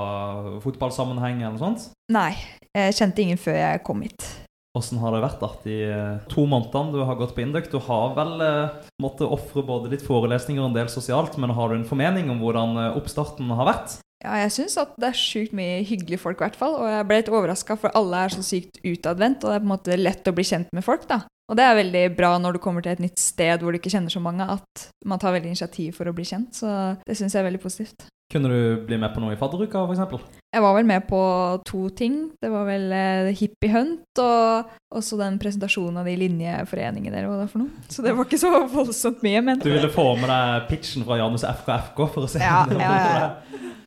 fotballsammenheng, 0.63 1.41
eller 1.43 1.57
noe 1.57 1.65
sånt? 1.65 1.89
Nei, 2.15 2.31
jeg 2.79 2.95
kjente 3.01 3.25
ingen 3.25 3.41
før 3.43 3.59
jeg 3.59 3.83
kom 3.89 4.05
hit. 4.07 4.29
Hvordan 4.77 5.01
har 5.03 5.15
det 5.17 5.23
vært 5.25 5.43
da, 5.43 5.49
de 5.65 5.77
eh, 5.89 6.25
to 6.31 6.47
månedene 6.47 6.93
du 6.95 7.03
har 7.09 7.19
gått 7.19 7.35
på 7.35 7.43
Induc? 7.43 7.67
Du 7.73 7.79
har 7.89 8.15
vel 8.21 8.35
eh, 8.47 8.75
måttet 9.03 9.27
ofre 9.27 9.67
både 9.67 9.91
litt 9.97 10.07
forelesninger 10.07 10.63
og 10.63 10.71
en 10.71 10.79
del 10.79 10.91
sosialt, 10.93 11.35
men 11.43 11.55
har 11.59 11.73
du 11.75 11.81
en 11.81 11.89
formening 11.91 12.31
om 12.31 12.39
hvordan 12.45 12.79
eh, 12.85 12.99
oppstarten 13.03 13.51
har 13.57 13.67
vært? 13.73 13.99
Ja, 14.25 14.39
jeg 14.41 14.53
syns 14.55 14.79
at 14.81 14.95
det 14.97 15.11
er 15.11 15.19
sjukt 15.19 15.53
mye 15.57 15.83
hyggelige 15.85 16.23
folk, 16.23 16.41
i 16.41 16.47
hvert 16.47 16.59
fall. 16.59 16.79
Og 16.81 16.89
jeg 16.89 17.07
ble 17.09 17.21
litt 17.21 17.33
overraska, 17.33 17.77
for 17.81 17.93
alle 17.99 18.25
er 18.25 18.33
så 18.33 18.45
sykt 18.47 18.81
utadvendt, 18.81 19.45
og 19.45 19.53
det 19.53 19.59
er 19.59 19.65
på 19.65 19.69
en 19.69 19.75
måte 19.75 19.99
lett 20.01 20.31
å 20.31 20.37
bli 20.37 20.47
kjent 20.47 20.73
med 20.77 20.87
folk, 20.87 21.05
da. 21.11 21.23
Og 21.47 21.55
det 21.59 21.63
er 21.63 21.79
veldig 21.79 22.05
bra 22.17 22.33
når 22.43 22.57
du 22.57 22.63
kommer 22.63 22.83
til 22.83 22.97
et 22.97 23.03
nytt 23.05 23.21
sted 23.23 23.63
hvor 23.63 23.71
du 23.71 23.79
ikke 23.79 23.93
kjenner 23.93 24.11
så 24.11 24.23
mange, 24.23 24.43
at 24.57 24.89
man 25.07 25.21
tar 25.23 25.37
veldig 25.37 25.53
initiativ 25.53 25.95
for 25.95 26.11
å 26.11 26.15
bli 26.17 26.27
kjent. 26.27 26.57
Så 26.59 26.71
det 27.07 27.15
syns 27.19 27.37
jeg 27.37 27.45
er 27.45 27.47
veldig 27.47 27.63
positivt. 27.63 28.09
Kunne 28.33 28.51
du 28.51 28.87
bli 28.89 28.97
med 28.99 29.13
på 29.15 29.21
noe 29.23 29.37
i 29.37 29.39
fadderuka, 29.39 29.85
f.eks.? 29.87 30.25
Jeg 30.57 30.63
var 30.65 30.75
vel 30.75 30.89
med 30.89 31.05
på 31.07 31.21
to 31.69 31.85
ting. 31.95 32.17
Det 32.43 32.51
var 32.51 32.67
vel 32.67 32.89
eh, 32.97 33.29
Hippie 33.39 33.71
Hunt 33.71 34.23
og 34.25 34.73
også 34.97 35.21
den 35.21 35.37
presentasjonen 35.39 36.01
av 36.03 36.09
de 36.11 36.17
linjeforeningene 36.25 37.15
dere 37.15 37.31
var 37.31 37.45
det 37.45 37.47
er 37.47 37.53
for 37.53 37.63
noe. 37.63 37.85
Så 37.93 38.03
det 38.03 38.17
var 38.17 38.27
ikke 38.27 38.41
så 38.43 38.51
voldsomt 38.73 39.23
mye, 39.23 39.45
men 39.47 39.63
Du 39.63 39.71
ville 39.71 39.93
få 39.95 40.09
med 40.19 40.27
deg 40.33 40.67
pitchen 40.73 41.07
fra 41.07 41.21
Janus 41.21 41.47
FKFK 41.47 42.03
for 42.17 42.27
å 42.27 42.33
se 42.33 42.43
Ja, 42.43 42.65
ja, 42.75 42.99
ja. 43.23 43.31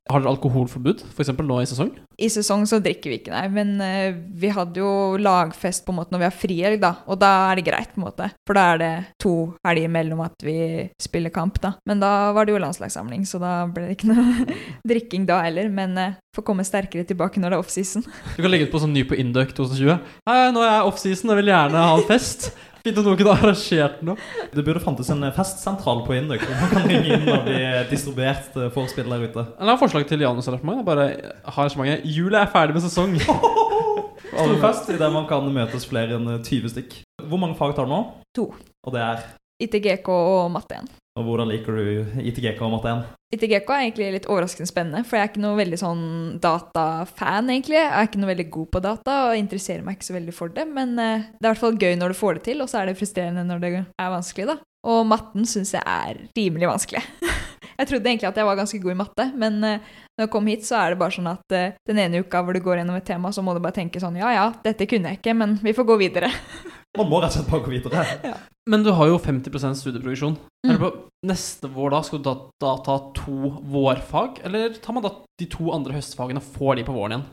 Har 0.10 0.24
dere 0.24 0.32
alkoholforbud, 0.34 1.03
f.eks. 1.14 1.30
nå 1.38 1.57
i 1.62 1.68
sesong? 1.70 1.91
I 2.18 2.28
sesong 2.34 2.64
så 2.66 2.80
drikker 2.82 3.12
vi 3.12 3.20
ikke, 3.20 3.34
nei. 3.34 3.45
Men 3.53 3.76
uh, 3.78 4.16
vi 4.41 4.49
hadde 4.49 4.82
jo 4.82 5.20
lagfest 5.22 5.84
på 5.86 5.93
en 5.93 5.99
måte 5.99 6.16
når 6.16 6.24
vi 6.24 6.26
har 6.26 6.34
frihelg, 6.34 6.80
da. 6.82 6.91
Og 7.05 7.20
da 7.22 7.30
er 7.51 7.60
det 7.60 7.68
greit, 7.68 7.91
på 7.93 8.01
en 8.01 8.07
måte. 8.07 8.32
For 8.49 8.57
da 8.57 8.64
er 8.74 8.82
det 8.82 8.91
to 9.22 9.34
helger 9.68 9.93
mellom 9.93 10.24
at 10.26 10.45
vi 10.45 10.57
spiller 10.97 11.34
kamp, 11.36 11.62
da. 11.62 11.76
Men 11.86 12.01
da 12.01 12.32
var 12.34 12.49
det 12.49 12.55
jo 12.55 12.64
landslagssamling, 12.64 13.28
så 13.30 13.38
da 13.43 13.53
ble 13.70 13.86
det 13.86 13.99
ikke 13.99 14.10
noe 14.10 14.57
drikking 14.91 15.30
da 15.30 15.43
heller. 15.45 15.70
Men 15.70 15.93
uh, 16.01 16.18
får 16.34 16.47
komme 16.47 16.66
sterkere 16.66 17.05
tilbake 17.05 17.38
når 17.38 17.53
det 17.53 17.60
er 17.60 17.68
offseason. 17.68 18.07
Du 18.34 18.41
kan 18.41 18.49
legge 18.49 18.66
ut 18.66 18.74
på 18.74 18.82
sånn 18.82 18.95
ny 18.97 19.05
på 19.05 19.18
Induc 19.22 19.53
2020. 19.57 19.93
Hei, 20.26 20.39
nå 20.55 20.66
er 20.66 20.74
jeg 20.74 20.89
offseason 20.89 21.36
og 21.36 21.39
vil 21.43 21.53
gjerne 21.53 21.86
ha 21.86 21.93
en 21.99 22.10
fest. 22.10 22.49
Fint 22.86 22.99
at 22.99 23.07
noen 23.07 23.19
har 23.27 23.41
arrangert 23.43 24.03
noe. 24.07 24.15
Det 24.53 24.63
burde 24.63 24.82
fantes 24.84 25.09
en 25.11 25.25
festsentral 25.36 26.05
på 26.07 26.15
Induk. 26.15 26.45
man 26.61 26.71
kan 26.71 26.88
ringe 26.88 27.17
inn 27.17 27.27
og 27.27 27.43
bli 27.47 27.57
distribuert 27.91 28.51
til 28.53 28.69
vorspiel 28.75 29.09
der 29.11 29.25
ute. 29.25 29.45
Eller 29.59 29.73
har 29.73 29.82
forslag 29.82 30.07
til 30.07 30.23
Janus 30.23 30.47
arrangement. 30.47 30.86
Bare 30.88 31.09
ha 31.43 31.65
arrangementet. 31.65 32.07
'Jula 32.07 32.45
er 32.45 32.53
ferdig 32.53 32.77
med 32.77 32.86
sesong. 32.88 33.17
Stor 34.39 34.55
fest 34.61 34.89
i 34.93 34.97
der 34.99 35.11
man 35.11 35.27
kan 35.27 35.43
møtes 35.51 35.88
flere 35.89 36.15
enn 36.15 36.32
20 36.39 36.71
stykk. 36.71 36.95
Hvor 37.27 37.41
mange 37.41 37.57
fag 37.59 37.75
tar 37.75 37.89
du 37.89 37.91
nå? 37.91 38.01
To. 38.38 38.51
Og 38.88 38.95
det 38.95 39.03
er 39.03 39.27
ITGK 39.59 40.07
og 40.13 40.51
matte 40.53 40.80
1. 40.80 40.98
Og 41.18 41.26
hvordan 41.26 41.49
liker 41.49 41.76
du 41.76 42.22
ITGK 42.22 42.62
og 42.64 42.76
matte 42.76 42.91
1? 42.93 43.07
ITGK 43.36 43.68
er 43.74 43.84
egentlig 43.84 44.07
litt 44.16 44.28
overraskende 44.30 44.70
spennende, 44.70 45.03
for 45.05 45.18
jeg 45.18 45.26
er 45.26 45.32
ikke 45.32 45.43
noe 45.43 45.57
veldig 45.60 45.80
sånn 45.82 46.05
datafan, 46.41 47.51
egentlig. 47.51 47.78
Jeg 47.78 47.91
er 47.91 48.07
ikke 48.07 48.22
noe 48.22 48.32
veldig 48.32 48.47
god 48.55 48.70
på 48.74 48.82
data 48.86 49.18
og 49.28 49.38
interesserer 49.38 49.86
meg 49.86 49.97
ikke 49.97 50.07
så 50.07 50.16
veldig 50.16 50.36
for 50.38 50.55
det, 50.55 50.66
men 50.70 50.95
eh, 51.01 51.28
det 51.36 51.43
er 51.43 51.49
i 51.49 51.51
hvert 51.51 51.62
fall 51.62 51.78
gøy 51.82 51.99
når 51.99 52.14
du 52.14 52.20
får 52.22 52.39
det 52.39 52.45
til, 52.47 52.64
og 52.64 52.72
så 52.72 52.82
er 52.82 52.89
det 52.89 52.97
frustrerende 52.97 53.45
når 53.45 53.62
det 53.66 53.72
er 53.76 54.16
vanskelig, 54.16 54.47
da. 54.53 54.57
Og 54.89 55.03
matten 55.10 55.45
syns 55.49 55.76
jeg 55.76 55.84
er 55.84 56.24
rimelig 56.38 56.70
vanskelig. 56.72 57.03
jeg 57.80 57.89
trodde 57.91 58.10
egentlig 58.14 58.32
at 58.32 58.39
jeg 58.39 58.47
var 58.47 58.60
ganske 58.62 58.82
god 58.82 58.95
i 58.95 58.99
matte, 59.03 59.30
men 59.43 59.62
eh, 59.68 59.93
når 60.16 60.26
jeg 60.26 60.34
kom 60.34 60.49
hit, 60.49 60.66
så 60.66 60.80
er 60.80 60.93
det 60.93 61.01
bare 61.03 61.18
sånn 61.20 61.30
at 61.34 61.57
eh, 61.57 61.78
den 61.89 62.01
ene 62.01 62.24
uka 62.24 62.41
hvor 62.41 62.55
du 62.55 62.64
går 62.64 62.82
gjennom 62.82 62.97
et 62.97 63.10
tema, 63.10 63.34
så 63.36 63.45
må 63.45 63.53
du 63.53 63.62
bare 63.62 63.78
tenke 63.82 64.01
sånn 64.01 64.18
ja 64.22 64.34
ja, 64.36 64.49
dette 64.66 64.88
kunne 64.89 65.14
jeg 65.14 65.22
ikke, 65.22 65.38
men 65.38 65.60
vi 65.62 65.76
får 65.76 65.89
gå 65.91 65.99
videre. 66.07 66.32
Man 66.97 67.09
må 67.09 67.19
rett 67.21 67.35
og 67.35 67.37
slett 67.37 67.51
bare 67.51 67.65
gå 67.65 67.73
videre. 67.75 68.35
Men 68.69 68.83
du 68.85 68.91
har 68.93 69.09
jo 69.09 69.19
50 69.21 69.75
studieproduksjon. 69.77 70.37
Mm. 70.65 70.69
Er 70.69 70.75
det 70.75 70.81
på 70.81 70.91
neste 71.29 71.69
vår 71.71 71.93
da 71.93 71.99
skal 72.05 72.21
du 72.21 72.25
da, 72.25 72.35
da 72.61 72.71
ta 72.85 72.95
to 73.17 73.51
vårfag, 73.71 74.41
eller 74.47 74.77
tar 74.81 74.97
man 74.97 75.05
da 75.05 75.13
de 75.39 75.47
to 75.49 75.69
andre 75.75 75.97
høstfagene 75.97 76.41
og 76.41 76.55
får 76.57 76.79
de 76.79 76.87
på 76.87 76.95
våren 76.95 77.15
igjen? 77.15 77.27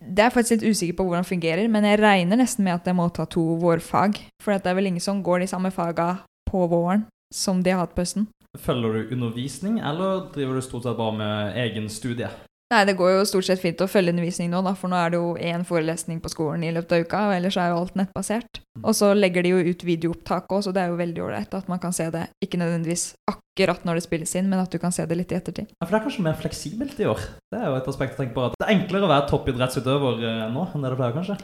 Det 0.00 0.22
er 0.22 0.30
jeg 0.30 0.36
faktisk 0.38 0.54
litt 0.54 0.70
usikker 0.72 0.96
på 0.96 1.04
hvordan 1.06 1.26
det 1.26 1.28
fungerer, 1.28 1.66
men 1.68 1.84
jeg 1.84 2.00
regner 2.00 2.40
nesten 2.40 2.64
med 2.64 2.78
at 2.78 2.86
jeg 2.88 2.96
må 2.96 3.08
ta 3.12 3.26
to 3.28 3.42
vårfag. 3.60 4.16
For 4.40 4.56
det 4.56 4.70
er 4.70 4.78
vel 4.78 4.88
ingen 4.88 5.04
som 5.04 5.20
går 5.26 5.42
de 5.42 5.50
samme 5.50 5.72
faga 5.74 6.22
på 6.48 6.64
våren 6.70 7.04
som 7.34 7.60
de 7.62 7.74
har 7.74 7.84
hatt 7.84 7.96
på 7.96 8.06
høsten. 8.06 8.30
Følger 8.58 8.94
du 8.96 9.12
undervisning, 9.14 9.78
eller 9.78 10.30
driver 10.34 10.56
du 10.58 10.64
stort 10.64 10.86
sett 10.86 10.98
bare 10.98 11.18
med 11.18 11.58
egen 11.60 11.90
studie? 11.92 12.30
Nei, 12.70 12.84
det 12.86 12.94
går 12.94 13.16
jo 13.16 13.22
stort 13.26 13.48
sett 13.48 13.58
fint 13.58 13.80
å 13.82 13.88
følge 13.90 14.12
undervisning 14.14 14.52
nå, 14.52 14.60
da, 14.62 14.76
for 14.78 14.92
nå 14.92 14.94
er 14.94 15.10
det 15.10 15.18
jo 15.18 15.30
én 15.42 15.64
forelesning 15.66 16.20
på 16.22 16.30
skolen 16.30 16.62
i 16.62 16.70
løpet 16.70 16.92
av 16.94 17.00
uka, 17.02 17.22
og 17.26 17.32
ellers 17.34 17.56
er 17.58 17.72
jo 17.72 17.80
alt 17.80 17.96
nettbasert. 17.98 18.60
Og 18.84 18.94
så 18.94 19.08
legger 19.16 19.42
de 19.42 19.50
jo 19.50 19.64
ut 19.72 19.82
videoopptak 19.88 20.46
òg, 20.54 20.62
så 20.62 20.74
det 20.76 20.84
er 20.84 20.92
jo 20.92 21.00
veldig 21.00 21.24
ålreit 21.24 21.56
at 21.58 21.66
man 21.72 21.80
kan 21.82 21.94
se 21.96 22.06
det 22.14 22.28
ikke 22.46 22.60
nødvendigvis 22.60 23.08
akkurat 23.32 23.82
når 23.88 23.98
det 23.98 24.04
spilles 24.04 24.34
inn, 24.38 24.46
men 24.52 24.62
at 24.62 24.70
du 24.70 24.78
kan 24.78 24.94
se 24.94 25.02
det 25.02 25.18
litt 25.18 25.34
i 25.34 25.38
ettertid. 25.40 25.72
Ja, 25.72 25.82
for 25.82 25.96
det 25.96 25.98
er 25.98 26.04
kanskje 26.06 26.26
mer 26.28 26.38
fleksibelt 26.38 27.02
i 27.02 27.08
år. 27.10 27.24
Det 27.50 27.58
er 27.58 27.66
jo 27.72 27.80
et 27.80 27.90
aspekt 27.90 28.14
å 28.14 28.22
tenke 28.22 28.38
på. 28.38 28.44
at 28.46 28.54
Det 28.54 28.68
er 28.68 28.76
enklere 28.76 29.08
å 29.08 29.10
være 29.16 29.26
toppidrettsutøver 29.32 30.22
eh, 30.30 30.44
nå 30.54 30.68
enn 30.70 30.86
det 30.86 30.94
det 30.94 31.00
pleier, 31.02 31.16
kanskje. 31.18 31.40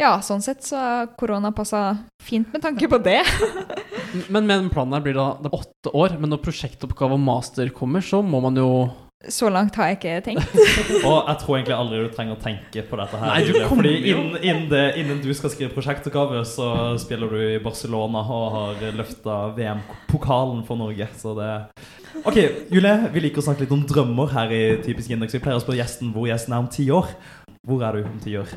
Ja, 0.00 0.14
sånn 0.24 0.40
sett 0.40 0.64
så 0.64 0.80
har 0.80 1.12
korona 1.20 1.52
passa 1.52 1.82
fint 2.24 2.48
med 2.56 2.64
tanke 2.64 2.88
på 2.88 3.02
det. 3.04 3.20
Men 4.32 4.48
med 4.48 4.54
den 4.54 4.72
planen 4.72 4.96
her 4.96 5.04
blir 5.04 5.12
det 5.12 5.28
da 5.44 5.52
er 5.52 5.60
åtte 5.60 5.92
år, 5.94 6.16
men 6.18 6.32
når 6.32 6.40
prosjektoppgave 6.42 7.14
og 7.14 7.22
master 7.22 7.68
kommer, 7.70 8.02
så 8.02 8.24
må 8.26 8.40
man 8.42 8.56
jo 8.58 8.70
Så 9.28 9.50
langt 9.52 9.76
har 9.76 9.90
jeg 9.90 9.98
ikke 9.98 10.12
tenkt. 10.24 10.54
Og 11.08 11.26
jeg 11.28 11.36
tror 11.42 11.56
egentlig 11.58 11.74
aldri 11.76 11.98
du 12.00 12.14
trenger 12.14 12.38
å 12.38 12.40
tenke 12.40 12.84
på 12.88 12.96
dette 12.96 13.20
her. 13.20 13.28
Nei, 13.28 13.42
du 13.44 13.58
Fordi 13.68 13.92
innen, 13.98 14.38
innen, 14.40 14.64
det, 14.70 14.84
innen 15.02 15.20
du 15.20 15.28
skal 15.36 15.52
skrive 15.52 15.74
prosjektoppgave, 15.74 16.40
så 16.48 16.70
spiller 17.02 17.28
du 17.28 17.36
i 17.44 17.60
Barcelona 17.60 18.24
og 18.24 18.46
har 18.56 18.82
løfta 18.96 19.36
VM-pokalen 19.58 20.64
for 20.64 20.80
Norge. 20.80 21.10
Så 21.20 21.36
det 21.36 21.52
Ok, 22.24 22.40
Julie, 22.72 22.96
vi 23.12 23.26
liker 23.26 23.44
å 23.44 23.48
snakke 23.50 23.66
litt 23.66 23.76
om 23.76 23.84
drømmer 23.86 24.32
her 24.32 24.56
i 24.56 24.64
Typisk 24.86 25.12
Indeks. 25.12 25.36
Vi 25.36 25.44
pleier 25.44 25.60
å 25.60 25.62
spørre 25.62 25.82
gjesten 25.82 26.16
hvor 26.16 26.24
gjesten 26.30 26.56
er 26.56 26.64
om 26.64 26.72
ti 26.72 26.88
år. 26.88 27.12
Hvor 27.68 27.84
er 27.84 28.00
du 28.00 28.08
om 28.08 28.20
ti 28.24 28.40
år? 28.40 28.56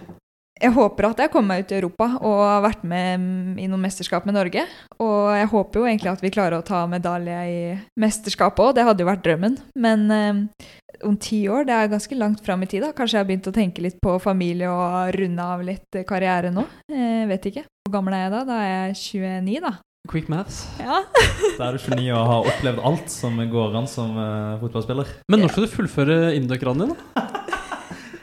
Jeg 0.62 0.72
håper 0.76 1.08
at 1.10 1.22
jeg 1.24 1.32
kommer 1.34 1.56
meg 1.56 1.66
ut 1.66 1.72
i 1.74 1.78
Europa 1.80 2.08
og 2.22 2.42
har 2.46 2.62
vært 2.64 2.84
med 2.88 3.58
i 3.60 3.66
noen 3.68 3.82
mesterskap 3.82 4.28
med 4.30 4.36
Norge. 4.38 4.64
Og 5.02 5.34
jeg 5.34 5.50
håper 5.52 5.80
jo 5.80 5.88
egentlig 5.90 6.12
at 6.14 6.24
vi 6.24 6.32
klarer 6.34 6.60
å 6.60 6.66
ta 6.66 6.84
medalje 6.90 7.40
i 7.50 7.60
mesterskapet 8.00 8.62
òg. 8.68 8.76
Det 8.78 8.86
hadde 8.88 9.04
jo 9.04 9.10
vært 9.10 9.24
drømmen. 9.26 9.58
Men 9.74 10.06
eh, 10.14 10.68
om 11.10 11.18
ti 11.18 11.42
år, 11.52 11.66
det 11.68 11.76
er 11.76 11.94
ganske 11.96 12.20
langt 12.20 12.44
fram 12.46 12.64
i 12.64 12.70
tid. 12.70 12.86
da. 12.86 12.94
Kanskje 12.96 13.18
jeg 13.18 13.26
har 13.26 13.32
begynt 13.32 13.50
å 13.50 13.56
tenke 13.56 13.84
litt 13.84 13.98
på 14.04 14.16
familie 14.24 14.70
og 14.70 15.18
runde 15.18 15.50
av 15.56 15.66
litt 15.66 16.04
karriere 16.08 16.54
nå. 16.54 16.68
Eh, 16.92 17.26
vet 17.34 17.50
ikke. 17.50 17.66
Hvor 17.84 17.98
gammel 17.98 18.16
er 18.16 18.28
jeg 18.28 18.36
da? 18.38 18.46
Da 18.48 18.62
er 18.62 18.72
jeg 18.74 19.02
29, 19.02 19.60
da. 19.66 19.74
Quick 20.12 20.28
maths. 20.32 20.66
Ja. 20.84 21.02
Da 21.60 21.70
er 21.70 21.78
du 21.78 21.80
29 21.80 22.10
og 22.12 22.26
har 22.28 22.50
opplevd 22.52 22.82
alt 22.90 23.12
som 23.14 23.38
går 23.52 23.78
an 23.80 23.88
som 23.88 24.18
uh, 24.18 24.60
fotballspiller. 24.64 25.16
Men 25.32 25.44
når 25.44 25.54
skal 25.54 25.68
du 25.68 25.74
fullføre 25.76 26.18
Induc-ranen 26.36 26.92
din, 26.92 26.98
da? 26.98 27.24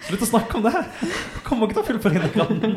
Slutt 0.09 0.25
å 0.25 0.31
snakke 0.33 0.59
om 0.59 0.67
det! 0.67 0.85
Kommer 1.47 1.69
ikke 1.69 1.79
til 1.79 1.85
å 1.85 1.89
fullføre 1.91 2.21
Induc-ranen. 2.21 2.77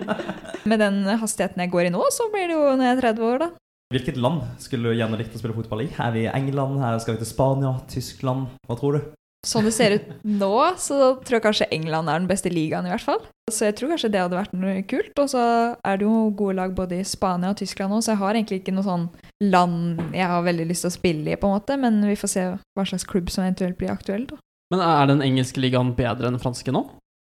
Med 0.69 0.81
den 0.83 1.01
hastigheten 1.21 1.63
jeg 1.63 1.71
går 1.73 1.89
i 1.89 1.93
nå, 1.93 2.03
så 2.13 2.29
blir 2.33 2.49
det 2.51 2.57
jo 2.57 2.71
når 2.75 2.87
jeg 2.87 2.97
er 2.97 3.03
30 3.07 3.27
år, 3.29 3.43
da. 3.45 3.49
Hvilket 3.93 4.17
land 4.17 4.45
skulle 4.61 4.89
du 4.89 4.97
gjerne 4.97 5.19
likt 5.19 5.35
å 5.37 5.39
spille 5.41 5.55
fotball 5.55 5.83
i? 5.85 5.91
Er 6.01 6.13
vi 6.15 6.23
i 6.25 6.31
England? 6.31 6.79
Her 6.81 6.95
skal 7.01 7.15
vi 7.15 7.21
til 7.21 7.29
Spania? 7.29 7.75
Tyskland? 7.91 8.47
Hva 8.65 8.77
tror 8.79 8.97
du? 8.97 9.11
Sånn 9.43 9.67
det 9.67 9.73
ser 9.75 9.97
ut 9.97 10.05
nå, 10.23 10.53
så 10.79 10.97
tror 11.19 11.35
jeg 11.35 11.43
kanskje 11.43 11.67
England 11.75 12.07
er 12.07 12.21
den 12.21 12.29
beste 12.29 12.51
ligaen, 12.51 12.87
i 12.87 12.93
hvert 12.93 13.03
fall. 13.03 13.19
Så 13.51 13.67
jeg 13.67 13.75
tror 13.75 13.91
kanskje 13.91 14.09
det 14.13 14.21
hadde 14.23 14.39
vært 14.39 14.55
noe 14.55 14.85
kult. 14.87 15.11
Og 15.19 15.29
så 15.33 15.43
er 15.75 15.99
det 15.99 16.07
jo 16.07 16.29
gode 16.31 16.55
lag 16.61 16.73
både 16.77 17.01
i 17.01 17.07
Spania 17.07 17.51
og 17.51 17.59
Tyskland 17.59 17.91
nå, 17.91 17.99
så 17.99 18.13
jeg 18.13 18.21
har 18.23 18.39
egentlig 18.39 18.61
ikke 18.61 18.75
noe 18.77 18.87
sånn 18.87 19.09
land 19.43 19.99
jeg 20.15 20.31
har 20.31 20.47
veldig 20.47 20.69
lyst 20.71 20.87
til 20.87 20.93
å 20.93 20.95
spille 20.95 21.35
i, 21.35 21.37
på 21.39 21.49
en 21.49 21.57
måte. 21.57 21.77
Men 21.77 21.99
vi 22.07 22.15
får 22.17 22.31
se 22.33 22.47
hva 22.55 22.87
slags 22.87 23.05
klubb 23.09 23.29
som 23.33 23.43
eventuelt 23.43 23.77
blir 23.77 23.91
aktuell, 23.91 24.25
da. 24.31 24.39
Men 24.71 24.81
er 24.87 25.11
den 25.11 25.21
engelske 25.21 25.61
ligaen 25.61 25.91
bedre 25.93 26.31
enn 26.31 26.39
den 26.39 26.41
franske 26.41 26.73
nå? 26.73 26.87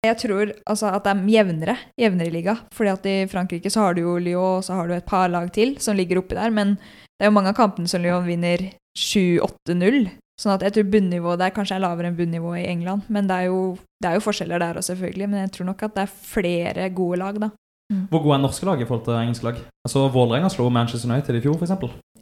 Jeg 0.06 0.20
tror 0.22 0.52
altså, 0.66 0.90
at 0.92 1.04
det 1.06 1.12
er 1.12 1.24
jevnere, 1.36 1.76
jevnere 2.00 2.32
liga. 2.34 2.56
Fordi 2.74 2.92
at 2.92 3.08
i 3.10 3.16
Frankrike 3.30 3.72
så 3.72 3.84
har 3.84 3.96
du 3.96 4.04
jo 4.04 4.18
Lyon, 4.22 4.58
og 4.58 4.64
så 4.66 4.78
har 4.78 4.88
du 4.88 4.94
et 4.96 5.08
par 5.08 5.28
lag 5.32 5.50
til 5.54 5.76
som 5.82 5.96
ligger 5.98 6.22
oppi 6.22 6.38
der. 6.38 6.54
Men 6.54 6.76
Det 7.16 7.24
er 7.24 7.30
jo 7.30 7.36
mange 7.38 7.48
av 7.48 7.56
kampene 7.56 7.88
som 7.88 8.02
Lyon 8.04 8.26
vinner 8.26 8.60
7-8-0. 8.96 10.10
Sånn 10.36 10.52
at 10.52 10.64
jeg 10.66 10.74
tror 10.76 10.90
bunnivået 10.92 11.40
der 11.40 11.52
kanskje 11.56 11.78
er 11.78 11.80
lavere 11.80 12.10
enn 12.10 12.18
bunnivået 12.18 12.60
i 12.60 12.66
England. 12.68 13.06
Men 13.08 13.28
det 13.28 13.36
er 13.36 13.46
jo, 13.48 13.60
det 14.04 14.10
er 14.10 14.18
jo 14.18 14.24
forskjeller 14.26 14.60
der 14.60 14.80
òg, 14.80 14.84
selvfølgelig. 14.84 15.28
Men 15.32 15.46
jeg 15.46 15.54
tror 15.54 15.70
nok 15.70 15.86
at 15.86 15.94
det 15.96 16.02
er 16.04 16.18
flere 16.32 16.90
gode 16.92 17.20
lag, 17.22 17.38
da. 17.40 17.48
Hvor 18.10 18.20
gode 18.20 18.34
er 18.34 18.42
norske 18.42 18.66
lag 18.66 18.80
i 18.82 18.86
forhold 18.88 19.06
til 19.06 19.14
engelske 19.14 19.46
lag? 19.46 19.62
Altså, 19.86 20.08
Vålerenga 20.12 20.50
slo 20.50 20.66
Manchester 20.74 21.08
United 21.08 21.38
i 21.38 21.42
fjor, 21.44 21.56
f.eks. 21.56 21.72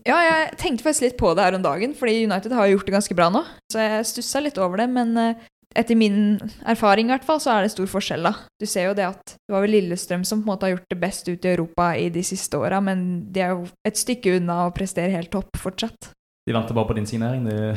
Ja, 0.04 0.18
jeg 0.20 0.58
tenkte 0.60 0.84
faktisk 0.84 1.06
litt 1.06 1.16
på 1.16 1.30
det 1.32 1.46
her 1.46 1.56
om 1.56 1.64
dagen, 1.64 1.94
fordi 1.96 2.26
United 2.28 2.52
har 2.52 2.68
gjort 2.68 2.84
det 2.84 2.92
ganske 2.92 3.16
bra 3.16 3.30
nå. 3.32 3.40
Så 3.72 3.80
jeg 3.80 4.08
stussa 4.10 4.42
litt 4.44 4.60
over 4.60 4.82
det, 4.82 4.90
men 4.92 5.16
eh, 5.16 5.46
etter 5.74 5.98
min 5.98 6.38
erfaring 6.70 7.08
i 7.08 7.14
hvert 7.14 7.26
fall, 7.26 7.40
så 7.42 7.54
er 7.54 7.64
det 7.64 7.72
stor 7.74 7.88
forskjell, 7.90 8.26
da. 8.26 8.34
Du 8.60 8.66
ser 8.70 8.88
jo 8.88 8.96
det 8.98 9.06
at 9.08 9.36
det 9.36 9.54
var 9.54 9.64
vel 9.64 9.74
Lillestrøm 9.76 10.24
som 10.26 10.42
på 10.42 10.48
en 10.48 10.52
måte 10.54 10.68
har 10.68 10.76
gjort 10.76 10.92
det 10.92 11.00
best 11.02 11.28
ut 11.28 11.46
i 11.46 11.52
Europa 11.54 11.90
i 11.98 12.10
de 12.14 12.22
siste 12.26 12.60
åra, 12.60 12.80
men 12.84 13.24
de 13.34 13.44
er 13.44 13.54
jo 13.56 13.66
et 13.86 13.98
stykke 13.98 14.38
unna 14.38 14.64
å 14.66 14.74
prestere 14.76 15.14
helt 15.14 15.32
topp 15.34 15.58
fortsatt. 15.60 16.12
De 16.44 16.52
venter 16.52 16.76
bare 16.76 16.90
på 16.90 16.98
din 16.98 17.08
signering, 17.08 17.46
de. 17.48 17.74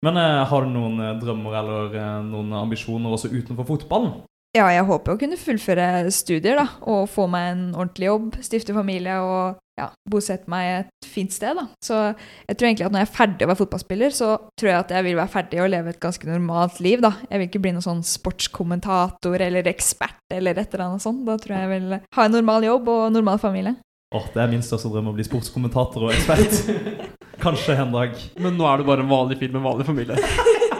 Men 0.00 0.16
uh, 0.16 0.48
har 0.48 0.64
du 0.64 0.70
noen 0.72 1.00
eh, 1.04 1.16
drømmer 1.20 1.56
eller 1.60 1.92
uh, 1.92 2.20
noen 2.24 2.54
ambisjoner 2.56 3.12
også 3.12 3.28
utenfor 3.34 3.66
fotballen? 3.68 4.14
Ja, 4.56 4.64
jeg 4.74 4.82
håper 4.88 5.14
å 5.14 5.18
kunne 5.18 5.36
fullføre 5.38 6.10
studier, 6.10 6.56
da, 6.58 6.64
og 6.90 7.04
få 7.10 7.28
meg 7.30 7.52
en 7.52 7.66
ordentlig 7.70 8.08
jobb, 8.08 8.32
stifte 8.42 8.74
familie 8.74 9.20
og 9.22 9.60
ja, 9.78 9.86
bosette 10.10 10.50
meg 10.50 10.70
et 10.80 11.06
fint 11.06 11.30
sted, 11.30 11.54
da. 11.54 11.68
Så 11.78 11.94
jeg 11.94 12.56
tror 12.58 12.66
egentlig 12.68 12.86
at 12.88 12.94
når 12.96 13.04
jeg 13.04 13.08
er 13.08 13.14
ferdig 13.14 13.46
å 13.46 13.50
være 13.52 13.60
fotballspiller, 13.60 14.16
så 14.16 14.32
tror 14.58 14.70
jeg 14.72 14.78
at 14.80 14.94
jeg 14.96 15.06
vil 15.06 15.20
være 15.20 15.32
ferdig 15.36 15.60
og 15.62 15.70
leve 15.70 15.94
et 15.94 16.00
ganske 16.02 16.26
normalt 16.26 16.80
liv, 16.82 16.98
da. 17.04 17.12
Jeg 17.30 17.38
vil 17.38 17.46
ikke 17.46 17.62
bli 17.62 17.72
noen 17.76 17.86
sånn 17.86 18.02
sportskommentator 18.10 19.46
eller 19.46 19.70
ekspert 19.70 20.34
eller 20.34 20.58
et 20.58 20.74
eller 20.74 20.86
annet 20.88 21.06
sånt. 21.06 21.22
Da 21.28 21.38
tror 21.38 21.54
jeg 21.54 21.68
jeg 21.68 21.72
vil 21.76 21.94
ha 22.18 22.26
en 22.26 22.36
normal 22.40 22.66
jobb 22.66 22.90
og 22.90 23.06
normal 23.14 23.38
familie. 23.42 23.76
Åh, 24.18 24.26
Det 24.34 24.42
er 24.42 24.50
min 24.50 24.66
største 24.66 24.90
drøm 24.90 25.12
å 25.12 25.14
bli 25.14 25.28
sportskommentator 25.30 26.08
og 26.08 26.16
ekspert. 26.16 26.58
Kanskje 27.46 27.78
en 27.78 27.94
dag. 27.94 28.18
Men 28.42 28.58
nå 28.58 28.66
er 28.66 28.82
du 28.82 28.90
bare 28.90 29.06
en 29.06 29.14
vanlig 29.14 29.38
fyr 29.38 29.54
med 29.54 29.62
en 29.62 29.68
vanlig 29.70 29.86
familie. 29.86 30.18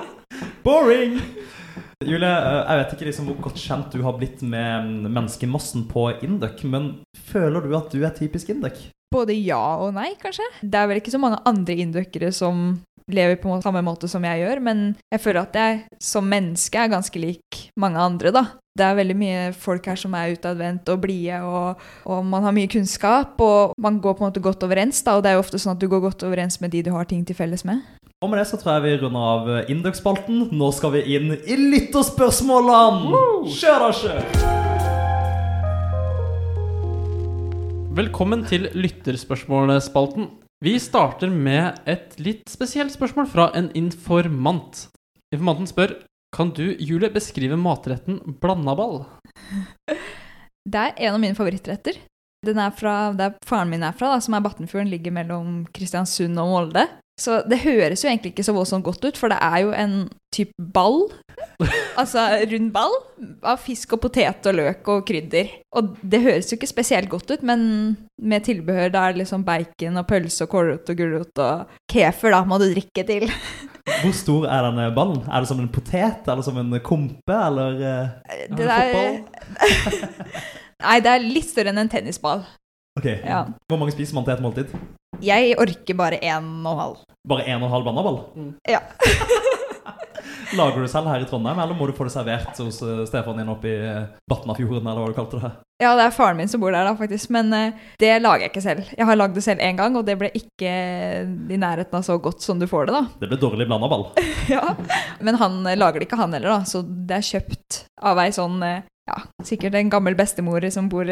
Boring! 0.66 1.20
Julie, 2.01 2.28
eh, 2.28 2.61
jeg 2.64 2.80
vet 2.80 2.92
ikke 2.94 3.07
liksom 3.11 3.26
hvor 3.28 3.42
godt 3.44 3.61
kjent 3.61 3.92
du 3.92 4.01
har 4.07 4.16
blitt 4.16 4.40
med 4.40 4.86
menneskemassen 5.05 5.84
på 5.90 6.07
Induc, 6.24 6.62
men 6.64 6.94
føler 7.28 7.66
du 7.66 7.74
at 7.76 7.92
du 7.92 8.01
er 8.01 8.14
typisk 8.16 8.55
Induc? 8.55 8.86
Både 9.12 9.34
ja 9.36 9.61
og 9.82 9.92
nei, 9.96 10.14
kanskje. 10.22 10.46
Det 10.62 10.78
er 10.78 10.88
vel 10.88 11.01
ikke 11.03 11.12
så 11.12 11.20
mange 11.20 11.42
andre 11.44 11.76
induckere 11.82 12.30
som 12.32 12.78
lever 13.11 13.36
på 13.42 13.59
samme 13.61 13.82
måte 13.84 14.09
som 14.09 14.24
jeg 14.24 14.44
gjør, 14.44 14.62
men 14.64 14.82
jeg 15.12 15.20
føler 15.20 15.42
at 15.42 15.59
jeg 15.59 16.01
som 16.01 16.28
menneske 16.30 16.78
er 16.78 16.92
ganske 16.92 17.20
lik 17.20 17.61
mange 17.80 18.01
andre, 18.01 18.32
da. 18.32 18.44
Det 18.78 18.86
er 18.86 18.96
veldig 18.96 19.16
mye 19.18 19.46
folk 19.61 19.88
her 19.90 19.98
som 19.98 20.14
er 20.16 20.36
utadvendt 20.38 20.88
og 20.88 21.03
blide, 21.03 21.42
og, 21.44 21.82
og, 22.07 22.20
man 22.24 22.46
har 22.46 22.55
mye 22.57 22.70
kunnskap, 22.70 23.34
og 23.42 23.74
man 23.76 23.98
går 24.01 24.14
på 24.14 24.24
en 24.24 24.30
måte 24.30 24.44
godt 24.44 24.64
overens, 24.64 25.03
da, 25.05 25.18
og 25.18 25.26
det 25.26 25.32
er 25.32 25.36
jo 25.36 25.44
ofte 25.44 25.61
sånn 25.61 25.74
at 25.74 25.82
du 25.82 25.90
går 25.90 26.05
godt 26.07 26.24
overens 26.24 26.62
med 26.62 26.72
de 26.72 26.86
du 26.86 26.94
har 26.94 27.11
ting 27.11 27.26
til 27.26 27.36
felles 27.36 27.66
med. 27.68 27.82
Og 28.20 28.28
med 28.28 28.36
det 28.36 28.50
så 28.50 28.58
tror 28.60 28.74
jeg 28.74 28.82
vi 28.84 28.98
runder 29.00 29.22
av 29.24 29.46
Induc-spalten. 29.72 30.42
Nå 30.52 30.66
skal 30.76 30.90
vi 30.92 31.00
inn 31.16 31.30
i 31.40 31.54
lytterspørsmålene! 31.56 33.20
Kjør 33.48 33.80
da, 33.80 33.86
kjør! 33.96 34.20
Velkommen 37.96 38.44
til 38.44 38.68
lytterspørsmålspalten. 38.76 40.28
Vi 40.60 40.76
starter 40.84 41.32
med 41.32 41.80
et 41.88 42.20
litt 42.20 42.44
spesielt 42.52 42.92
spørsmål 42.92 43.24
fra 43.32 43.48
en 43.56 43.72
informant. 43.72 44.92
Informanten 45.32 45.72
spør 45.72 45.96
kan 46.36 46.52
du, 46.52 46.76
Julie, 46.76 47.08
beskrive 47.16 47.56
matretten 47.56 48.20
blandaball? 48.44 49.06
Det 50.68 50.76
er 50.76 50.92
en 51.08 51.16
av 51.16 51.20
mine 51.24 51.40
favorittretter. 51.40 51.96
Den 52.44 52.60
er 52.60 52.68
fra 52.76 53.16
der 53.16 53.32
faren 53.48 53.72
min 53.72 53.80
er 53.80 53.96
fra, 53.96 54.12
da, 54.12 54.20
som 54.20 54.36
er 54.36 54.44
Battenfjorden, 54.44 54.92
ligger 54.92 55.08
mellom 55.16 55.64
Kristiansund 55.72 56.36
og 56.36 56.52
Molde. 56.52 56.84
Så 57.20 57.42
det 57.44 57.60
høres 57.66 58.00
jo 58.00 58.08
egentlig 58.08 58.32
ikke 58.32 58.44
så 58.46 58.54
voldsomt 58.56 58.86
godt 58.86 59.04
ut, 59.04 59.18
for 59.20 59.32
det 59.32 59.36
er 59.44 59.58
jo 59.66 59.72
en 59.76 59.96
type 60.32 60.54
ball. 60.72 61.02
altså 62.00 62.22
rund 62.48 62.70
ball 62.72 62.94
av 63.44 63.60
fisk 63.60 63.92
og 63.96 64.02
potet 64.06 64.46
og 64.48 64.56
løk 64.56 64.88
og 64.88 65.02
krydder. 65.08 65.50
Og 65.76 65.96
det 66.00 66.22
høres 66.24 66.48
jo 66.48 66.56
ikke 66.56 66.70
spesielt 66.70 67.10
godt 67.12 67.30
ut, 67.34 67.42
men 67.44 67.60
med 68.16 68.46
tilbehør 68.46 68.92
da 68.94 69.02
er 69.04 69.16
det 69.16 69.24
liksom 69.24 69.44
bacon 69.44 70.00
og 70.00 70.06
pølse 70.08 70.46
og 70.46 70.52
kålrot 70.54 70.92
og 70.92 71.02
gulrot 71.02 71.42
og 71.44 71.74
kefir, 71.92 72.32
da 72.32 72.40
må 72.48 72.60
du 72.60 72.70
drikke 72.70 73.04
til. 73.08 73.28
Hvor 74.00 74.14
stor 74.16 74.46
er 74.48 74.64
denne 74.68 74.86
ballen? 74.96 75.20
Er 75.28 75.42
det 75.42 75.50
som 75.50 75.60
en 75.60 75.68
potet, 75.72 76.24
eller 76.24 76.46
som 76.46 76.56
en 76.60 76.78
kompe, 76.84 77.36
eller 77.36 77.80
uh, 77.80 78.32
Det 78.56 78.68
der 78.68 79.20
Nei, 80.86 80.96
det 81.04 81.12
er 81.12 81.26
litt 81.26 81.50
større 81.50 81.74
enn 81.74 81.82
en 81.82 81.92
tennisball. 81.92 82.46
Ok, 82.96 83.04
ja. 83.04 83.42
Hvor 83.68 83.80
mange 83.80 83.92
spiser 83.92 84.16
man 84.16 84.24
til 84.24 84.38
et 84.38 84.44
måltid? 84.44 84.72
Jeg 85.18 85.56
orker 85.58 85.96
bare 85.98 86.20
én 86.22 86.50
og 86.62 86.76
halv. 86.78 87.00
Bare 87.28 87.46
én 87.50 87.58
og 87.58 87.66
en 87.66 87.74
halv 87.74 87.88
bannaball? 87.88 88.20
Mm. 88.36 88.52
Ja. 88.70 88.78
Lager 90.58 90.82
du 90.82 90.88
selv 90.90 91.11
her 91.11 91.22
i 91.22 91.26
Trondheim, 91.28 91.58
eller 91.62 91.76
må 91.78 91.86
du 91.86 91.94
få 91.94 92.06
det 92.06 92.14
servert 92.14 92.58
hos 92.58 92.80
uh, 92.82 93.02
Stefan 93.06 93.38
din 93.38 93.50
oppe 93.52 93.70
i 93.70 93.74
uh, 93.86 94.08
Batnafjorden, 94.30 94.86
eller 94.86 95.04
hva 95.04 95.11
du 95.12 95.18
kalte 95.18 95.42
det? 95.42 95.50
Ja, 95.80 95.92
det 95.96 96.08
er 96.08 96.14
faren 96.14 96.40
min 96.40 96.50
som 96.50 96.61
bor 96.62 96.74
der, 96.74 96.88
da, 96.88 96.94
faktisk. 96.98 97.30
Men 97.34 97.52
uh, 97.54 97.76
det 98.02 98.16
lager 98.22 98.46
jeg 98.46 98.52
ikke 98.52 98.64
selv. 98.64 98.90
Jeg 98.96 99.06
har 99.06 99.18
lagd 99.18 99.36
det 99.38 99.44
selv 99.46 99.62
én 99.66 99.78
gang, 99.78 99.98
og 99.98 100.06
det 100.08 100.16
ble 100.20 100.30
ikke 100.36 100.72
i 101.22 101.61
nærheten 101.61 102.00
av 102.00 102.06
så 102.06 102.18
godt 102.22 102.42
som 102.42 102.58
du 102.62 102.66
får 102.70 102.90
det, 102.90 102.98
da. 102.98 103.20
Det 103.22 103.30
ble 103.30 103.40
dårlig 103.42 103.68
blandaball. 103.70 104.08
ja. 104.54 104.74
Men 105.22 105.38
han 105.42 105.62
lager 105.74 106.00
det 106.00 106.08
ikke, 106.08 106.18
han 106.22 106.34
heller, 106.38 106.56
da. 106.58 106.70
Så 106.70 106.82
det 106.86 107.20
er 107.20 107.30
kjøpt 107.34 107.84
av 108.11 108.22
ei 108.22 108.30
sånn 108.34 108.58
ja, 109.11 109.44
sikkert 109.46 109.74
en 109.78 109.90
gammel 109.90 110.14
bestemor 110.18 110.64
som 110.70 110.88
bor, 110.90 111.11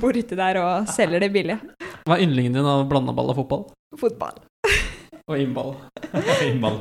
bor 0.00 0.16
ute 0.16 0.38
der 0.38 0.60
og 0.62 0.90
selger 0.92 1.24
det 1.26 1.30
billig. 1.34 1.60
Hva 2.04 2.16
er 2.16 2.24
yndlingen 2.24 2.56
din 2.56 2.68
av 2.68 2.86
blandaball 2.88 3.32
og 3.32 3.40
fotball? 3.42 3.64
Fotball. 4.00 4.40
og 5.28 5.38
innball. 5.38 5.74
innball. 6.48 6.80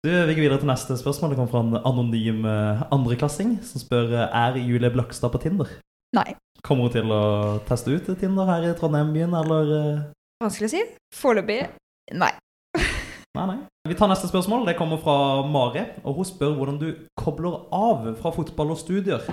Du, 0.00 0.08
Vi 0.08 0.34
går 0.34 0.46
videre 0.46 0.60
til 0.62 0.70
neste 0.70 0.96
spørsmål. 0.96 1.32
Det 1.32 1.40
kommer 1.40 1.52
fra 1.52 1.60
en 1.60 1.80
anonym 1.84 2.46
uh, 2.48 2.86
andreklassing 2.94 3.58
som 3.64 3.82
spør 3.82 4.14
uh, 4.14 4.22
er 4.28 4.56
Julie 4.62 4.88
Blakstad 4.92 5.32
på 5.34 5.40
Tinder. 5.42 5.74
Nei. 6.16 6.30
Kommer 6.64 6.88
hun 6.88 6.94
til 6.94 7.12
å 7.12 7.24
teste 7.68 7.92
ut 7.92 8.08
Tinder 8.20 8.48
her 8.48 8.64
i 8.70 8.72
Trondheim-byen, 8.76 9.36
eller? 9.42 9.74
Vanskelig 10.40 10.70
å 10.70 10.72
si. 10.72 10.80
Foreløpig 11.16 11.60
nei. 12.16 12.32
nei, 13.36 13.44
nei. 13.44 13.58
Vi 13.88 13.96
tar 13.98 14.08
neste 14.08 14.28
spørsmål. 14.30 14.64
Det 14.70 14.78
kommer 14.80 15.00
fra 15.04 15.44
Mari. 15.44 15.84
og 16.00 16.16
Hun 16.16 16.28
spør 16.28 16.56
hvordan 16.56 16.80
du 16.80 16.88
kobler 17.20 17.60
av 17.68 18.08
fra 18.22 18.32
fotball 18.32 18.72
og 18.72 18.80
studier. 18.80 19.28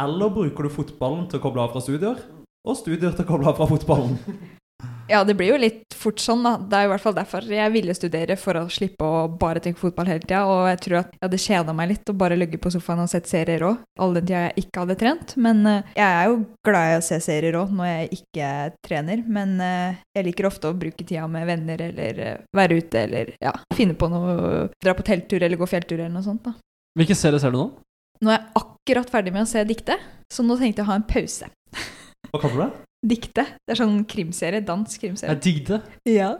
Eller 0.00 0.32
bruker 0.32 0.66
du 0.66 0.72
fotballen 0.72 1.28
til 1.28 1.40
å 1.40 1.44
koble 1.44 1.66
av 1.66 1.74
fra 1.74 1.82
studier, 1.84 2.22
og 2.62 2.78
studier 2.78 3.12
til 3.12 3.26
å 3.26 3.28
koble 3.28 3.50
av 3.50 3.60
fra 3.60 3.68
fotballen? 3.70 4.18
Ja, 5.10 5.24
det 5.24 5.34
blir 5.34 5.50
jo 5.50 5.58
litt 5.60 5.94
fort 5.98 6.20
sånn, 6.22 6.44
da. 6.46 6.54
Det 6.56 6.78
er 6.78 6.86
i 6.86 6.90
hvert 6.92 7.02
fall 7.02 7.14
derfor 7.16 7.46
jeg 7.50 7.72
ville 7.74 7.94
studere, 7.96 8.36
for 8.40 8.58
å 8.58 8.62
slippe 8.72 9.04
å 9.04 9.26
bare 9.28 9.60
tenke 9.62 9.80
fotball 9.80 10.08
hele 10.08 10.22
tida. 10.22 10.44
Og 10.48 10.62
jeg 10.70 10.80
tror 10.86 10.98
at 11.02 11.12
jeg 11.12 11.22
hadde 11.26 11.40
kjeda 11.42 11.74
meg 11.76 11.90
litt 11.90 12.12
å 12.12 12.16
bare 12.22 12.38
ligge 12.38 12.60
på 12.62 12.72
sofaen 12.72 13.02
og 13.04 13.10
sett 13.10 13.28
serier 13.30 13.64
òg, 13.66 13.82
all 14.00 14.16
den 14.16 14.28
tida 14.28 14.44
jeg 14.46 14.64
ikke 14.64 14.84
hadde 14.84 14.98
trent. 15.02 15.36
Men 15.42 15.62
uh, 15.68 15.92
jeg 15.98 16.06
er 16.06 16.30
jo 16.30 16.38
glad 16.66 16.94
i 16.94 16.96
å 17.00 17.04
se 17.04 17.20
serier 17.24 17.58
òg 17.60 17.76
når 17.76 17.90
jeg 17.90 18.10
ikke 18.20 18.50
trener. 18.88 19.24
Men 19.38 19.54
uh, 19.60 20.00
jeg 20.16 20.28
liker 20.30 20.48
ofte 20.48 20.70
å 20.70 20.78
bruke 20.78 21.04
tida 21.04 21.28
med 21.30 21.48
venner 21.50 21.86
eller 21.90 22.22
uh, 22.22 22.34
være 22.56 22.80
ute 22.80 23.06
eller 23.06 23.34
ja, 23.42 23.54
finne 23.76 23.98
på 23.98 24.10
noe, 24.12 24.68
dra 24.82 24.96
på 24.96 25.06
telttur 25.06 25.42
eller 25.42 25.60
gå 25.60 25.68
fjelltur 25.68 25.98
eller 25.98 26.14
noe 26.14 26.26
sånt. 26.26 26.46
da. 26.46 26.56
Hvilke 26.98 27.16
serier 27.18 27.42
ser 27.42 27.54
du 27.54 27.60
nå? 27.60 27.70
Nå 28.22 28.30
er 28.30 28.38
jeg 28.38 28.52
akkurat 28.60 29.08
ferdig 29.10 29.32
med 29.34 29.42
å 29.42 29.50
se 29.50 29.64
Dikte, 29.66 29.96
så 30.30 30.44
nå 30.46 30.54
tenkte 30.60 30.82
jeg 30.82 30.86
å 30.86 30.90
ha 30.92 30.98
en 31.00 31.06
pause. 31.10 31.48
Hva 32.30 32.38
kaller 32.38 32.54
du 32.54 32.62
det? 32.62 32.88
Dikte. 33.12 33.44
Det 33.66 33.74
er 33.74 33.80
sånn 33.80 34.04
krimserie. 34.06 34.62
Dansk 34.62 35.02
krimserie. 35.02 35.34
Jeg 35.34 35.42
digg 35.42 35.64
det. 35.72 35.80
Ja. 36.06 36.36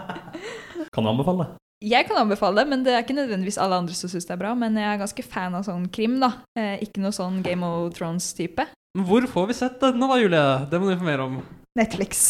kan 0.94 1.02
du 1.02 1.10
anbefale 1.10 1.42
det? 1.42 1.56
Jeg 1.90 2.06
kan 2.06 2.20
anbefale 2.20 2.60
det, 2.60 2.70
men 2.70 2.84
det 2.86 2.92
er 2.94 3.02
ikke 3.02 3.16
nødvendigvis 3.16 3.58
alle 3.58 3.80
andre 3.82 3.96
som 3.98 4.12
syns 4.12 4.28
det 4.28 4.36
er 4.36 4.42
bra. 4.44 4.52
Men 4.58 4.78
jeg 4.78 4.86
er 4.86 5.00
ganske 5.00 5.24
fan 5.26 5.56
av 5.58 5.66
sånn 5.66 5.88
krim, 5.90 6.20
da. 6.22 6.36
Eh, 6.54 6.76
ikke 6.86 7.02
noe 7.02 7.16
sånn 7.16 7.40
Game 7.42 7.66
of 7.66 7.96
Thrones-type. 7.98 8.68
Hvor 9.08 9.26
får 9.32 9.50
vi 9.50 9.58
sett 9.58 9.82
denne 9.82 10.06
da, 10.06 10.20
Julie? 10.22 10.44
Det 10.70 10.78
må 10.78 10.86
du 10.86 10.94
informere 10.94 11.26
om. 11.26 11.40
Netflix. 11.78 12.28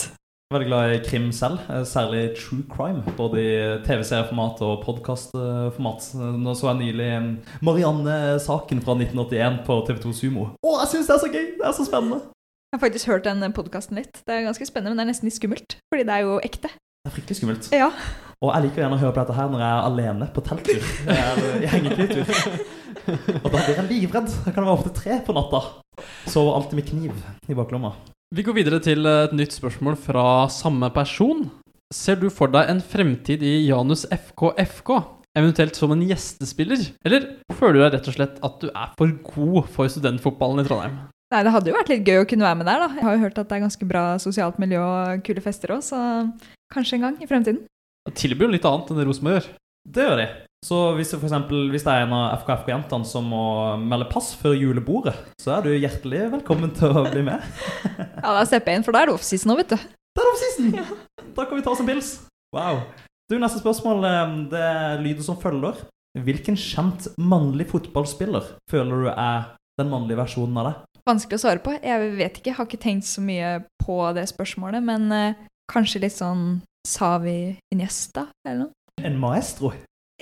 Jeg 0.50 0.56
er 0.56 0.64
veldig 0.64 0.70
glad 0.72 0.92
i 0.92 1.02
krim 1.06 1.26
selv, 1.30 1.58
eh, 1.70 1.84
særlig 1.86 2.20
true 2.34 2.64
crime. 2.66 3.04
Både 3.16 3.38
i 3.38 3.50
TV-serieformat 3.86 4.58
og 4.66 4.80
podkastformat. 4.82 6.08
Nå 6.42 6.54
så 6.58 6.72
jeg 6.72 6.78
nylig 6.80 7.38
Marianne-saken 7.62 8.82
fra 8.82 8.96
1981 8.98 9.60
på 9.68 9.76
TV2 9.86 10.10
Sumo. 10.12 10.48
Å, 10.58 10.72
jeg 10.80 10.90
syns 10.90 11.06
det 11.06 11.14
er 11.14 11.22
så 11.22 11.30
gøy! 11.30 11.46
Det 11.54 11.68
er 11.70 11.76
så 11.78 11.86
spennende! 11.86 12.18
Jeg 12.26 12.74
har 12.74 12.82
faktisk 12.82 13.12
hørt 13.12 13.30
den 13.30 13.46
podkasten 13.54 14.02
litt. 14.02 14.24
Det 14.26 14.40
er 14.40 14.48
ganske 14.48 14.66
spennende, 14.66 14.90
men 14.90 14.98
det 14.98 15.06
er 15.06 15.12
nesten 15.12 15.30
litt 15.30 15.38
skummelt. 15.38 15.78
Fordi 15.86 16.08
det 16.10 16.18
er 16.18 16.26
jo 16.26 16.36
ekte. 16.42 16.74
Det 16.74 17.12
er 17.12 17.14
fryktelig 17.20 17.38
skummelt. 17.44 17.70
Ja. 17.70 17.92
Og 18.42 18.50
jeg 18.50 18.66
liker 18.66 18.88
gjerne 18.88 18.98
å 18.98 19.02
høre 19.06 19.14
på 19.14 19.22
dette 19.22 19.38
her 19.38 19.54
når 19.54 19.66
jeg 19.68 19.72
er 19.78 19.88
alene 19.94 20.32
på 20.34 20.48
telttur. 20.50 20.94
I 21.62 21.66
hengekøyetur. 21.78 22.38
Og 23.38 23.52
da 23.52 23.58
blir 23.60 23.76
jeg 23.84 23.90
livredd. 23.94 24.34
Da 24.34 24.50
kan 24.50 24.64
det 24.64 24.66
være 24.66 24.78
opptil 24.80 24.98
tre 24.98 25.22
på 25.22 25.42
natta. 25.44 25.68
Sover 26.26 26.58
alltid 26.58 26.82
med 26.82 26.90
kniv 26.90 27.28
i 27.46 27.54
baklomma. 27.54 27.94
Vi 28.30 28.44
går 28.46 28.54
videre 28.54 28.78
til 28.78 29.02
et 29.10 29.32
nytt 29.34 29.56
spørsmål 29.56 29.96
fra 29.98 30.22
samme 30.54 30.86
person. 30.94 31.48
Ser 31.90 32.20
du 32.20 32.28
for 32.30 32.46
deg 32.54 32.68
en 32.70 32.78
fremtid 32.78 33.40
i 33.42 33.64
Janus 33.66 34.04
FK 34.06 34.52
FK? 34.54 34.92
Eventuelt 35.34 35.74
som 35.74 35.90
en 35.90 36.04
gjestespiller? 36.06 36.84
Eller 37.02 37.26
føler 37.50 37.74
du 37.74 37.80
deg 37.82 37.96
rett 37.96 38.10
og 38.12 38.14
slett 38.14 38.36
at 38.46 38.62
du 38.62 38.68
er 38.70 38.92
for 38.94 39.16
god 39.32 39.66
for 39.74 39.90
studentfotballen 39.90 40.62
i 40.62 40.66
Trondheim? 40.68 40.94
Nei, 41.34 41.40
det 41.42 41.54
hadde 41.56 41.72
jo 41.72 41.74
vært 41.74 41.90
litt 41.90 42.06
gøy 42.06 42.20
å 42.22 42.28
kunne 42.30 42.46
være 42.46 42.60
med 42.60 42.70
der, 42.70 42.84
da. 42.84 42.88
Jeg 43.00 43.06
har 43.08 43.18
jo 43.18 43.24
hørt 43.24 43.42
at 43.42 43.50
det 43.50 43.58
er 43.58 43.64
ganske 43.66 43.90
bra 43.90 44.04
sosialt 44.22 44.62
miljø 44.62 44.78
og 44.78 45.26
kule 45.26 45.42
fester 45.42 45.74
òg, 45.74 45.82
så 45.90 45.98
kanskje 46.70 47.00
en 47.00 47.08
gang 47.08 47.18
i 47.18 47.30
fremtiden. 47.30 47.64
Jeg 48.12 48.18
tilbyr 48.22 48.46
jo 48.46 48.54
litt 48.54 48.70
annet 48.70 48.94
enn 48.94 49.02
det 49.02 49.10
Rosenborg 49.10 49.40
gjør. 49.40 49.50
Det 49.90 50.06
gjør 50.06 50.22
de. 50.22 50.28
Så 50.66 50.78
hvis 50.96 51.08
det, 51.08 51.18
for 51.22 51.26
eksempel, 51.30 51.70
hvis 51.72 51.84
det 51.86 51.92
er 51.92 52.04
en 52.04 52.12
av 52.12 52.42
FKFK-jentene 52.42 53.08
som 53.08 53.30
må 53.32 53.44
melde 53.80 54.08
pass 54.10 54.34
før 54.36 54.52
julebordet, 54.58 55.14
så 55.40 55.54
er 55.56 55.64
du 55.64 55.70
hjertelig 55.72 56.26
velkommen 56.34 56.74
til 56.76 56.92
å 56.92 57.06
bli 57.08 57.22
med. 57.30 57.46
Ja, 58.20 58.34
da 58.36 58.42
stepper 58.44 58.74
jeg 58.74 58.80
inn, 58.80 58.84
for 58.84 58.92
da 58.92 59.00
er 59.00 59.08
det 59.08 59.14
offseason 59.16 59.48
nå, 59.48 59.56
vet 59.62 59.72
du. 59.72 59.78
Det 59.80 60.20
er 60.20 60.28
off-season! 60.28 60.74
Da 61.38 61.46
kan 61.48 61.56
vi 61.56 61.64
ta 61.64 61.72
oss 61.72 61.80
en 61.80 61.88
pils. 61.88 62.10
Wow. 62.52 62.82
Du, 63.32 63.38
Neste 63.40 63.62
spørsmål 63.62 64.04
eh, 64.04 64.36
det 64.52 64.68
lyder 65.06 65.24
som 65.24 65.38
følger. 65.40 65.80
Hvilken 66.20 66.58
kjent 66.58 67.08
mannlig 67.16 67.70
fotballspiller 67.70 68.52
føler 68.68 69.06
du 69.06 69.10
er 69.14 69.48
den 69.80 69.88
mannlige 69.88 70.20
versjonen 70.20 70.60
av 70.60 70.68
deg? 70.68 70.86
Vanskelig 71.08 71.40
å 71.40 71.44
svare 71.46 71.64
på. 71.64 71.72
Jeg 71.80 72.10
vet 72.18 72.36
ikke, 72.36 72.50
jeg 72.50 72.58
har 72.58 72.68
ikke 72.68 72.82
tenkt 72.84 73.08
så 73.08 73.24
mye 73.24 73.54
på 73.80 73.96
det 74.18 74.26
spørsmålet, 74.28 74.84
men 74.84 75.08
eh, 75.16 75.38
kanskje 75.72 76.04
litt 76.04 76.18
sånn 76.18 76.58
Savi 76.86 77.54
Iniesta, 77.72 78.28
eller 78.44 78.66
noe? 78.66 78.76
En 79.06 79.16
maestro. 79.22 79.72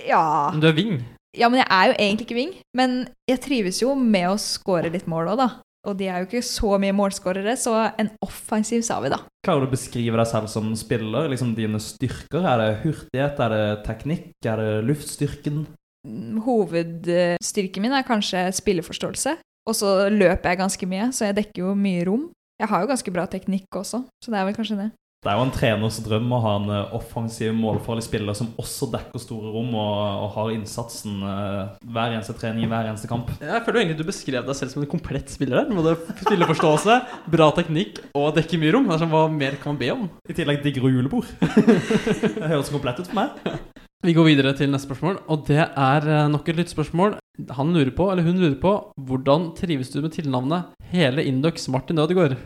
Ja. 0.07 0.51
Men 0.53 0.61
du 0.62 0.68
er 0.70 0.76
wing. 0.76 0.99
ja, 1.36 1.49
men 1.49 1.61
jeg 1.61 1.68
er 1.70 1.86
jo 1.90 1.96
egentlig 1.99 2.26
ikke 2.28 2.38
wing. 2.38 2.53
Men 2.76 3.01
jeg 3.28 3.40
trives 3.44 3.80
jo 3.82 3.94
med 3.99 4.28
å 4.30 4.36
score 4.40 4.90
litt 4.92 5.07
mål 5.11 5.32
òg, 5.34 5.40
da. 5.42 5.49
Og 5.88 5.94
de 5.96 6.09
er 6.11 6.20
jo 6.20 6.26
ikke 6.26 6.42
så 6.44 6.74
mye 6.82 6.92
målskårere, 6.92 7.55
så 7.57 7.72
en 7.96 8.11
offensiv 8.24 8.82
sa 8.84 8.99
vi, 9.01 9.09
da. 9.12 9.20
Klarer 9.46 9.64
du 9.64 9.68
å 9.70 9.72
beskrive 9.72 10.18
deg 10.18 10.26
selv 10.28 10.51
som 10.53 10.72
spiller? 10.76 11.28
Liksom 11.32 11.55
Dine 11.57 11.78
styrker? 11.80 12.42
Er 12.44 12.59
det 12.61 12.70
hurtighet? 12.82 13.38
Er 13.46 13.55
det 13.55 13.62
teknikk? 13.86 14.26
Er 14.44 14.61
det 14.61 14.72
luftstyrken? 14.88 15.62
Mm, 16.07 16.40
Hovedstyrken 16.46 17.82
min 17.84 17.94
er 17.96 18.07
kanskje 18.07 18.46
spilleforståelse. 18.59 19.36
Og 19.68 19.76
så 19.76 20.09
løper 20.12 20.51
jeg 20.55 20.61
ganske 20.62 20.88
mye, 20.88 21.11
så 21.12 21.28
jeg 21.28 21.36
dekker 21.42 21.62
jo 21.66 21.74
mye 21.76 22.05
rom. 22.09 22.28
Jeg 22.59 22.70
har 22.72 22.82
jo 22.82 22.90
ganske 22.90 23.12
bra 23.14 23.26
teknikk 23.30 23.76
også, 23.76 24.03
så 24.24 24.32
det 24.32 24.38
er 24.40 24.46
vel 24.49 24.57
kanskje 24.57 24.78
det. 24.80 24.88
Det 25.19 25.33
er 25.33 25.35
jo 25.35 25.45
en 25.49 25.51
treners 25.51 25.97
drøm 25.99 26.29
å 26.31 26.39
ha 26.45 26.51
en 26.61 26.69
eh, 26.71 26.93
offensiv, 26.95 27.51
målfarlig 27.59 28.05
spiller 28.07 28.37
som 28.39 28.53
også 28.62 28.87
dekker 28.93 29.19
store 29.19 29.51
rom 29.51 29.73
og, 29.75 29.97
og 30.23 30.29
har 30.37 30.53
innsatsen 30.55 31.16
uh, 31.27 31.73
hver 31.83 32.14
eneste 32.14 32.37
trening 32.39 32.62
i 32.62 32.69
hver 32.71 32.87
eneste 32.87 33.11
kamp. 33.11 33.33
Jeg 33.43 33.64
føler 33.66 33.81
jo 33.81 33.83
egentlig 33.83 33.99
du 33.99 34.12
beskrev 34.12 34.47
deg 34.47 34.59
selv 34.61 34.77
som 34.77 34.85
en 34.85 34.93
komplett 34.93 35.35
spiller 35.35 35.64
der. 35.64 35.75
Både 35.75 35.97
spilleforståelse, 36.21 37.01
bra 37.35 37.51
teknikk 37.57 37.99
og 38.12 38.31
dekker 38.39 38.62
mye 38.62 38.77
rom. 38.77 38.87
Sånn, 38.95 39.11
Hva 39.11 39.25
mer 39.33 39.59
kan 39.59 39.75
man 39.75 39.83
be 39.83 39.91
om? 39.97 40.07
I 40.31 40.39
tillegg 40.39 40.62
digger 40.62 40.87
du 40.87 41.01
julebord. 41.01 41.35
det 42.39 42.47
høres 42.55 42.71
komplett 42.71 43.03
ut 43.03 43.11
for 43.11 43.19
meg. 43.19 43.59
Vi 44.07 44.14
går 44.14 44.31
videre 44.31 44.55
til 44.55 44.71
neste 44.71 44.87
spørsmål, 44.87 45.25
og 45.27 45.49
det 45.51 45.64
er 45.66 46.05
eh, 46.07 46.27
nok 46.31 46.47
et 46.47 46.62
lyttespørsmål. 46.62 47.19
Han 47.59 47.75
lurer 47.75 47.91
på, 47.91 48.07
eller 48.12 48.23
hun 48.23 48.39
lurer 48.39 48.59
på, 48.62 48.79
hvordan 49.11 49.51
trives 49.59 49.91
du 49.91 49.99
med 49.99 50.14
tilnavnet 50.14 50.71
Hele 50.95 51.27
Indox 51.27 51.66
Martin 51.75 51.99
Ødegaard? 51.99 52.39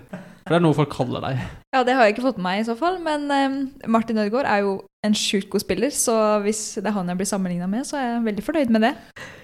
For 0.43 0.51
det 0.51 0.59
er 0.59 0.65
noe 0.65 0.77
folk 0.77 0.91
kaller 0.93 1.23
deg. 1.23 1.43
Ja, 1.73 1.83
det 1.87 1.95
har 1.97 2.07
jeg 2.07 2.17
ikke 2.17 2.25
fått 2.27 2.41
med 2.41 2.49
meg 2.49 2.63
i 2.63 2.67
så 2.67 2.75
fall, 2.79 2.99
men 3.03 3.29
um, 3.31 3.61
Martin 3.95 4.19
Ødegaard 4.19 4.49
er 4.51 4.65
jo 4.67 4.73
en 5.07 5.15
sjukt 5.19 5.49
god 5.51 5.63
spiller, 5.63 5.91
så 5.95 6.15
hvis 6.45 6.61
det 6.79 6.87
er 6.87 6.95
han 6.95 7.11
jeg 7.11 7.19
blir 7.19 7.29
sammenligna 7.31 7.67
med, 7.71 7.87
så 7.87 7.99
er 7.99 8.05
jeg 8.07 8.25
veldig 8.27 8.45
fornøyd 8.47 8.75
med 8.75 8.85
det. 8.87 8.93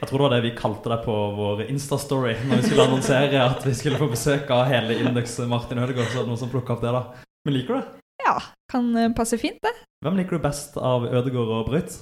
Jeg 0.03 0.11
tror 0.11 0.18
det 0.18 0.26
var 0.26 0.34
det 0.36 0.42
vi 0.44 0.53
kalte 0.59 0.92
deg 0.92 1.07
på 1.07 1.16
vår 1.38 1.64
Insta-story 1.66 2.34
når 2.44 2.61
vi 2.61 2.68
skulle 2.68 2.86
annonsere 2.86 3.42
at 3.42 3.66
vi 3.66 3.74
skulle 3.78 3.99
få 3.99 4.11
besøk 4.12 4.51
av 4.55 4.66
hele 4.70 4.99
Indeks 5.03 5.38
Martin 5.51 5.82
Ødegaard. 5.82 6.11
Så 6.12 6.20
er 6.20 6.26
det 6.26 6.32
noen 6.32 6.42
som 6.42 6.53
plukker 6.53 6.76
opp 6.76 6.84
det, 6.84 6.94
da. 6.94 7.26
Men 7.46 7.59
liker 7.59 7.74
du 7.74 7.80
det? 7.80 8.05
Ja, 8.26 8.36
kan 8.70 8.90
eh, 8.99 9.11
passe 9.16 9.38
fint, 9.40 9.59
det. 9.64 9.74
Hvem 10.05 10.18
liker 10.18 10.38
du 10.38 10.46
best 10.46 10.78
av 10.78 11.07
Ødegaard 11.11 11.55
og 11.61 11.70
Brøyt? 11.70 12.01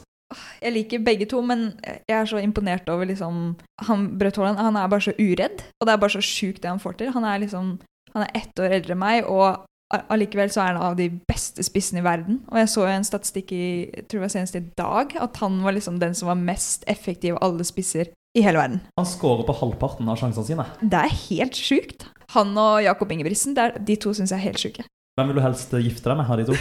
Jeg 0.60 0.72
liker 0.74 1.04
begge 1.06 1.28
to, 1.30 1.40
men 1.44 1.68
jeg 1.86 2.16
er 2.16 2.28
så 2.28 2.40
imponert 2.42 2.88
over 2.90 3.06
liksom 3.06 3.54
han, 3.86 4.06
Braut 4.18 4.40
Haaland 4.40 4.58
han 4.58 4.78
er 4.80 4.88
bare 4.90 5.04
så 5.06 5.14
uredd, 5.14 5.62
og 5.78 5.86
det 5.86 5.92
er 5.92 6.00
bare 6.02 6.16
så 6.16 6.24
sjukt 6.24 6.64
det 6.64 6.72
han 6.72 6.82
får 6.82 6.98
til. 6.98 7.12
Han 7.14 7.24
er 7.28 7.44
liksom 7.44 7.76
han 8.16 8.24
er 8.26 8.38
ett 8.40 8.62
år 8.62 8.72
eldre 8.78 8.96
enn 8.96 9.02
meg, 9.02 9.26
og 9.28 9.66
allikevel 10.10 10.50
så 10.50 10.64
er 10.64 10.72
han 10.74 10.82
av 10.82 10.96
de 10.98 11.10
beste 11.28 11.62
spissene 11.66 12.00
i 12.00 12.06
verden. 12.06 12.40
Og 12.50 12.58
jeg 12.62 12.72
så 12.72 12.86
en 12.90 13.06
statistikk 13.06 13.52
i 13.54 13.66
tror 14.10 14.24
jeg 14.26 14.34
senest 14.34 14.58
i 14.58 14.64
dag, 14.78 15.12
at 15.20 15.40
han 15.42 15.60
var 15.62 15.76
liksom 15.76 16.00
den 16.02 16.16
som 16.16 16.32
var 16.32 16.40
mest 16.40 16.86
effektiv 16.90 17.36
av 17.36 17.50
alle 17.50 17.66
spisser 17.68 18.10
i 18.36 18.42
hele 18.44 18.60
verden. 18.60 18.82
Han 18.98 19.08
scorer 19.08 19.46
på 19.48 19.56
halvparten 19.60 20.08
av 20.08 20.18
sjansene 20.20 20.48
sine. 20.48 20.66
Det 20.80 21.04
er 21.04 21.16
helt 21.28 21.60
sjukt. 21.60 22.08
Han 22.34 22.56
og 22.58 22.82
Jakob 22.84 23.12
Ingebrigtsen, 23.14 23.54
det 23.56 23.68
er, 23.68 23.78
de 23.86 23.96
to 24.00 24.12
syns 24.16 24.34
jeg 24.34 24.40
er 24.40 24.48
helt 24.48 24.60
sjuke. 24.60 24.88
Hvem 25.16 25.30
vil 25.30 25.38
du 25.38 25.44
helst 25.44 25.72
gifte 25.80 26.10
deg 26.10 26.18
med 26.18 26.32
av 26.32 26.40
de 26.40 26.50
to? 26.50 26.56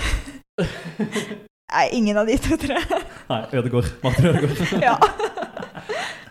Nei, 1.75 1.87
ingen 1.97 2.19
av 2.19 2.29
de 2.29 2.37
to, 2.39 2.55
tror 2.61 2.77
jeg. 2.77 2.99
Nei, 3.27 3.41
Ødegård. 3.57 3.89
Martin 4.03 4.29
Ødegård. 4.29 4.61
ja. 4.85 4.95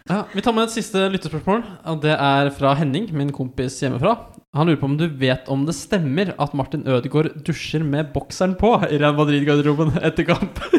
Ja, 0.05 0.26
vi 0.34 0.42
tar 0.44 0.52
med 0.52 0.66
et 0.66 0.72
siste 0.74 1.00
lyttespørsmål, 1.09 1.62
og 1.88 2.02
det 2.02 2.12
er 2.12 2.50
fra 2.52 2.74
Henning, 2.76 3.07
min 3.16 3.30
kompis 3.32 3.78
hjemmefra. 3.80 4.11
Han 4.52 4.68
lurer 4.68 4.76
på 4.82 4.90
om 4.90 4.98
du 5.00 5.07
vet 5.09 5.48
om 5.48 5.62
det 5.64 5.72
stemmer 5.78 6.34
at 6.36 6.52
Martin 6.52 6.82
Ødegaard 6.84 7.30
dusjer 7.46 7.80
med 7.80 8.11
bokseren 8.12 8.52
på 8.61 8.74
i 8.84 8.98
Real 9.00 9.16
Madrid-garderoben 9.16 9.96
etter 10.05 10.28
kamp. 10.28 10.61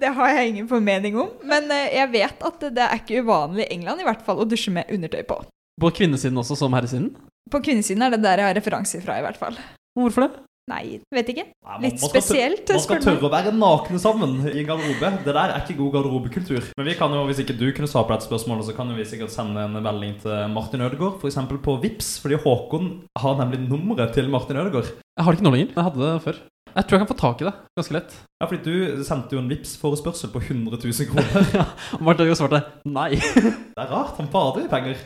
Det 0.00 0.10
har 0.16 0.32
jeg 0.32 0.48
ingen 0.48 0.66
formening 0.66 1.18
om, 1.20 1.30
men 1.46 1.70
eh, 1.76 1.92
jeg 1.92 2.08
vet 2.10 2.44
at 2.48 2.62
det 2.72 2.82
er 2.82 2.98
ikke 3.02 3.20
uvanlig 3.20 3.66
i 3.66 3.74
England 3.76 4.00
i 4.00 4.06
hvert 4.08 4.22
fall 4.24 4.40
å 4.40 4.46
dusje 4.48 4.72
med 4.72 4.88
undertøy 4.90 5.22
på. 5.28 5.36
På 5.78 5.90
kvinnesiden 5.94 6.40
også, 6.40 6.56
som 6.56 6.72
herresiden. 6.72 7.12
På 7.52 7.60
kvinnesiden 7.60 8.02
er 8.02 8.16
det 8.16 8.22
der 8.24 8.40
jeg 8.40 8.48
har 8.48 8.56
referanser 8.56 9.04
fra, 9.04 9.20
i 9.20 9.26
hvert 9.28 9.38
fall. 9.38 9.60
Hvorfor 9.94 10.24
det? 10.24 10.32
Nei, 10.68 11.00
vet 11.10 11.30
ikke. 11.32 11.44
Nei, 11.50 11.72
man- 11.72 11.82
Litt 11.82 12.00
man 12.00 12.10
spesielt, 12.12 12.68
Man 12.68 12.82
skal 12.84 13.00
tørre 13.02 13.26
å 13.26 13.30
være 13.32 13.52
nakne 13.56 13.98
sammen 13.98 14.36
i 14.46 14.60
en 14.60 14.66
garderobe. 14.68 15.10
Det 15.24 15.34
der 15.34 15.50
er 15.54 15.60
ikke 15.64 15.76
god 15.80 15.92
garderobekultur. 15.96 16.68
Men 16.78 16.86
vi 16.86 16.94
kan 16.94 17.10
jo, 17.10 17.24
hvis 17.26 17.40
ikke 17.42 17.56
du 17.58 17.72
kunne 17.72 17.88
svare 17.90 18.06
på 18.06 18.14
dette 18.14 18.28
spørsmålet, 18.28 18.64
så 18.68 18.76
kan 18.76 18.88
jo 18.88 18.94
vi 18.94 19.04
sikkert 19.08 19.30
sende 19.34 19.64
en 19.64 19.72
melding 19.82 20.20
til 20.22 20.46
Martin 20.54 20.80
Ødegaard, 20.86 21.18
f.eks. 21.20 21.34
på 21.64 21.80
Vips, 21.82 22.18
fordi 22.22 22.38
Håkon 22.44 23.02
har 23.18 23.34
nemlig 23.40 23.66
nummeret 23.68 24.12
til 24.14 24.28
Martin 24.30 24.56
Ødegaard. 24.62 24.92
Jeg 25.16 25.24
har 25.24 25.32
det 25.32 25.40
ikke 25.40 25.48
nå 25.50 25.54
lenger. 25.56 25.74
Jeg 25.74 25.84
hadde 25.88 26.00
det 26.06 26.22
før. 26.22 26.40
Jeg 26.70 26.84
tror 26.86 26.94
jeg 26.94 27.02
kan 27.02 27.10
få 27.10 27.18
tak 27.18 27.40
i 27.42 27.44
det. 27.48 27.54
Ganske 27.80 27.92
lett. 27.96 28.12
Ja, 28.40 28.46
fordi 28.46 28.62
du 28.62 29.02
sendte 29.02 29.34
jo 29.34 29.40
en 29.42 29.48
Vips-forespørsel 29.50 30.30
på 30.30 30.38
100 30.38 30.78
000 30.78 31.08
kroner. 31.10 31.66
Og 31.98 32.02
Martin 32.06 32.28
Ødegaard 32.28 32.38
svarte 32.44 32.62
nei. 32.86 33.08
Det 33.18 33.74
er 33.80 33.90
rart, 33.90 34.14
han 34.20 34.30
bader 34.30 34.68
i 34.68 34.70
penger. 34.70 35.02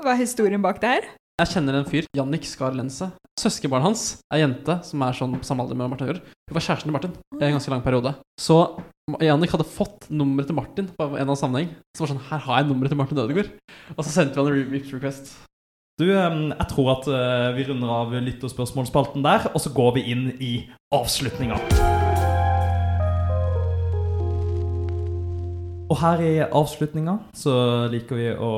Hva 0.00 0.12
er 0.12 0.20
historien 0.20 0.60
bak 0.60 0.80
det 0.82 0.92
her? 0.98 1.08
Jeg 1.40 1.54
kjenner 1.54 1.78
en 1.78 1.86
fyr, 1.88 2.04
Jannik 2.12 2.44
Skar 2.44 2.74
Lense. 2.76 3.06
Søskenbarnet 3.40 3.86
hans 3.86 4.00
er 4.28 4.42
jente 4.42 4.74
som 4.84 5.00
er 5.06 5.16
sånn 5.16 5.38
samme 5.46 5.64
alder 5.64 5.78
med 5.78 5.88
Martin 5.88 6.10
Ødegaard. 6.10 6.26
Hun 6.50 6.56
var 6.58 6.64
kjæresten 6.66 6.90
til 6.90 6.92
Martin 6.92 7.14
i 7.38 7.46
en 7.46 7.54
ganske 7.56 7.72
lang 7.72 7.80
periode. 7.86 8.12
Så 8.36 8.58
Jannik 9.24 9.54
hadde 9.54 9.64
fått 9.64 10.10
nummeret 10.12 10.50
til 10.50 10.58
Martin 10.58 10.90
på 10.92 11.06
en 11.06 11.14
eller 11.14 11.24
annen 11.24 11.40
sammenheng. 11.40 11.70
Så 11.96 12.04
var 12.04 12.12
sånn 12.12 12.20
Her 12.26 12.44
har 12.44 12.60
jeg 12.60 12.68
nummeret 12.68 12.92
til 12.92 13.00
Martin 13.00 13.22
Ødegaard. 13.24 13.54
Og 13.96 14.02
så 14.04 14.12
sendte 14.12 14.36
vi 14.36 14.42
han 14.42 14.52
en 14.52 14.58
remix 14.58 14.92
request. 14.92 15.32
Du, 15.96 16.10
jeg 16.10 16.68
tror 16.74 16.92
at 16.98 17.08
eh, 17.08 17.48
vi 17.56 17.66
runder 17.70 17.96
av 17.96 18.12
lytterspørsmålsspalten 18.28 19.24
der, 19.24 19.48
og 19.54 19.64
så 19.64 19.72
går 19.72 19.96
vi 19.96 20.06
inn 20.12 20.28
i 20.44 20.52
avslutninga. 20.92 21.60
Og 25.90 25.98
her 25.98 26.20
i 26.22 26.34
avslutninga 26.44 27.16
så 27.34 27.52
liker 27.90 28.18
vi 28.18 28.28
å 28.38 28.52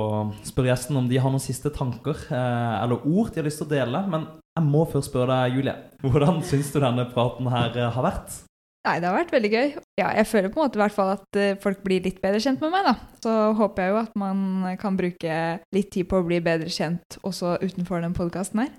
spørre 0.45 0.69
gjesten 0.69 0.99
om 1.01 1.09
de 1.09 1.17
har 1.17 1.33
noen 1.33 1.41
siste 1.41 1.73
tanker 1.73 2.27
eh, 2.29 2.75
eller 2.83 3.07
ord 3.09 3.33
de 3.33 3.41
har 3.41 3.49
lyst 3.49 3.63
til 3.63 3.71
å 3.71 3.73
dele. 3.73 4.03
Men 4.13 4.27
jeg 4.53 4.69
må 4.69 4.85
først 4.85 5.09
spørre 5.09 5.33
deg, 5.33 5.57
Julie. 5.57 5.77
Hvordan 6.05 6.43
syns 6.45 6.73
du 6.75 6.81
denne 6.83 7.07
praten 7.15 7.49
her 7.49 7.73
eh, 7.73 7.89
har 7.95 8.05
vært? 8.05 8.43
Nei, 8.83 8.99
det 8.99 9.09
har 9.09 9.17
vært 9.17 9.33
veldig 9.33 9.53
gøy. 9.53 9.73
Ja, 9.97 10.11
jeg 10.19 10.29
føler 10.29 10.53
på 10.53 10.61
en 10.61 10.67
måte 10.67 10.77
i 10.77 10.83
hvert 10.83 10.97
fall 10.99 11.15
at 11.15 11.41
eh, 11.41 11.57
folk 11.63 11.81
blir 11.87 12.05
litt 12.05 12.21
bedre 12.21 12.43
kjent 12.43 12.61
med 12.61 12.75
meg, 12.75 12.91
da. 12.91 12.95
Så 13.25 13.37
håper 13.63 13.87
jeg 13.87 13.95
jo 13.95 14.01
at 14.03 14.17
man 14.21 14.77
kan 14.83 15.01
bruke 15.01 15.43
litt 15.73 15.93
tid 15.95 16.11
på 16.11 16.21
å 16.21 16.27
bli 16.29 16.43
bedre 16.45 16.69
kjent 16.69 17.17
også 17.25 17.57
utenfor 17.65 18.05
den 18.05 18.17
podkasten 18.19 18.67
her. 18.67 18.75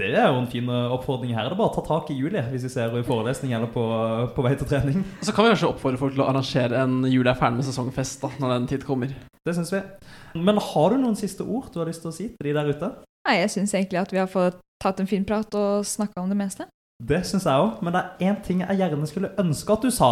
Det 0.00 0.08
er 0.10 0.26
jo 0.26 0.40
en 0.40 0.48
fin 0.50 0.66
eh, 0.66 0.92
oppfordring 0.92 1.36
her. 1.36 1.46
Det 1.46 1.54
er 1.54 1.58
bare 1.60 1.70
å 1.70 1.74
ta 1.76 1.84
tak 1.86 2.08
i 2.10 2.16
Julie 2.18 2.42
hvis 2.50 2.64
vi 2.66 2.70
ser 2.72 2.88
henne 2.88 3.04
i 3.04 3.06
forelesning 3.06 3.52
eller 3.54 3.70
på, 3.70 3.84
på 4.34 4.42
vei 4.42 4.56
til 4.58 4.66
trening. 4.66 5.04
Så 5.26 5.30
kan 5.30 5.46
vi 5.46 5.52
kanskje 5.52 5.70
oppfordre 5.70 6.00
folk 6.00 6.16
til 6.16 6.24
å 6.24 6.26
arrangere 6.32 6.80
en 6.82 7.04
Julie 7.06 7.30
er 7.30 7.38
ferdig 7.38 7.60
med 7.60 7.68
sesongfest 7.68 8.24
da, 8.24 8.32
når 8.42 8.56
den 8.56 8.66
tid 8.72 8.86
kommer. 8.88 9.14
Det 9.46 9.54
syns 9.54 9.70
vi. 9.70 9.84
Men 10.34 10.58
har 10.58 10.90
du 10.90 10.98
noen 10.98 11.14
siste 11.18 11.46
ord 11.46 11.70
du 11.70 11.78
har 11.78 11.90
lyst 11.90 12.02
til 12.02 12.10
å 12.10 12.16
si 12.16 12.26
til 12.34 12.48
de 12.48 12.56
der 12.56 12.72
ute? 12.74 12.90
Nei, 13.28 13.36
jeg 13.38 13.52
syns 13.54 13.74
egentlig 13.76 14.02
at 14.02 14.14
vi 14.16 14.18
har 14.18 14.30
fått 14.30 14.58
tatt 14.82 14.98
en 14.98 15.08
fin 15.08 15.22
prat 15.24 15.54
og 15.56 15.86
snakka 15.86 16.24
om 16.24 16.32
det 16.32 16.40
meste. 16.42 16.66
Det 16.98 17.22
syns 17.28 17.46
jeg 17.46 17.62
òg, 17.62 17.78
men 17.84 17.94
det 17.94 18.02
er 18.02 18.32
én 18.32 18.40
ting 18.42 18.64
jeg 18.64 18.80
gjerne 18.80 19.10
skulle 19.10 19.30
ønske 19.38 19.78
at 19.78 19.86
du 19.86 19.94
sa. 19.94 20.10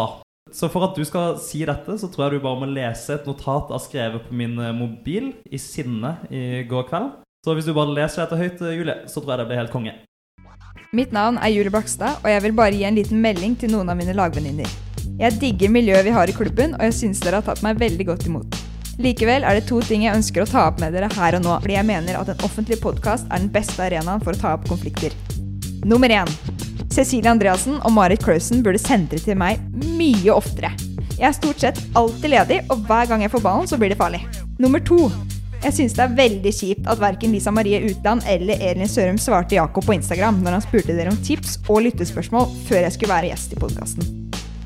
Så 0.52 0.70
for 0.70 0.86
at 0.86 0.94
du 0.94 1.02
skal 1.08 1.36
si 1.42 1.64
dette, 1.66 1.98
så 1.98 2.06
tror 2.12 2.28
jeg 2.28 2.38
du 2.38 2.46
bare 2.46 2.60
må 2.62 2.70
lese 2.70 3.16
et 3.16 3.26
notat 3.26 3.70
jeg 3.70 3.74
har 3.74 3.84
skrevet 3.86 4.26
på 4.28 4.38
min 4.38 4.54
eh, 4.60 4.74
mobil 4.76 5.32
i 5.50 5.58
sinne 5.58 6.16
i 6.30 6.62
går 6.70 6.86
kveld. 6.90 7.14
Så 7.42 7.56
hvis 7.58 7.66
du 7.66 7.72
bare 7.74 7.90
leser 7.90 8.22
dette 8.22 8.36
høyt, 8.38 8.60
Julie, 8.70 8.94
så 9.10 9.18
tror 9.18 9.32
jeg 9.32 9.40
det 9.40 9.44
blir 9.50 9.58
helt 9.58 9.72
konge. 9.74 9.92
Mitt 10.94 11.10
navn 11.10 11.40
er 11.42 11.50
Julie 11.50 11.72
Blakstad, 11.74 12.20
og 12.22 12.28
jeg 12.30 12.42
vil 12.44 12.52
bare 12.54 12.76
gi 12.76 12.84
en 12.86 12.94
liten 12.94 13.18
melding 13.18 13.56
til 13.58 13.72
noen 13.72 13.90
av 13.90 13.98
mine 13.98 14.14
lagvenninner. 14.14 14.68
Jeg 15.18 15.40
digger 15.42 15.72
miljøet 15.74 16.06
vi 16.06 16.12
har 16.14 16.30
i 16.30 16.36
klubben, 16.36 16.76
og 16.78 16.84
jeg 16.86 16.94
syns 17.00 17.22
dere 17.24 17.40
har 17.40 17.48
tatt 17.48 17.64
meg 17.66 17.80
veldig 17.80 18.06
godt 18.12 18.28
imot. 18.30 18.60
Likevel 19.02 19.42
er 19.42 19.58
det 19.58 19.64
to 19.66 19.80
ting 19.82 20.04
jeg 20.06 20.14
ønsker 20.20 20.44
å 20.44 20.46
ta 20.52 20.68
opp 20.68 20.78
med 20.84 20.94
dere 20.94 21.10
her 21.16 21.40
og 21.40 21.42
nå, 21.42 21.56
fordi 21.64 21.74
jeg 21.80 21.88
mener 21.90 22.20
at 22.20 22.30
en 22.30 22.46
offentlig 22.46 22.78
podkast 22.84 23.26
er 23.26 23.42
den 23.42 23.50
beste 23.50 23.82
arenaen 23.82 24.22
for 24.22 24.36
å 24.36 24.42
ta 24.44 24.54
opp 24.54 24.70
konflikter. 24.70 25.10
Nummer 25.82 26.14
én. 26.14 26.30
Cecilie 26.94 27.32
Andreassen 27.32 27.82
og 27.82 27.90
Marit 27.96 28.22
Klausen 28.22 28.62
burde 28.62 28.78
sentre 28.78 29.18
til 29.18 29.40
meg 29.40 29.58
mye 29.82 30.30
oftere. 30.30 30.70
Jeg 31.16 31.26
er 31.32 31.38
stort 31.40 31.66
sett 31.66 31.82
alltid 31.98 32.36
ledig, 32.36 32.62
og 32.70 32.86
hver 32.86 33.10
gang 33.10 33.26
jeg 33.26 33.34
får 33.34 33.46
ballen, 33.50 33.66
så 33.66 33.82
blir 33.82 33.90
det 33.90 33.98
farlig. 33.98 34.22
Nummer 34.62 34.78
to. 34.78 35.08
Jeg 35.62 35.76
syns 35.76 35.92
det 35.94 36.02
er 36.02 36.14
veldig 36.18 36.50
kjipt 36.56 36.88
at 36.90 36.98
verken 36.98 37.30
Lisa 37.30 37.52
Marie 37.54 37.78
Utland 37.86 38.24
eller 38.26 38.58
Elin 38.66 38.90
Sørum 38.90 39.18
svarte 39.20 39.54
Jakob 39.54 39.86
på 39.86 39.94
Instagram 39.94 40.40
når 40.42 40.56
han 40.56 40.64
spurte 40.64 40.96
dere 40.96 41.12
om 41.12 41.20
tips 41.22 41.60
og 41.68 41.84
lyttespørsmål 41.86 42.48
før 42.66 42.80
jeg 42.82 42.94
skulle 42.96 43.14
være 43.14 43.30
gjest 43.30 43.54
i 43.54 43.60
podkasten. 43.60 44.08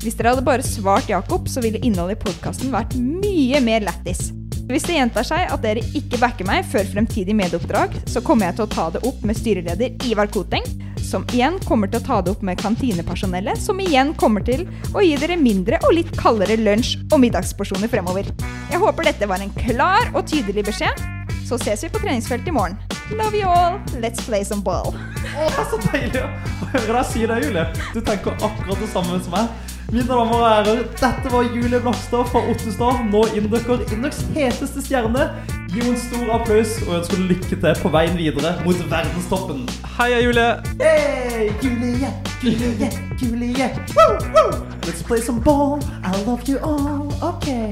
Hvis 0.01 0.17
dere 0.17 0.33
hadde 0.33 0.45
bare 0.47 0.65
svart 0.65 1.11
Jakob, 1.11 1.45
så 1.51 1.61
ville 1.61 1.81
innholdet 1.85 2.17
i 2.17 2.23
podkasten 2.25 2.73
vært 2.73 2.97
mye 2.97 3.61
mer 3.61 3.85
lættis. 3.85 4.31
Hvis 4.67 4.89
det 4.89 4.97
gjentar 4.97 5.27
seg 5.27 5.53
at 5.53 5.61
dere 5.63 5.85
ikke 5.95 6.17
backer 6.19 6.49
meg 6.49 6.65
før 6.67 6.89
fremtidig 6.89 7.37
medieoppdrag, 7.37 7.93
så 8.09 8.23
kommer 8.25 8.49
jeg 8.49 8.57
til 8.57 8.65
å 8.65 8.71
ta 8.73 8.89
det 8.97 9.05
opp 9.05 9.21
med 9.21 9.37
styreleder 9.37 10.09
Ivar 10.09 10.33
Koteng, 10.33 10.65
som 11.07 11.23
igjen 11.31 11.55
kommer 11.63 11.87
til 11.91 12.01
å 12.01 12.05
ta 12.05 12.17
det 12.21 12.33
opp 12.33 12.41
med 12.45 12.59
kantinepersonellet, 12.59 13.59
som 13.61 13.79
igjen 13.79 14.13
kommer 14.19 14.43
til 14.43 14.65
å 14.93 15.03
gi 15.03 15.15
dere 15.19 15.37
mindre 15.39 15.79
og 15.87 15.95
litt 15.95 16.11
kaldere 16.19 16.57
lunsj- 16.59 16.99
og 17.07 17.21
middagsporsjoner 17.23 17.91
fremover. 17.91 18.27
Jeg 18.71 18.81
håper 18.83 19.07
dette 19.07 19.29
var 19.29 19.43
en 19.43 19.53
klar 19.55 20.11
og 20.13 20.27
tydelig 20.27 20.67
beskjed. 20.67 21.05
Så 21.47 21.55
ses 21.61 21.85
vi 21.85 21.89
på 21.93 22.01
treningsfeltet 22.03 22.51
i 22.51 22.55
morgen. 22.55 22.75
Love 23.15 23.39
you 23.39 23.47
all. 23.47 23.79
Let's 24.03 24.19
play 24.27 24.43
some 24.43 24.63
ball. 24.63 24.91
Å, 25.37 25.47
så 25.71 25.79
deilig 25.87 26.25
å 26.25 26.67
høre 26.73 26.97
deg 26.97 27.07
si 27.07 27.23
det, 27.23 27.39
Julie. 27.45 27.63
Du 27.95 28.01
tenker 28.03 28.35
akkurat 28.43 28.83
det 28.83 28.91
samme 28.91 29.21
som 29.23 29.37
meg. 29.37 29.76
Mine 29.87 30.03
damer 30.03 30.33
og 30.35 30.41
herrer, 30.43 30.79
dette 30.99 31.29
var 31.31 31.45
Julie 31.55 31.79
Blakstad 31.79 32.25
fra 32.27 32.41
Ottestad, 32.51 33.05
nå 33.07 33.21
Inducker, 33.39 33.85
Indøks 33.95 34.19
heteste 34.35 34.83
stjerne. 34.83 35.29
Gi 35.71 35.79
henne 35.79 35.93
en 35.93 36.01
stor 36.01 36.33
applaus 36.35 36.73
og 36.89 36.97
ønsker 36.97 37.23
lykke 37.29 37.47
til 37.53 37.79
på 37.79 37.91
veien 37.95 38.19
videre 38.19 38.51
mot 38.65 38.81
verdenstoppen. 38.91 39.63
Heia, 39.95 40.19
Julie! 40.25 40.49
Hey, 40.83 41.53
Julie, 41.63 42.11
Julie, 42.43 42.91
Julie. 43.21 43.69
Woo, 43.95 44.19
woo. 44.35 44.51
Let's 44.83 45.03
play 45.07 45.21
some 45.21 45.39
ball. 45.39 45.79
I 46.03 46.11
love 46.27 46.43
you 46.49 46.59
all. 46.59 47.07
Okay. 47.23 47.71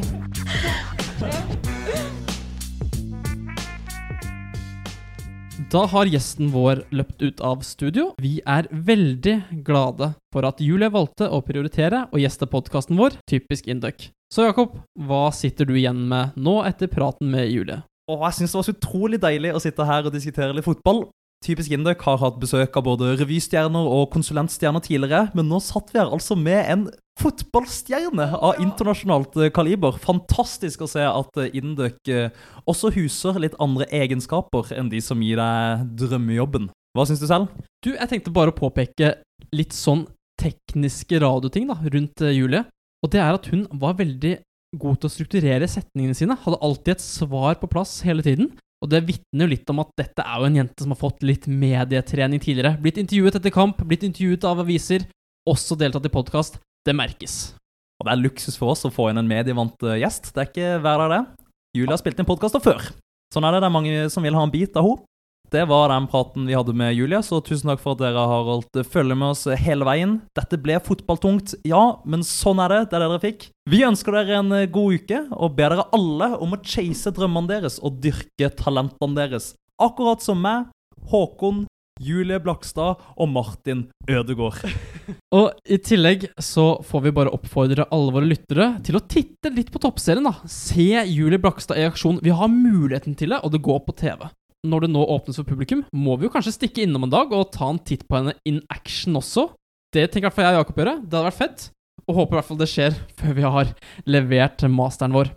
Da 5.73 5.81
har 5.89 6.05
gjesten 6.05 6.51
vår 6.53 6.83
løpt 6.93 7.23
ut 7.25 7.41
av 7.43 7.63
studio. 7.65 8.11
Vi 8.21 8.37
er 8.45 8.67
veldig 8.69 9.63
glade 9.65 10.11
for 10.33 10.45
at 10.47 10.61
Julie 10.61 10.91
valgte 10.93 11.25
å 11.25 11.41
prioritere 11.43 12.03
å 12.13 12.21
gjeste 12.21 12.47
podkasten 12.51 12.99
vår, 12.99 13.17
Typisk 13.27 13.67
Induc. 13.71 14.11
Så 14.31 14.45
Jakob, 14.45 14.77
hva 14.93 15.27
sitter 15.33 15.65
du 15.65 15.73
igjen 15.75 16.05
med 16.11 16.37
nå 16.37 16.59
etter 16.69 16.91
praten 16.91 17.31
med 17.33 17.49
Julie? 17.49 17.81
Åh, 18.11 18.21
jeg 18.27 18.37
synes 18.37 18.53
det 18.53 18.59
var 18.59 18.67
så 18.67 18.75
utrolig 18.77 19.19
deilig 19.23 19.55
å 19.57 19.61
sitte 19.63 19.87
her 19.89 20.05
og 20.05 20.13
diskutere 20.13 20.53
litt 20.53 20.67
fotball. 20.67 21.07
Typisk 21.45 21.73
Indøk 21.75 22.01
har 22.07 22.17
hatt 22.23 22.39
besøk 22.41 22.73
av 22.79 22.87
både 22.87 23.11
revystjerner 23.19 23.85
og 23.85 24.07
konsulentstjerner 24.15 24.81
tidligere, 24.81 25.27
men 25.37 25.45
nå 25.51 25.59
satt 25.61 25.91
vi 25.93 25.99
her 26.01 26.09
altså 26.09 26.37
med 26.39 26.61
en 26.73 26.85
fotballstjerne 27.21 28.25
av 28.33 28.61
internasjonalt 28.63 29.37
eh, 29.39 29.51
kaliber. 29.53 29.99
Fantastisk 30.01 30.81
å 30.83 30.89
se 30.89 31.05
at 31.05 31.37
Indøk 31.53 32.11
eh, 32.11 32.33
også 32.65 32.91
huser 32.97 33.37
litt 33.43 33.57
andre 33.61 33.87
egenskaper 33.93 34.73
enn 34.75 34.89
de 34.91 35.03
som 35.05 35.21
gir 35.21 35.37
deg 35.39 35.85
drømmejobben. 36.01 36.71
Hva 36.97 37.05
syns 37.07 37.21
du 37.21 37.27
selv? 37.29 37.53
Du, 37.85 37.93
jeg 37.93 38.09
tenkte 38.09 38.33
bare 38.33 38.53
å 38.53 38.57
påpeke 38.57 39.13
litt 39.55 39.75
sånn 39.75 40.05
tekniske 40.41 41.21
radioting 41.21 41.69
da, 41.69 41.77
rundt 41.93 42.25
eh, 42.25 42.35
Julie. 42.35 42.65
Og 43.05 43.13
det 43.13 43.21
er 43.21 43.37
at 43.37 43.47
hun 43.51 43.67
var 43.79 43.99
veldig 43.99 44.37
god 44.81 44.99
til 44.99 45.07
å 45.07 45.13
strukturere 45.13 45.67
setningene 45.69 46.17
sine. 46.17 46.37
Hadde 46.41 46.61
alltid 46.65 46.95
et 46.95 47.05
svar 47.05 47.59
på 47.61 47.69
plass 47.71 47.99
hele 48.07 48.25
tiden. 48.25 48.49
Og 48.85 48.91
det 48.93 49.01
vitner 49.07 49.47
jo 49.47 49.49
litt 49.49 49.71
om 49.73 49.81
at 49.81 49.89
dette 49.97 50.21
er 50.21 50.37
jo 50.37 50.45
en 50.45 50.57
jente 50.59 50.85
som 50.85 50.91
har 50.93 50.99
fått 50.99 51.23
litt 51.25 51.47
medietrening 51.49 52.41
tidligere. 52.43 52.75
Blitt 52.77 52.99
intervjuet 53.01 53.39
etter 53.39 53.53
kamp, 53.53 53.79
blitt 53.81 54.05
intervjuet 54.05 54.45
av 54.45 54.61
aviser, 54.61 55.07
også 55.49 55.77
deltatt 55.81 56.05
i 56.05 56.11
podkast. 56.13 56.59
Det 56.85 56.93
merkes. 56.93 57.55
Og 57.97 58.05
det 58.05 58.13
er 58.13 58.21
luksus 58.21 58.59
for 58.61 58.75
oss 58.75 58.85
å 58.85 58.93
få 58.93 59.09
inn 59.09 59.17
en 59.17 59.29
medievant 59.29 59.87
eh, 59.87 59.97
gjest. 60.03 60.29
Det 60.35 60.43
er 60.43 60.51
ikke 60.51 60.75
hver 60.83 61.01
dag, 61.01 61.15
det. 61.15 61.49
Julie 61.79 61.95
har 61.95 62.01
spilt 62.03 62.21
inn 62.21 62.29
podkaster 62.29 62.61
før. 62.61 62.85
Sånn 63.33 63.47
er 63.47 63.55
det. 63.55 63.63
Det 63.63 63.71
er 63.71 63.73
mange 63.73 64.05
som 64.13 64.27
vil 64.27 64.37
ha 64.37 64.45
en 64.45 64.53
bit 64.53 64.77
av 64.77 64.85
henne. 64.85 65.09
Det 65.55 65.63
var 65.69 65.87
den 65.87 66.07
praten 66.11 66.49
vi 66.49 66.55
hadde 66.57 66.73
med 66.75 66.97
Julie, 66.97 67.21
så 67.23 67.37
tusen 67.39 67.69
takk 67.69 67.79
for 67.79 67.95
at 67.95 68.01
dere 68.01 68.23
har 68.27 68.41
holdt 68.43 68.81
følge 68.91 69.15
med 69.15 69.31
oss 69.31 69.45
hele 69.63 69.87
veien. 69.87 70.17
Dette 70.35 70.59
ble 70.59 70.75
fotballtungt, 70.83 71.53
ja, 71.63 72.01
men 72.03 72.25
sånn 72.27 72.59
er 72.59 72.73
det. 72.73 72.79
Det 72.91 72.97
er 72.97 73.05
det 73.05 73.07
dere 73.13 73.23
fikk. 73.23 73.45
Vi 73.71 73.79
ønsker 73.87 74.17
dere 74.17 74.41
en 74.41 74.51
eh, 74.57 74.65
god 74.67 74.99
uke, 74.99 75.21
og 75.31 75.55
ber 75.55 75.71
dere 75.77 75.87
alle 75.95 76.29
om 76.43 76.57
å 76.57 76.59
chase 76.59 77.15
drømmene 77.15 77.53
deres 77.53 77.79
og 77.79 78.03
dyrke 78.03 78.51
talentene 78.59 79.15
deres. 79.15 79.53
Akkurat 79.79 80.27
som 80.27 80.43
meg, 80.43 80.67
Håkon, 81.07 81.63
Julie 82.03 82.43
Blakstad 82.43 82.99
og 83.15 83.31
Martin 83.31 83.87
Ødegaard. 84.11 84.59
Og 85.35 85.51
i 85.71 85.77
tillegg 85.79 86.25
så 86.43 86.81
får 86.83 87.05
vi 87.05 87.13
bare 87.15 87.31
oppfordre 87.35 87.87
alle 87.95 88.11
våre 88.11 88.27
lyttere 88.27 88.73
til 88.83 88.99
å 88.99 89.03
titte 89.07 89.51
litt 89.55 89.71
på 89.71 89.79
toppserien, 89.83 90.27
da. 90.27 90.35
Se 90.51 90.89
Julie 91.07 91.39
Blakstad 91.39 91.79
i 91.79 91.87
aksjon. 91.87 92.19
Vi 92.23 92.35
har 92.35 92.51
muligheten 92.51 93.15
til 93.15 93.31
det, 93.31 93.39
og 93.43 93.55
det 93.55 93.63
går 93.63 93.85
på 93.87 93.95
TV. 94.03 94.27
Når 94.65 94.85
det 94.85 94.91
nå 94.95 95.03
åpnes 95.13 95.37
for 95.37 95.45
publikum, 95.47 95.83
må 95.93 96.15
vi 96.17 96.25
jo 96.27 96.31
kanskje 96.33 96.55
stikke 96.55 96.85
innom 96.85 97.05
en 97.05 97.13
dag 97.13 97.31
og 97.35 97.51
ta 97.53 97.67
en 97.69 97.79
titt 97.85 98.05
på 98.09 98.17
henne 98.17 98.33
in 98.49 98.61
action 98.73 99.17
også. 99.19 99.49
Det 99.93 100.07
tenker 100.09 100.25
i 100.25 100.29
hvert 100.29 100.37
fall 100.39 100.47
jeg 100.47 100.57
og 100.57 100.61
Jakob 100.63 100.79
gjøre. 100.81 100.95
Det 101.03 101.13
hadde 101.19 101.27
vært 101.29 101.39
fett. 101.41 101.65
Og 102.05 102.17
håper 102.19 102.35
i 102.35 102.37
hvert 102.39 102.49
fall 102.49 102.59
det 102.61 102.69
skjer 102.71 102.97
før 103.19 103.35
vi 103.37 103.45
har 103.55 103.73
levert 104.09 104.65
masteren 104.73 105.15
vår. 105.15 105.31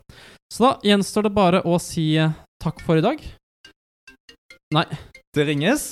Så 0.52 0.64
da 0.64 0.70
gjenstår 0.88 1.28
det 1.28 1.34
bare 1.36 1.60
å 1.68 1.76
si 1.82 2.06
eh, 2.20 2.32
takk 2.62 2.80
for 2.86 3.00
i 3.00 3.04
dag. 3.04 3.20
Nei, 4.74 4.84
Det 5.36 5.44
ringes. 5.48 5.84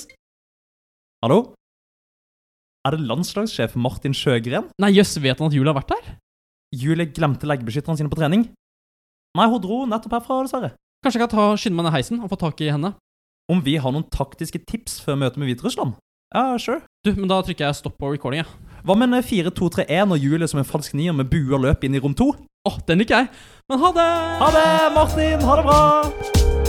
Hallo? 1.23 1.53
Er 2.85 2.95
det 2.95 3.05
landslagssjef 3.09 3.73
Martin 3.77 4.13
Sjøgren? 4.15 4.69
nei 4.81 4.91
jøss, 4.95 5.17
vet 5.21 5.39
han 5.41 5.49
at 5.49 5.55
Julie 5.55 5.69
har 5.73 5.77
vært 5.77 5.91
der? 5.93 6.11
Julie 6.77 7.07
glemte 7.09 7.47
leggbeskytterne 7.49 7.99
sine 7.99 8.11
på 8.11 8.19
trening. 8.19 8.45
Nei, 9.37 9.47
hun 9.49 9.61
dro 9.63 9.81
nettopp 9.89 10.17
herfra, 10.17 10.37
dessverre. 10.45 10.71
Kanskje 11.03 11.19
jeg 11.19 11.25
kan 11.25 11.33
ta, 11.33 11.47
skynde 11.59 11.77
meg 11.77 11.87
ned 11.87 11.95
heisen 11.97 12.21
og 12.23 12.31
få 12.31 12.37
tak 12.41 12.61
i 12.63 12.69
henne? 12.73 12.93
Om 13.47 13.61
vi 13.63 13.77
har 13.79 13.93
noen 13.95 14.03
taktiske 14.11 14.59
tips 14.67 14.99
før 15.05 15.15
møtet 15.21 15.39
med 15.39 15.47
Hviterussland? 15.47 15.95
Ja, 16.35 16.57
sure. 16.59 16.81
Du, 17.07 17.13
men 17.15 17.29
da 17.31 17.39
trykker 17.39 17.69
jeg 17.69 17.77
stopp 17.79 17.95
på 18.01 18.11
recording, 18.11 18.43
Ja. 18.43 18.49
Hva 18.83 18.95
med 18.99 19.23
4-2-3-1 19.25 20.11
og 20.13 20.19
Julie 20.21 20.47
som 20.47 20.59
en 20.59 20.67
falsk 20.67 20.93
nier 20.95 21.15
med 21.15 21.31
bue 21.31 21.55
og 21.55 21.63
løp 21.63 21.83
inn 21.83 21.95
i 21.95 21.99
rom 22.03 22.15
2? 22.15 22.27
Å, 22.67 22.71
den 22.87 22.99
liker 22.99 23.23
jeg. 23.23 23.31
Men 23.71 23.79
ha 23.83 23.91
det! 23.95 24.09
Ha 24.43 24.51
det, 24.55 24.67
Martin! 24.95 25.47
Ha 25.47 25.59
det 25.59 25.67
bra! 25.67 26.66